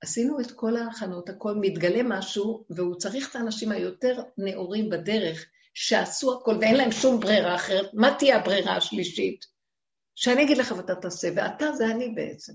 עשינו 0.00 0.40
את 0.40 0.50
כל 0.50 0.76
ההכנות, 0.76 1.28
הכל 1.28 1.54
מתגלה 1.60 2.02
משהו, 2.02 2.64
והוא 2.70 2.94
צריך 2.94 3.30
את 3.30 3.36
האנשים 3.36 3.72
היותר 3.72 4.22
נאורים 4.38 4.90
בדרך, 4.90 5.46
שעשו 5.74 6.40
הכל 6.40 6.56
ואין 6.60 6.76
להם 6.76 6.92
שום 6.92 7.20
ברירה 7.20 7.54
אחרת. 7.54 7.90
מה 7.94 8.14
תהיה 8.18 8.36
הברירה 8.36 8.76
השלישית? 8.76 9.44
שאני 10.14 10.42
אגיד 10.44 10.58
לך 10.58 10.74
ואתה 10.76 10.94
תעשה, 10.94 11.28
ואתה 11.36 11.72
זה 11.72 11.86
אני 11.86 12.08
בעצם. 12.08 12.52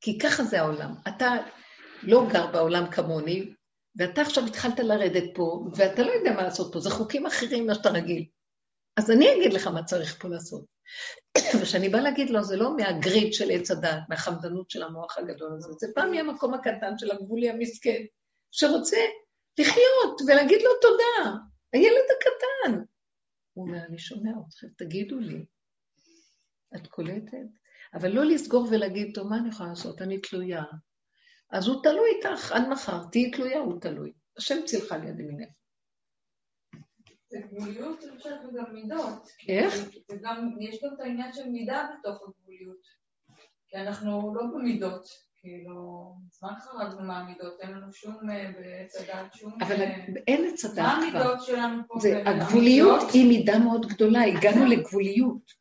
כי 0.00 0.18
ככה 0.18 0.44
זה 0.44 0.60
העולם. 0.60 0.94
אתה 1.08 1.36
לא 2.02 2.26
גר 2.32 2.46
בעולם 2.46 2.90
כמוני, 2.90 3.52
ואתה 3.96 4.20
עכשיו 4.20 4.46
התחלת 4.46 4.78
לרדת 4.78 5.24
פה, 5.34 5.64
ואתה 5.76 6.02
לא 6.02 6.10
יודע 6.10 6.32
מה 6.32 6.42
לעשות 6.42 6.72
פה, 6.72 6.80
זה 6.80 6.90
חוקים 6.90 7.26
אחרים 7.26 7.64
ממה 7.64 7.74
שאתה 7.74 7.90
רגיל. 7.90 8.24
אז 8.98 9.10
אני 9.10 9.26
אגיד 9.32 9.52
לך 9.52 9.66
מה 9.66 9.84
צריך 9.84 10.22
פה 10.22 10.28
לעשות. 10.28 10.64
וכשאני 11.60 11.88
באה 11.88 12.00
להגיד 12.00 12.30
לו, 12.30 12.44
זה 12.44 12.56
לא 12.56 12.76
מהגריד 12.76 13.32
של 13.32 13.50
עץ 13.50 13.70
הדעת, 13.70 14.02
מהחמדנות 14.08 14.70
של 14.70 14.82
המוח 14.82 15.18
הגדול 15.18 15.54
הזה, 15.56 15.72
זה 15.78 15.86
פעם 15.94 16.10
מהמקום 16.10 16.54
הקטן 16.54 16.98
של 16.98 17.10
הגבולי 17.10 17.50
המסכן, 17.50 18.02
שרוצה 18.50 18.96
לחיות 19.58 20.20
ולהגיד 20.26 20.62
לו 20.62 20.70
תודה. 20.80 21.36
הילד 21.72 22.04
הקטן. 22.16 22.82
הוא 23.52 23.66
אומר, 23.66 23.78
אני 23.88 23.98
שומע 23.98 24.30
אתכם, 24.48 24.66
תגידו 24.78 25.18
לי. 25.18 25.44
את 26.76 26.86
קולטת? 26.86 27.48
אבל 27.94 28.08
לא 28.08 28.24
לסגור 28.24 28.68
ולהגיד, 28.70 29.14
טוב, 29.14 29.28
מה 29.28 29.36
אני 29.36 29.48
יכולה 29.48 29.68
לעשות? 29.68 30.02
אני 30.02 30.20
תלויה. 30.20 30.62
אז 31.50 31.68
הוא 31.68 31.82
תלוי 31.82 32.10
איתך 32.16 32.52
עד 32.52 32.68
מחר, 32.68 33.04
תהיי 33.12 33.30
תלויה, 33.30 33.58
הוא 33.58 33.80
תלוי. 33.80 34.12
השם 34.38 34.56
צילך 34.66 34.92
ליד 34.92 35.20
ימינך. 35.20 35.48
זה 37.28 37.38
גבוליות, 37.38 38.04
אני 38.04 38.16
חושבת, 38.16 38.40
וגם 38.44 38.74
מידות. 38.74 39.28
איך? 39.48 39.74
וגם, 40.10 40.50
יש 40.60 40.78
גם 40.84 40.94
את 40.94 41.00
העניין 41.00 41.32
של 41.32 41.48
מידה 41.48 41.88
בתוך 41.98 42.22
הגבוליות. 42.22 42.80
כי 43.68 43.76
אנחנו 43.76 44.34
לא 44.34 44.42
במידות. 44.54 45.08
כאילו, 45.40 46.14
מזמן 46.26 46.54
חרגנו 46.58 47.02
מהמידות, 47.02 47.60
אין 47.60 47.70
לנו 47.70 47.92
שום 47.92 48.30
אה, 48.30 48.50
בעץ 48.58 48.96
הדעת, 48.96 49.34
שום... 49.34 49.52
אבל 49.62 49.82
אה, 49.82 50.06
אין 50.26 50.50
עץ 50.52 50.64
מה 50.64 50.70
הדעת 50.70 51.10
כבר. 51.10 51.18
המידות 51.18 51.46
שלנו 51.46 51.82
פה? 51.88 51.94
זה, 52.00 52.22
הגבוליות? 52.26 53.10
היא 53.12 53.28
מידה 53.28 53.58
מאוד 53.58 53.86
גדולה, 53.86 54.24
הגענו 54.24 54.66
לגבוליות. 54.66 55.52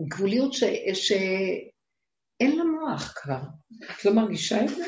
גבוליות 0.00 0.52
ש... 0.52 0.64
שאין 0.92 2.58
לה 2.58 2.64
מוח 2.64 3.12
כבר. 3.16 3.40
את 3.82 4.04
לא 4.04 4.12
מרגישה 4.12 4.64
את 4.64 4.68
זה? 4.68 4.84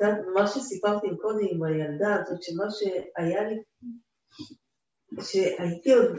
יודעת, 0.00 0.18
מה 0.34 0.46
שסיפרתי 0.46 1.06
קודם 1.22 1.46
עם 1.50 1.62
הילדה 1.64 2.14
הזאת, 2.14 2.42
שמה 2.42 2.64
שהיה 2.70 3.42
לי, 3.48 3.56
שהייתי 5.22 5.92
עוד, 5.92 6.18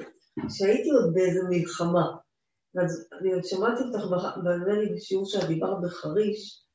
שהייתי 0.49 0.89
עוד 0.89 1.13
באיזה 1.13 1.39
מלחמה. 1.49 2.05
אז 2.83 3.07
אני 3.21 3.33
עוד 3.33 3.43
שמעתי 3.43 3.83
אותך, 3.83 4.03
נדמה 4.37 4.73
לי 4.79 4.95
בשיעור 4.95 5.25
שאת 5.25 5.47
דיברת 5.47 5.77
בחריש, 5.83 6.65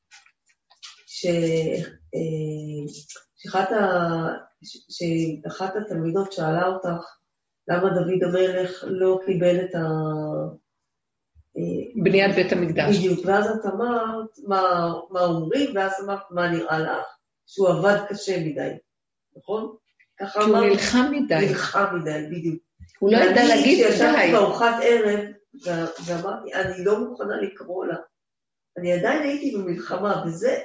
ש- 1.07 1.25
אה, 2.15 2.93
שאחת 3.35 3.71
ה- 3.71 4.37
שאחת 4.89 5.73
התלמידות 5.75 6.31
שאלה 6.31 6.67
אותך, 6.67 7.03
למה 7.67 7.89
דוד 7.89 8.23
המלך 8.23 8.83
לא 8.87 9.19
קיבל 9.25 9.55
את 9.55 9.75
ה... 9.75 9.79
בניית 12.03 12.35
בית 12.35 12.51
המקדש. 12.51 12.97
בדיוק, 12.97 13.19
ואז 13.25 13.45
את 13.45 13.65
אמרת 13.65 14.39
מה, 14.47 14.93
מה 15.09 15.25
אומרים, 15.25 15.75
ואז 15.75 15.91
אמרת 16.03 16.31
מה 16.31 16.51
נראה 16.51 16.79
לך, 16.79 17.05
שהוא 17.47 17.69
עבד 17.69 17.97
קשה 18.09 18.39
מדי, 18.45 18.71
נכון? 19.37 19.75
ככה 20.19 20.43
אמרת, 20.43 20.63
נלחם 20.71 21.11
מדי. 21.11 21.47
נלחם 21.47 21.95
מדי, 21.99 22.27
בדיוק. 22.31 22.63
הוא 22.99 23.11
לא 23.11 23.17
ידע 23.17 23.43
להגיד 23.47 23.83
אני, 23.83 23.91
כשישבתי 23.91 24.25
די. 24.25 24.31
בארוחת 24.31 24.75
ערב, 24.83 25.19
ואמרתי, 26.05 26.53
אני 26.53 26.85
לא 26.85 26.99
מוכנה 26.99 27.41
לקרוא 27.41 27.85
לה. 27.85 27.95
אני 28.77 28.93
עדיין 28.93 29.23
הייתי 29.23 29.57
במלחמה, 29.57 30.23
וזה, 30.27 30.59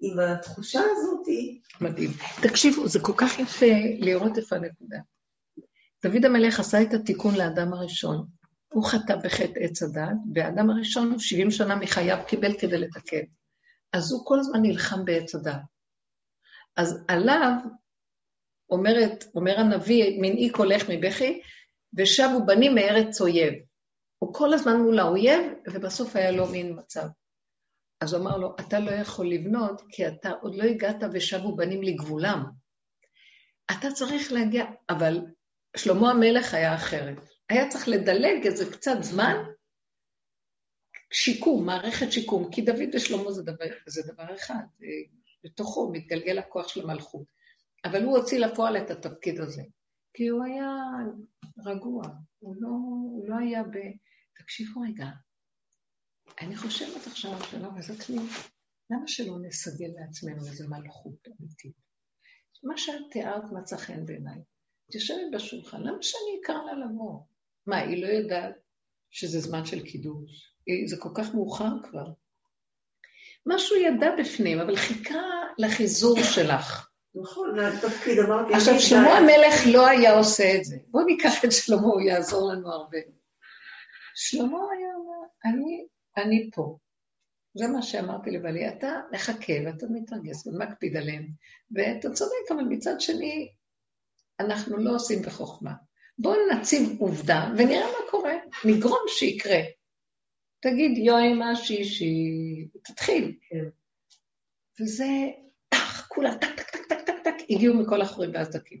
עם 0.00 0.18
התחושה 0.18 0.80
הזאתי, 0.90 1.60
מדהים. 1.80 2.10
תקשיבו, 2.42 2.88
זה 2.88 3.00
כל 3.00 3.12
כך 3.16 3.38
יפה 3.38 3.66
לראות 3.98 4.38
איפה 4.38 4.56
הנקודה. 4.56 4.96
דוד 6.02 6.24
המלך 6.24 6.60
עשה 6.60 6.82
את 6.82 6.94
התיקון 6.94 7.34
לאדם 7.34 7.72
הראשון. 7.72 8.26
הוא 8.68 8.84
חטא 8.84 9.16
בחטא 9.16 9.58
עץ 9.60 9.82
הדת, 9.82 10.16
והאדם 10.34 10.70
הראשון 10.70 11.18
70 11.18 11.50
שנה 11.50 11.76
מחייו 11.76 12.18
קיבל 12.28 12.58
כדי 12.58 12.78
לתקן. 12.78 13.24
אז 13.92 14.12
הוא 14.12 14.26
כל 14.26 14.38
הזמן 14.38 14.62
נלחם 14.62 15.04
בעץ 15.04 15.34
הדת. 15.34 15.60
אז 16.76 17.04
עליו, 17.08 17.52
אומרת, 18.70 19.24
אומר 19.34 19.60
הנביא, 19.60 20.20
מנעי 20.20 20.50
קולך 20.50 20.90
מבכי, 20.90 21.40
ושבו 21.96 22.46
בנים 22.46 22.74
מארץ 22.74 23.20
אויב. 23.20 23.54
הוא 24.18 24.34
כל 24.34 24.54
הזמן 24.54 24.76
מול 24.76 24.98
האויב, 24.98 25.40
ובסוף 25.72 26.16
היה 26.16 26.30
לו 26.30 26.46
מין 26.46 26.78
מצב. 26.78 27.06
אז 28.00 28.14
הוא 28.14 28.22
אמר 28.22 28.36
לו, 28.36 28.56
אתה 28.60 28.80
לא 28.80 28.90
יכול 28.90 29.30
לבנות, 29.30 29.82
כי 29.88 30.06
אתה 30.06 30.30
עוד 30.30 30.54
לא 30.54 30.62
הגעת 30.62 30.96
ושבו 31.12 31.56
בנים 31.56 31.82
לגבולם. 31.82 32.44
אתה 33.70 33.90
צריך 33.90 34.32
להגיע, 34.32 34.64
אבל 34.90 35.20
שלמה 35.76 36.10
המלך 36.10 36.54
היה 36.54 36.74
אחרת. 36.74 37.35
היה 37.50 37.68
צריך 37.68 37.88
לדלג 37.88 38.46
איזה 38.46 38.72
קצת 38.72 38.96
זמן, 39.00 39.34
שיקום, 41.12 41.66
מערכת 41.66 42.12
שיקום, 42.12 42.50
כי 42.52 42.62
דוד 42.62 42.94
ושלמה 42.94 43.32
זה 43.32 43.42
דבר, 43.42 43.64
זה 43.86 44.12
דבר 44.12 44.34
אחד, 44.34 44.64
זה- 44.78 44.86
בתוכו 45.44 45.92
מתגלגל 45.92 46.38
הכוח 46.38 46.68
של 46.68 46.80
המלכות. 46.80 47.26
אבל 47.84 48.02
הוא 48.04 48.18
הוציא 48.18 48.38
לפועל 48.38 48.76
את 48.76 48.90
התפקיד 48.90 49.40
הזה, 49.40 49.62
כי 50.14 50.28
הוא 50.28 50.44
היה 50.44 50.70
רגוע, 51.66 52.02
הוא 52.38 52.56
לא, 52.60 52.68
הוא 52.68 53.28
לא 53.28 53.36
היה 53.36 53.62
ב... 53.62 53.76
תקשיבו 54.42 54.80
רגע, 54.80 55.06
אני 56.40 56.56
חושבת 56.56 57.06
עכשיו 57.06 57.44
שלא 57.50 57.68
לעצמי, 57.76 58.16
למה 58.90 59.06
שלא 59.08 59.38
נסגל 59.42 59.88
לעצמנו 60.00 60.46
איזו 60.46 60.68
מלכות 60.68 61.28
אמיתית? 61.28 61.76
מה 62.64 62.76
שאת 62.76 63.02
תיארת 63.10 63.52
מצא 63.52 63.76
חן 63.76 64.06
בעיניי. 64.06 64.38
את 64.90 64.94
יושבת 64.94 65.26
בשולחן, 65.34 65.80
למה 65.82 66.02
שאני 66.02 66.40
אקרא 66.42 66.54
לה 66.54 66.72
לבוא? 66.86 67.20
מה, 67.66 67.76
היא 67.76 68.02
לא 68.02 68.08
יודעת 68.08 68.54
שזה 69.10 69.40
זמן 69.40 69.64
של 69.64 69.84
קידוש? 69.84 70.54
זה 70.86 70.96
כל 70.96 71.10
כך 71.14 71.34
מאוחר 71.34 71.72
כבר. 71.90 72.06
משהו 73.46 73.76
ידע 73.76 74.16
בפנים, 74.18 74.60
אבל 74.60 74.76
חיכה 74.76 75.22
לחיזור 75.58 76.22
שלך. 76.22 76.88
נכון, 77.14 77.58
לתפקיד, 77.58 78.18
אמרתי, 78.18 78.54
עכשיו, 78.54 78.80
שלמה. 78.80 79.18
המלך 79.18 79.54
לא 79.72 79.86
היה 79.86 80.18
עושה 80.18 80.56
את 80.56 80.64
זה. 80.64 80.76
בואו 80.88 81.04
ניקח 81.04 81.44
את 81.44 81.52
שלמה, 81.52 81.82
הוא 81.82 82.00
יעזור 82.00 82.52
לנו 82.52 82.72
הרבה. 82.72 82.98
שלמה 84.14 84.58
היה 84.58 84.94
אומר, 84.94 85.26
אני, 85.44 85.86
אני 86.16 86.50
פה. 86.54 86.78
זה 87.54 87.68
מה 87.68 87.82
שאמרתי 87.82 88.30
לבעלי, 88.30 88.68
אתה 88.68 89.00
מחכה 89.12 89.52
ואתה 89.66 89.86
מתרגז 89.90 90.46
ומקפיד 90.46 90.96
עליהם, 90.96 91.28
ואתה 91.70 92.10
צודק, 92.10 92.50
אבל 92.50 92.62
מצד 92.68 93.00
שני, 93.00 93.48
אנחנו 94.40 94.76
לא 94.76 94.94
עושים 94.94 95.22
בחוכמה. 95.22 95.72
בואו 96.18 96.36
נציב 96.52 97.00
עובדה 97.00 97.50
ונראה 97.58 97.86
מה 97.86 98.10
קורה, 98.10 98.32
נגרום 98.64 99.00
שיקרה. 99.08 99.58
תגיד, 100.60 100.98
יואי, 100.98 101.34
מה 101.34 101.56
שישי, 101.56 102.14
תתחיל. 102.84 103.36
כן. 103.48 103.64
וזה, 104.80 105.06
טח, 105.68 106.06
כולה, 106.08 106.34
טק, 106.34 106.54
טק, 106.56 106.70
טק, 106.70 106.82
טק, 106.88 107.00
טק, 107.06 107.14
טק, 107.24 107.34
הגיעו 107.50 107.74
מכל 107.74 108.02
החורים 108.02 108.30
והסדקים. 108.34 108.80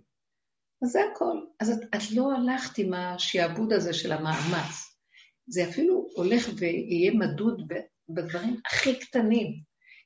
אז 0.82 0.88
זה 0.88 1.00
הכל. 1.12 1.40
אז 1.60 1.70
את, 1.70 1.78
את 1.94 2.12
לא 2.14 2.32
הלכת 2.32 2.78
עם 2.78 2.94
השעבוד 2.94 3.72
הזה 3.72 3.94
של 3.94 4.12
המאמץ. 4.12 4.98
זה 5.46 5.64
אפילו 5.70 6.08
הולך 6.14 6.48
ויהיה 6.56 7.12
מדוד 7.14 7.72
בדברים 8.08 8.60
הכי 8.66 8.98
קטנים. 8.98 9.60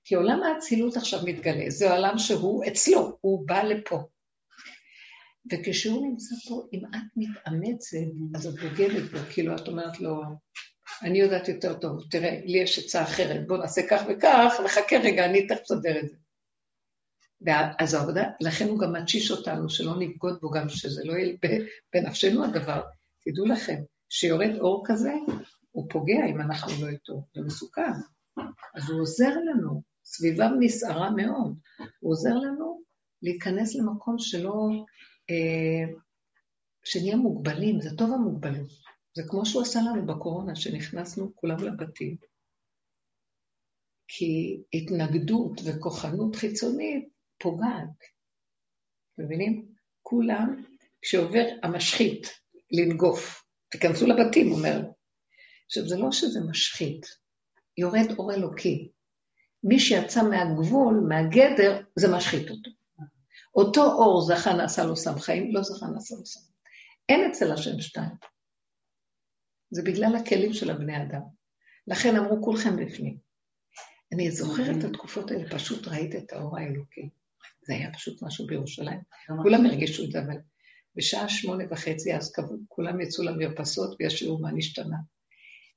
כי 0.05 0.15
עולם 0.15 0.43
האצילות 0.43 0.97
עכשיו 0.97 1.21
מתגלה, 1.25 1.65
זה 1.71 1.93
עולם 1.93 2.19
שהוא 2.19 2.65
אצלו, 2.69 3.19
הוא 3.21 3.47
בא 3.47 3.63
לפה. 3.63 3.99
וכשהוא 5.53 6.07
נמצא 6.07 6.35
פה, 6.49 6.63
אם 6.73 6.85
את 6.85 7.17
מתאמצת, 7.17 7.97
אז 8.35 8.47
את 8.47 8.55
בוגדת 8.55 9.11
בו, 9.11 9.19
כאילו 9.33 9.57
את 9.57 9.69
אומרת 9.69 10.01
לו, 10.01 10.23
אני 11.03 11.19
יודעת 11.19 11.49
יותר 11.49 11.75
טוב, 11.75 12.03
תראה, 12.11 12.41
לי 12.45 12.59
יש 12.59 12.79
עצה 12.79 13.03
אחרת, 13.03 13.47
בוא 13.47 13.57
נעשה 13.57 13.83
כך 13.91 14.03
וכך, 14.09 14.53
וחכה 14.65 14.97
רגע, 14.97 15.25
אני 15.25 15.47
תכף 15.47 15.63
אסדר 15.63 15.99
את 15.99 16.09
זה. 16.09 16.17
אז 17.79 17.95
העבודה, 17.95 18.25
לכן 18.41 18.69
הוא 18.69 18.79
גם 18.79 18.93
מתשיש 18.93 19.31
אותנו, 19.31 19.69
שלא 19.69 19.99
נבגוד 19.99 20.39
בו 20.41 20.51
גם, 20.51 20.69
שזה 20.69 21.03
לא 21.05 21.13
יהיה 21.13 21.37
בנפשנו 21.93 22.45
הדבר. 22.45 22.83
תדעו 23.25 23.47
לכם, 23.47 23.77
שיורד 24.09 24.57
אור 24.61 24.83
כזה, 24.87 25.13
הוא 25.71 25.87
פוגע 25.91 26.27
אם 26.31 26.41
אנחנו 26.41 26.73
לא 26.85 26.89
איתו, 26.89 27.25
זה 27.35 27.43
מסוכן. 27.43 27.93
אז 28.75 28.91
הוא 28.91 29.01
עוזר 29.01 29.35
לנו, 29.39 29.83
סביבה 30.05 30.49
נסערה 30.61 31.11
מאוד, 31.11 31.55
הוא 32.01 32.13
עוזר 32.13 32.35
לנו 32.35 32.83
להיכנס 33.23 33.75
למקום 33.75 34.19
שלא, 34.19 34.85
שנהיה 36.85 37.17
מוגבלים, 37.17 37.81
זה 37.81 37.91
טוב 37.99 38.13
המוגבלות. 38.13 38.71
זה 39.17 39.23
כמו 39.29 39.47
שהוא 39.47 39.63
עשה 39.63 39.79
לנו 39.81 40.07
בקורונה, 40.07 40.57
שנכנסנו 40.57 41.33
כולם 41.35 41.65
לבתים. 41.65 42.17
כי 44.09 44.63
התנגדות 44.75 45.61
וכוחנות 45.65 46.37
חיצונית 46.37 47.09
פוגעת. 47.39 47.99
מבינים? 49.19 49.67
כולם, 50.03 50.65
כשעובר 51.03 51.45
המשחית 51.63 52.27
לנגוף, 52.71 53.45
תיכנסו 53.71 54.07
לבתים, 54.07 54.53
אומר. 54.53 54.83
עכשיו, 55.67 55.89
זה 55.89 55.97
לא 55.97 56.13
שזה 56.13 56.41
משחית, 56.51 57.07
יורד 57.79 58.19
אור 58.19 58.35
אלוקי. 58.35 58.91
מי 59.65 59.79
שיצא 59.79 60.23
מהגבול, 60.23 61.01
מהגדר, 61.09 61.83
זה 61.97 62.17
משחית 62.17 62.51
אותו. 62.51 62.71
אותו 63.55 63.85
אור 63.85 64.23
זכה 64.23 64.53
נעשה 64.53 64.85
לו 64.85 64.97
סם 64.97 65.19
חיים, 65.19 65.55
לא 65.55 65.63
זכה 65.63 65.87
נעשה 65.87 66.15
לו 66.15 66.27
סם. 66.27 66.41
אין 67.09 67.31
אצל 67.31 67.53
השם 67.53 67.81
שתיים. 67.81 68.11
זה 69.71 69.83
בגלל 69.83 70.17
הכלים 70.17 70.53
של 70.53 70.71
הבני 70.71 71.03
אדם. 71.03 71.23
לכן 71.87 72.17
אמרו 72.17 72.43
כולכם 72.43 72.77
בפנים. 72.77 73.19
אני 74.15 74.31
זוכרת 74.31 74.77
את 74.79 74.85
התקופות 74.85 75.31
האלה, 75.31 75.51
פשוט 75.51 75.89
ראית 75.89 76.15
את 76.15 76.33
האור 76.33 76.59
האלוקי. 76.59 77.09
זה 77.67 77.75
היה 77.75 77.93
פשוט 77.93 78.23
משהו 78.23 78.47
בירושלים. 78.47 79.01
כולם 79.43 79.67
הרגישו 79.67 80.05
את 80.05 80.11
זה, 80.11 80.21
אבל 80.21 80.37
בשעה 80.97 81.29
שמונה 81.29 81.65
וחצי 81.71 82.15
אז 82.15 82.35
כולם 82.69 83.01
יצאו 83.01 83.25
למרפסות 83.25 83.97
וישאירו 84.01 84.39
מה 84.39 84.53
נשתנה. 84.53 84.97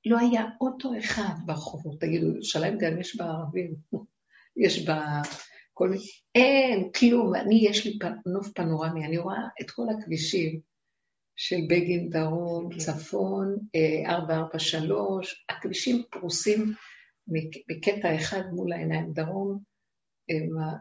לא 0.05 0.19
היה 0.19 0.45
אוטו 0.61 0.91
אחד 0.99 1.33
ברחובות, 1.45 2.01
תגידו, 2.01 2.27
ירושלים 2.27 2.77
גם 2.77 2.99
יש 2.99 3.15
בה 3.15 3.25
ערבים. 3.25 3.75
יש 4.57 4.85
בה 4.85 5.21
כל 5.73 5.89
מיני... 5.89 6.03
אין, 6.35 6.91
כלום. 6.91 7.35
אני, 7.35 7.55
יש 7.69 7.85
לי 7.85 7.99
נוף 8.25 8.51
פנורמי, 8.55 9.05
אני 9.05 9.17
רואה 9.17 9.37
את 9.61 9.71
כל 9.71 9.83
הכבישים 9.97 10.59
של 11.35 11.55
בגין 11.69 12.09
דרום, 12.09 12.69
צפון, 12.77 13.57
אה, 13.75 14.15
443, 14.15 15.45
הכבישים 15.49 16.03
פרוסים 16.11 16.73
מקטע 17.69 18.15
אחד 18.15 18.41
מול 18.53 18.73
העיניים, 18.73 19.13
דרום, 19.13 19.59
אה, 20.29 20.45
מע- 20.49 20.77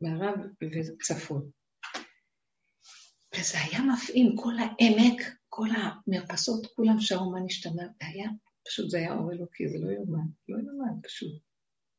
מערב 0.00 0.34
וצפון. 0.62 1.50
וזה 3.38 3.58
היה 3.58 3.80
מפעים, 3.92 4.36
כל 4.36 4.52
העמק, 4.58 5.22
כל 5.48 5.68
המרפסות, 5.76 6.66
כולם 6.66 7.00
שרו 7.00 7.30
מה 7.30 7.40
נשתנה, 7.40 7.82
היה, 8.00 8.28
פשוט 8.66 8.90
זה 8.90 8.98
היה 8.98 9.14
אור 9.14 9.32
אלוקי, 9.32 9.68
זה 9.68 9.78
לא 9.78 9.90
יאומן, 9.90 10.26
לא 10.48 10.58
יאומן, 10.58 11.00
פשוט. 11.02 11.45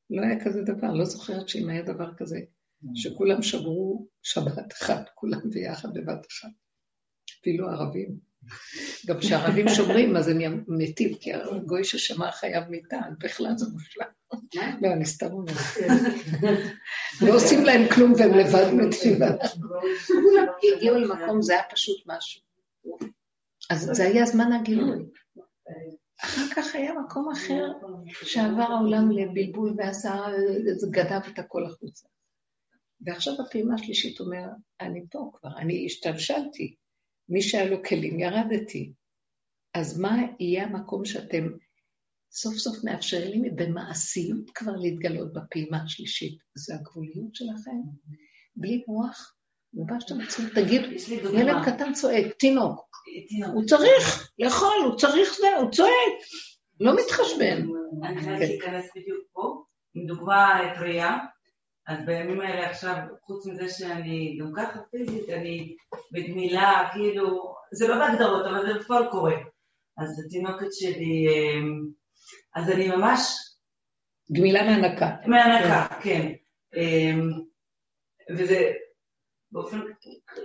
לא 0.09 0.21
היה 0.21 0.45
כזה 0.45 0.61
דבר, 0.61 0.93
לא 0.93 1.05
זוכרת 1.05 1.49
שאם 1.49 1.69
היה 1.69 1.81
דבר 1.81 2.13
כזה, 2.17 2.39
שכולם 2.95 3.41
שברו 3.41 4.07
שבת 4.23 4.73
אחת, 4.73 5.09
כולם 5.15 5.49
ביחד 5.49 5.89
בבת 5.93 6.25
אחת. 6.31 6.49
אפילו 7.41 7.69
ערבים. 7.69 8.27
גם 9.07 9.19
כשערבים 9.19 9.69
שומרים, 9.69 10.17
אז 10.17 10.27
הם 10.27 10.63
מתים, 10.67 11.13
כי 11.13 11.34
הגוי 11.34 11.84
ששמע 11.84 12.31
חייב 12.31 12.63
מיתה, 12.69 12.99
בכלל 13.19 13.51
זה 13.57 13.65
מושלם. 13.71 14.05
לא, 14.81 14.93
אני 14.93 15.05
סתם 15.05 15.31
אומרת. 15.31 15.57
לא 17.21 17.35
עושים 17.35 17.63
להם 17.63 17.81
כלום 17.95 18.13
והם 18.17 18.34
לבד 18.34 18.73
מתים. 18.73 19.19
כולם 20.07 20.45
הגיעו 20.77 20.95
למקום, 20.95 21.41
זה 21.41 21.53
היה 21.53 21.63
פשוט 21.71 22.03
משהו. 22.05 22.41
אז 23.69 23.89
זה 23.93 24.03
היה 24.03 24.25
זמן 24.25 24.51
הגילוי. 24.51 24.99
אחר 26.23 26.41
כך 26.56 26.76
היה 26.76 26.94
מקום 26.94 27.31
אחר 27.31 27.72
שעבר 28.11 28.64
העולם 28.64 29.11
לבלבול 29.11 29.73
ועשה, 29.77 30.15
זה 30.76 30.88
גדב 30.91 31.19
את 31.34 31.39
הכל 31.39 31.65
החוצה. 31.65 32.07
ועכשיו 33.02 33.34
הפעימה 33.41 33.76
השלישית 33.76 34.19
אומר, 34.19 34.48
אני 34.81 35.06
פה 35.11 35.31
כבר, 35.34 35.57
אני 35.57 35.85
השתלשלתי. 35.85 36.76
מי 37.30 37.41
שהיה 37.41 37.69
לו 37.69 37.84
כלים, 37.84 38.19
ירדתי. 38.19 38.94
אז 39.73 39.99
מה 39.99 40.18
יהיה 40.39 40.64
המקום 40.64 41.06
שאתם 41.06 41.44
סוף 42.31 42.56
סוף 42.56 42.84
מאפשרים 42.84 43.44
לי 43.44 43.49
במעשיות 43.49 44.49
כבר 44.49 44.76
להתגלות 44.76 45.34
בפעימה 45.34 45.84
השלישית? 45.84 46.38
זה 46.56 46.76
הגבוליות 46.76 47.35
שלכם, 47.35 47.81
בלי 48.56 48.84
מוח. 48.88 49.36
ומה 49.73 50.02
שאתם 50.02 50.22
רוצים, 50.22 50.45
תגיד. 50.56 50.81
ילד 51.34 51.56
קטן 51.65 51.94
צועק, 51.94 52.26
תינוק. 52.39 52.88
הוא 53.53 53.64
צריך 53.65 54.31
לאכול, 54.39 54.77
הוא 54.85 54.98
צריך 54.98 55.34
זה, 55.39 55.57
הוא 55.57 55.72
צועק, 55.72 56.18
לא 56.80 56.95
מתחשבן. 56.95 57.68
אני 58.03 58.22
חייבת 58.22 58.39
כן. 58.39 58.45
להיכנס 58.45 58.89
בדיוק 58.95 59.19
פה, 59.34 59.64
עם 59.95 60.06
דוגמה 60.06 60.60
טריה. 60.76 61.18
אז 61.88 61.98
בימים 62.06 62.41
האלה 62.41 62.69
עכשיו, 62.69 62.95
חוץ 63.22 63.48
מזה 63.48 63.69
שאני 63.69 64.38
גם 64.41 64.52
ככה 64.56 64.80
פיזית, 64.91 65.30
אני 65.30 65.76
בגמילה, 66.11 66.89
כאילו, 66.94 67.56
זה 67.73 67.88
לא 67.88 67.95
בהגדרות, 67.95 68.45
אבל 68.45 68.65
זה 68.65 68.80
בפועל 68.80 69.11
קורה. 69.11 69.35
אז 69.98 70.26
התינוקת 70.26 70.68
שלי, 70.72 71.27
אמ, 71.30 71.88
אז 72.56 72.72
אני 72.72 72.88
ממש 72.88 73.38
גמילה 74.31 74.64
מהנקה. 74.64 75.15
מהנקה, 75.26 75.88
כן. 76.03 76.31
אמ, 76.76 77.31
וזה 78.38 78.72
באופן, 79.51 79.81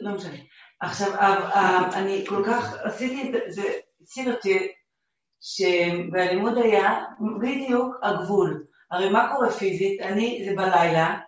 לא 0.01 0.15
משנה. 0.15 0.37
עכשיו, 0.81 1.15
ה- 1.15 1.59
ה- 1.59 1.99
אני 1.99 2.25
כל 2.29 2.43
כך, 2.47 2.75
עשיתי 2.83 3.33
את 3.39 3.53
זה, 3.53 3.63
הציל 4.01 4.33
אותי, 4.33 4.69
שבלימוד 5.41 6.59
היה 6.59 7.05
בדיוק 7.41 7.97
הגבול. 8.03 8.65
הרי 8.91 9.11
מה 9.11 9.33
קורה 9.35 9.51
פיזית? 9.51 10.01
אני, 10.01 10.43
זה 10.45 10.57
בלילה, 10.57 11.19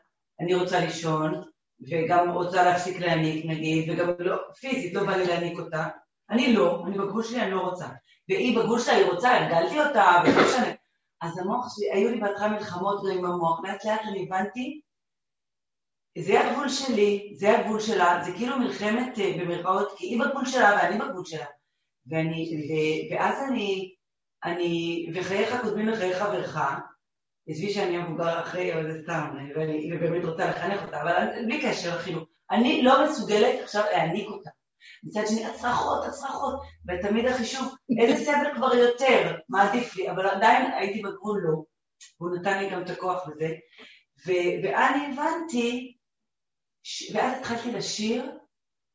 אני 0.40 0.54
רוצה 0.54 0.80
לישון, 0.80 1.42
וגם 1.90 2.30
רוצה 2.30 2.62
להפסיק 2.62 3.00
להניק 3.00 3.44
נגיד, 3.46 3.90
וגם 3.90 4.10
לא, 4.18 4.36
פיזית 4.60 4.94
לא 4.94 5.04
בא 5.04 5.16
לי 5.16 5.26
להניק 5.26 5.58
אותה. 5.58 5.84
אני 6.30 6.52
לא, 6.52 6.82
אני 6.86 6.98
בגבול 6.98 7.22
שלי, 7.22 7.40
אני 7.42 7.50
לא 7.50 7.60
רוצה. 7.60 7.86
והיא 8.28 8.58
בגבול 8.58 8.80
שלה, 8.80 8.94
היא 8.94 9.06
רוצה, 9.06 9.36
הרגלתי 9.36 9.80
אותה, 9.80 10.22
ולא 10.24 10.44
משנה. 10.46 10.72
אז 11.22 11.38
המוח 11.38 11.76
שלי, 11.76 11.92
היו 11.92 12.10
לי 12.10 12.20
בהתחלה 12.20 12.48
מלחמות 12.48 13.02
גם 13.04 13.18
עם 13.18 13.24
המוח, 13.24 13.60
לאט 13.64 13.84
לאט 13.84 14.00
אני 14.08 14.26
הבנתי, 14.26 14.80
זה 16.18 16.40
הגבול 16.40 16.68
שלי, 16.68 17.34
זה 17.36 17.58
הגבול 17.58 17.80
שלה, 17.80 18.20
זה 18.24 18.32
כאילו 18.32 18.58
מלחמת 18.58 19.18
אה, 19.18 19.32
במרכאות, 19.38 19.94
כי 19.96 20.06
היא 20.06 20.20
בגבול 20.20 20.46
שלה 20.46 20.78
ואני 20.82 20.98
בגבול 20.98 21.24
שלה. 21.24 21.46
ואני, 22.06 22.56
ו, 22.56 23.14
ואז 23.14 23.48
אני, 23.48 23.94
אני, 24.44 25.06
וחייך 25.14 25.60
קודמים 25.62 25.88
לחיי 25.88 26.14
חברך, 26.14 26.58
עזבי 27.48 27.70
שאני 27.70 27.96
המבוגר 27.96 28.40
אחרי, 28.40 28.74
אבל 28.74 28.92
זה 28.92 29.02
סתם, 29.02 29.36
ואני 29.56 29.98
באמת 29.98 30.24
רוצה 30.24 30.50
לחנך 30.50 30.82
אותה, 30.82 31.02
אבל 31.02 31.44
בלי 31.46 31.62
קשר 31.62 31.96
לחינוך. 31.96 32.24
אני 32.50 32.82
לא 32.82 33.04
מסוגלת 33.04 33.60
עכשיו 33.62 33.84
להעניק 33.92 34.28
אותה. 34.28 34.50
מצד 35.04 35.22
שני, 35.26 35.46
הצרחות, 35.46 36.04
הצרחות, 36.04 36.54
ותמיד 36.88 37.26
החישוב, 37.26 37.74
איזה 38.00 38.24
סבל 38.24 38.54
כבר 38.54 38.74
יותר, 38.74 39.36
מה 39.48 39.70
עדיף 39.70 39.96
לי, 39.96 40.10
אבל 40.10 40.26
עדיין 40.26 40.72
הייתי 40.72 41.02
בגבול 41.02 41.40
לא, 41.44 41.62
והוא 42.20 42.36
נתן 42.36 42.58
לי 42.58 42.70
גם 42.70 42.82
את 42.82 42.90
הכוח 42.90 43.28
לזה, 43.28 43.54
ואני 44.26 45.12
הבנתי, 45.12 45.93
ואז 47.12 47.38
התחלתי 47.38 47.72
לשיר, 47.72 48.30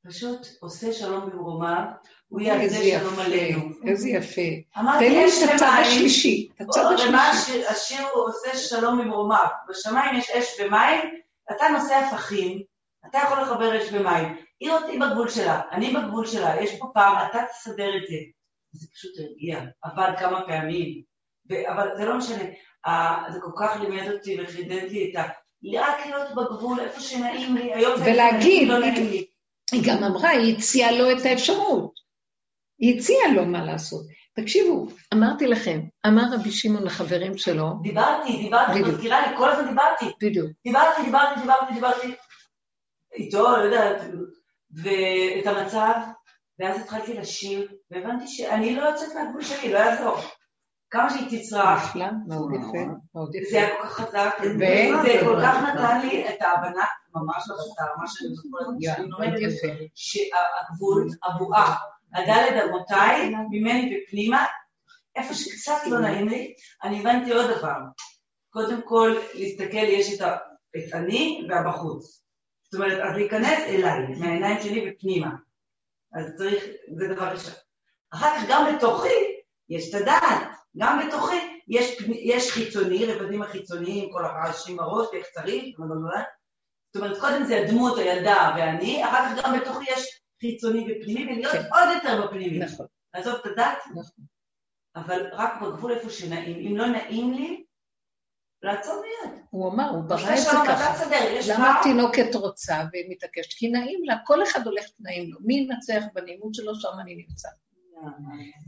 פשוט 0.08 0.48
עושה 0.60 0.94
שלום 0.94 1.30
במרומיו, 1.30 1.84
הוא 2.28 2.42
יעשה 2.42 3.00
שלום 3.00 3.20
עלינו. 3.20 3.70
איזה 3.88 4.10
יפה. 4.10 4.42
אמרתי, 4.80 5.06
תן 5.06 5.14
לי 5.14 5.26
את 5.46 5.50
הצד 5.56 5.78
השלישי, 5.82 6.50
את 6.56 6.62
הצד 6.62 6.86
השלישי. 6.94 7.66
השיר, 7.66 8.08
הוא 8.14 8.24
עושה 8.24 8.58
שלום 8.58 9.00
ממרומיו. 9.02 9.48
בשמיים 9.70 10.16
יש 10.16 10.30
אש 10.30 10.60
ומים, 10.60 11.02
אתה 11.52 11.66
נושא 11.70 11.94
הפכים, 11.94 12.62
אתה 13.10 13.18
יכול 13.18 13.42
לחבר 13.42 13.78
אש 13.78 13.90
ומים. 13.92 14.36
היא 14.60 14.72
היא 14.72 15.02
בגבול 15.02 15.30
שלה, 15.30 15.62
אני 15.72 15.94
בגבול 15.94 16.26
שלה, 16.26 16.64
יש 16.64 16.80
פה 16.80 16.92
פער, 16.94 17.26
אתה 17.30 17.40
תסדר 17.52 17.98
את 17.98 18.08
זה. 18.10 18.16
זה 18.72 18.88
פשוט 18.94 19.12
הרגיע, 19.20 19.60
עבד 19.82 20.12
כמה 20.20 20.42
פעמים, 20.48 21.02
אבל 21.68 21.90
זה 21.98 22.06
לא 22.06 22.18
משנה. 22.18 22.44
זה 23.30 23.40
כל 23.42 23.52
כך 23.60 23.80
לימד 23.82 24.12
אותי 24.12 24.42
וחידד 24.42 24.92
לי 24.92 25.12
את 25.12 25.16
ה... 25.16 25.39
רק 25.64 26.06
להיות 26.06 26.28
בגבול, 26.36 26.80
איפה 26.80 27.02
שנעים 27.02 27.56
לי, 27.56 27.74
היום 27.74 27.98
זה 27.98 28.12
ולהגיד, 28.12 28.68
לא 28.68 28.80
נעים 28.80 29.08
לי. 29.10 29.26
היא 29.72 29.82
גם 29.86 30.04
אמרה, 30.04 30.30
היא 30.30 30.58
הציעה 30.58 30.92
לו 30.92 31.12
את 31.12 31.26
האפשרות. 31.26 31.94
היא 32.80 32.98
הציעה 33.00 33.34
לו 33.34 33.46
מה 33.46 33.66
לעשות. 33.66 34.06
תקשיבו, 34.36 34.88
אמרתי 35.14 35.48
לכם, 35.48 35.80
אמר 36.08 36.24
רבי 36.34 36.52
שמעון 36.52 36.84
לחברים 36.84 37.38
שלו, 37.38 37.70
דיברתי, 37.82 38.38
דיברתי. 38.38 38.80
מזכירה 38.82 39.28
לי, 39.28 39.38
כל 39.38 39.50
הזמן 39.50 39.68
דיברתי. 39.70 40.06
בדיוק, 40.22 40.52
דיברתי, 40.64 41.02
דיברתי, 41.06 41.40
דיברתי, 41.42 41.74
דיברתי 41.74 42.08
איתו, 43.16 43.58
לא 43.58 43.64
יודעת, 43.64 44.02
ואת 44.84 45.48
המצב, 45.48 45.94
ואז 46.60 46.82
התחלתי 46.82 47.14
לשיר, 47.14 47.72
והבנתי 47.92 48.28
שאני 48.28 48.76
לא 48.76 48.82
יוצאת 48.82 49.10
מהגבול 49.16 49.44
שלי, 49.44 49.74
לא 49.74 49.78
יעזור. 49.78 50.18
כמה 50.92 51.10
שהיא 51.10 51.40
תצרח, 51.40 51.90
נפלא, 51.90 52.06
מאוד 52.28 52.52
יפה, 52.54 52.92
מאוד 53.16 53.32
זה 53.32 53.38
יפה. 53.38 53.58
היה 53.58 53.78
כל 53.78 53.84
כך 53.84 53.94
חזק, 53.94 54.36
זה 55.04 55.20
כל 55.26 55.42
כך 55.44 55.64
נתן 55.64 56.02
לי 56.02 56.30
את 56.30 56.42
ההבנה, 56.42 56.86
ממש 57.16 57.44
לא 57.50 57.56
חזק, 57.56 57.98
מה 57.98 58.08
שאני 58.08 59.08
לומדת. 59.10 59.52
שהגבול, 59.96 61.08
הבועה, 61.24 61.76
הדלת 62.14 62.64
אמותיי, 62.70 63.30
ממני 63.52 64.04
ופנימה, 64.08 64.46
איפה 65.16 65.34
שקצת 65.34 65.88
לא 65.88 66.00
נעים 66.00 66.28
לי, 66.28 66.54
אני 66.84 67.00
הבנתי 67.00 67.34
עוד 67.34 67.52
דבר. 67.58 67.78
קודם 68.50 68.82
כל, 68.82 69.16
להסתכל, 69.34 69.78
יש 69.78 70.22
את 70.22 70.28
אני 70.94 71.48
והבחוץ. 71.50 72.24
זאת 72.64 72.82
אומרת, 72.82 73.00
אז 73.00 73.16
להיכנס 73.16 73.60
אליי, 73.68 74.08
מהעיניים 74.20 74.62
שלי 74.62 74.92
ופנימה. 74.92 75.30
אז 76.14 76.26
צריך, 76.38 76.64
זה 76.98 77.08
דבר 77.16 77.28
ראשון. 77.28 77.54
אחר 78.14 78.36
כך 78.36 78.44
גם 78.50 78.76
בתוכי 78.76 79.40
יש 79.70 79.96
את 79.96 80.02
הדעת, 80.02 80.49
גם 80.80 81.00
בתוכי 81.08 81.64
יש, 81.68 82.02
יש 82.10 82.52
חיצוני, 82.52 83.06
רבדים 83.06 83.42
החיצוניים, 83.42 84.12
כל 84.12 84.26
הרעשים 84.26 84.78
בראש, 84.78 85.08
ואיך 85.14 85.28
צריך. 85.34 85.80
זאת 86.94 87.04
אומרת, 87.04 87.20
קודם 87.20 87.44
זה 87.44 87.60
הדמות, 87.60 87.98
הילדה 87.98 88.54
ואני, 88.58 89.06
אחר 89.06 89.36
כך 89.36 89.46
גם 89.46 89.60
בתוכי 89.60 89.92
יש 89.92 90.22
חיצוני 90.42 90.82
ופנימי, 90.82 91.24
ולהיות 91.24 91.52
כן. 91.52 91.62
עוד 91.72 91.90
יותר 91.96 92.28
בפנימי. 92.28 92.60
נכון, 92.60 92.86
לעזוב 93.14 93.36
את 93.36 93.46
הדת, 93.46 93.78
נכון. 93.92 94.26
אבל 94.96 95.28
רק 95.34 95.62
בגבול 95.62 95.92
איפה 95.92 96.10
שנעים. 96.10 96.68
אם 96.68 96.78
לא 96.78 96.88
נעים 96.88 97.34
לי, 97.34 97.64
לעצור 98.62 99.02
מיד. 99.02 99.40
הוא 99.50 99.72
אמר, 99.72 99.90
הוא 99.90 100.04
ברא 100.04 100.34
את 100.34 100.38
זה 100.38 100.50
ככה. 100.68 101.06
למה 101.48 101.66
פער. 101.66 101.80
התינוקת 101.80 102.36
רוצה 102.36 102.76
ומתעקשת? 102.94 103.54
כי 103.58 103.70
נעים 103.70 104.04
לה, 104.04 104.16
כל 104.26 104.44
אחד 104.44 104.68
הולך 104.68 104.86
נעים 105.00 105.32
לו. 105.32 105.40
מי 105.42 105.54
ינצח 105.56 106.04
בנעימות 106.14 106.54
שלו, 106.54 106.76
שם 106.76 107.00
אני 107.02 107.16
נמצא. 107.16 107.50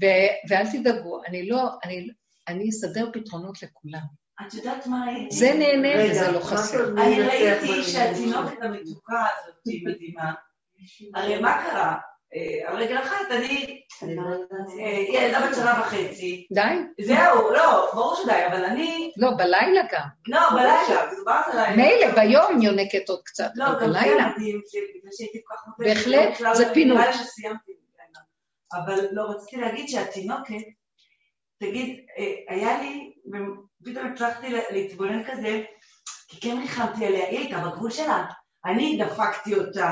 ו- 0.01 0.49
ואל 0.49 0.65
תדאגו, 0.71 1.21
אני 1.27 1.49
לא, 1.49 1.69
אני, 1.83 2.07
אני 2.47 2.69
אסדר 2.69 3.09
פתרונות 3.13 3.63
לכולם. 3.63 4.21
את 4.47 4.53
יודעת 4.53 4.87
מה 4.87 5.05
ראיתי? 5.07 5.35
זה 5.35 5.53
נהנה 5.53 6.11
וזה 6.11 6.31
לא 6.31 6.39
חסר. 6.39 6.95
זה 6.95 7.01
אני 7.01 7.21
ראיתי 7.21 7.83
שהתינוקת 7.83 8.61
המתוקה 8.61 9.25
הזאת 9.39 9.55
היא 9.65 9.87
מדהימה. 9.87 10.31
הרי 11.15 11.39
מה 11.39 11.63
קרה? 11.69 11.97
אה, 12.35 12.69
על 12.71 12.77
רגל 12.77 12.97
אחת, 12.99 13.15
אני, 13.31 13.81
לא 14.01 14.21
היא 14.77 15.17
ילדה 15.19 15.47
בת 15.47 15.55
שנה 15.55 15.81
וחצי. 15.81 16.47
די? 16.53 17.03
זהו, 17.05 17.51
לא, 17.51 17.89
ברור 17.93 18.15
שדי, 18.23 18.45
אבל 18.47 18.65
אני, 18.65 19.11
לא, 19.17 19.31
בלילה 19.37 19.81
גם. 19.91 20.07
לא, 20.27 20.49
בלילה, 20.51 21.09
דיברת 21.19 21.45
עליי. 21.53 21.75
מילא, 21.75 22.15
ביום 22.15 22.61
יונקת 22.61 23.09
עוד 23.09 23.19
קצת, 23.25 23.49
לא, 23.55 23.65
אבל 23.67 23.73
גם 23.81 23.89
בלילה. 23.89 24.23
כן, 24.23 24.29
אני- 24.37 24.53
לפני 24.53 25.11
שהייתי 25.17 25.39
כל 25.43 25.53
כך 25.55 25.61
בהחלט, 25.79 26.55
זה 26.57 26.67
לא- 26.67 26.73
פינוק. 26.73 26.97
נראה 26.99 27.11
לי 27.11 27.17
שסיימתי. 27.17 27.70
אבל 28.73 29.05
לא, 29.11 29.23
רציתי 29.23 29.57
להגיד 29.57 29.87
שהתינוקת, 29.89 30.63
תגיד, 31.59 32.05
אה, 32.17 32.55
היה 32.55 32.81
לי, 32.81 33.13
פתאום 33.85 34.05
הצלחתי 34.07 34.49
לה- 34.49 34.71
להתבונן 34.71 35.23
כזה, 35.31 35.63
כי 36.27 36.39
כן 36.41 36.57
ריחמתי 36.61 37.05
עליה, 37.05 37.27
היא 37.27 37.39
הייתה 37.39 37.57
בגבול 37.57 37.91
שלה. 37.91 38.25
אני 38.65 38.99
דפקתי 39.03 39.53
אותה 39.55 39.87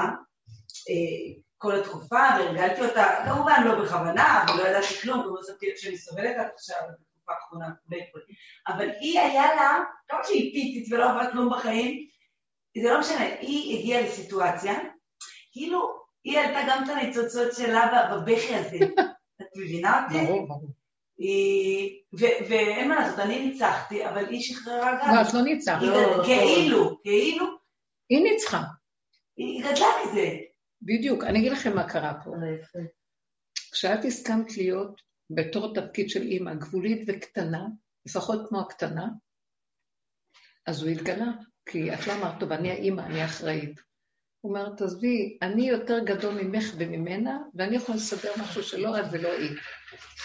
אה, 0.90 1.40
כל 1.58 1.76
התקופה, 1.76 2.20
והרגלתי 2.40 2.82
אותה, 2.82 3.06
כמובן 3.26 3.64
לא 3.66 3.84
בכוונה, 3.84 4.46
ולא 4.54 4.68
ידעתי 4.68 4.94
כלום, 5.02 5.20
לא 5.20 5.42
שמתי 5.48 5.66
שאני 5.76 5.98
סובלת 5.98 6.36
עכשיו. 6.56 6.78
אבל 8.68 8.90
היא 9.00 9.20
היה 9.20 9.56
לה, 9.56 9.80
כמה 10.08 10.20
שהיא 10.24 10.54
פיצית 10.54 10.94
ולא 10.94 11.10
עברה 11.10 11.32
כלום 11.32 11.50
בחיים, 11.54 12.08
זה 12.84 12.90
לא 12.90 13.00
משנה, 13.00 13.24
היא 13.40 13.80
הגיעה 13.80 14.02
לסיטואציה, 14.02 14.74
כאילו, 15.52 15.99
היא 16.30 16.40
העלתה 16.40 16.60
גם 16.70 16.84
את 16.84 16.90
הניצוצות 16.90 17.56
שלה 17.56 18.12
בבכי 18.12 18.56
הזה. 18.56 18.78
את 19.42 19.48
מבינה 19.56 20.04
אותי? 20.04 20.26
ברור, 20.26 20.48
ברור. 20.48 20.72
ואין 22.50 22.90
מה 22.90 22.96
לעשות, 22.96 23.20
אני 23.20 23.46
ניצחתי, 23.46 24.10
אבל 24.10 24.30
היא 24.30 24.42
שחררה 24.42 25.00
גם. 25.02 25.16
לא, 25.16 25.22
את 25.22 25.34
לא 25.34 25.42
ניצחת. 25.42 25.82
לא, 25.82 26.12
נכון. 26.12 26.26
כאילו, 26.26 27.00
כאילו, 27.04 27.46
היא 28.10 28.24
ניצחה. 28.24 28.64
היא 29.38 29.64
גדלה 29.64 29.88
מזה. 30.06 30.30
בדיוק. 30.82 31.24
אני 31.24 31.40
אגיד 31.40 31.52
לכם 31.52 31.76
מה 31.76 31.90
קרה 31.90 32.14
פה. 32.24 32.32
אה. 32.32 32.82
כשאת 33.72 34.06
הסכמת 34.06 34.58
להיות 34.58 35.02
בתור 35.30 35.74
תפקיד 35.74 36.10
של 36.10 36.22
אימא 36.22 36.54
גבולית 36.54 37.04
וקטנה, 37.08 37.66
לפחות 38.06 38.50
כמו 38.50 38.60
הקטנה, 38.60 39.08
אז 40.66 40.84
הוא 40.84 40.92
התגלה, 40.92 41.28
כי 41.66 41.94
את 41.94 42.08
לא 42.08 42.14
אמרת, 42.14 42.40
טוב, 42.40 42.52
אני 42.52 42.72
האימא, 42.72 43.02
אני 43.02 43.26
אחראית. 43.26 43.89
הוא 44.42 44.58
אומר, 44.58 44.70
תעזבי, 44.78 45.38
אני 45.42 45.70
יותר 45.70 46.00
גדול 46.00 46.34
ממך 46.34 46.66
וממנה, 46.78 47.38
ואני 47.56 47.76
יכולה 47.76 47.96
לסדר 47.98 48.32
משהו 48.42 48.64
שלא 48.64 49.00
את 49.00 49.04
ולא 49.12 49.30
היא. 49.30 49.50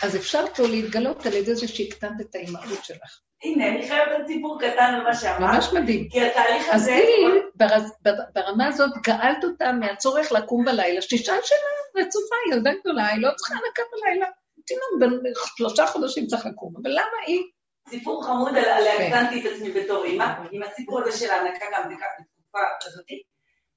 אז 0.02 0.16
אפשר 0.16 0.44
פה 0.56 0.62
להתגלות 0.62 1.26
על 1.26 1.32
ידי 1.32 1.54
זה 1.54 1.68
שהקטנת 1.68 2.20
את 2.20 2.34
האימהות 2.34 2.84
שלך. 2.84 3.20
הנה, 3.44 3.68
אני 3.68 3.88
חייבת 3.88 4.08
לתת 4.18 4.26
סיפור 4.26 4.58
קטן 4.60 4.94
על 4.94 5.02
מה 5.02 5.14
שאמרת, 5.14 5.40
ממש 5.40 5.66
מדהים. 5.72 6.08
כי 6.10 6.20
התהליך 6.20 6.66
אז 6.72 6.82
הזה... 6.82 6.92
היא, 6.94 7.26
ברז- 7.54 7.92
בר- 8.02 8.24
ברמה 8.34 8.66
הזאת, 8.66 8.90
גאלת 9.06 9.44
אותה 9.44 9.72
מהצורך 9.72 10.32
לקום 10.32 10.64
בלילה, 10.64 11.02
שישה 11.02 11.32
שנה 11.42 12.04
רצופה, 12.04 12.34
ילדה 12.52 12.70
גדולה, 12.80 13.06
היא 13.06 13.22
לא 13.22 13.28
צריכה 13.36 13.54
הנקה 13.54 13.82
בלילה. 13.92 14.26
תינוק 14.66 15.22
שלושה 15.56 15.86
חודשים 15.86 16.26
צריך 16.26 16.46
לקום, 16.46 16.74
אבל 16.82 16.90
למה 16.90 17.18
היא? 17.26 17.42
סיפור 17.88 18.24
חמוד 18.26 18.56
על- 18.56 18.64
עליה 18.64 18.96
כן. 18.98 19.12
הקטנתי 19.12 19.40
את 19.40 19.52
עצמי 19.52 19.70
בתור 19.72 20.04
אימא, 20.04 20.24
עם 20.52 20.62
הסיפור 20.62 21.00
הזה 21.00 21.18
של 21.18 21.30
ההנקה 21.30 21.64
גם 21.76 21.82
בתקופה 21.88 22.58
הזאת. 22.86 23.04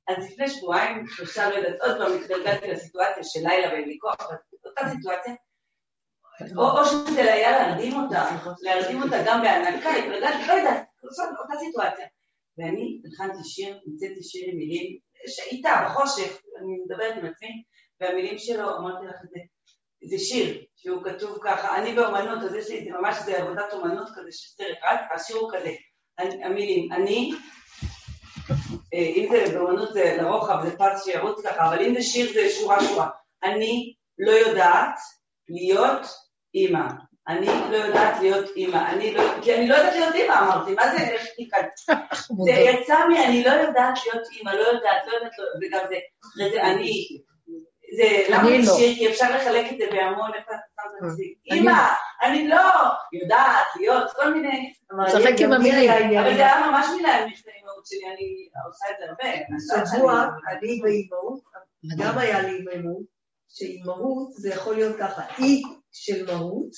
אז 0.08 0.26
לפני 0.26 0.50
שבועיים, 0.50 1.08
שלושה, 1.08 1.50
לא 1.50 1.56
יודעת, 1.56 1.82
עוד 1.82 1.98
פעם 1.98 2.22
התגלגלתי 2.22 2.68
לסיטואציה 2.68 3.24
של 3.24 3.40
לילה 3.44 3.74
ואין 3.74 3.88
לי 3.90 3.98
כוח, 4.02 4.16
אבל 4.20 4.36
אותה 4.66 4.82
סיטואציה, 4.90 5.34
או 6.58 6.86
שזה 6.86 7.34
היה 7.34 7.52
להרדים 7.52 7.94
אותה, 8.04 8.30
להרדים 8.62 9.04
אותה 9.04 9.18
גם 9.26 9.42
בהנקה, 9.42 9.90
התרגלתי, 9.90 10.48
לא 10.48 10.54
יודעת, 10.54 10.86
אותה 11.40 11.54
סיטואציה. 11.60 12.06
ואני 12.58 13.02
הכנתי 13.14 13.44
שיר, 13.44 13.80
המצאתי 13.88 14.24
שיר 14.24 14.44
עם 14.52 14.58
מילים, 14.58 14.98
שאיתה, 15.28 15.86
בחושך, 15.86 16.42
אני 16.60 16.78
מדברת 16.86 17.16
עם 17.18 17.26
עצמי, 17.26 17.64
והמילים 18.02 18.38
שלו, 18.38 18.78
אמרתי 18.78 19.06
לך 19.06 19.16
את 19.24 19.30
זה, 19.30 19.40
זה 20.10 20.26
שיר, 20.26 20.66
שהוא 20.76 21.04
כתוב 21.04 21.38
ככה, 21.44 21.78
אני 21.78 21.96
באומנות, 21.96 22.44
אז 22.44 22.56
יש 22.56 22.70
לי, 22.70 22.84
זה 22.84 22.90
ממש, 22.92 23.16
זה 23.26 23.38
עבודת 23.38 23.74
אומנות 23.74 24.08
כזה 24.16 24.32
של 24.32 24.48
סרט 24.50 25.00
השיר 25.16 25.38
הוא 25.38 25.52
כזה, 25.54 25.70
המילים, 26.46 26.92
אני, 26.94 27.32
אם 28.98 29.28
זה 29.32 29.58
באומנות 29.58 29.94
זה 29.94 30.18
לרוחב, 30.22 30.58
זה 30.64 30.78
פס 30.78 31.06
שירוץ 31.06 31.46
ככה, 31.46 31.68
אבל 31.68 31.86
אם 31.86 31.94
זה 31.94 32.02
שיר 32.02 32.34
זה 32.34 32.50
שורה 32.50 32.84
שורה. 32.84 33.08
אני 33.44 33.94
לא 34.20 34.32
יודעת 34.32 35.00
להיות 35.50 36.08
אימא. 36.56 36.88
אני 37.28 37.48
לא 37.72 37.76
יודעת 37.76 38.22
להיות 38.22 38.46
אימא. 38.56 38.90
אני 38.92 39.14
לא, 39.14 39.24
כי 39.42 39.56
אני 39.56 39.68
לא 39.68 39.76
יודעת 39.76 39.96
להיות 39.96 40.16
אימא, 40.16 40.34
אמרתי, 40.34 40.74
מה 40.74 40.92
זה, 40.92 40.98
איך 40.98 41.26
כאן? 41.52 41.96
זה 42.46 42.52
יצא 42.52 42.96
מ... 43.10 43.16
אני 43.28 43.44
לא 43.44 43.52
יודעת 43.52 44.00
להיות 44.06 44.28
אימא, 44.32 44.50
לא 44.50 44.68
יודעת, 44.68 45.08
לא 45.08 45.14
יודעת, 45.14 45.32
לא- 45.40 45.68
וגם 45.68 45.86
זה 46.52 46.64
אני, 46.64 47.20
זה, 47.96 48.34
למה 48.34 48.48
אני 48.48 48.66
זה 48.66 48.72
לא. 48.72 49.10
אפשר 49.10 49.36
לחלק 49.36 49.72
את 49.74 49.78
זה 49.78 49.86
בהמון, 49.92 50.32
איפה 50.34 50.52
אתה 50.52 50.82
את 50.86 51.12
זה? 51.12 51.24
אני 51.52 51.60
אימא, 51.60 51.88
אני 52.24 52.48
לא 52.48 52.62
יודעת 53.22 53.66
להיות, 53.80 54.12
כל 54.16 54.34
מיני, 54.34 54.74
משחק 54.94 55.34
עם 55.40 55.54
המילים. 55.54 55.92
אבל 56.20 56.34
זה 56.34 56.46
היה 56.46 56.68
ממש 56.72 56.86
מילה 56.96 57.18
עם 57.18 57.24
האימהות 57.24 57.86
שלי, 57.86 58.00
אני 58.14 58.50
עושה 58.68 58.86
את 58.92 58.96
זה 59.00 59.06
הרבה. 59.10 59.34
אני 59.34 59.44
יודעת 59.72 59.88
שבוע, 59.98 60.14
שאני- 60.14 60.58
אני 60.58 60.82
באימהות. 60.82 61.40
גם 61.98 62.18
היה 62.18 62.42
לי 62.42 62.50
אימהות, 62.74 63.04
שאימהות 63.50 64.32
זה 64.34 64.50
יכול 64.50 64.76
להיות 64.76 64.96
ככה, 65.00 65.22
אי 65.40 65.62
של 65.92 66.26
מהות, 66.26 66.70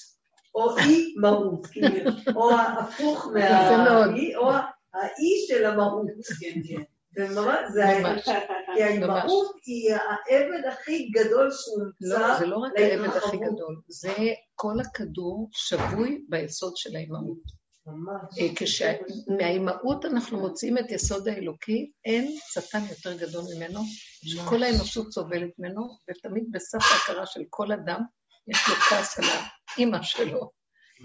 או 0.56 0.77
אי 0.77 1.14
מהות, 1.22 1.65
כאילו, 1.65 2.11
או 2.36 2.52
ההפוך. 2.52 3.27
מהאי, 3.34 4.36
או 4.36 4.52
האי 4.94 5.45
של 5.48 5.65
המהות. 5.65 6.06
כן, 6.41 6.60
כן. 6.69 6.81
זה 7.15 7.27
ממש. 7.27 8.30
כי 8.76 8.84
האימהות 8.84 9.56
היא 9.65 9.94
האבן 9.94 10.68
הכי 10.68 11.10
גדול 11.10 11.49
שהומצא. 11.52 12.19
לא, 12.19 12.40
זה 12.40 12.45
לא 12.45 12.57
רק 12.57 12.72
העבד 12.77 13.18
הכי. 13.18 13.38
גדול, 13.38 13.81
זה 13.88 14.14
כל 14.56 14.80
הכדור 14.80 15.49
שבוי 15.52 16.26
ביסוד 16.30 16.77
של 16.77 16.95
האימהות. 16.95 17.60
ממש. 17.86 18.40
אה, 18.40 18.48
כשמהאימהות 18.56 20.06
אנחנו 20.06 20.40
מוצאים 20.40 20.77
את 20.77 20.91
יסוד 20.91 21.27
האלוקי, 21.27 21.91
אין 22.06 22.36
שטן 22.53 22.81
יותר 22.90 23.18
גדול 23.18 23.44
ממנו, 23.56 23.80
שכל 24.26 24.64
האנושות 24.64 25.11
סובלת 25.11 25.49
ממנו, 25.60 25.98
ותמיד 26.10 26.44
בסף 26.52 26.80
ההכרה 26.81 27.26
של 27.26 27.41
כל 27.49 27.72
אדם, 27.72 28.02
יש 28.48 28.69
לו 28.69 28.76
כעס 28.76 29.19
על 29.19 29.26
האימא 29.26 30.02
שלו. 30.02 30.52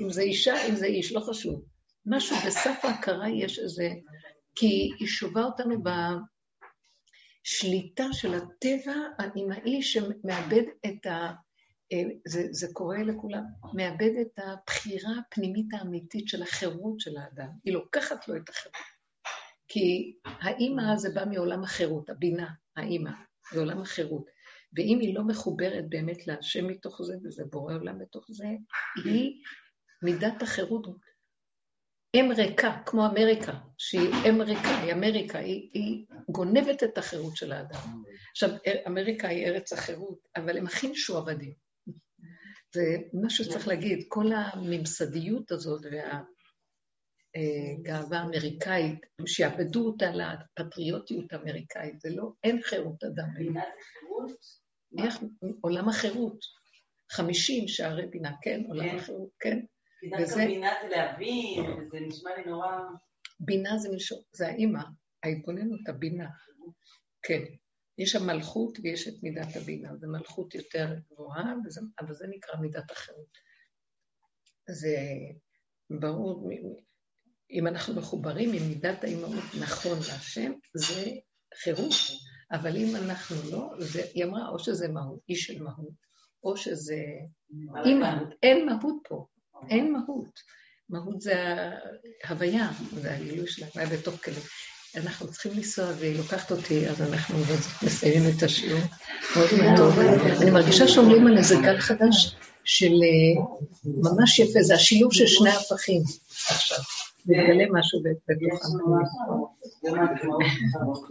אם 0.01 0.11
זה 0.11 0.23
אישה, 0.23 0.69
אם 0.69 0.77
זה 0.77 0.87
איש, 0.87 1.13
לא 1.13 1.21
חשוב. 1.21 1.65
משהו 2.07 2.37
בסף 2.47 2.79
ההכרה 2.83 3.29
יש 3.29 3.59
איזה... 3.59 3.89
כי 4.55 4.91
היא 4.99 5.09
שובה 5.09 5.45
אותנו 5.45 5.83
בשליטה 7.43 8.05
של 8.13 8.35
הטבע 8.35 8.95
האימהי 9.19 9.83
שמאבד 9.83 10.63
את 10.87 11.07
ה... 11.07 11.33
אה, 11.93 12.03
זה, 12.27 12.47
זה 12.51 12.67
קורה 12.73 13.03
לכולם, 13.03 13.43
מאבד 13.75 14.11
את 14.21 14.39
הבחירה 14.39 15.13
הפנימית 15.19 15.67
האמיתית 15.75 16.29
של 16.29 16.43
החירות 16.43 17.01
של 17.01 17.17
האדם. 17.17 17.49
היא 17.65 17.75
לוקחת 17.75 18.29
לו 18.29 18.37
את 18.37 18.49
החירות. 18.49 18.77
כי 19.69 20.17
האימא 20.25 20.97
זה 20.97 21.11
בא 21.15 21.25
מעולם 21.25 21.65
החירות, 21.65 22.11
הבינה, 22.11 22.51
האימא, 22.77 23.11
זה 23.53 23.61
עולם 23.61 23.81
החירות. 23.81 24.27
ואם 24.77 24.99
היא 25.01 25.15
לא 25.15 25.25
מחוברת 25.25 25.85
באמת 25.89 26.27
להשם 26.27 26.67
מתוך 26.67 27.03
זה, 27.03 27.15
וזה 27.25 27.45
בורא 27.51 27.75
עולם 27.75 27.99
בתוך 27.99 28.27
זה, 28.29 28.47
היא 29.05 29.43
מידת 30.03 30.43
החירות 30.43 30.87
אם 32.15 32.31
ריקה, 32.37 32.83
כמו 32.87 33.07
אמריקה, 33.07 33.53
שהיא 33.79 34.11
אם 34.29 34.43
ריקה, 34.43 34.79
היא 34.83 34.93
אמריקה, 34.93 35.39
היא, 35.39 35.71
היא 35.73 36.07
גונבת 36.31 36.83
את 36.83 36.99
החירות 36.99 37.37
של 37.37 37.53
האדם. 37.53 38.03
עכשיו, 38.31 38.51
אמריקה 38.87 39.29
היא 39.29 39.47
ארץ 39.47 39.73
החירות, 39.73 40.19
אבל 40.37 40.59
הם 40.59 40.67
הכי 40.67 40.89
משועבדים. 40.89 41.55
ומה 42.77 43.31
שצריך 43.31 43.69
להגיד, 43.69 44.05
כל 44.09 44.27
הממסדיות 44.33 45.53
הזאת 45.53 45.83
והגאווה 47.35 48.19
האמריקאית, 48.19 49.07
הם 49.19 49.27
שיעבדו 49.27 49.87
אותה 49.87 50.07
לפטריוטיות 50.11 51.33
האמריקאית, 51.33 52.01
זה 52.01 52.11
לא, 52.11 52.33
אין 52.45 52.63
חירות 52.63 53.05
אדם. 53.05 53.29
איך, 54.99 55.19
עולם 55.61 55.89
החירות. 55.89 56.39
חמישים 57.13 57.69
שערי 57.69 58.07
בינה, 58.07 58.33
כן, 58.43 58.63
עולם 58.69 58.89
כן. 58.91 58.97
החירות, 58.97 59.31
כן. 59.41 59.65
דווקא 60.11 60.23
וזה- 60.23 60.47
בינה 60.47 60.71
זה 60.83 60.89
להבין, 60.97 61.61
וזה 61.71 62.01
נשמע 62.01 62.31
לי 62.37 62.51
נורא... 62.51 62.69
בינה 63.41 63.79
זה 63.79 63.89
מלשון, 63.89 64.19
זה 64.33 64.47
האימא, 64.49 64.83
ההתבוננות, 65.23 65.81
הבינה. 65.89 66.29
כן. 67.23 67.41
יש 67.99 68.17
המלכות 68.17 68.79
ויש 68.83 69.09
את 69.09 69.15
מידת 69.23 69.57
הבינה, 69.57 69.97
זו 69.97 70.07
מלכות 70.09 70.55
יותר 70.55 70.95
גבוהה, 71.11 71.55
וזה, 71.67 71.81
אבל 72.01 72.15
זה 72.15 72.27
נקרא 72.31 72.61
מידת 72.61 72.91
החירות. 72.91 73.39
זה 74.71 74.97
ברור, 76.01 76.51
אם 77.51 77.67
אנחנו 77.67 77.95
מחוברים 77.95 78.51
עם 78.53 78.69
מידת 78.69 79.05
האימהות 79.05 79.45
נכון 79.61 79.97
להשם, 79.99 80.53
זה 80.75 81.11
חירות. 81.63 81.93
אבל 82.53 82.77
אם 82.77 82.97
אנחנו 82.97 83.37
לא, 83.53 83.71
זה, 83.79 84.03
היא 84.15 84.25
אמרה, 84.25 84.49
או 84.49 84.59
שזה 84.59 84.89
מהות, 84.89 85.21
אי 85.29 85.37
של 85.37 85.63
מהות, 85.63 85.95
או 86.45 86.57
שזה 86.57 86.97
אימהות. 87.85 88.29
אין 88.43 88.67
מהות 88.67 89.03
פה, 89.09 89.27
אין 89.71 89.93
מהות. 89.93 90.41
מהות 90.89 91.21
זה 91.21 91.35
ההוויה, 92.25 92.71
זה 92.93 93.15
הגילוי 93.15 93.47
שלה, 93.47 93.67
היה 93.75 93.87
בתוך 93.87 94.25
כלים. 94.25 94.41
אנחנו 94.97 95.31
צריכים 95.31 95.53
לנסוע 95.57 95.85
והיא 95.99 96.19
לוקחת 96.19 96.53
אותי, 96.53 96.89
אז 96.89 97.03
אנחנו 97.03 97.39
מסיימים 97.83 98.31
את 98.37 98.43
השיעור. 98.43 98.81
מאוד 99.37 99.49
מתוק. 99.55 99.95
אני 100.43 100.51
מרגישה 100.51 100.89
שעולים 100.89 101.27
על 101.27 101.39
איזה 101.39 101.57
גל 101.63 101.79
חדש 101.81 102.37
של 102.65 102.93
אה, 102.93 103.45
ממש 103.85 104.39
יפה, 104.39 104.63
זה 104.63 104.75
השילוב 104.75 105.13
של 105.13 105.27
שני 105.27 105.51
הפכים 105.51 106.03
עכשיו. 106.51 106.79
מתגלה 107.27 107.65
משהו 107.71 108.03
בתוכם. 108.03 108.35